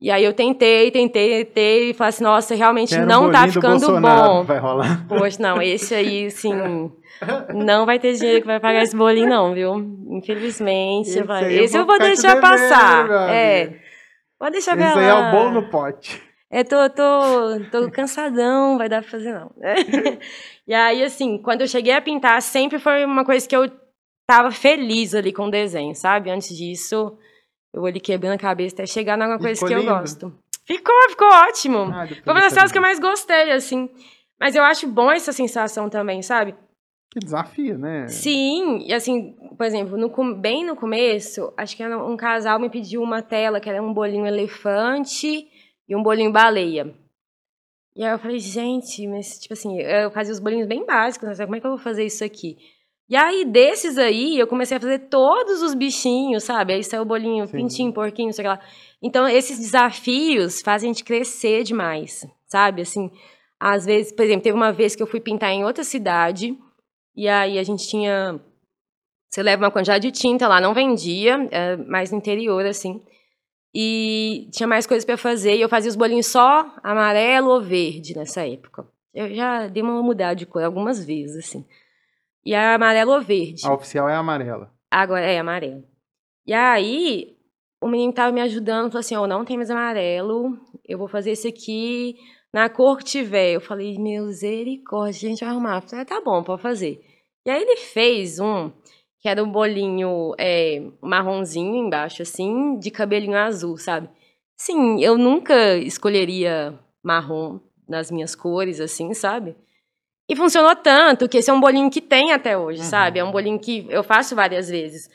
E 0.00 0.10
aí 0.10 0.24
eu 0.24 0.34
tentei, 0.34 0.90
tentei, 0.90 1.44
tentei, 1.44 1.90
e 1.90 1.94
falei 1.94 2.10
assim, 2.10 2.24
nossa, 2.24 2.54
realmente 2.54 2.90
Quero 2.90 3.04
um 3.04 3.06
não 3.06 3.30
tá 3.30 3.38
bolinho 3.38 3.46
do 3.46 3.52
ficando 3.52 3.80
Bolsonaro, 3.80 4.32
bom. 4.34 4.44
Vai 4.44 4.58
rolar. 4.58 5.06
Poxa, 5.08 5.42
não, 5.42 5.62
esse 5.62 5.94
aí, 5.94 6.26
assim, 6.26 6.52
não 7.54 7.86
vai 7.86 7.98
ter 7.98 8.12
dinheiro 8.12 8.42
que 8.42 8.46
vai 8.46 8.60
pagar 8.60 8.82
esse 8.82 8.94
bolinho, 8.94 9.28
não, 9.28 9.54
viu? 9.54 9.74
Infelizmente. 10.10 11.08
Esse 11.08 11.22
vai. 11.22 11.44
eu 11.44 11.64
Esse 11.64 11.78
eu 11.78 11.86
vou 11.86 11.96
vou 11.96 12.06
deixar 12.06 12.34
devendo, 12.34 12.42
passar. 12.42 13.30
É. 13.30 13.80
Pode 14.38 14.52
deixar 14.52 14.78
Esse 14.78 14.98
aí 14.98 15.06
é 15.06 15.14
o 15.14 15.30
bolo 15.30 15.50
no 15.50 15.70
pote. 15.70 16.22
É, 16.50 16.62
tô, 16.62 16.88
tô, 16.90 17.60
tô 17.72 17.90
cansadão, 17.90 18.78
vai 18.78 18.88
dar 18.88 19.00
pra 19.00 19.10
fazer 19.10 19.32
não. 19.32 19.50
e 20.66 20.74
aí, 20.74 21.02
assim, 21.02 21.38
quando 21.38 21.62
eu 21.62 21.68
cheguei 21.68 21.92
a 21.92 22.00
pintar, 22.00 22.40
sempre 22.42 22.78
foi 22.78 23.04
uma 23.04 23.24
coisa 23.24 23.48
que 23.48 23.56
eu 23.56 23.70
tava 24.26 24.50
feliz 24.50 25.14
ali 25.14 25.32
com 25.32 25.46
o 25.46 25.50
desenho, 25.50 25.94
sabe? 25.94 26.30
Antes 26.30 26.54
disso, 26.56 27.16
eu 27.76 27.82
vou 27.82 27.88
ali 27.88 28.00
quebrando 28.00 28.32
a 28.32 28.38
cabeça 28.38 28.74
até 28.74 28.86
chegar 28.86 29.18
numa 29.18 29.38
coisa 29.38 29.54
ficou 29.54 29.68
que 29.68 29.74
eu 29.74 29.80
lindo? 29.80 29.92
gosto. 29.92 30.32
Ficou, 30.64 30.94
ficou 31.10 31.28
ótimo. 31.28 31.78
Ah, 31.92 32.06
Foi 32.08 32.32
uma 32.32 32.40
eu 32.40 32.44
das 32.44 32.52
cenas 32.54 32.72
que 32.72 32.78
eu 32.78 32.82
mais 32.82 32.98
gostei, 32.98 33.52
assim. 33.52 33.90
Mas 34.40 34.54
eu 34.54 34.64
acho 34.64 34.88
bom 34.88 35.10
essa 35.10 35.30
sensação 35.30 35.90
também, 35.90 36.22
sabe? 36.22 36.54
Que 37.10 37.20
desafio, 37.20 37.78
né? 37.78 38.08
Sim, 38.08 38.78
e 38.86 38.94
assim, 38.94 39.36
por 39.56 39.66
exemplo, 39.66 39.98
no 39.98 40.34
bem 40.34 40.64
no 40.64 40.74
começo, 40.74 41.52
acho 41.54 41.76
que 41.76 41.86
um 41.86 42.16
casal 42.16 42.58
me 42.58 42.70
pediu 42.70 43.02
uma 43.02 43.20
tela 43.20 43.60
que 43.60 43.68
era 43.68 43.82
um 43.82 43.92
bolinho 43.92 44.26
elefante 44.26 45.46
e 45.86 45.94
um 45.94 46.02
bolinho 46.02 46.32
baleia. 46.32 46.94
E 47.94 48.02
aí 48.04 48.10
eu 48.10 48.18
falei, 48.18 48.38
gente, 48.38 49.06
mas 49.06 49.38
tipo 49.38 49.52
assim, 49.52 49.78
eu 49.80 50.10
fazia 50.10 50.32
os 50.32 50.40
bolinhos 50.40 50.66
bem 50.66 50.84
básicos, 50.84 51.38
né? 51.38 51.44
Como 51.44 51.56
é 51.56 51.60
que 51.60 51.66
eu 51.66 51.70
vou 51.70 51.78
fazer 51.78 52.04
isso 52.06 52.24
aqui? 52.24 52.56
E 53.08 53.14
aí, 53.14 53.44
desses 53.44 53.98
aí, 53.98 54.36
eu 54.36 54.48
comecei 54.48 54.76
a 54.76 54.80
fazer 54.80 54.98
todos 55.08 55.62
os 55.62 55.74
bichinhos, 55.74 56.42
sabe? 56.42 56.72
Aí 56.72 56.82
saiu 56.82 57.02
o 57.02 57.06
bolinho, 57.06 57.46
Sim. 57.46 57.56
pintinho, 57.56 57.92
porquinho, 57.92 58.32
sei 58.32 58.44
lá. 58.44 58.58
Então, 59.00 59.28
esses 59.28 59.58
desafios 59.58 60.60
fazem 60.60 60.90
a 60.90 60.92
gente 60.92 61.04
crescer 61.04 61.62
demais, 61.62 62.26
sabe? 62.46 62.82
Assim, 62.82 63.08
às 63.60 63.86
vezes, 63.86 64.10
por 64.12 64.24
exemplo, 64.24 64.42
teve 64.42 64.56
uma 64.56 64.72
vez 64.72 64.96
que 64.96 65.02
eu 65.02 65.06
fui 65.06 65.20
pintar 65.20 65.50
em 65.50 65.64
outra 65.64 65.84
cidade, 65.84 66.58
e 67.14 67.28
aí 67.28 67.58
a 67.58 67.62
gente 67.62 67.86
tinha. 67.88 68.40
Você 69.30 69.42
leva 69.42 69.64
uma 69.64 69.70
quantidade 69.70 70.10
de 70.10 70.18
tinta 70.18 70.48
lá, 70.48 70.60
não 70.60 70.74
vendia, 70.74 71.48
é, 71.50 71.76
mais 71.76 72.10
no 72.10 72.18
interior, 72.18 72.64
assim. 72.66 73.02
E 73.74 74.48
tinha 74.52 74.66
mais 74.66 74.86
coisas 74.86 75.04
para 75.04 75.16
fazer, 75.16 75.56
e 75.56 75.60
eu 75.60 75.68
fazia 75.68 75.90
os 75.90 75.96
bolinhos 75.96 76.26
só 76.26 76.74
amarelo 76.82 77.50
ou 77.50 77.62
verde 77.62 78.16
nessa 78.16 78.46
época. 78.46 78.86
Eu 79.14 79.32
já 79.34 79.68
dei 79.68 79.82
uma 79.82 80.02
mudada 80.02 80.34
de 80.34 80.46
cor 80.46 80.62
algumas 80.64 81.04
vezes, 81.04 81.46
assim. 81.46 81.64
E 82.46 82.54
é 82.54 82.74
amarelo 82.74 83.10
ou 83.10 83.20
verde. 83.20 83.66
A 83.66 83.74
oficial 83.74 84.08
é 84.08 84.14
amarela. 84.14 84.72
Agora 84.88 85.26
é 85.26 85.36
amarelo. 85.36 85.82
E 86.46 86.54
aí, 86.54 87.36
o 87.82 87.88
menino 87.88 88.12
tava 88.12 88.30
me 88.30 88.40
ajudando, 88.40 88.86
falou 88.86 89.00
assim: 89.00 89.16
Ó, 89.16 89.26
não 89.26 89.44
tem 89.44 89.56
mais 89.56 89.68
amarelo, 89.68 90.56
eu 90.86 90.96
vou 90.96 91.08
fazer 91.08 91.32
esse 91.32 91.48
aqui 91.48 92.14
na 92.54 92.68
cor 92.68 92.98
que 92.98 93.04
tiver. 93.04 93.50
Eu 93.50 93.60
falei: 93.60 93.98
Misericórdia, 93.98 95.26
a 95.26 95.30
gente 95.30 95.40
vai 95.40 95.48
arrumar. 95.48 95.78
Eu 95.78 95.82
falei: 95.82 96.02
ah, 96.02 96.06
tá 96.06 96.20
bom, 96.20 96.44
pode 96.44 96.62
fazer. 96.62 97.04
E 97.44 97.50
aí 97.50 97.60
ele 97.60 97.78
fez 97.78 98.38
um, 98.38 98.70
que 99.18 99.28
era 99.28 99.42
um 99.42 99.50
bolinho 99.50 100.32
é, 100.38 100.80
marronzinho 101.02 101.74
embaixo, 101.74 102.22
assim, 102.22 102.78
de 102.78 102.92
cabelinho 102.92 103.36
azul, 103.36 103.76
sabe? 103.76 104.08
Sim, 104.56 105.02
eu 105.02 105.18
nunca 105.18 105.76
escolheria 105.78 106.78
marrom 107.02 107.58
nas 107.88 108.08
minhas 108.08 108.36
cores, 108.36 108.80
assim, 108.80 109.12
sabe? 109.14 109.56
E 110.28 110.34
funcionou 110.34 110.74
tanto 110.76 111.28
que 111.28 111.38
esse 111.38 111.50
é 111.50 111.52
um 111.52 111.60
bolinho 111.60 111.90
que 111.90 112.00
tem 112.00 112.32
até 112.32 112.58
hoje, 112.58 112.80
Uhum. 112.80 112.86
sabe? 112.86 113.18
É 113.18 113.24
um 113.24 113.30
bolinho 113.30 113.58
que 113.60 113.86
eu 113.88 114.02
faço 114.02 114.34
várias 114.34 114.68
vezes. 114.68 115.08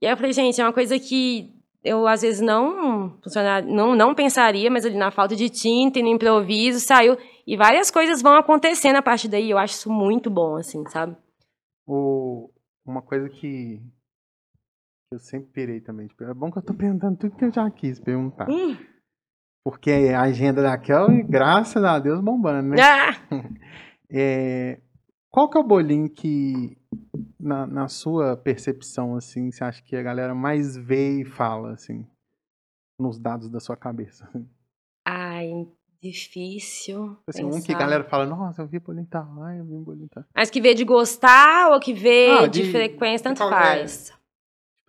E 0.00 0.06
aí 0.06 0.12
eu 0.12 0.16
falei, 0.16 0.32
gente, 0.32 0.60
é 0.60 0.64
uma 0.64 0.72
coisa 0.72 0.98
que 0.98 1.54
eu 1.82 2.06
às 2.06 2.20
vezes 2.22 2.40
não 2.40 3.18
funcionar, 3.22 3.62
não, 3.62 3.94
não 3.96 4.14
pensaria, 4.14 4.70
mas 4.70 4.84
ali 4.84 4.96
na 4.96 5.10
falta 5.10 5.34
de 5.34 5.48
tinta 5.48 5.98
e 5.98 6.02
no 6.02 6.08
improviso 6.08 6.80
saiu. 6.80 7.16
E 7.46 7.56
várias 7.56 7.90
coisas 7.90 8.20
vão 8.20 8.34
acontecendo 8.36 8.96
a 8.96 9.02
partir 9.02 9.28
daí. 9.28 9.50
Eu 9.50 9.56
acho 9.58 9.74
isso 9.74 9.90
muito 9.90 10.28
bom, 10.28 10.56
assim, 10.56 10.84
sabe? 10.88 11.16
O, 11.86 12.50
uma 12.84 13.00
coisa 13.00 13.28
que 13.30 13.80
eu 15.10 15.18
sempre 15.18 15.50
pirei 15.50 15.80
também. 15.80 16.08
Tipo, 16.08 16.24
é 16.24 16.34
bom 16.34 16.50
que 16.50 16.58
eu 16.58 16.62
tô 16.62 16.74
perguntando 16.74 17.16
tudo 17.16 17.34
que 17.36 17.44
eu 17.46 17.50
já 17.52 17.70
quis 17.70 17.98
perguntar. 17.98 18.50
Hum. 18.50 18.76
Porque 19.64 19.90
a 20.14 20.20
agenda 20.22 20.62
daquela, 20.62 21.08
graças 21.22 21.82
a 21.82 21.98
Deus, 21.98 22.20
bombando, 22.20 22.68
né? 22.74 22.82
Ah! 22.82 23.14
É, 24.10 24.80
qual 25.30 25.48
que 25.50 25.56
é 25.58 25.60
o 25.60 25.64
bolinho 25.64 26.08
que, 26.08 26.76
na, 27.38 27.66
na 27.66 27.88
sua 27.88 28.36
percepção, 28.36 29.16
assim, 29.16 29.50
você 29.50 29.62
acha 29.64 29.82
que 29.82 29.94
a 29.96 30.02
galera 30.02 30.34
mais 30.34 30.76
vê 30.76 31.20
e 31.20 31.24
fala, 31.24 31.72
assim, 31.72 32.06
nos 32.98 33.18
dados 33.18 33.48
da 33.50 33.60
sua 33.60 33.76
cabeça? 33.76 34.28
Ai, 35.06 35.68
difícil. 36.00 37.16
Assim, 37.28 37.44
um 37.44 37.60
que 37.62 37.72
a 37.72 37.78
galera 37.78 38.04
fala, 38.04 38.24
nossa, 38.24 38.62
eu 38.62 38.66
vi 38.66 38.78
bolinho 38.78 39.06
tal, 39.06 39.42
ai, 39.42 39.60
eu 39.60 39.64
vi 39.64 39.76
bolinho 39.76 40.08
tal. 40.08 40.24
Mas 40.34 40.50
que 40.50 40.60
vê 40.60 40.74
de 40.74 40.84
gostar 40.84 41.70
ou 41.72 41.80
que 41.80 41.92
vê 41.92 42.30
Ah, 42.30 42.46
de, 42.46 42.62
de- 42.62 42.70
frequência, 42.70 43.24
tanto 43.24 43.38
faz. 43.48 44.12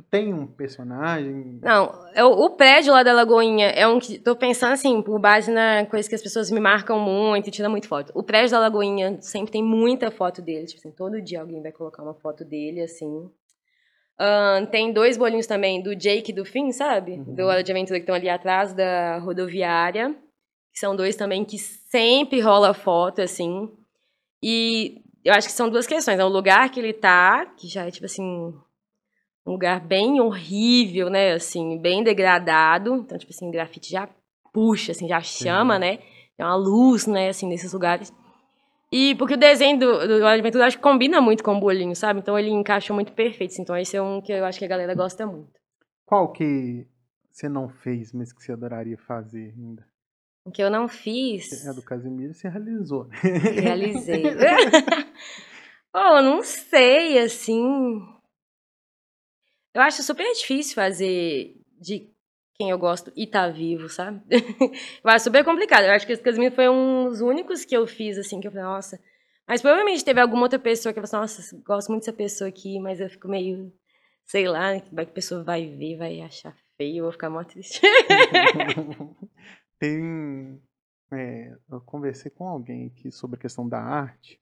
Tem 0.09 0.33
um 0.33 0.47
personagem... 0.47 1.59
Não, 1.61 1.91
é 2.13 2.23
o, 2.23 2.49
prédio 2.51 2.93
lá 2.93 3.03
da 3.03 3.13
Lagoinha 3.13 3.67
é 3.67 3.87
um 3.87 3.99
que. 3.99 4.17
Tô 4.17 4.35
pensando 4.35 4.73
assim, 4.73 5.01
por 5.01 5.19
base 5.19 5.51
na 5.51 5.85
coisa 5.85 6.07
que 6.07 6.15
as 6.15 6.21
pessoas 6.21 6.49
me 6.49 6.59
marcam 6.59 6.99
muito 6.99 7.47
e 7.47 7.51
tiram 7.51 7.69
muito 7.69 7.87
foto. 7.87 8.11
O 8.15 8.23
prédio 8.23 8.51
da 8.51 8.59
Lagoinha 8.59 9.21
sempre 9.21 9.51
tem 9.51 9.63
muita 9.63 10.09
foto 10.09 10.41
dele. 10.41 10.65
Tipo 10.65 10.79
assim, 10.79 10.91
todo 10.91 11.21
dia 11.21 11.41
alguém 11.41 11.61
vai 11.61 11.71
colocar 11.71 12.01
uma 12.01 12.13
foto 12.13 12.45
dele, 12.45 12.81
assim. 12.81 13.29
Ahn, 14.19 14.65
tem 14.65 14.91
dois 14.91 15.17
bolinhos 15.17 15.47
também 15.47 15.81
do 15.81 15.95
Jake 15.95 16.31
e 16.31 16.35
do 16.35 16.43
Finn, 16.45 16.71
sabe? 16.71 17.13
Uhum. 17.13 17.35
Do 17.35 17.45
Hora 17.45 17.63
de 17.63 17.71
Aventura 17.71 17.99
que 17.99 18.03
estão 18.03 18.15
ali 18.15 18.29
atrás 18.29 18.73
da 18.73 19.17
rodoviária. 19.19 20.15
Que 20.73 20.79
são 20.79 20.95
dois 20.95 21.15
também 21.15 21.43
que 21.43 21.57
sempre 21.57 22.39
rola 22.39 22.73
foto, 22.73 23.21
assim. 23.21 23.69
E 24.41 25.01
eu 25.23 25.33
acho 25.33 25.47
que 25.47 25.53
são 25.53 25.69
duas 25.69 25.85
questões. 25.85 26.19
É 26.19 26.25
o 26.25 26.29
lugar 26.29 26.69
que 26.69 26.79
ele 26.79 26.93
tá, 26.93 27.45
que 27.57 27.67
já 27.67 27.87
é 27.87 27.91
tipo 27.91 28.05
assim 28.05 28.53
um 29.45 29.51
lugar 29.51 29.79
bem 29.79 30.19
horrível, 30.19 31.09
né? 31.09 31.33
Assim, 31.33 31.77
bem 31.79 32.03
degradado. 32.03 32.95
Então, 32.95 33.17
tipo 33.17 33.31
assim, 33.31 33.51
grafite 33.51 33.91
já 33.91 34.07
puxa, 34.53 34.91
assim, 34.91 35.07
já 35.07 35.21
chama, 35.21 35.77
né? 35.79 35.97
Tem 36.37 36.45
uma 36.45 36.55
luz, 36.55 37.05
né, 37.05 37.29
assim, 37.29 37.47
nesses 37.47 37.73
lugares. 37.73 38.13
E 38.91 39.13
porque 39.15 39.35
o 39.35 39.37
desenho 39.37 39.77
do, 39.79 40.07
do 40.07 40.13
eu 40.13 40.63
acho 40.63 40.77
que 40.77 40.83
combina 40.83 41.21
muito 41.21 41.43
com 41.43 41.55
o 41.55 41.59
bolinho, 41.59 41.95
sabe? 41.95 42.19
Então 42.19 42.37
ele 42.37 42.49
encaixa 42.49 42.93
muito 42.93 43.13
perfeito. 43.13 43.51
assim. 43.51 43.61
Então 43.61 43.77
esse 43.77 43.95
é 43.95 44.01
um 44.01 44.19
que 44.21 44.31
eu 44.31 44.45
acho 44.45 44.57
que 44.57 44.65
a 44.65 44.69
galera 44.69 44.95
gosta 44.95 45.27
muito. 45.27 45.59
Qual 46.05 46.31
que 46.31 46.87
você 47.31 47.47
não 47.47 47.69
fez, 47.69 48.11
mas 48.11 48.33
que 48.33 48.43
você 48.43 48.51
adoraria 48.51 48.97
fazer 48.97 49.53
ainda? 49.55 49.85
O 50.43 50.51
que 50.51 50.63
eu 50.63 50.71
não 50.71 50.87
fiz, 50.87 51.65
É 51.65 51.73
do 51.73 51.83
Casimiro, 51.83 52.33
você 52.33 52.49
realizou. 52.49 53.07
realizei. 53.11 54.23
oh, 55.93 56.17
eu 56.17 56.23
não 56.23 56.41
sei, 56.41 57.19
assim. 57.19 58.01
Eu 59.79 59.83
acho 59.83 60.03
super 60.03 60.29
difícil 60.33 60.75
fazer 60.75 61.55
de 61.79 62.11
quem 62.55 62.69
eu 62.69 62.77
gosto 62.77 63.13
e 63.15 63.25
tá 63.25 63.47
vivo, 63.47 63.87
sabe? 63.87 64.21
eu 64.29 65.09
acho 65.09 65.23
super 65.23 65.41
complicado. 65.45 65.85
Eu 65.85 65.93
acho 65.93 66.05
que 66.05 66.11
esse 66.11 66.21
casamento 66.21 66.53
foi 66.53 66.67
um 66.67 67.07
dos 67.07 67.21
únicos 67.21 67.63
que 67.63 67.77
eu 67.77 67.87
fiz, 67.87 68.17
assim, 68.17 68.41
que 68.41 68.47
eu 68.47 68.51
falei, 68.51 68.65
nossa. 68.65 68.99
Mas 69.47 69.61
provavelmente 69.61 70.03
teve 70.03 70.19
alguma 70.19 70.43
outra 70.43 70.59
pessoa 70.59 70.91
que 70.91 70.99
eu 70.99 71.07
falei, 71.07 71.21
nossa, 71.21 71.61
gosto 71.65 71.91
muito 71.91 72.01
dessa 72.01 72.11
pessoa 72.11 72.49
aqui, 72.49 72.77
mas 72.77 72.99
eu 72.99 73.09
fico 73.09 73.29
meio, 73.29 73.71
sei 74.25 74.49
lá, 74.49 74.77
que 74.81 74.99
a 74.99 75.05
pessoa 75.05 75.45
vai 75.45 75.65
ver, 75.65 75.95
vai 75.95 76.19
achar 76.19 76.53
feio, 76.75 76.97
eu 76.97 77.03
vou 77.03 77.13
ficar 77.13 77.29
mó 77.29 77.41
triste. 77.45 77.79
Tem. 79.79 80.61
é, 81.13 81.53
eu 81.71 81.79
conversei 81.85 82.29
com 82.29 82.45
alguém 82.45 82.87
aqui 82.87 83.13
sobre 83.13 83.37
a 83.37 83.41
questão 83.41 83.65
da 83.65 83.79
arte. 83.79 84.41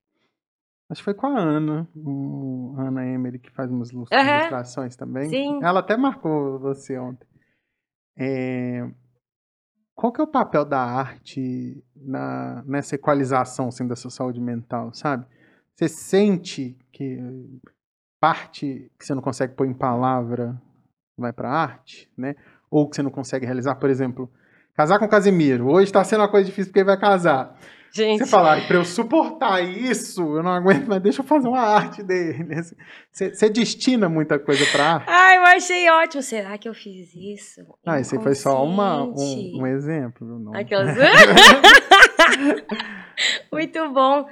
Acho 0.89 1.01
que 1.01 1.05
foi 1.05 1.13
com 1.13 1.27
a 1.27 1.38
Ana, 1.39 1.88
o- 1.95 2.73
a 2.77 2.83
Ana 2.83 3.05
Emery, 3.05 3.39
que 3.39 3.51
faz 3.51 3.69
umas 3.69 3.91
ilustrações 3.91 4.95
também. 4.95 5.29
Sim. 5.29 5.59
Ela 5.61 5.81
até 5.81 5.97
marcou 5.97 6.57
você 6.59 6.97
ontem. 6.97 7.27
É, 8.17 8.89
qual 9.93 10.13
que 10.13 10.21
é 10.21 10.23
o 10.23 10.27
papel 10.27 10.63
da 10.63 10.79
arte 10.81 11.83
na, 11.95 12.63
nessa 12.65 12.95
equalização 12.95 13.67
assim, 13.67 13.85
da 13.88 13.95
sua 13.95 14.09
saúde 14.11 14.39
mental, 14.39 14.93
sabe? 14.93 15.25
Você 15.75 15.88
sente 15.89 16.77
que 16.91 17.19
parte 18.19 18.91
que 18.97 19.05
você 19.05 19.13
não 19.13 19.21
consegue 19.21 19.53
pôr 19.53 19.67
em 19.67 19.73
palavra 19.73 20.59
vai 21.17 21.33
pra 21.33 21.49
arte, 21.51 22.09
né? 22.17 22.35
Ou 22.71 22.89
que 22.89 22.95
você 22.95 23.03
não 23.03 23.11
consegue 23.11 23.45
realizar, 23.45 23.75
por 23.75 23.89
exemplo, 23.89 24.31
casar 24.73 24.99
com 24.99 25.05
o 25.05 25.09
Casimiro. 25.09 25.67
Hoje 25.67 25.91
tá 25.91 26.03
sendo 26.03 26.21
uma 26.21 26.29
coisa 26.31 26.45
difícil 26.45 26.71
porque 26.71 26.79
ele 26.79 26.85
vai 26.88 26.99
casar. 26.99 27.55
Gente, 27.93 28.19
Você 28.19 28.25
falar, 28.25 28.67
pra 28.67 28.77
eu 28.77 28.85
suportar 28.85 29.61
isso, 29.61 30.21
eu 30.21 30.43
não 30.43 30.51
aguento, 30.51 30.85
mas 30.88 31.01
deixa 31.01 31.21
eu 31.21 31.25
fazer 31.25 31.47
uma 31.47 31.61
arte 31.61 32.03
dele. 32.03 32.45
Você, 33.11 33.33
você 33.33 33.49
destina 33.49 34.07
muita 34.07 34.38
coisa 34.38 34.65
pra 34.71 34.93
arte? 34.95 35.09
Ai, 35.09 35.38
eu 35.38 35.43
achei 35.43 35.89
ótimo. 35.89 36.21
Será 36.21 36.57
que 36.57 36.69
eu 36.69 36.73
fiz 36.73 37.09
isso? 37.15 37.61
Ah, 37.85 37.99
esse 37.99 38.19
foi 38.19 38.35
só 38.35 38.63
uma, 38.63 39.03
um, 39.03 39.61
um 39.61 39.67
exemplo. 39.67 40.39
Não. 40.39 40.55
Aquelas... 40.55 40.95
Muito 43.51 43.91
bom. 43.91 44.27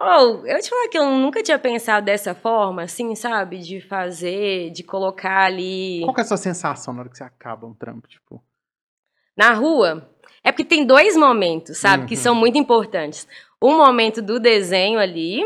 Oh, 0.00 0.44
eu 0.44 0.60
te 0.60 0.68
falar 0.68 0.88
que 0.88 0.98
eu 0.98 1.06
nunca 1.06 1.42
tinha 1.42 1.58
pensado 1.58 2.04
dessa 2.04 2.34
forma, 2.34 2.82
assim, 2.82 3.14
sabe? 3.14 3.58
De 3.58 3.80
fazer, 3.80 4.70
de 4.70 4.82
colocar 4.82 5.44
ali 5.44 6.00
Qual 6.02 6.14
que 6.14 6.20
é 6.20 6.24
a 6.24 6.26
sua 6.26 6.36
sensação 6.36 6.92
na 6.92 7.00
hora 7.00 7.08
que 7.08 7.16
você 7.16 7.24
acaba 7.24 7.66
um 7.66 7.74
trampo? 7.74 8.06
Tipo, 8.08 8.42
na 9.36 9.52
rua. 9.52 10.10
É 10.44 10.52
porque 10.52 10.64
tem 10.64 10.84
dois 10.84 11.16
momentos, 11.16 11.78
sabe? 11.78 12.06
Que 12.06 12.14
Uhum. 12.14 12.20
são 12.20 12.34
muito 12.34 12.58
importantes. 12.58 13.26
O 13.60 13.72
momento 13.72 14.20
do 14.20 14.38
desenho 14.38 14.98
ali 14.98 15.40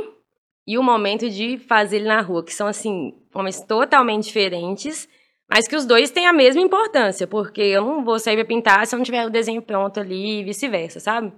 e 0.66 0.76
o 0.76 0.82
momento 0.82 1.30
de 1.30 1.56
fazer 1.56 1.96
ele 1.98 2.08
na 2.08 2.20
rua, 2.20 2.44
que 2.44 2.52
são, 2.52 2.66
assim, 2.66 3.14
momentos 3.32 3.60
totalmente 3.60 4.24
diferentes, 4.24 5.08
mas 5.48 5.66
que 5.68 5.76
os 5.76 5.86
dois 5.86 6.10
têm 6.10 6.26
a 6.26 6.32
mesma 6.32 6.60
importância, 6.60 7.26
porque 7.26 7.62
eu 7.62 7.82
não 7.84 8.04
vou 8.04 8.18
sair 8.18 8.36
pra 8.36 8.44
pintar 8.44 8.86
se 8.86 8.94
eu 8.94 8.98
não 8.98 9.04
tiver 9.04 9.24
o 9.24 9.30
desenho 9.30 9.62
pronto 9.62 9.98
ali 10.00 10.40
e 10.40 10.44
vice-versa, 10.44 11.00
sabe? 11.00 11.32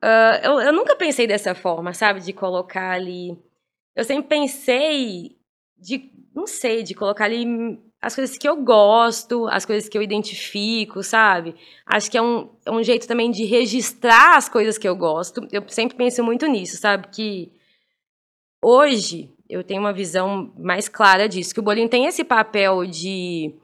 Ah, 0.00 0.40
eu, 0.42 0.60
eu 0.60 0.72
nunca 0.72 0.96
pensei 0.96 1.26
dessa 1.26 1.54
forma, 1.54 1.92
sabe? 1.92 2.20
De 2.20 2.32
colocar 2.32 2.92
ali. 2.92 3.36
Eu 3.94 4.04
sempre 4.04 4.28
pensei 4.28 5.36
de, 5.76 6.10
não 6.34 6.46
sei, 6.46 6.82
de 6.82 6.94
colocar 6.94 7.24
ali 7.26 7.44
as 8.02 8.16
coisas 8.16 8.36
que 8.36 8.48
eu 8.48 8.56
gosto, 8.56 9.46
as 9.46 9.64
coisas 9.64 9.88
que 9.88 9.96
eu 9.96 10.02
identifico, 10.02 11.04
sabe? 11.04 11.54
Acho 11.86 12.10
que 12.10 12.18
é 12.18 12.22
um, 12.22 12.50
é 12.66 12.70
um 12.72 12.82
jeito 12.82 13.06
também 13.06 13.30
de 13.30 13.44
registrar 13.44 14.36
as 14.36 14.48
coisas 14.48 14.76
que 14.76 14.88
eu 14.88 14.96
gosto. 14.96 15.46
Eu 15.52 15.62
sempre 15.68 15.96
penso 15.96 16.24
muito 16.24 16.44
nisso, 16.46 16.76
sabe? 16.76 17.06
Que 17.12 17.52
hoje 18.60 19.30
eu 19.48 19.62
tenho 19.62 19.80
uma 19.80 19.92
visão 19.92 20.52
mais 20.58 20.88
clara 20.88 21.28
disso, 21.28 21.54
que 21.54 21.60
o 21.60 21.62
bolinho 21.62 21.88
tem 21.88 22.06
esse 22.06 22.24
papel 22.24 22.84
de, 22.84 23.54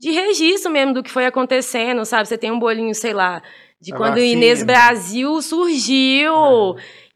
de 0.00 0.10
registro 0.10 0.72
mesmo 0.72 0.94
do 0.94 1.02
que 1.02 1.10
foi 1.10 1.26
acontecendo, 1.26 2.02
sabe? 2.06 2.26
Você 2.26 2.38
tem 2.38 2.50
um 2.50 2.58
bolinho, 2.58 2.94
sei 2.94 3.12
lá, 3.12 3.42
De 3.78 3.92
A 3.92 3.96
quando 3.98 4.16
o. 4.16 4.20
Inês 4.20 4.62
Brasil 4.62 5.42
surgiu. 5.42 6.32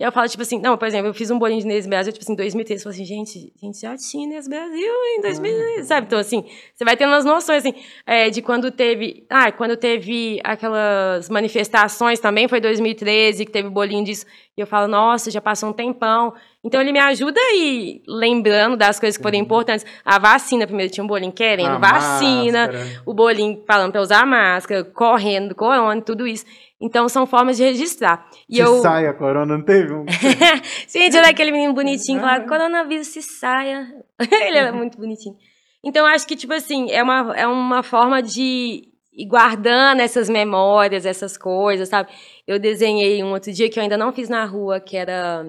E 0.00 0.02
eu 0.02 0.10
falo, 0.10 0.26
tipo 0.28 0.42
assim, 0.42 0.58
não, 0.58 0.78
por 0.78 0.88
exemplo, 0.88 1.08
eu 1.08 1.14
fiz 1.14 1.30
um 1.30 1.38
bolinho 1.38 1.60
de 1.60 1.66
Inês 1.66 1.86
Brasil, 1.86 2.10
tipo 2.10 2.24
assim, 2.24 2.32
em 2.32 2.36
2013. 2.36 2.80
Eu 2.80 2.90
falei 2.90 3.02
assim, 3.02 3.04
gente, 3.04 3.52
a 3.54 3.66
gente 3.66 3.80
já 3.82 3.94
tinha 3.98 4.24
Inês 4.24 4.48
Brasil 4.48 4.94
em 5.14 5.20
2000, 5.20 5.84
sabe? 5.84 6.06
Então, 6.06 6.18
assim, 6.18 6.42
você 6.74 6.86
vai 6.86 6.96
tendo 6.96 7.10
umas 7.10 7.26
noções, 7.26 7.58
assim, 7.58 7.74
é, 8.06 8.30
de 8.30 8.40
quando 8.40 8.70
teve. 8.70 9.26
Ah, 9.28 9.52
quando 9.52 9.76
teve 9.76 10.40
aquelas 10.42 11.28
manifestações 11.28 12.18
também, 12.18 12.48
foi 12.48 12.62
2013, 12.62 13.44
que 13.44 13.52
teve 13.52 13.68
bolinho 13.68 14.02
disso. 14.02 14.24
E 14.56 14.60
eu 14.62 14.66
falo, 14.66 14.88
nossa, 14.88 15.30
já 15.30 15.40
passou 15.40 15.68
um 15.68 15.72
tempão. 15.74 16.32
Então, 16.64 16.80
ele 16.80 16.92
me 16.92 16.98
ajuda 16.98 17.38
a 17.38 17.54
ir 17.54 18.02
lembrando 18.08 18.78
das 18.78 18.98
coisas 18.98 19.18
que 19.18 19.22
foram 19.22 19.36
Sim. 19.36 19.44
importantes. 19.44 19.84
A 20.02 20.18
vacina, 20.18 20.66
primeiro 20.66 20.90
tinha 20.90 21.04
um 21.04 21.06
bolinho 21.06 21.32
querendo, 21.32 21.72
A 21.72 21.78
vacina 21.78 22.68
máscara. 22.68 23.02
o 23.04 23.12
bolinho 23.12 23.62
falando 23.66 23.92
para 23.92 24.00
usar 24.00 24.26
máscara, 24.26 24.82
correndo, 24.82 25.54
corona, 25.54 26.00
tudo 26.00 26.26
isso. 26.26 26.46
Então 26.80 27.08
são 27.08 27.26
formas 27.26 27.58
de 27.58 27.64
registrar. 27.64 28.26
E 28.48 28.56
Se 28.56 28.62
eu, 28.62 28.80
sai 28.80 29.06
a 29.06 29.12
corona, 29.12 29.58
não 29.58 29.62
teve 29.64 29.92
um. 29.92 30.06
gente, 30.88 31.16
olha 31.16 31.28
aquele 31.28 31.52
menino 31.52 31.74
bonitinho, 31.74 32.20
fala, 32.20 32.40
coronavírus 32.40 33.08
se 33.08 33.20
saia. 33.20 33.86
Ele 34.18 34.56
era 34.56 34.72
muito 34.72 34.96
bonitinho. 34.96 35.36
Então 35.84 36.06
acho 36.06 36.26
que 36.26 36.36
tipo 36.36 36.54
assim, 36.54 36.90
é 36.90 37.02
uma 37.02 37.34
é 37.36 37.46
uma 37.46 37.82
forma 37.82 38.22
de 38.22 38.88
ir 39.12 39.26
guardando 39.26 40.00
essas 40.00 40.30
memórias, 40.30 41.04
essas 41.04 41.36
coisas, 41.36 41.88
sabe? 41.88 42.10
Eu 42.46 42.58
desenhei 42.58 43.22
um 43.22 43.32
outro 43.32 43.52
dia 43.52 43.68
que 43.68 43.78
eu 43.78 43.82
ainda 43.82 43.96
não 43.98 44.12
fiz 44.12 44.28
na 44.28 44.44
rua, 44.46 44.80
que 44.80 44.96
era 44.96 45.44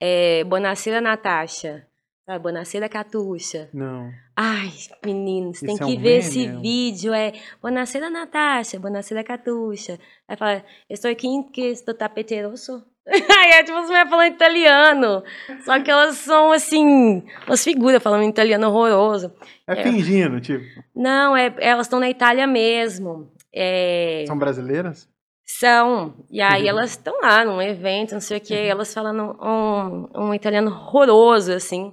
é, 0.00 0.42
Bonaceira 0.44 1.00
Natasha. 1.00 1.86
Sabe? 2.26 2.38
Bonaceira 2.42 2.88
Catuxa. 2.88 3.68
Não. 3.72 4.10
Ai, 4.36 4.70
meninos, 5.04 5.60
tem 5.60 5.74
é 5.74 5.78
que 5.78 5.84
um 5.84 6.00
ver 6.00 6.18
esse 6.18 6.46
meme? 6.46 6.62
vídeo. 6.62 7.12
É 7.12 7.32
Bonacera 7.62 8.08
Natasha, 8.08 8.78
Bonacera 8.80 9.22
Catuxa. 9.22 9.98
Aí 10.26 10.36
fala, 10.36 10.64
estou 10.88 11.10
aqui 11.10 11.28
em 11.28 11.42
que 11.42 11.60
estou 11.62 11.94
tapeteroso. 11.94 12.82
Aí 13.06 13.50
é 13.50 13.62
tipo, 13.62 13.76
você 13.82 13.92
vai 13.92 14.08
falando 14.08 14.32
italiano. 14.32 15.22
Só 15.66 15.78
que 15.82 15.90
elas 15.90 16.16
são, 16.16 16.50
assim, 16.52 17.22
umas 17.46 17.62
figuras 17.62 18.02
falando 18.02 18.24
italiano 18.26 18.66
horroroso. 18.68 19.30
É, 19.68 19.80
É. 19.80 19.82
fingindo, 19.82 20.40
tipo. 20.40 20.64
Não, 20.96 21.36
é, 21.36 21.54
elas 21.58 21.86
estão 21.86 22.00
na 22.00 22.08
Itália 22.08 22.46
mesmo. 22.46 23.30
É, 23.52 24.24
São 24.26 24.38
brasileiras? 24.38 25.06
são. 25.46 26.14
E 26.30 26.40
aí 26.40 26.62
Uhum. 26.62 26.68
elas 26.70 26.90
estão 26.92 27.20
lá 27.20 27.44
num 27.44 27.60
evento, 27.60 28.12
não 28.14 28.20
sei 28.20 28.38
o 28.38 28.40
quê, 28.40 28.54
elas 28.54 28.92
falando 28.94 29.36
um, 29.40 30.08
um 30.28 30.34
italiano 30.34 30.70
horroroso, 30.70 31.52
assim. 31.52 31.92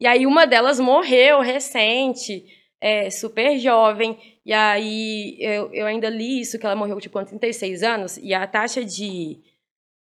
E 0.00 0.06
aí 0.06 0.26
uma 0.26 0.46
delas 0.46 0.78
morreu 0.78 1.40
recente, 1.40 2.44
é, 2.80 3.10
super 3.10 3.58
jovem. 3.58 4.18
E 4.44 4.52
aí 4.52 5.36
eu, 5.40 5.72
eu 5.72 5.86
ainda 5.86 6.08
li 6.08 6.40
isso, 6.40 6.58
que 6.58 6.64
ela 6.64 6.76
morreu 6.76 7.00
tipo 7.00 7.18
com 7.18 7.24
36 7.24 7.82
anos, 7.82 8.16
e 8.18 8.32
a 8.32 8.46
taxa 8.46 8.84
de. 8.84 9.38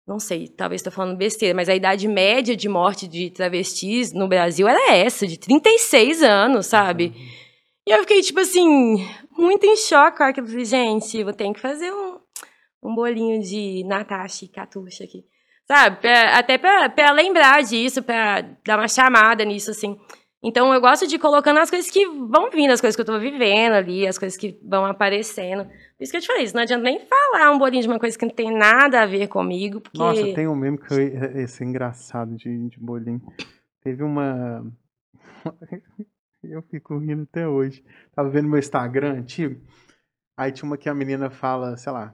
Não 0.07 0.19
sei, 0.19 0.47
talvez 0.47 0.81
estou 0.81 0.91
falando 0.91 1.17
besteira, 1.17 1.55
mas 1.55 1.69
a 1.69 1.75
idade 1.75 2.07
média 2.07 2.55
de 2.55 2.67
morte 2.67 3.07
de 3.07 3.29
travestis 3.29 4.11
no 4.11 4.27
Brasil 4.27 4.67
era 4.67 4.95
essa, 4.95 5.27
de 5.27 5.37
36 5.37 6.23
anos, 6.23 6.65
sabe? 6.65 7.13
E 7.87 7.91
eu 7.91 7.99
fiquei, 8.01 8.21
tipo 8.21 8.39
assim, 8.39 9.07
muito 9.37 9.65
em 9.65 9.75
choque 9.75 10.17
com 10.17 10.23
aquilo. 10.23 10.47
Falei, 10.47 10.65
Gente, 10.65 11.23
vou 11.23 11.33
ter 11.33 11.51
que 11.53 11.59
fazer 11.59 11.91
um, 11.91 12.19
um 12.83 12.95
bolinho 12.95 13.41
de 13.41 13.83
Natasha 13.85 14.45
e 14.45 14.47
Catuxa 14.47 15.03
aqui. 15.03 15.23
Sabe? 15.71 16.01
Pra- 16.01 16.37
até 16.37 16.57
pra 16.57 17.11
lembrar 17.13 17.63
disso, 17.63 18.03
pra 18.03 18.41
dar 18.65 18.77
uma 18.77 18.89
chamada 18.89 19.45
nisso, 19.45 19.71
assim. 19.71 19.97
Então, 20.43 20.73
eu 20.73 20.81
gosto 20.81 21.07
de 21.07 21.15
ir 21.15 21.19
colocando 21.19 21.59
as 21.59 21.69
coisas 21.69 21.89
que 21.89 22.05
vão 22.05 22.49
vindo, 22.49 22.71
as 22.71 22.81
coisas 22.81 22.95
que 22.95 23.01
eu 23.01 23.05
tô 23.05 23.17
vivendo 23.19 23.73
ali, 23.73 24.05
as 24.07 24.17
coisas 24.17 24.37
que 24.37 24.59
vão 24.63 24.85
aparecendo. 24.85 25.65
Por 25.65 26.03
isso 26.03 26.11
que 26.11 26.17
eu 26.17 26.21
te 26.21 26.27
falei, 26.27 26.43
isso 26.43 26.55
não 26.55 26.63
adianta 26.63 26.83
nem 26.83 26.99
falar 26.99 27.51
um 27.51 27.59
bolinho 27.59 27.83
de 27.83 27.87
uma 27.87 27.99
coisa 27.99 28.17
que 28.17 28.25
não 28.25 28.33
tem 28.33 28.51
nada 28.51 29.01
a 29.01 29.05
ver 29.05 29.27
comigo, 29.27 29.79
porque... 29.79 29.97
Nossa, 29.99 30.33
tem 30.33 30.47
um 30.47 30.55
meme 30.55 30.77
que 30.79 30.91
eu, 30.91 30.99
esse 31.39 31.63
engraçado 31.63 32.35
de, 32.35 32.69
de 32.69 32.79
bolinho. 32.79 33.21
Teve 33.83 34.03
uma. 34.03 34.65
Eu 36.43 36.63
fico 36.63 36.97
rindo 36.97 37.23
até 37.23 37.47
hoje. 37.47 37.83
Tava 38.15 38.29
vendo 38.29 38.49
meu 38.49 38.57
Instagram 38.59 39.13
antigo. 39.19 39.61
Aí 40.35 40.51
tinha 40.51 40.67
uma 40.67 40.77
que 40.77 40.89
a 40.89 40.93
menina 40.93 41.29
fala, 41.29 41.77
sei 41.77 41.91
lá. 41.93 42.13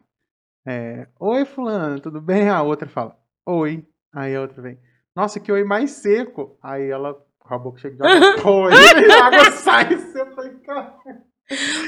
é, 0.65 1.07
oi, 1.19 1.45
Fulano, 1.45 1.99
tudo 2.01 2.19
bem? 2.21 2.49
A 2.49 2.61
outra 2.61 2.89
fala, 2.89 3.17
oi. 3.47 3.85
Aí 4.13 4.35
a 4.35 4.41
outra 4.41 4.61
vem, 4.61 4.77
nossa, 5.15 5.39
que 5.39 5.51
oi 5.51 5.63
mais 5.63 5.91
seco. 5.91 6.57
Aí 6.61 6.89
ela, 6.89 7.15
com 7.39 7.53
a 7.53 7.57
boca 7.57 7.79
cheia 7.79 7.95
de 7.95 8.01
água, 8.03 8.43
oi. 8.51 8.73
E 8.73 9.11
a 9.11 9.25
água 9.25 9.51
sai. 9.51 9.93
Eu 9.93 10.35
falei, 10.35 10.53
cara. 10.65 10.95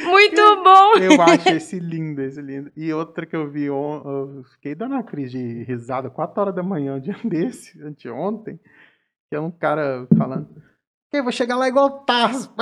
Muito 0.03 0.63
bom! 0.63 0.93
Eu 0.99 1.21
acho 1.21 1.49
esse 1.49 1.79
lindo, 1.79 2.21
esse 2.21 2.41
lindo. 2.41 2.71
E 2.77 2.93
outra 2.93 3.25
que 3.25 3.35
eu 3.35 3.49
vi, 3.49 3.65
eu 3.65 4.43
fiquei 4.53 4.73
dando 4.73 4.93
uma 4.93 5.03
crise 5.03 5.37
de 5.37 5.63
risada, 5.63 6.09
4 6.09 6.41
horas 6.41 6.55
da 6.55 6.63
manhã, 6.63 6.95
um 6.95 6.99
dia 6.99 7.15
desse, 7.25 7.81
anteontem, 7.83 8.57
que 9.29 9.35
é 9.35 9.39
um 9.39 9.51
cara 9.51 10.07
falando, 10.17 10.47
eu 11.11 11.23
vou 11.23 11.31
chegar 11.31 11.57
lá 11.57 11.67
igual 11.67 12.05
Tarso. 12.05 12.53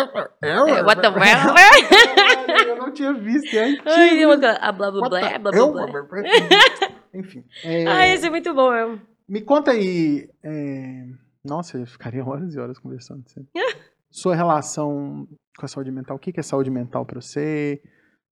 É, 0.41 0.82
what 0.82 1.02
the 1.02 1.08
hell? 1.22 2.68
Eu 2.68 2.78
não 2.78 2.91
tinha 2.91 3.14
visto, 3.14 3.54
é 3.56 3.66
antigo. 3.66 3.89
Ai, 3.89 4.26
uma 4.26 4.39
coisa, 4.39 4.58
ah, 4.60 4.72
blá 4.72 4.89
blá 4.89 5.10
blá, 5.10 5.39
blá 5.39 5.52
blá 5.52 5.88
blá. 5.88 6.97
Enfim. 7.14 7.43
é, 7.64 7.86
Ah, 7.88 8.08
esse 8.08 8.28
é 8.28 8.30
muito 8.30 8.53
bom 8.53 8.72
mesmo. 8.72 9.01
Me 9.28 9.41
conta 9.41 9.72
aí. 9.72 10.30
é, 10.43 11.05
Nossa, 11.43 11.78
eu 11.78 11.86
ficaria 11.88 12.24
horas 12.26 12.53
e 12.55 12.60
horas 12.60 12.80
conversando 12.80 13.24
com 13.24 13.30
você. 13.30 13.45
Sua 14.10 14.36
relação 14.36 15.28
com 15.58 15.66
a 15.66 15.68
saúde 15.68 15.91
mental. 15.91 16.16
O 16.16 16.20
que 16.20 16.38
é 16.39 16.43
saúde 16.43 16.70
mental 16.72 17.05
para 17.05 17.20
você? 17.22 17.82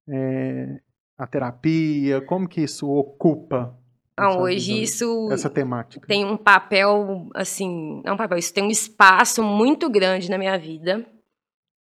É, 0.07 0.79
A 1.17 1.27
terapia, 1.27 2.21
como 2.21 2.47
que 2.47 2.61
isso 2.61 2.89
ocupa 2.89 3.77
Ah, 4.17 4.37
hoje 4.37 4.81
isso 4.81 5.29
essa 5.31 5.49
temática? 5.49 6.07
tem 6.07 6.23
um 6.25 6.37
papel, 6.37 7.27
assim, 7.35 8.01
não 8.05 8.13
um 8.13 8.17
papel, 8.17 8.37
isso 8.37 8.53
tem 8.53 8.63
um 8.63 8.69
espaço 8.71 9.43
muito 9.43 9.89
grande 9.89 10.29
na 10.29 10.37
minha 10.37 10.57
vida. 10.57 11.05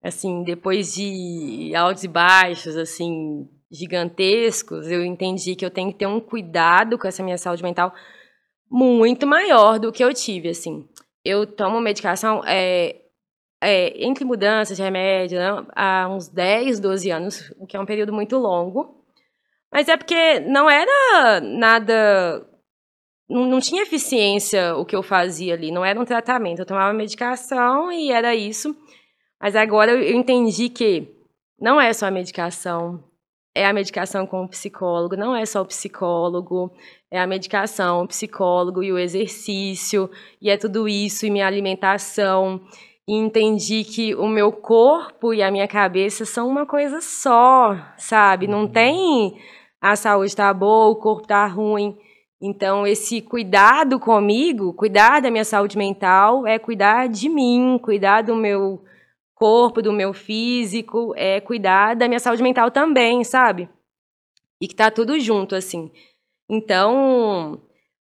Assim, 0.02 0.42
depois 0.42 0.94
de 0.94 1.72
altos 1.76 2.02
e 2.04 2.08
baixos, 2.08 2.76
assim, 2.76 3.48
gigantescos, 3.72 4.90
eu 4.90 5.04
entendi 5.04 5.56
que 5.56 5.64
eu 5.64 5.70
tenho 5.70 5.90
que 5.90 5.98
ter 5.98 6.06
um 6.06 6.20
cuidado 6.20 6.98
com 6.98 7.08
essa 7.08 7.22
minha 7.22 7.38
saúde 7.38 7.62
mental 7.62 7.94
muito 8.70 9.26
maior 9.26 9.78
do 9.78 9.90
que 9.90 10.04
eu 10.04 10.12
tive, 10.12 10.50
assim. 10.50 10.88
Eu 11.24 11.46
tomo 11.46 11.80
medicação 11.80 12.42
é, 12.46 12.96
é, 13.62 14.04
entre 14.04 14.24
mudanças 14.24 14.76
de 14.76 14.82
remédio 14.82 15.38
né, 15.38 15.66
há 15.74 16.08
uns 16.08 16.28
10, 16.28 16.80
12 16.80 17.10
anos, 17.10 17.52
o 17.58 17.66
que 17.66 17.76
é 17.76 17.80
um 17.80 17.86
período 17.86 18.12
muito 18.12 18.36
longo. 18.36 19.02
Mas 19.72 19.88
é 19.88 19.96
porque 19.96 20.40
não 20.40 20.68
era 20.68 21.40
nada 21.40 22.46
não, 23.32 23.46
não 23.46 23.60
tinha 23.60 23.82
eficiência 23.82 24.76
o 24.76 24.84
que 24.84 24.94
eu 24.94 25.02
fazia 25.02 25.54
ali, 25.54 25.70
não 25.70 25.84
era 25.84 25.98
um 25.98 26.04
tratamento. 26.04 26.58
Eu 26.58 26.66
tomava 26.66 26.92
medicação 26.92 27.90
e 27.90 28.12
era 28.12 28.34
isso. 28.34 28.76
Mas 29.40 29.56
agora 29.56 29.92
eu 29.92 30.14
entendi 30.14 30.68
que 30.68 31.08
não 31.58 31.80
é 31.80 31.92
só 31.92 32.06
a 32.06 32.10
medicação, 32.10 33.02
é 33.54 33.66
a 33.66 33.72
medicação 33.72 34.26
com 34.26 34.44
o 34.44 34.48
psicólogo, 34.48 35.16
não 35.16 35.36
é 35.36 35.44
só 35.44 35.62
o 35.62 35.66
psicólogo, 35.66 36.72
é 37.10 37.20
a 37.20 37.26
medicação, 37.26 38.02
o 38.02 38.08
psicólogo 38.08 38.82
e 38.82 38.92
o 38.92 38.98
exercício, 38.98 40.10
e 40.40 40.48
é 40.48 40.56
tudo 40.56 40.88
isso, 40.88 41.26
e 41.26 41.30
minha 41.30 41.46
alimentação. 41.46 42.60
E 43.06 43.14
entendi 43.16 43.84
que 43.84 44.14
o 44.14 44.26
meu 44.26 44.52
corpo 44.52 45.34
e 45.34 45.42
a 45.42 45.50
minha 45.50 45.68
cabeça 45.68 46.24
são 46.24 46.48
uma 46.48 46.64
coisa 46.64 47.00
só, 47.00 47.76
sabe? 47.98 48.46
Não 48.46 48.66
tem 48.66 49.36
a 49.80 49.96
saúde 49.96 50.34
tá 50.36 50.54
boa, 50.54 50.92
o 50.92 50.96
corpo 50.96 51.26
tá 51.26 51.44
ruim. 51.46 51.96
Então, 52.40 52.86
esse 52.86 53.20
cuidado 53.20 53.98
comigo, 53.98 54.72
cuidar 54.72 55.20
da 55.20 55.30
minha 55.30 55.44
saúde 55.44 55.76
mental, 55.76 56.46
é 56.46 56.58
cuidar 56.58 57.08
de 57.08 57.28
mim, 57.28 57.78
cuidar 57.82 58.22
do 58.22 58.34
meu 58.36 58.82
corpo, 59.42 59.82
do 59.82 59.92
meu 59.92 60.12
físico, 60.14 61.12
é 61.16 61.40
cuidar 61.40 61.96
da 61.96 62.06
minha 62.06 62.20
saúde 62.20 62.44
mental 62.44 62.70
também, 62.70 63.24
sabe? 63.24 63.68
E 64.60 64.68
que 64.68 64.76
tá 64.76 64.88
tudo 64.88 65.18
junto, 65.18 65.56
assim. 65.56 65.90
Então, 66.48 67.60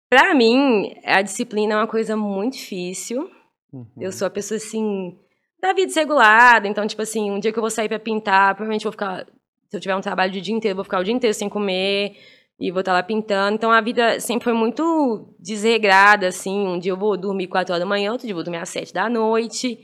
pra 0.08 0.36
mim, 0.36 0.94
a 1.04 1.24
disciplina 1.24 1.74
é 1.74 1.78
uma 1.78 1.88
coisa 1.88 2.16
muito 2.16 2.54
difícil. 2.54 3.28
Uhum. 3.74 3.88
Eu 4.00 4.12
sou 4.12 4.28
a 4.28 4.30
pessoa, 4.30 4.58
assim, 4.58 5.18
da 5.60 5.74
vida 5.74 5.88
desregulada. 5.88 6.68
Então, 6.68 6.86
tipo 6.86 7.02
assim, 7.02 7.32
um 7.32 7.40
dia 7.40 7.52
que 7.52 7.58
eu 7.58 7.64
vou 7.64 7.72
sair 7.72 7.90
pra 7.90 7.98
pintar, 7.98 8.54
provavelmente 8.54 8.84
vou 8.84 8.92
ficar. 8.92 9.26
Se 9.70 9.76
eu 9.78 9.80
tiver 9.80 9.96
um 9.96 10.02
trabalho 10.02 10.32
de 10.32 10.40
dia 10.40 10.54
inteiro, 10.54 10.76
vou 10.76 10.84
ficar 10.84 11.00
o 11.00 11.04
dia 11.04 11.16
inteiro 11.16 11.34
sem 11.34 11.50
comer 11.50 12.16
e 12.60 12.70
vou 12.70 12.82
estar 12.82 12.94
lá 12.94 13.02
pintando. 13.02 13.56
Então, 13.56 13.72
a 13.72 13.82
vida 13.82 14.20
sempre 14.20 14.44
foi 14.44 14.54
muito 14.54 15.34
desregrada, 15.40 16.28
assim. 16.28 16.68
Um 16.68 16.78
dia 16.78 16.92
eu 16.92 16.98
vou 16.98 17.18
dormir 17.18 17.48
4 17.48 17.74
horas 17.74 17.84
da 17.84 17.90
manhã, 17.90 18.12
outro 18.12 18.28
dia 18.28 18.34
eu 18.34 18.38
vou 18.38 18.44
dormir 18.44 18.60
às 18.60 18.70
7 18.70 18.94
da 18.94 19.10
noite. 19.10 19.80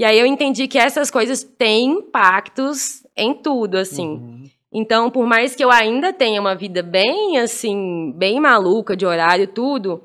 E 0.00 0.04
aí 0.06 0.18
eu 0.18 0.24
entendi 0.24 0.66
que 0.66 0.78
essas 0.78 1.10
coisas 1.10 1.44
têm 1.44 1.90
impactos 1.90 3.06
em 3.14 3.34
tudo, 3.34 3.76
assim. 3.76 4.08
Uhum. 4.08 4.50
Então, 4.72 5.10
por 5.10 5.26
mais 5.26 5.54
que 5.54 5.62
eu 5.62 5.70
ainda 5.70 6.10
tenha 6.10 6.40
uma 6.40 6.54
vida 6.54 6.82
bem, 6.82 7.36
assim, 7.36 8.10
bem 8.16 8.40
maluca 8.40 8.96
de 8.96 9.04
horário, 9.04 9.46
tudo, 9.46 10.02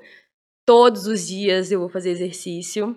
todos 0.66 1.08
os 1.08 1.26
dias 1.26 1.72
eu 1.72 1.80
vou 1.80 1.88
fazer 1.88 2.10
exercício. 2.10 2.94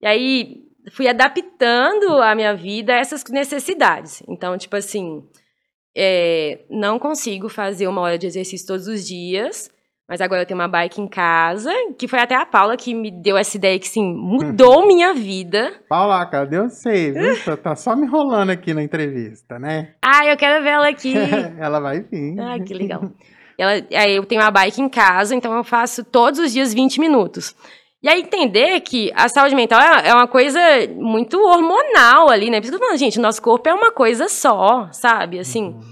E 0.00 0.06
aí, 0.06 0.64
fui 0.92 1.08
adaptando 1.08 2.22
a 2.22 2.34
minha 2.34 2.54
vida 2.54 2.94
a 2.94 2.96
essas 2.96 3.22
necessidades. 3.24 4.22
Então, 4.26 4.56
tipo 4.56 4.76
assim, 4.76 5.22
é, 5.94 6.60
não 6.70 6.98
consigo 6.98 7.50
fazer 7.50 7.86
uma 7.86 8.00
hora 8.00 8.16
de 8.16 8.26
exercício 8.26 8.66
todos 8.66 8.88
os 8.88 9.06
dias, 9.06 9.70
mas 10.10 10.20
agora 10.20 10.42
eu 10.42 10.46
tenho 10.46 10.58
uma 10.58 10.66
bike 10.66 11.00
em 11.00 11.06
casa, 11.06 11.72
que 11.96 12.08
foi 12.08 12.18
até 12.18 12.34
a 12.34 12.44
Paula 12.44 12.76
que 12.76 12.92
me 12.92 13.12
deu 13.12 13.36
essa 13.38 13.56
ideia 13.56 13.78
que, 13.78 13.86
sim, 13.86 14.12
mudou 14.12 14.82
minha 14.84 15.14
vida. 15.14 15.72
Paula, 15.88 16.26
cadê 16.26 16.58
você? 16.58 17.12
Viu? 17.12 17.56
tá 17.56 17.76
só 17.76 17.94
me 17.94 18.06
enrolando 18.06 18.50
aqui 18.50 18.74
na 18.74 18.82
entrevista, 18.82 19.56
né? 19.56 19.90
Ah, 20.02 20.26
eu 20.26 20.36
quero 20.36 20.64
ver 20.64 20.70
ela 20.70 20.88
aqui. 20.90 21.14
ela 21.60 21.78
vai 21.78 22.00
vir. 22.00 22.40
Ah, 22.40 22.58
que 22.58 22.74
legal. 22.74 23.12
Ela, 23.56 23.86
aí 23.94 24.16
eu 24.16 24.26
tenho 24.26 24.42
uma 24.42 24.50
bike 24.50 24.82
em 24.82 24.88
casa, 24.88 25.32
então 25.32 25.54
eu 25.54 25.62
faço 25.62 26.02
todos 26.02 26.40
os 26.40 26.52
dias 26.52 26.74
20 26.74 26.98
minutos. 26.98 27.54
E 28.02 28.08
aí 28.08 28.20
entender 28.20 28.80
que 28.80 29.12
a 29.14 29.28
saúde 29.28 29.54
mental 29.54 29.80
é, 29.80 30.08
é 30.08 30.14
uma 30.14 30.26
coisa 30.26 30.58
muito 30.96 31.38
hormonal 31.38 32.28
ali, 32.30 32.50
né? 32.50 32.58
Por 32.58 32.64
isso 32.64 32.72
que 32.72 32.74
eu 32.74 32.80
tô 32.80 32.84
falando, 32.84 32.98
gente, 32.98 33.20
o 33.20 33.22
nosso 33.22 33.40
corpo 33.40 33.68
é 33.68 33.74
uma 33.74 33.92
coisa 33.92 34.28
só, 34.28 34.88
sabe? 34.90 35.38
Assim. 35.38 35.66
Uhum. 35.66 35.89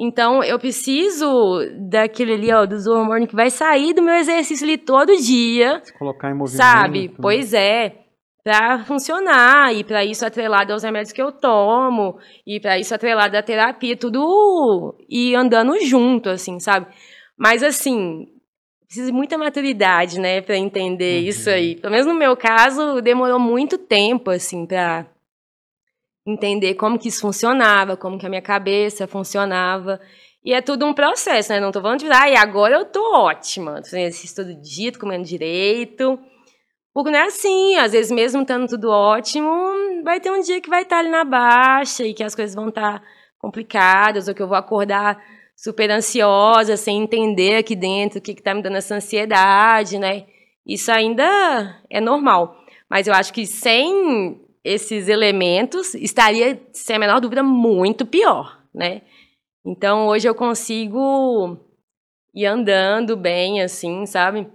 Então, 0.00 0.42
eu 0.42 0.58
preciso 0.58 1.60
daquele 1.90 2.32
ali, 2.32 2.50
ó, 2.50 2.64
dos 2.64 2.86
hormônios 2.86 3.28
que 3.28 3.36
vai 3.36 3.50
sair 3.50 3.92
do 3.92 4.00
meu 4.00 4.14
exercício 4.14 4.64
ali 4.64 4.78
todo 4.78 5.14
dia. 5.14 5.78
Se 5.84 5.92
colocar 5.98 6.30
em 6.30 6.34
movimento. 6.34 6.56
Sabe? 6.56 7.08
Né? 7.08 7.14
Pois 7.20 7.52
é. 7.52 7.96
Pra 8.42 8.78
funcionar, 8.86 9.74
e 9.74 9.84
para 9.84 10.02
isso 10.02 10.24
atrelado 10.24 10.72
aos 10.72 10.82
remédios 10.82 11.12
que 11.12 11.20
eu 11.20 11.30
tomo, 11.30 12.16
e 12.46 12.58
para 12.58 12.78
isso 12.78 12.94
atrelado 12.94 13.36
à 13.36 13.42
terapia, 13.42 13.94
tudo 13.94 14.96
e 15.06 15.34
andando 15.34 15.78
junto, 15.84 16.30
assim, 16.30 16.58
sabe? 16.58 16.86
Mas, 17.38 17.62
assim, 17.62 18.26
precisa 18.86 19.08
de 19.08 19.12
muita 19.12 19.36
maturidade, 19.36 20.18
né, 20.18 20.40
para 20.40 20.56
entender 20.56 21.20
uhum. 21.20 21.28
isso 21.28 21.50
aí. 21.50 21.76
Pelo 21.76 21.92
menos 21.92 22.06
no 22.06 22.14
meu 22.14 22.34
caso, 22.34 23.02
demorou 23.02 23.38
muito 23.38 23.76
tempo, 23.76 24.30
assim, 24.30 24.64
para 24.66 25.06
entender 26.26 26.74
como 26.74 26.98
que 26.98 27.08
isso 27.08 27.20
funcionava, 27.20 27.96
como 27.96 28.18
que 28.18 28.26
a 28.26 28.28
minha 28.28 28.42
cabeça 28.42 29.06
funcionava. 29.06 30.00
E 30.44 30.54
é 30.54 30.60
tudo 30.62 30.86
um 30.86 30.94
processo, 30.94 31.52
né? 31.52 31.60
Não 31.60 31.70
tô 31.70 31.80
falando 31.80 32.00
de, 32.00 32.10
ah, 32.10 32.28
e 32.28 32.36
agora 32.36 32.76
eu 32.76 32.84
tô 32.86 33.14
ótima, 33.14 33.76
tô 33.76 33.84
fazendo 33.84 34.06
exercício 34.06 34.36
todo 34.36 34.60
dia, 34.60 34.92
tô 34.92 34.98
comendo 34.98 35.24
direito. 35.24 36.18
Porque 36.92 37.10
não 37.10 37.18
é 37.18 37.26
assim, 37.26 37.76
às 37.76 37.92
vezes 37.92 38.10
mesmo 38.10 38.42
estando 38.42 38.66
tudo 38.68 38.90
ótimo, 38.90 39.48
vai 40.02 40.18
ter 40.18 40.30
um 40.30 40.40
dia 40.40 40.60
que 40.60 40.68
vai 40.68 40.82
estar 40.82 40.98
ali 40.98 41.08
na 41.08 41.24
baixa 41.24 42.04
e 42.04 42.14
que 42.14 42.24
as 42.24 42.34
coisas 42.34 42.54
vão 42.54 42.68
estar 42.68 43.02
complicadas, 43.38 44.28
ou 44.28 44.34
que 44.34 44.42
eu 44.42 44.48
vou 44.48 44.56
acordar 44.56 45.22
super 45.56 45.90
ansiosa, 45.90 46.76
sem 46.76 47.02
entender 47.02 47.56
aqui 47.56 47.76
dentro 47.76 48.18
o 48.18 48.22
que 48.22 48.32
está 48.32 48.54
me 48.54 48.62
dando 48.62 48.76
essa 48.76 48.94
ansiedade, 48.94 49.98
né? 49.98 50.24
Isso 50.66 50.90
ainda 50.90 51.80
é 51.88 52.00
normal. 52.00 52.56
Mas 52.88 53.06
eu 53.06 53.14
acho 53.14 53.32
que 53.32 53.46
sem 53.46 54.40
esses 54.64 55.08
elementos 55.08 55.94
estaria, 55.94 56.60
sem 56.72 56.96
a 56.96 56.98
menor 56.98 57.20
dúvida, 57.20 57.42
muito 57.42 58.04
pior, 58.06 58.60
né? 58.74 59.02
Então 59.64 60.06
hoje 60.08 60.28
eu 60.28 60.34
consigo 60.34 61.56
ir 62.34 62.46
andando 62.46 63.16
bem, 63.16 63.62
assim, 63.62 64.06
sabe? 64.06 64.46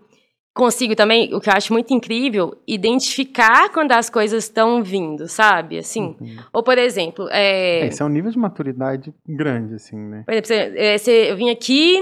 consigo 0.55 0.95
também, 0.95 1.33
o 1.33 1.41
que 1.41 1.49
eu 1.49 1.53
acho 1.53 1.73
muito 1.73 1.93
incrível, 1.93 2.57
identificar 2.65 3.69
quando 3.69 3.91
as 3.91 4.09
coisas 4.09 4.45
estão 4.45 4.81
vindo, 4.81 5.27
sabe? 5.27 5.77
Assim. 5.77 6.15
Uhum. 6.19 6.37
Ou, 6.53 6.63
por 6.63 6.77
exemplo. 6.77 7.27
É... 7.29 7.85
Esse 7.87 8.01
é 8.01 8.05
um 8.05 8.09
nível 8.09 8.31
de 8.31 8.39
maturidade 8.39 9.13
grande, 9.27 9.75
assim, 9.75 9.97
né? 9.97 10.23
Por 10.25 10.33
exemplo, 10.33 10.77
é, 10.77 10.97
você, 10.97 11.29
eu 11.31 11.35
vim 11.35 11.49
aqui, 11.49 11.99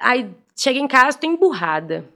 aí 0.00 0.30
cheguei 0.56 0.80
em 0.80 0.88
casa, 0.88 1.18
tô 1.18 1.26
emburrada. 1.26 2.08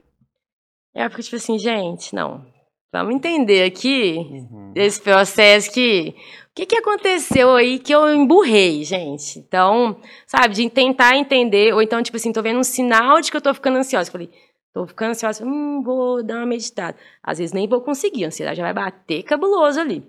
Eu 0.95 1.09
fico 1.11 1.21
tipo 1.21 1.35
assim, 1.35 1.59
gente, 1.59 2.13
não. 2.15 2.43
Vamos 2.91 3.15
entender 3.15 3.63
aqui 3.63 4.17
uhum. 4.17 4.73
esse 4.75 5.01
processo 5.01 5.71
que. 5.71 6.15
O 6.49 6.53
que, 6.53 6.65
que 6.65 6.75
aconteceu 6.75 7.55
aí 7.55 7.79
que 7.79 7.95
eu 7.95 8.13
emburrei, 8.13 8.83
gente? 8.83 9.39
Então, 9.39 9.95
sabe, 10.27 10.53
de 10.53 10.69
tentar 10.69 11.15
entender, 11.15 11.73
ou 11.73 11.81
então, 11.81 12.03
tipo 12.03 12.17
assim, 12.17 12.33
tô 12.33 12.41
vendo 12.41 12.59
um 12.59 12.63
sinal 12.63 13.21
de 13.21 13.31
que 13.31 13.37
eu 13.37 13.41
tô 13.41 13.53
ficando 13.53 13.77
ansiosa. 13.77 14.09
Eu 14.09 14.11
falei, 14.11 14.29
Tô 14.73 14.87
ficando 14.87 15.11
ansiosa, 15.11 15.45
hum, 15.45 15.81
vou 15.83 16.23
dar 16.23 16.37
uma 16.37 16.45
meditada. 16.45 16.97
Às 17.21 17.39
vezes 17.39 17.51
nem 17.51 17.67
vou 17.67 17.81
conseguir, 17.81 18.23
a 18.23 18.27
ansiedade 18.27 18.57
já 18.57 18.63
vai 18.63 18.73
bater 18.73 19.23
cabuloso 19.23 19.79
ali. 19.79 20.03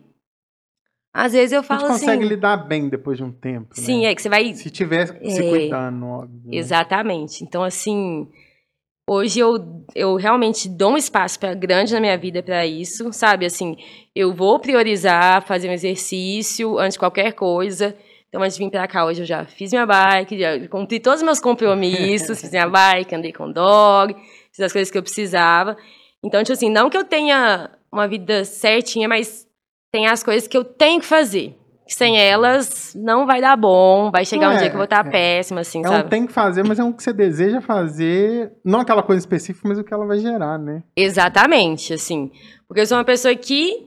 Às 1.13 1.33
vezes 1.33 1.53
eu 1.53 1.63
falo 1.63 1.81
a 1.81 1.83
gente 1.89 1.97
assim. 1.97 2.07
consegue 2.07 2.25
lidar 2.25 2.57
bem 2.57 2.89
depois 2.89 3.19
de 3.19 3.25
um 3.25 3.33
tempo. 3.33 3.69
Sim, 3.73 4.03
né? 4.03 4.07
é 4.07 4.15
que 4.15 4.23
você 4.23 4.29
vai. 4.29 4.55
Se 4.55 4.71
tiver 4.71 5.19
é, 5.21 5.31
se 5.31 5.43
cuidando, 5.43 6.07
óbvio. 6.07 6.41
Né? 6.45 6.57
Exatamente. 6.57 7.45
Então, 7.45 7.63
assim, 7.63 8.29
hoje 9.09 9.41
eu, 9.41 9.85
eu 9.95 10.17
realmente 10.17 10.69
dou 10.69 10.93
um 10.93 10.97
espaço 10.97 11.39
pra, 11.39 11.55
grande 11.55 11.93
na 11.93 12.01
minha 12.01 12.17
vida 12.17 12.43
para 12.43 12.67
isso, 12.67 13.13
sabe? 13.13 13.47
Assim, 13.47 13.77
eu 14.15 14.33
vou 14.33 14.59
priorizar 14.59 15.43
fazer 15.47 15.69
um 15.69 15.73
exercício 15.73 16.79
antes 16.79 16.95
de 16.95 16.99
qualquer 16.99 17.33
coisa. 17.33 17.97
Então, 18.29 18.43
antes 18.43 18.57
de 18.57 18.65
vir 18.65 18.71
para 18.71 18.89
cá 18.89 19.05
hoje, 19.05 19.23
eu 19.23 19.27
já 19.27 19.45
fiz 19.45 19.73
minha 19.73 19.85
bike, 19.85 20.39
já 20.39 20.69
cumpri 20.69 20.99
todos 20.99 21.21
os 21.21 21.25
meus 21.25 21.39
compromissos, 21.39 22.41
fiz 22.41 22.51
minha 22.51 22.69
bike, 22.69 23.15
andei 23.15 23.33
com 23.33 23.53
dog, 23.53 24.15
fiz 24.51 24.61
as 24.61 24.73
coisas 24.73 24.91
que 24.91 24.97
eu 24.97 25.03
precisava. 25.03 25.77
Então, 26.25 26.43
tipo 26.43 26.55
assim, 26.55 26.71
não 26.71 26.89
que 26.89 26.97
eu 26.97 27.05
tenha 27.05 27.71
uma 27.93 28.09
vida 28.09 28.45
certinha, 28.45 29.07
mas 29.07 29.47
tem 29.93 30.07
as 30.07 30.23
coisas 30.23 30.49
que 30.49 30.57
eu 30.57 30.65
tenho 30.65 31.01
que 31.01 31.07
fazer. 31.07 31.55
Sem 31.93 32.19
elas, 32.19 32.95
não 32.95 33.27
vai 33.27 33.41
dar 33.41 33.57
bom, 33.57 34.11
vai 34.11 34.25
chegar 34.25 34.47
não 34.47 34.55
um 34.55 34.57
é, 34.57 34.61
dia 34.61 34.69
que 34.71 34.75
eu 34.75 34.79
vou 34.79 34.85
estar 34.85 35.07
é, 35.07 35.11
péssima, 35.11 35.61
assim, 35.61 35.81
é 35.81 35.83
sabe? 35.89 36.03
É 36.03 36.07
um 36.07 36.09
tem 36.09 36.27
que 36.27 36.33
fazer, 36.33 36.63
mas 36.63 36.79
é 36.79 36.85
um 36.85 36.93
que 36.93 37.03
você 37.03 37.13
deseja 37.13 37.61
fazer, 37.61 38.51
não 38.65 38.81
aquela 38.81 39.03
coisa 39.03 39.21
específica, 39.21 39.69
mas 39.69 39.79
o 39.79 39.85
que 39.85 39.93
ela 39.93 40.07
vai 40.07 40.19
gerar, 40.19 40.59
né? 40.59 40.83
Exatamente, 40.97 41.93
assim. 41.93 42.31
Porque 42.67 42.81
eu 42.81 42.87
sou 42.87 42.97
uma 42.97 43.05
pessoa 43.05 43.35
que 43.35 43.87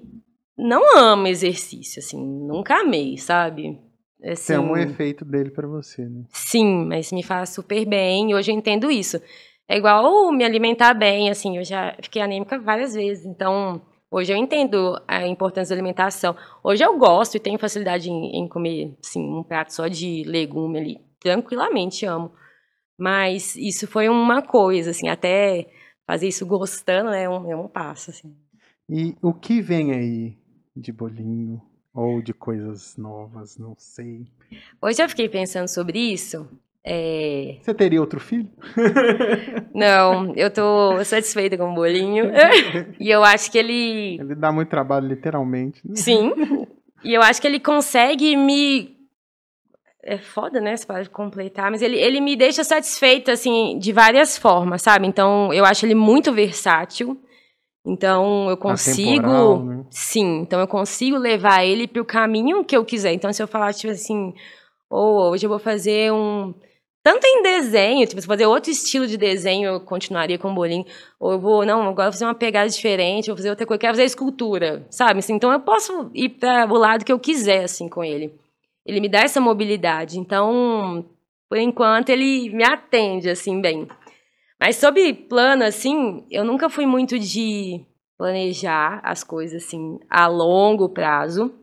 não 0.56 0.98
ama 0.98 1.30
exercício, 1.30 2.00
assim, 2.00 2.24
nunca 2.24 2.82
amei, 2.82 3.18
sabe? 3.18 3.80
Assim, 4.24 4.54
Tem 4.54 4.62
um 4.62 4.78
efeito 4.78 5.26
dele 5.26 5.50
para 5.50 5.68
você, 5.68 6.04
né? 6.04 6.24
Sim, 6.30 6.86
mas 6.86 7.12
me 7.12 7.24
faz 7.24 7.50
super 7.50 7.86
bem, 7.86 8.32
e 8.32 8.36
hoje 8.36 8.52
eu 8.52 8.56
entendo 8.56 8.92
isso. 8.92 9.20
É 9.68 9.78
igual 9.78 10.32
me 10.32 10.44
alimentar 10.46 10.94
bem, 10.94 11.30
assim, 11.32 11.58
eu 11.58 11.64
já 11.64 11.96
fiquei 12.02 12.22
anêmica 12.22 12.60
várias 12.60 12.94
vezes, 12.94 13.26
então 13.26 13.82
hoje 14.16 14.32
eu 14.32 14.38
entendo 14.38 14.98
a 15.06 15.28
importância 15.28 15.76
da 15.76 15.80
alimentação. 15.82 16.38
Hoje 16.64 16.84
eu 16.84 16.98
gosto 16.98 17.36
e 17.36 17.40
tenho 17.40 17.60
facilidade 17.60 18.10
em, 18.10 18.38
em 18.38 18.48
comer, 18.48 18.96
assim, 19.04 19.22
um 19.22 19.44
prato 19.44 19.74
só 19.74 19.90
de 19.90 20.24
legume 20.26 20.80
ali, 20.80 21.02
tranquilamente 21.20 22.06
amo. 22.06 22.32
Mas 22.98 23.58
isso 23.58 23.88
foi 23.88 24.08
uma 24.08 24.42
coisa, 24.42 24.92
assim, 24.92 25.10
até 25.10 25.70
fazer 26.08 26.30
isso 26.30 26.46
gostando 26.46 27.10
é 27.10 27.28
um, 27.28 27.52
é 27.52 27.56
um 27.58 27.68
passo, 27.68 28.12
assim. 28.12 28.34
E 28.88 29.16
o 29.22 29.34
que 29.34 29.62
vem 29.62 29.92
aí 29.92 30.38
de 30.74 30.94
bolinho 30.94 31.62
ou 31.94 32.22
de 32.22 32.34
coisas 32.34 32.96
novas, 32.96 33.58
não 33.58 33.76
sei. 33.78 34.28
Hoje 34.82 35.04
eu 35.04 35.10
fiquei 35.10 35.28
pensando 35.28 35.68
sobre 35.68 36.00
isso 36.00 36.48
é... 36.88 37.58
Você 37.62 37.74
teria 37.74 38.00
outro 38.00 38.20
filho? 38.20 38.48
Não, 39.74 40.36
eu 40.36 40.52
tô 40.52 41.04
satisfeita 41.04 41.58
com 41.58 41.72
o 41.72 41.74
bolinho. 41.74 42.26
e 43.00 43.10
eu 43.10 43.24
acho 43.24 43.52
que 43.52 43.58
ele. 43.58 44.20
Ele 44.20 44.36
dá 44.36 44.52
muito 44.52 44.70
trabalho, 44.70 45.08
literalmente. 45.08 45.82
Né? 45.84 45.96
Sim. 45.96 46.32
E 47.04 47.14
eu 47.14 47.22
acho 47.22 47.40
que 47.40 47.46
ele 47.46 47.60
consegue 47.60 48.36
me. 48.36 48.96
É 50.04 50.18
foda, 50.18 50.60
né? 50.60 50.76
Você 50.76 50.88
pode 50.88 51.08
completar, 51.12 51.70
mas 51.70 51.84
ele, 51.84 51.98
ele 51.98 52.20
me 52.20 52.36
deixa 52.36 52.64
satisfeita, 52.64 53.34
assim, 53.34 53.78
de 53.78 53.94
várias 53.94 54.40
formas, 54.40 54.82
sabe? 54.82 55.06
Então, 55.06 55.54
eu 55.54 55.64
acho 55.66 55.86
ele 55.86 55.94
muito 55.94 56.34
versátil. 56.34 57.22
Então, 57.86 58.50
eu 58.50 58.58
consigo. 58.58 59.60
Né? 59.66 59.86
Sim, 59.92 60.40
então 60.40 60.60
eu 60.60 60.68
consigo 60.68 61.16
levar 61.16 61.64
ele 61.64 61.88
para 61.88 62.02
o 62.02 62.06
caminho 62.06 62.66
que 62.66 62.76
eu 62.76 62.84
quiser. 62.84 63.14
Então, 63.14 63.32
se 63.32 63.44
eu 63.44 63.48
falar, 63.48 63.72
tipo 63.72 63.94
assim, 63.94 64.34
ou 64.90 65.18
oh, 65.18 65.30
hoje 65.30 65.46
eu 65.46 65.50
vou 65.50 65.60
fazer 65.60 66.12
um 66.12 66.56
tanto 67.06 67.24
em 67.24 67.44
desenho, 67.44 68.08
tipo, 68.08 68.20
se 68.20 68.26
fazer 68.26 68.48
outro 68.48 68.72
estilo 68.72 69.06
de 69.06 69.16
desenho, 69.16 69.68
eu 69.68 69.80
continuaria 69.80 70.40
com 70.40 70.56
bolinho. 70.56 70.84
Ou 71.20 71.34
eu 71.34 71.40
vou, 71.40 71.64
não, 71.64 71.84
agora 71.84 72.06
vou 72.10 72.14
fazer 72.14 72.26
uma 72.26 72.34
pegada 72.34 72.68
diferente, 72.68 73.28
vou 73.28 73.38
fazer 73.38 73.52
outra 73.52 73.64
coisa, 73.64 73.80
quero 73.80 73.94
fazer 73.94 74.06
escultura, 74.06 74.88
sabe? 74.90 75.20
Assim, 75.20 75.34
então 75.36 75.52
eu 75.52 75.60
posso 75.60 76.10
ir 76.16 76.30
para 76.30 76.66
o 76.66 76.80
lado 76.80 77.06
que 77.06 77.12
eu 77.12 77.20
quiser, 77.20 77.66
assim, 77.66 77.88
com 77.88 78.04
ele. 78.04 78.34
Ele 78.84 79.00
me 79.00 79.08
dá 79.08 79.20
essa 79.20 79.40
mobilidade. 79.40 80.18
Então, 80.18 81.06
por 81.48 81.60
enquanto, 81.60 82.10
ele 82.10 82.50
me 82.50 82.64
atende, 82.64 83.30
assim, 83.30 83.62
bem. 83.62 83.88
Mas 84.60 84.78
sobre 84.78 85.14
plano, 85.14 85.64
assim, 85.64 86.26
eu 86.32 86.44
nunca 86.44 86.72
fui 86.72 86.88
muito 86.88 87.20
de 87.20 87.86
planejar 88.18 89.00
as 89.04 89.24
coisas, 89.24 89.64
assim, 89.64 90.00
a 90.10 90.26
longo 90.26 90.90
prazo. 90.90 91.54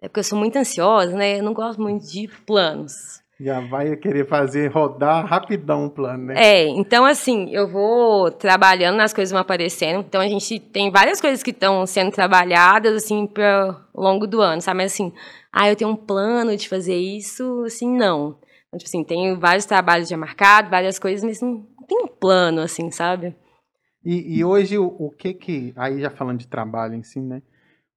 É 0.00 0.08
porque 0.08 0.18
eu 0.18 0.24
sou 0.24 0.36
muito 0.36 0.56
ansiosa, 0.56 1.16
né? 1.16 1.38
Eu 1.38 1.44
não 1.44 1.54
gosto 1.54 1.80
muito 1.80 2.04
de 2.04 2.26
planos. 2.44 3.21
Já 3.42 3.60
vai 3.60 3.96
querer 3.96 4.28
fazer 4.28 4.68
rodar 4.68 5.26
rapidão 5.26 5.86
o 5.86 5.90
plano, 5.90 6.26
né? 6.26 6.34
É, 6.36 6.68
então 6.68 7.04
assim, 7.04 7.50
eu 7.50 7.66
vou 7.66 8.30
trabalhando, 8.30 9.00
as 9.00 9.12
coisas 9.12 9.32
vão 9.32 9.40
aparecendo. 9.40 10.00
Então 10.00 10.20
a 10.20 10.28
gente 10.28 10.60
tem 10.60 10.90
várias 10.92 11.20
coisas 11.20 11.42
que 11.42 11.50
estão 11.50 11.84
sendo 11.84 12.12
trabalhadas, 12.12 12.94
assim, 12.94 13.26
para 13.26 13.84
longo 13.94 14.26
do 14.26 14.40
ano, 14.40 14.60
sabe? 14.60 14.78
Mas 14.78 14.92
assim, 14.92 15.12
ah, 15.52 15.68
eu 15.68 15.74
tenho 15.74 15.90
um 15.90 15.96
plano 15.96 16.56
de 16.56 16.68
fazer 16.68 16.96
isso, 16.96 17.64
assim, 17.66 17.88
não. 17.88 18.38
Então, 18.68 18.78
tipo 18.78 18.88
assim, 18.88 19.02
tenho 19.02 19.38
vários 19.38 19.66
trabalhos 19.66 20.08
já 20.08 20.16
marcados, 20.16 20.70
várias 20.70 20.98
coisas, 20.98 21.24
mas 21.24 21.40
não 21.40 21.66
tem 21.88 21.98
um 21.98 22.06
plano, 22.06 22.60
assim, 22.60 22.90
sabe? 22.90 23.34
E, 24.04 24.38
e 24.38 24.44
hoje, 24.44 24.78
o, 24.78 24.86
o 24.86 25.10
que 25.10 25.34
que, 25.34 25.72
aí 25.76 26.00
já 26.00 26.10
falando 26.10 26.38
de 26.38 26.46
trabalho 26.46 26.94
em 26.94 27.02
si, 27.02 27.20
né? 27.20 27.42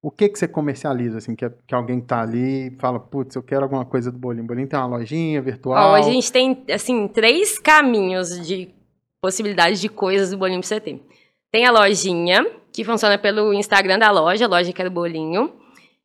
O 0.06 0.10
que 0.12 0.28
que 0.28 0.38
você 0.38 0.46
comercializa, 0.46 1.18
assim, 1.18 1.34
que, 1.34 1.50
que 1.66 1.74
alguém 1.74 2.00
tá 2.00 2.20
ali 2.20 2.68
e 2.68 2.76
fala, 2.78 3.00
putz, 3.00 3.34
eu 3.34 3.42
quero 3.42 3.64
alguma 3.64 3.84
coisa 3.84 4.12
do 4.12 4.16
bolinho. 4.16 4.44
O 4.44 4.46
bolinho 4.46 4.68
tem 4.68 4.78
uma 4.78 4.86
lojinha 4.86 5.42
virtual. 5.42 5.90
Ó, 5.90 5.94
a 5.96 6.02
gente 6.02 6.30
tem, 6.30 6.62
assim, 6.72 7.08
três 7.08 7.58
caminhos 7.58 8.46
de 8.46 8.72
possibilidades 9.20 9.80
de 9.80 9.88
coisas 9.88 10.30
do 10.30 10.38
bolinho 10.38 10.60
pra 10.60 10.68
você 10.68 10.78
ter. 10.78 11.02
Tem 11.50 11.66
a 11.66 11.72
lojinha, 11.72 12.46
que 12.72 12.84
funciona 12.84 13.18
pelo 13.18 13.52
Instagram 13.52 13.98
da 13.98 14.12
loja, 14.12 14.46
loja 14.46 14.72
que 14.72 14.80
é 14.80 14.84
do 14.84 14.92
bolinho. 14.92 15.50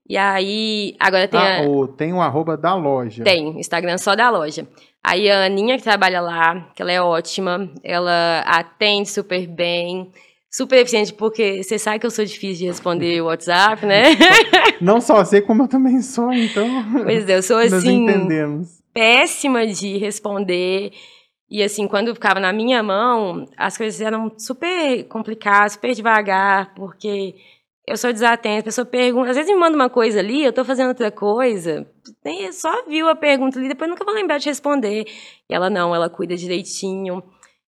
E 0.10 0.18
aí, 0.18 0.96
agora 1.00 1.28
tem 1.28 1.40
Ah, 1.40 1.60
a... 1.60 1.68
ou 1.68 1.88
tem 1.88 2.12
o 2.12 2.22
arroba 2.22 2.58
da 2.58 2.74
loja. 2.74 3.24
Tem, 3.24 3.60
Instagram 3.60 4.00
só 4.00 4.16
da 4.16 4.32
loja. 4.32 4.68
Aí 5.04 5.30
a 5.30 5.46
Aninha 5.46 5.78
que 5.78 5.84
trabalha 5.84 6.22
lá, 6.22 6.72
que 6.76 6.82
ela 6.82 6.92
é 6.92 7.00
ótima, 7.00 7.70
ela 7.84 8.40
atende 8.48 9.10
super 9.10 9.46
bem, 9.46 10.12
super 10.52 10.80
eficiente, 10.80 11.14
porque 11.14 11.64
você 11.64 11.80
sabe 11.80 12.00
que 12.00 12.06
eu 12.06 12.12
sou 12.12 12.26
difícil 12.26 12.58
de 12.60 12.66
responder 12.66 13.22
o 13.22 13.26
WhatsApp, 13.26 13.86
né? 13.86 14.04
Não 14.82 15.00
só 15.00 15.24
você, 15.24 15.42
como 15.42 15.64
eu 15.64 15.68
também 15.68 16.02
sou, 16.02 16.32
então. 16.34 16.68
pois 17.04 17.28
é, 17.30 17.38
eu 17.38 17.44
sou 17.44 17.58
Nós 17.58 17.74
assim, 17.74 18.04
entendemos. 18.04 18.82
péssima 18.94 19.66
de 19.66 19.98
responder. 19.98 20.92
E 21.50 21.64
assim, 21.64 21.88
quando 21.88 22.14
ficava 22.14 22.40
na 22.40 22.52
minha 22.52 22.84
mão, 22.84 23.46
as 23.58 23.78
coisas 23.78 24.00
eram 24.02 24.32
super 24.38 25.04
complicadas, 25.08 25.74
super 25.74 25.94
devagar, 25.94 26.74
porque 26.76 27.36
eu 27.88 27.98
sou 27.98 28.12
desatenta, 28.12 28.60
a 28.60 28.64
pessoa 28.64 28.86
pergunta, 28.86 29.32
às 29.32 29.36
vezes 29.36 29.52
me 29.52 29.60
manda 29.60 29.76
uma 29.76 29.90
coisa 29.90 30.20
ali, 30.20 30.44
eu 30.44 30.54
tô 30.54 30.64
fazendo 30.64 30.90
outra 30.90 31.12
coisa, 31.12 31.86
só 32.54 32.86
viu 32.88 33.10
a 33.10 33.16
pergunta 33.16 33.60
ali, 33.60 33.68
depois 33.68 33.90
nunca 33.90 34.06
vou 34.06 34.14
lembrar 34.14 34.38
de 34.38 34.48
responder. 34.48 35.06
E 35.50 35.54
ela 35.54 35.70
não, 35.70 35.94
ela 35.94 36.10
cuida 36.10 36.36
direitinho. 36.36 37.22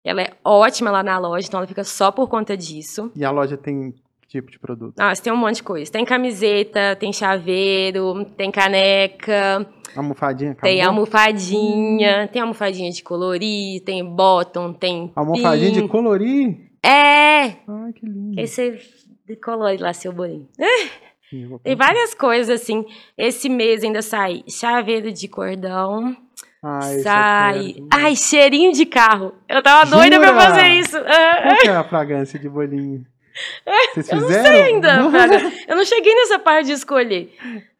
Ela 0.03 0.21
é 0.23 0.33
ótima 0.43 0.89
lá 0.91 1.03
na 1.03 1.17
loja, 1.17 1.47
então 1.47 1.59
ela 1.59 1.67
fica 1.67 1.83
só 1.83 2.11
por 2.11 2.27
conta 2.27 2.57
disso. 2.57 3.11
E 3.15 3.23
a 3.23 3.31
loja 3.31 3.55
tem 3.57 3.91
que 3.91 4.01
tipo 4.27 4.49
de 4.49 4.57
produto? 4.57 4.93
Ah, 4.97 5.13
você 5.13 5.21
tem 5.21 5.33
um 5.33 5.37
monte 5.37 5.57
de 5.57 5.63
coisa. 5.63 5.91
Tem 5.91 6.05
camiseta, 6.05 6.95
tem 6.95 7.11
chaveiro, 7.11 8.25
tem 8.37 8.49
caneca, 8.49 9.67
Almofadinha, 9.95 10.51
acabou? 10.51 10.69
tem 10.69 10.81
almofadinha, 10.81 12.27
tem 12.29 12.41
almofadinha 12.41 12.91
de 12.91 13.03
colorir, 13.03 13.81
tem 13.83 14.03
bottom, 14.03 14.73
tem 14.73 15.11
Almofadinha 15.15 15.71
de 15.71 15.81
pin. 15.81 15.87
colorir? 15.87 16.57
É! 16.83 17.41
Ai, 17.67 17.93
que 17.93 18.05
lindo. 18.05 18.33
Que 18.35 18.39
aí 18.41 18.47
você 18.47 18.79
decolore 19.25 19.77
lá 19.77 19.93
seu 19.93 20.11
bolinho. 20.11 20.47
Tem 21.63 21.77
várias 21.77 22.13
coisas 22.13 22.61
assim. 22.61 22.83
Esse 23.17 23.47
mês 23.47 23.85
ainda 23.85 24.01
sai 24.01 24.43
chaveiro 24.49 25.13
de 25.13 25.29
cordão. 25.29 26.13
Ah, 26.63 26.79
esse 26.89 26.97
eu 26.97 27.03
sai. 27.03 27.75
Ai, 27.91 28.15
cheirinho 28.15 28.71
de 28.71 28.85
carro. 28.85 29.33
Eu 29.49 29.63
tava 29.63 29.89
doida 29.89 30.19
pra 30.19 30.29
Jura? 30.29 30.41
fazer 30.41 30.67
isso. 30.69 30.97
Ah, 30.97 31.41
Qual 31.43 31.57
que 31.57 31.67
é 31.67 31.75
a 31.75 31.83
fragrância 31.89 32.37
de 32.39 32.47
bolinho? 32.49 33.05
Vocês 33.93 34.09
eu 34.09 34.17
não 34.17 34.27
fizeram? 34.27 34.45
sei 34.45 34.61
ainda. 34.63 35.09
Fraga. 35.09 35.51
Eu 35.67 35.75
não 35.77 35.85
cheguei 35.85 36.13
nessa 36.13 36.37
parte 36.37 36.67
de 36.67 36.73
escolher. 36.73 37.33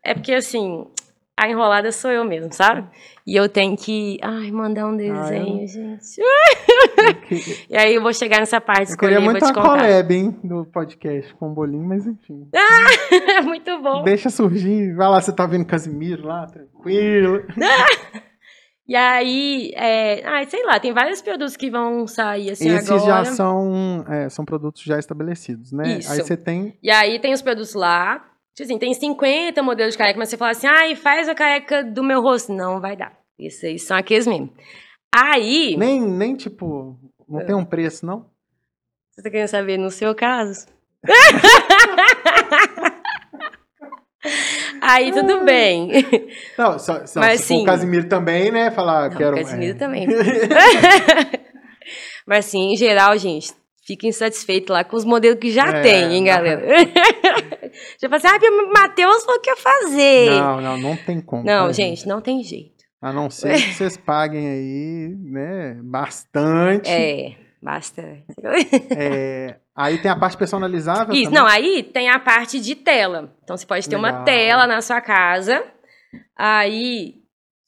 É 0.04 0.14
porque 0.16 0.34
assim, 0.34 0.88
a 1.38 1.48
enrolada 1.50 1.92
sou 1.92 2.10
eu 2.10 2.24
mesmo, 2.24 2.52
sabe? 2.54 2.88
E 3.28 3.36
eu 3.36 3.48
tenho 3.48 3.78
que. 3.78 4.18
Ai, 4.24 4.50
mandar 4.50 4.88
um 4.88 4.98
desenho, 4.98 5.68
gente. 5.68 6.22
Que- 7.28 7.66
E 7.70 7.78
aí 7.78 7.94
eu 7.94 8.02
vou 8.02 8.14
chegar 8.14 8.40
nessa 8.40 8.60
parte 8.60 8.88
de 8.88 8.94
Eu 8.94 8.98
queria 8.98 9.18
escolher 9.20 9.24
vou 9.26 9.32
muito 9.32 9.46
te 9.46 9.54
contar. 9.54 9.78
collab, 9.86 10.12
hein, 10.16 10.40
do 10.44 10.66
podcast 10.66 11.34
com 11.36 11.52
o 11.52 11.54
bolinho, 11.54 11.84
mas 11.88 12.08
enfim. 12.08 12.48
É 12.52 13.42
muito 13.44 13.80
bom. 13.82 14.04
Deixa 14.04 14.30
surgir. 14.32 14.96
Vai 14.96 15.08
lá, 15.08 15.22
você 15.22 15.32
tá 15.36 15.46
vendo 15.46 15.66
Casimiro 15.66 16.26
lá, 16.26 16.48
tranquilo. 16.48 17.44
E 18.92 18.96
aí, 18.98 19.72
é, 19.78 20.22
ai, 20.28 20.46
sei 20.48 20.66
lá, 20.66 20.78
tem 20.78 20.92
vários 20.92 21.22
produtos 21.22 21.56
que 21.56 21.72
vão 21.72 22.06
sair 22.06 22.52
assim 22.52 22.68
Esses 22.68 22.92
agora. 22.92 23.24
já 23.24 23.32
são, 23.32 24.04
é, 24.06 24.28
são 24.28 24.44
produtos 24.44 24.82
já 24.82 25.00
estabelecidos, 25.00 25.72
né? 25.72 26.00
Isso. 26.00 26.12
Aí 26.12 26.18
você 26.20 26.36
tem. 26.36 26.78
E 26.84 26.92
aí 26.92 27.18
tem 27.18 27.32
os 27.32 27.42
produtos 27.42 27.74
lá. 27.74 28.18
Tipo 28.54 28.66
assim, 28.66 28.78
tem 28.78 28.94
50 28.94 29.64
modelos 29.64 29.94
de 29.94 29.98
careca, 29.98 30.20
mas 30.20 30.28
você 30.28 30.36
fala 30.36 30.52
assim, 30.52 30.68
ai, 30.68 30.94
faz 30.98 31.30
a 31.30 31.34
careca 31.34 31.86
do 31.86 32.04
meu 32.04 32.22
rosto. 32.22 32.52
Não 32.52 32.82
vai 32.82 32.98
dar. 32.98 33.18
Esses 33.40 33.64
aí 33.64 33.80
são 33.80 33.96
aqueles 33.96 34.28
mesmo. 34.28 34.54
Aí, 35.16 35.78
Nem, 35.78 36.02
nem 36.02 36.36
tipo. 36.36 37.00
Não 37.30 37.46
tem 37.46 37.56
um 37.56 37.64
preço, 37.64 38.06
não? 38.06 38.26
você 39.10 39.22
tá 39.22 39.30
querendo 39.30 39.48
saber 39.48 39.78
no 39.78 39.90
seu 39.90 40.14
caso? 40.14 40.68
aí 44.82 45.12
tudo 45.12 45.46
bem. 45.46 45.92
Não, 46.58 46.80
só, 46.80 47.06
só, 47.06 47.20
Mas 47.20 47.42
se 47.42 47.48
for 47.48 47.54
sim. 47.56 47.62
o 47.62 47.66
Casimiro 47.66 48.10
também, 48.10 48.52
né? 48.52 48.72
Falar, 48.72 49.12
Não, 49.12 49.18
quero. 49.18 49.38
Casimiro 49.38 49.72
é. 49.72 49.76
também. 49.76 50.08
Mas 52.28 52.48
assim, 52.48 52.74
em 52.74 52.76
geral, 52.76 53.18
gente, 53.18 53.54
fiquem 53.86 54.12
satisfeitos 54.12 54.70
lá 54.70 54.84
com 54.84 54.96
os 54.96 55.06
modelos 55.06 55.40
que 55.40 55.52
já 55.52 55.68
É, 55.68 55.82
tem, 55.82 56.14
hein, 56.14 56.24
galera? 56.24 56.62
já 58.02 58.10
falei 58.10 58.18
assim, 58.18 58.28
ah, 58.28 58.52
o 58.52 58.74
Matheus 58.74 59.24
falou 59.24 59.42
que 59.42 59.50
ia 59.50 59.56
fazer. 59.56 60.30
Não, 60.32 60.62
não, 60.62 60.78
não 60.78 60.98
tem 60.98 61.22
como. 61.22 61.44
Não, 61.44 61.68
tá, 61.68 61.74
gente, 61.74 62.08
não 62.08 62.22
tem 62.22 62.44
jeito. 62.44 62.82
A 63.02 63.12
não 63.12 63.30
ser 63.30 63.56
que 63.56 63.74
vocês 63.74 63.98
paguem 63.98 64.48
aí, 64.48 65.16
né? 65.24 65.80
Bastante. 65.84 66.90
É, 66.90 67.36
basta. 67.62 68.04
É, 68.96 69.56
aí 69.76 69.98
tem 69.98 70.12
a 70.12 70.16
parte 70.16 70.38
personalizável. 70.38 71.14
Isso, 71.14 71.26
também. 71.26 71.40
não, 71.40 71.48
aí 71.48 71.84
tem 71.84 72.10
a 72.10 72.20
parte 72.20 72.60
de 72.60 72.76
tela. 72.76 73.34
Então 73.44 73.58
você 73.58 73.66
pode 73.66 73.88
ter 73.88 73.96
uma 73.96 74.10
Legal. 74.10 74.26
tela 74.26 74.68
na 74.68 74.82
sua 74.82 75.02
casa. 75.02 75.64
Aí, 76.36 77.22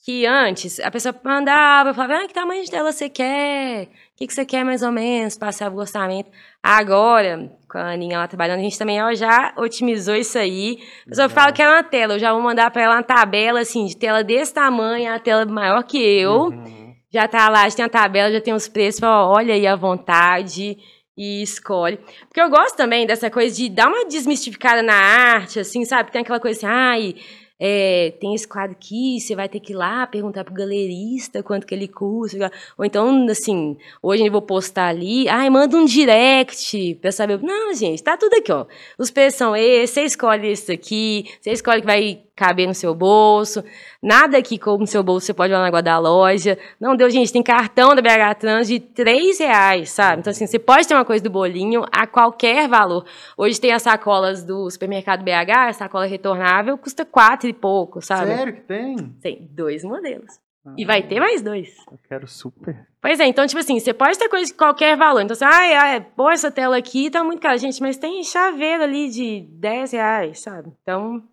que 0.04 0.26
antes 0.26 0.82
a 0.82 0.92
pessoa 0.92 1.16
mandava, 1.24 1.94
falava, 1.94 2.24
ah, 2.24 2.28
que 2.28 2.34
tamanho 2.34 2.64
de 2.64 2.70
tela 2.70 2.92
você 2.92 3.08
quer? 3.08 3.84
O 3.84 4.18
que, 4.18 4.28
que 4.28 4.34
você 4.34 4.46
quer 4.46 4.66
mais 4.66 4.82
ou 4.82 4.92
menos? 4.92 5.38
Passava 5.38 5.74
o 5.74 5.80
orçamento. 5.80 6.30
Agora, 6.62 7.50
com 7.70 7.78
a 7.78 7.94
Aninha 7.94 8.18
lá 8.18 8.28
trabalhando, 8.28 8.60
a 8.60 8.64
gente 8.64 8.78
também 8.78 9.02
ó, 9.02 9.14
já 9.14 9.54
otimizou 9.58 10.16
isso 10.16 10.38
aí. 10.38 10.78
A 11.06 11.10
pessoa 11.10 11.28
Legal. 11.28 11.30
fala 11.30 11.54
que 11.54 11.62
era 11.62 11.72
uma 11.72 11.84
tela, 11.84 12.16
eu 12.16 12.20
já 12.20 12.34
vou 12.34 12.42
mandar 12.42 12.70
pra 12.70 12.84
ela 12.84 12.96
uma 12.96 13.04
tabela, 13.04 13.62
assim, 13.62 13.86
de 13.86 13.96
tela 13.96 14.24
desse 14.24 14.54
tamanho, 14.54 15.14
a 15.14 15.20
tela 15.20 15.46
maior 15.46 15.84
que 15.84 15.98
eu. 15.98 16.48
Uhum. 16.48 16.94
Já 17.10 17.28
tá 17.28 17.48
lá, 17.48 17.70
já 17.70 17.76
tem 17.78 17.86
a 17.86 17.90
tabela, 17.90 18.32
já 18.32 18.42
tem 18.42 18.54
os 18.54 18.68
preços, 18.68 19.00
fala, 19.00 19.28
olha 19.28 19.54
aí 19.54 19.66
à 19.66 19.76
vontade 19.76 20.78
e 21.18 21.42
escolhe. 21.42 22.00
Porque 22.28 22.42
eu 22.42 22.50
gosto 22.50 22.76
também 22.76 23.06
dessa 23.06 23.30
coisa 23.30 23.56
de 23.56 23.70
dar 23.70 23.88
uma 23.88 24.06
desmistificada 24.06 24.82
na 24.82 24.96
arte, 24.96 25.60
assim, 25.60 25.86
sabe? 25.86 26.12
Tem 26.12 26.22
aquela 26.22 26.40
coisa 26.40 26.58
assim, 26.58 26.66
ai, 26.68 27.16
é, 27.60 28.14
tem 28.20 28.34
esse 28.34 28.46
quadro 28.46 28.76
aqui, 28.76 29.22
você 29.22 29.36
vai 29.36 29.48
ter 29.48 29.60
que 29.60 29.72
ir 29.72 29.76
lá 29.76 30.06
perguntar 30.06 30.44
pro 30.44 30.54
galerista 30.54 31.42
quanto 31.42 31.66
que 31.66 31.74
ele 31.74 31.88
custa. 31.88 32.52
Ou 32.78 32.84
então, 32.84 33.26
assim, 33.30 33.78
hoje 34.02 34.26
eu 34.26 34.32
vou 34.32 34.42
postar 34.42 34.88
ali, 34.88 35.30
ai, 35.30 35.50
manda 35.50 35.78
um 35.78 35.86
direct 35.86 36.96
pra 36.96 37.12
saber. 37.12 37.42
Não, 37.42 37.74
gente, 37.74 38.04
tá 38.04 38.18
tudo 38.18 38.34
aqui, 38.34 38.52
ó. 38.52 38.66
Os 38.98 39.12
preços 39.12 39.38
são 39.38 39.56
esses, 39.56 39.92
você 39.92 40.02
escolhe 40.02 40.50
esse 40.50 40.72
aqui, 40.72 41.26
você 41.40 41.52
escolhe 41.52 41.82
que 41.82 41.88
vai 41.88 42.24
caber 42.36 42.68
no 42.68 42.74
seu 42.74 42.94
bolso. 42.94 43.64
Nada 44.04 44.38
aqui 44.38 44.58
como 44.60 44.86
seu 44.86 45.02
bolso 45.02 45.26
você 45.26 45.34
pode 45.34 45.54
ir 45.54 45.56
lá 45.56 45.62
na 45.62 45.70
guarda 45.70 45.92
da 45.92 45.98
loja. 45.98 46.58
Não 46.78 46.94
deu, 46.94 47.10
gente, 47.10 47.32
tem 47.32 47.42
cartão 47.42 47.96
da 47.96 48.02
BH 48.02 48.36
Trans 48.38 48.68
de 48.68 48.78
3 48.78 49.40
reais, 49.40 49.92
sabe? 49.92 50.20
Então, 50.20 50.32
assim, 50.32 50.46
você 50.46 50.60
pode 50.60 50.86
ter 50.86 50.94
uma 50.94 51.06
coisa 51.06 51.24
do 51.24 51.30
bolinho 51.30 51.86
a 51.90 52.06
qualquer 52.06 52.68
valor. 52.68 53.06
Hoje 53.38 53.62
tem 53.62 53.72
as 53.72 53.82
sacolas 53.82 54.44
do 54.44 54.70
supermercado 54.70 55.24
BH, 55.24 55.52
a 55.70 55.74
sacola 55.74 56.06
retornável, 56.06 56.78
custa 56.78 57.06
quatro 57.06 57.48
e 57.50 57.54
pouco, 57.54 58.02
sabe? 58.02 58.36
Sério 58.36 58.54
que 58.54 58.62
tem? 58.62 58.98
Tem 59.22 59.48
dois 59.50 59.86
modelos. 59.86 60.38
Ah, 60.66 60.74
E 60.78 60.84
vai 60.86 61.02
ter 61.02 61.20
mais 61.20 61.42
dois. 61.42 61.74
Eu 61.92 62.00
quero 62.08 62.28
super. 62.28 62.86
Pois 63.02 63.20
é, 63.22 63.26
então, 63.26 63.48
tipo 63.48 63.60
assim, 63.60 63.80
você 63.80 63.94
pode 63.94 64.18
ter 64.18 64.28
coisa 64.28 64.46
de 64.46 64.54
qualquer 64.54 64.98
valor. 64.98 65.22
Então, 65.22 65.34
assim, 65.34 65.46
ai, 65.46 65.74
ai, 65.76 66.02
pô, 66.02 66.30
essa 66.30 66.52
tela 66.52 66.78
aqui 66.78 67.10
tá 67.10 67.24
muito 67.24 67.42
cara. 67.42 67.58
Gente, 67.58 67.82
mas 67.82 67.98
tem 67.98 68.22
chaveiro 68.24 68.84
ali 68.84 69.10
de 69.10 69.42
10 69.50 69.92
reais, 69.94 70.40
sabe? 70.42 70.74
Então, 70.82 71.24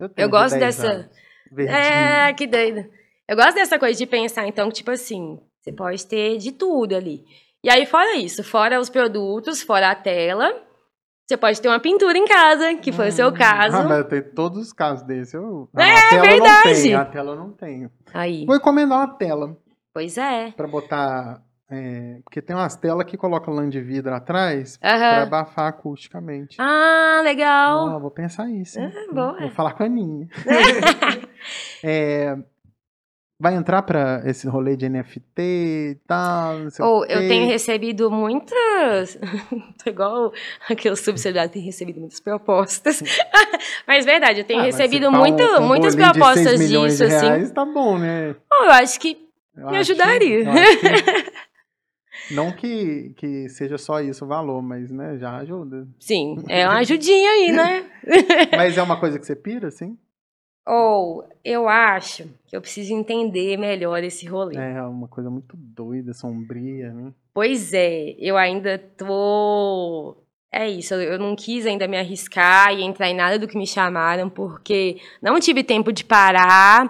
eu 0.00 0.08
de 0.08 0.26
gosto 0.28 0.58
10 0.58 0.60
dessa. 0.60 0.92
anos. 0.92 1.23
Verdinho. 1.54 1.76
É, 1.78 2.32
que 2.34 2.46
doido. 2.46 2.84
Eu 3.28 3.36
gosto 3.36 3.54
dessa 3.54 3.78
coisa 3.78 3.96
de 3.98 4.06
pensar, 4.06 4.46
então, 4.46 4.68
que, 4.68 4.74
tipo 4.74 4.90
assim, 4.90 5.38
você 5.60 5.72
pode 5.72 6.06
ter 6.06 6.36
de 6.38 6.52
tudo 6.52 6.94
ali. 6.94 7.24
E 7.62 7.70
aí, 7.70 7.86
fora 7.86 8.16
isso, 8.16 8.44
fora 8.44 8.78
os 8.78 8.90
produtos, 8.90 9.62
fora 9.62 9.90
a 9.90 9.94
tela, 9.94 10.52
você 11.26 11.36
pode 11.36 11.58
ter 11.62 11.68
uma 11.68 11.80
pintura 11.80 12.18
em 12.18 12.26
casa, 12.26 12.74
que 12.74 12.92
foi 12.92 13.08
o 13.08 13.12
seu 13.12 13.28
Hum. 13.28 13.32
caso. 13.32 13.76
Ah, 13.78 13.82
mas 13.84 14.06
tenho 14.08 14.34
todos 14.34 14.58
os 14.66 14.72
casos 14.74 15.06
desses. 15.06 15.32
Eu... 15.32 15.68
É, 15.74 15.82
a 15.82 16.08
tela 16.10 16.12
Eu 16.12 16.18
não 16.18 16.44
verdade. 16.44 16.82
tenho, 16.82 16.98
a 17.00 17.04
tela 17.06 17.30
eu 17.32 17.36
não 17.36 17.50
tenho. 17.52 17.90
Aí, 18.12 18.44
Vou 18.44 18.56
encomendar 18.56 18.98
uma 18.98 19.14
tela 19.14 19.56
pois 19.94 20.18
é. 20.18 20.50
pra 20.50 20.66
botar. 20.68 21.40
É, 21.74 22.18
porque 22.24 22.40
tem 22.40 22.54
umas 22.56 22.76
telas 22.76 23.04
que 23.06 23.16
colocam 23.16 23.52
lã 23.54 23.68
de 23.68 23.80
vidro 23.80 24.14
atrás 24.14 24.76
pra 24.76 24.94
Aham. 24.94 25.22
abafar 25.24 25.66
acusticamente. 25.68 26.56
Ah, 26.60 27.20
legal. 27.24 27.88
Ah, 27.88 27.98
vou 27.98 28.10
pensar 28.10 28.48
isso. 28.50 28.78
hein? 28.80 28.92
É, 28.94 29.12
boa. 29.12 29.38
Vou 29.40 29.50
falar 29.50 29.72
com 29.74 29.82
a 29.82 29.86
Aninha. 29.86 30.28
É, 31.82 32.36
vai 33.38 33.54
entrar 33.54 33.82
pra 33.82 34.22
esse 34.24 34.48
rolê 34.48 34.76
de 34.76 34.88
NFT 34.88 35.42
e 35.42 35.98
tal, 36.06 36.58
não 36.60 36.70
sei 36.70 36.82
Ou 36.84 37.00
o 37.00 37.04
eu 37.04 37.18
tenho 37.28 37.46
recebido 37.46 38.10
muitas. 38.10 39.18
Tô 39.84 39.90
igual 39.90 40.32
aquele 40.70 40.96
subsidiário 40.96 41.50
tem 41.52 41.60
recebido 41.62 42.00
muitas 42.00 42.20
propostas. 42.20 43.02
Mas 43.86 44.04
verdade, 44.06 44.40
eu 44.40 44.44
tenho 44.46 44.60
Ah, 44.60 44.64
recebido 44.64 45.12
muito, 45.12 45.42
um- 45.42 45.58
um 45.58 45.66
muitas 45.68 45.94
bolinho 45.94 46.12
de 46.12 46.18
propostas 46.18 46.44
6 46.58 46.60
milhões 46.60 46.92
disso, 46.92 47.06
de 47.06 47.14
assim. 47.14 47.26
reais, 47.26 47.50
tá 47.50 47.64
bom, 47.66 47.98
né? 47.98 48.34
Bom, 48.50 48.64
eu 48.64 48.70
acho 48.72 48.98
que 48.98 49.18
Eu 49.56 49.66
Me 49.70 49.76
acho- 49.76 49.92
ajudaria. 49.92 50.40
eu 50.44 50.50
acho 50.50 50.78
que- 50.80 51.33
não 52.30 52.52
que, 52.52 53.12
que 53.16 53.48
seja 53.48 53.78
só 53.78 54.00
isso 54.00 54.24
o 54.24 54.28
valor, 54.28 54.62
mas 54.62 54.90
né, 54.90 55.16
já 55.18 55.36
ajuda. 55.36 55.86
sim, 55.98 56.36
é 56.48 56.66
uma 56.66 56.78
ajudinha 56.78 57.30
aí, 57.30 57.52
né? 57.52 57.90
Mas 58.56 58.76
é 58.76 58.82
uma 58.82 59.00
coisa 59.00 59.18
que 59.18 59.24
você 59.24 59.34
pira, 59.34 59.68
assim? 59.68 59.96
Ou 60.66 61.26
eu 61.44 61.68
acho 61.68 62.24
que 62.46 62.56
eu 62.56 62.60
preciso 62.60 62.94
entender 62.94 63.56
melhor 63.58 64.02
esse 64.02 64.26
rolê. 64.26 64.56
É 64.56 64.82
uma 64.82 65.08
coisa 65.08 65.28
muito 65.28 65.54
doida, 65.56 66.14
sombria, 66.14 66.92
né? 66.92 67.12
Pois 67.34 67.72
é, 67.74 68.14
eu 68.18 68.36
ainda 68.36 68.78
tô. 68.78 70.16
É 70.50 70.68
isso, 70.68 70.94
eu 70.94 71.18
não 71.18 71.34
quis 71.34 71.66
ainda 71.66 71.88
me 71.88 71.98
arriscar 71.98 72.72
e 72.72 72.82
entrar 72.82 73.08
em 73.08 73.16
nada 73.16 73.38
do 73.38 73.48
que 73.48 73.58
me 73.58 73.66
chamaram, 73.66 74.30
porque 74.30 74.98
não 75.20 75.40
tive 75.40 75.64
tempo 75.64 75.92
de 75.92 76.04
parar, 76.04 76.88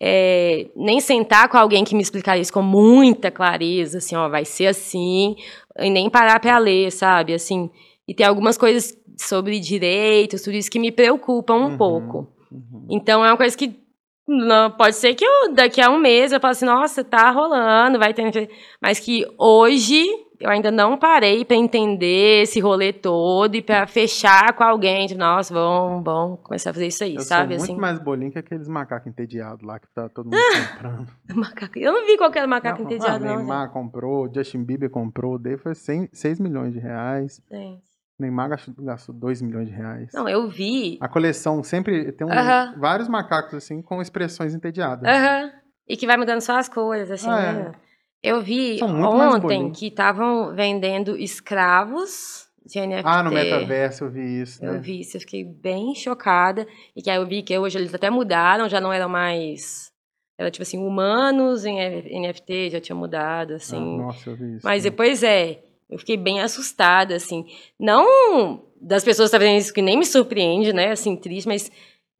é, 0.00 0.68
nem 0.74 0.98
sentar 1.00 1.48
com 1.48 1.58
alguém 1.58 1.84
que 1.84 1.94
me 1.94 2.00
explicasse 2.02 2.40
isso 2.40 2.52
com 2.52 2.62
muita 2.62 3.30
clareza, 3.30 3.98
assim, 3.98 4.16
ó, 4.16 4.28
vai 4.28 4.44
ser 4.44 4.66
assim, 4.68 5.36
e 5.78 5.90
nem 5.90 6.08
parar 6.08 6.40
para 6.40 6.56
ler, 6.58 6.90
sabe? 6.90 7.34
Assim, 7.34 7.70
e 8.08 8.14
tem 8.14 8.26
algumas 8.26 8.56
coisas 8.56 8.96
sobre 9.18 9.60
direitos, 9.60 10.42
tudo 10.42 10.54
isso 10.56 10.70
que 10.70 10.78
me 10.78 10.90
preocupam 10.90 11.54
um 11.56 11.64
Uhum. 11.70 11.76
pouco. 11.76 12.28
Uhum. 12.50 12.86
Então 12.90 13.24
é 13.24 13.30
uma 13.30 13.36
coisa 13.36 13.56
que 13.56 13.78
não, 14.26 14.70
pode 14.70 14.94
ser 14.96 15.14
que 15.14 15.24
eu, 15.24 15.52
daqui 15.52 15.80
a 15.80 15.90
um 15.90 15.98
mês 15.98 16.32
eu 16.32 16.40
fale 16.40 16.52
assim, 16.52 16.64
nossa, 16.64 17.02
tá 17.04 17.30
rolando, 17.30 17.98
vai 17.98 18.14
ter. 18.14 18.48
Mas 18.80 18.98
que 19.00 19.26
hoje 19.36 20.06
eu 20.40 20.48
ainda 20.50 20.70
não 20.70 20.96
parei 20.96 21.44
para 21.44 21.56
entender 21.56 22.42
esse 22.42 22.58
rolê 22.60 22.92
todo 22.92 23.54
e 23.54 23.62
para 23.62 23.86
fechar 23.86 24.52
com 24.54 24.64
alguém. 24.64 25.06
De, 25.06 25.14
nossa, 25.16 25.52
vamos, 25.52 26.02
vamos 26.04 26.40
começar 26.42 26.70
a 26.70 26.72
fazer 26.72 26.86
isso 26.86 27.04
aí, 27.04 27.14
Eu 27.14 27.20
sabe? 27.20 27.54
sou 27.54 27.62
Assim, 27.64 27.72
muito 27.74 27.80
mais 27.82 27.98
bolinho 27.98 28.32
que 28.32 28.38
aqueles 28.38 28.66
macacos 28.68 29.06
entediados 29.06 29.62
lá 29.66 29.78
que 29.78 29.86
tá 29.94 30.08
todo 30.08 30.26
mundo 30.30 30.36
comprando. 30.74 31.08
macaco. 31.36 31.78
Eu 31.78 31.92
não 31.92 32.06
vi 32.06 32.16
qualquer 32.16 32.46
macaco 32.48 32.82
Não, 32.82 32.86
entediado, 32.90 33.24
ah, 33.24 33.28
não. 33.28 33.36
Neymar 33.36 33.70
comprou, 33.70 34.30
Justin 34.34 34.64
Bieber 34.64 34.90
comprou, 34.90 35.38
daí 35.38 35.56
foi 35.58 35.74
100, 35.74 36.08
6 36.12 36.40
milhões 36.40 36.72
de 36.72 36.78
reais. 36.78 37.40
gente. 37.50 37.82
Neymar 38.18 38.50
gastou, 38.50 38.74
gastou 38.84 39.14
2 39.14 39.40
milhões 39.40 39.68
de 39.68 39.74
reais. 39.74 40.10
Não, 40.12 40.28
eu 40.28 40.46
vi. 40.48 40.98
A 41.00 41.08
coleção 41.08 41.62
sempre 41.62 42.12
tem 42.12 42.26
um- 42.26 42.30
Aham. 42.30 42.74
vários 42.78 43.08
macacos 43.08 43.54
assim 43.54 43.80
com 43.80 44.02
expressões 44.02 44.54
entediadas. 44.54 45.08
Aham. 45.08 45.50
E 45.88 45.96
que 45.96 46.06
vai 46.06 46.16
mudando 46.18 46.40
só 46.42 46.58
as 46.58 46.68
coisas, 46.68 47.10
assim, 47.10 47.30
Ah, 47.30 47.72
é. 47.74 47.89
Eu 48.22 48.42
vi 48.42 48.82
ontem 48.82 49.72
que 49.72 49.86
estavam 49.86 50.54
vendendo 50.54 51.16
escravos 51.16 52.48
de 52.64 52.78
NFT. 52.78 53.02
Ah, 53.04 53.22
no 53.22 53.30
metaverso 53.30 54.04
eu 54.04 54.10
vi 54.10 54.42
isso, 54.42 54.64
né? 54.64 54.76
Eu 54.76 54.80
vi 54.80 55.00
isso, 55.00 55.16
eu 55.16 55.20
fiquei 55.20 55.44
bem 55.44 55.94
chocada. 55.94 56.66
E 56.94 57.02
que 57.02 57.10
aí 57.10 57.16
eu 57.16 57.26
vi 57.26 57.42
que 57.42 57.56
hoje 57.58 57.78
eles 57.78 57.94
até 57.94 58.10
mudaram, 58.10 58.68
já 58.68 58.80
não 58.80 58.92
eram 58.92 59.08
mais. 59.08 59.90
Era 60.38 60.50
tipo 60.50 60.62
assim, 60.62 60.78
humanos 60.78 61.64
em 61.64 61.76
NFT, 62.20 62.70
já 62.70 62.80
tinha 62.80 62.96
mudado, 62.96 63.54
Ah, 63.54 63.56
assim. 63.56 63.98
nossa, 63.98 64.30
eu 64.30 64.36
vi 64.36 64.56
isso. 64.56 64.66
Mas 64.66 64.84
né? 64.84 64.90
depois 64.90 65.22
é, 65.22 65.62
eu 65.88 65.98
fiquei 65.98 66.16
bem 66.16 66.40
assustada, 66.40 67.14
assim. 67.14 67.46
Não 67.78 68.62
das 68.80 69.04
pessoas 69.04 69.26
estarem 69.28 69.48
fazendo 69.48 69.60
isso, 69.60 69.74
que 69.74 69.82
nem 69.82 69.98
me 69.98 70.06
surpreende, 70.06 70.72
né? 70.72 70.92
Assim, 70.92 71.16
triste, 71.16 71.46
mas 71.46 71.70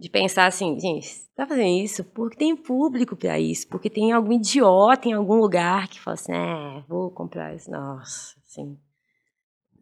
de 0.01 0.09
pensar 0.09 0.47
assim, 0.47 0.81
gente, 0.81 1.09
tá 1.37 1.47
fazendo 1.47 1.69
isso 1.85 2.03
porque 2.03 2.39
tem 2.39 2.57
público 2.57 3.15
pra 3.15 3.39
isso, 3.39 3.69
porque 3.69 3.91
tem 3.91 4.13
algum 4.13 4.33
idiota 4.33 5.07
em 5.07 5.13
algum 5.13 5.37
lugar 5.37 5.89
que 5.89 6.01
fala 6.01 6.15
assim, 6.15 6.33
é, 6.33 6.83
vou 6.89 7.11
comprar 7.11 7.55
isso. 7.55 7.71
Nossa, 7.71 8.35
assim. 8.47 8.79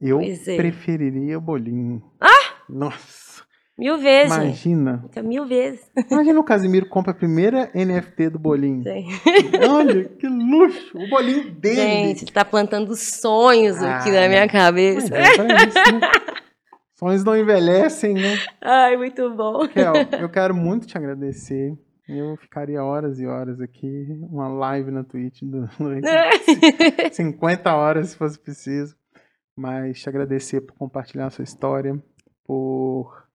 eu 0.01 0.20
é. 0.20 0.57
preferiria 0.57 1.39
o 1.39 1.40
bolinho. 1.40 2.03
Ah! 2.20 2.57
Nossa, 2.69 3.45
Mil 3.78 3.97
vezes, 3.97 4.35
imagina. 4.36 5.05
Fica 5.09 5.23
Mil 5.23 5.47
vezes. 5.47 5.89
Imagina 6.11 6.40
o 6.40 6.45
Casimiro 6.45 6.89
compra 6.89 7.12
a 7.12 7.15
primeira 7.15 7.70
NFT 7.73 8.31
do 8.31 8.39
bolinho. 8.40 8.82
Gente, 8.82 9.20
Olha, 9.70 10.05
que 10.05 10.27
luxo! 10.27 10.99
O 10.99 11.09
bolinho 11.09 11.49
dele. 11.53 11.77
gente, 11.77 12.32
tá 12.32 12.45
plantando 12.45 12.97
sonhos 12.97 13.77
aqui 13.81 14.11
Ah, 14.11 14.23
na 14.23 14.28
minha 14.28 14.40
Mas 14.40 14.51
cabeça. 14.53 15.16
é 15.16 15.36
pra 15.36 15.65
isso, 15.65 15.93
né? 15.93 16.01
Sonhos 16.99 17.23
não 17.23 17.37
envelhecem, 17.37 18.12
né? 18.12 18.37
Ai, 18.61 18.97
muito 18.97 19.33
bom. 19.33 19.69
Kel, 19.69 19.93
eu 20.20 20.29
quero 20.29 20.53
muito 20.53 20.85
te 20.85 20.99
agradecer. 20.99 21.79
Eu 22.09 22.37
ficaria 22.37 22.83
horas 22.83 23.20
e 23.20 23.27
horas 23.27 23.61
aqui, 23.61 24.19
uma 24.29 24.49
live 24.49 24.91
na 24.91 25.05
Twitch 25.05 25.43
do 25.43 25.69
50 27.12 27.70
horas 27.73 28.09
se 28.09 28.16
fosse 28.16 28.37
preciso. 28.37 28.97
Mas 29.57 30.01
te 30.01 30.09
agradecer 30.09 30.61
por 30.62 30.75
compartilhar 30.75 31.27
a 31.27 31.31
sua 31.31 31.45
história, 31.45 32.03
por 32.45 33.29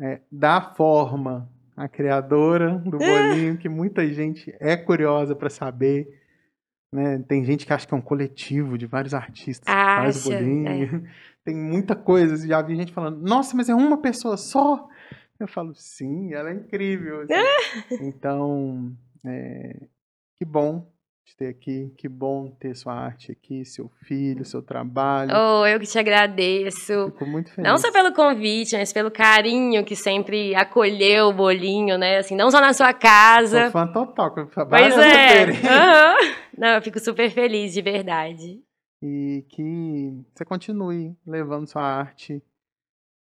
é, 0.00 0.20
dar 0.30 0.74
forma 0.74 1.48
à 1.76 1.86
criadora 1.88 2.78
do 2.78 2.98
bolinho, 2.98 3.58
que 3.58 3.68
muita 3.68 4.04
gente 4.08 4.52
é 4.58 4.76
curiosa 4.76 5.36
para 5.36 5.50
saber. 5.50 6.08
Né? 6.92 7.22
Tem 7.28 7.44
gente 7.44 7.64
que 7.64 7.72
acha 7.72 7.86
que 7.86 7.94
é 7.94 7.96
um 7.96 8.02
coletivo 8.02 8.76
de 8.76 8.86
vários 8.86 9.14
artistas 9.14 9.66
que 9.66 9.72
faz 9.72 10.26
o 10.26 10.30
bolinho. 10.30 11.04
Tem 11.44 11.54
muita 11.54 11.96
coisa. 11.96 12.46
Já 12.46 12.62
vi 12.62 12.76
gente 12.76 12.92
falando, 12.92 13.20
nossa, 13.20 13.56
mas 13.56 13.68
é 13.68 13.74
uma 13.74 13.98
pessoa 13.98 14.36
só. 14.36 14.88
Eu 15.38 15.48
falo, 15.48 15.74
sim, 15.74 16.32
ela 16.32 16.50
é 16.50 16.54
incrível. 16.54 17.22
assim. 17.22 17.98
então, 18.00 18.92
é, 19.24 19.76
que 20.36 20.44
bom 20.44 20.86
te 21.24 21.36
ter 21.36 21.48
aqui, 21.48 21.92
que 21.96 22.08
bom 22.08 22.50
ter 22.50 22.74
sua 22.76 22.94
arte 22.94 23.32
aqui, 23.32 23.64
seu 23.64 23.88
filho, 24.04 24.44
seu 24.44 24.60
trabalho. 24.60 25.32
Oh, 25.34 25.66
eu 25.66 25.78
que 25.78 25.86
te 25.86 25.98
agradeço. 25.98 27.10
Fico 27.12 27.26
muito 27.26 27.50
feliz. 27.52 27.70
Não 27.70 27.78
só 27.78 27.92
pelo 27.92 28.12
convite, 28.12 28.76
mas 28.76 28.92
pelo 28.92 29.10
carinho 29.10 29.84
que 29.84 29.94
sempre 29.94 30.54
acolheu 30.54 31.28
o 31.28 31.32
bolinho, 31.32 31.96
né? 31.96 32.18
Assim, 32.18 32.36
não 32.36 32.50
só 32.50 32.60
na 32.60 32.72
sua 32.72 32.90
Sou 32.90 33.00
casa. 33.00 33.70
fã 33.70 33.86
total. 33.86 34.32
Pois 34.32 34.98
é. 34.98 35.44
Aham. 35.66 36.16
Não, 36.56 36.68
eu 36.68 36.82
fico 36.82 36.98
super 37.00 37.30
feliz, 37.30 37.72
de 37.72 37.82
verdade. 37.82 38.60
E 39.02 39.44
que 39.48 40.24
você 40.32 40.44
continue 40.44 41.16
levando 41.26 41.66
sua 41.66 41.82
arte, 41.82 42.42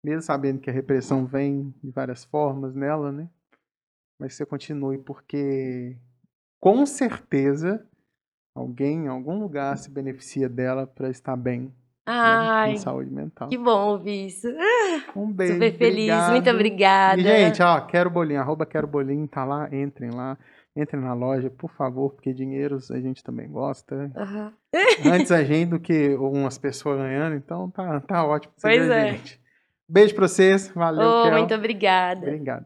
mesmo 0.04 0.22
sabendo 0.22 0.60
que 0.60 0.70
a 0.70 0.74
repressão 0.74 1.26
vem 1.26 1.74
de 1.82 1.90
várias 1.92 2.26
formas 2.26 2.76
nela, 2.76 3.12
né? 3.12 3.30
Mas 4.20 4.34
você 4.34 4.46
continue, 4.46 4.98
porque 4.98 5.96
com 6.60 6.86
certeza 6.86 7.88
alguém 8.54 9.06
em 9.06 9.08
algum 9.08 9.40
lugar 9.40 9.78
se 9.78 9.90
beneficia 9.90 10.50
dela 10.50 10.86
para 10.86 11.10
estar 11.10 11.38
bem 11.38 11.74
né? 12.10 12.16
Ai, 12.16 12.72
em 12.74 12.78
saúde 12.78 13.12
mental. 13.12 13.50
que 13.50 13.58
bom 13.58 13.90
ouvir 13.90 14.28
isso. 14.28 14.48
Um 15.16 15.32
beijo. 15.32 15.54
Super 15.54 15.78
feliz, 15.78 16.10
obrigado. 16.10 16.32
muito 16.32 16.50
obrigada. 16.50 17.22
E, 17.22 17.24
gente, 17.24 17.62
ó, 17.62 17.80
quero 17.82 18.10
bolinho, 18.10 18.40
arroba 18.40 18.66
quero 18.66 18.88
bolinho, 18.88 19.28
tá 19.28 19.46
lá, 19.46 19.70
entrem 19.72 20.10
lá, 20.10 20.38
entrem 20.80 21.02
na 21.02 21.14
loja, 21.14 21.50
por 21.50 21.70
favor, 21.72 22.12
porque 22.14 22.34
dinheiros 22.34 22.90
a 22.92 23.00
gente 23.00 23.24
também 23.24 23.48
gosta. 23.50 24.12
Aham. 24.16 24.54
Antes 25.06 25.32
a 25.32 25.44
gente 25.44 25.70
do 25.70 25.80
que 25.80 26.10
umas 26.16 26.58
pessoas 26.58 26.98
ganhando, 27.00 27.36
então 27.36 27.70
tá, 27.70 28.00
tá 28.02 28.26
ótimo. 28.26 28.54
pra 28.60 28.70
Pois 28.72 28.90
é. 28.90 29.12
gente. 29.12 29.40
Beijo 29.88 30.14
pra 30.14 30.28
vocês, 30.28 30.70
valeu, 30.70 31.08
Oh, 31.08 31.32
muito 31.32 31.54
obrigada. 31.54 32.22
Obrigado. 32.22 32.66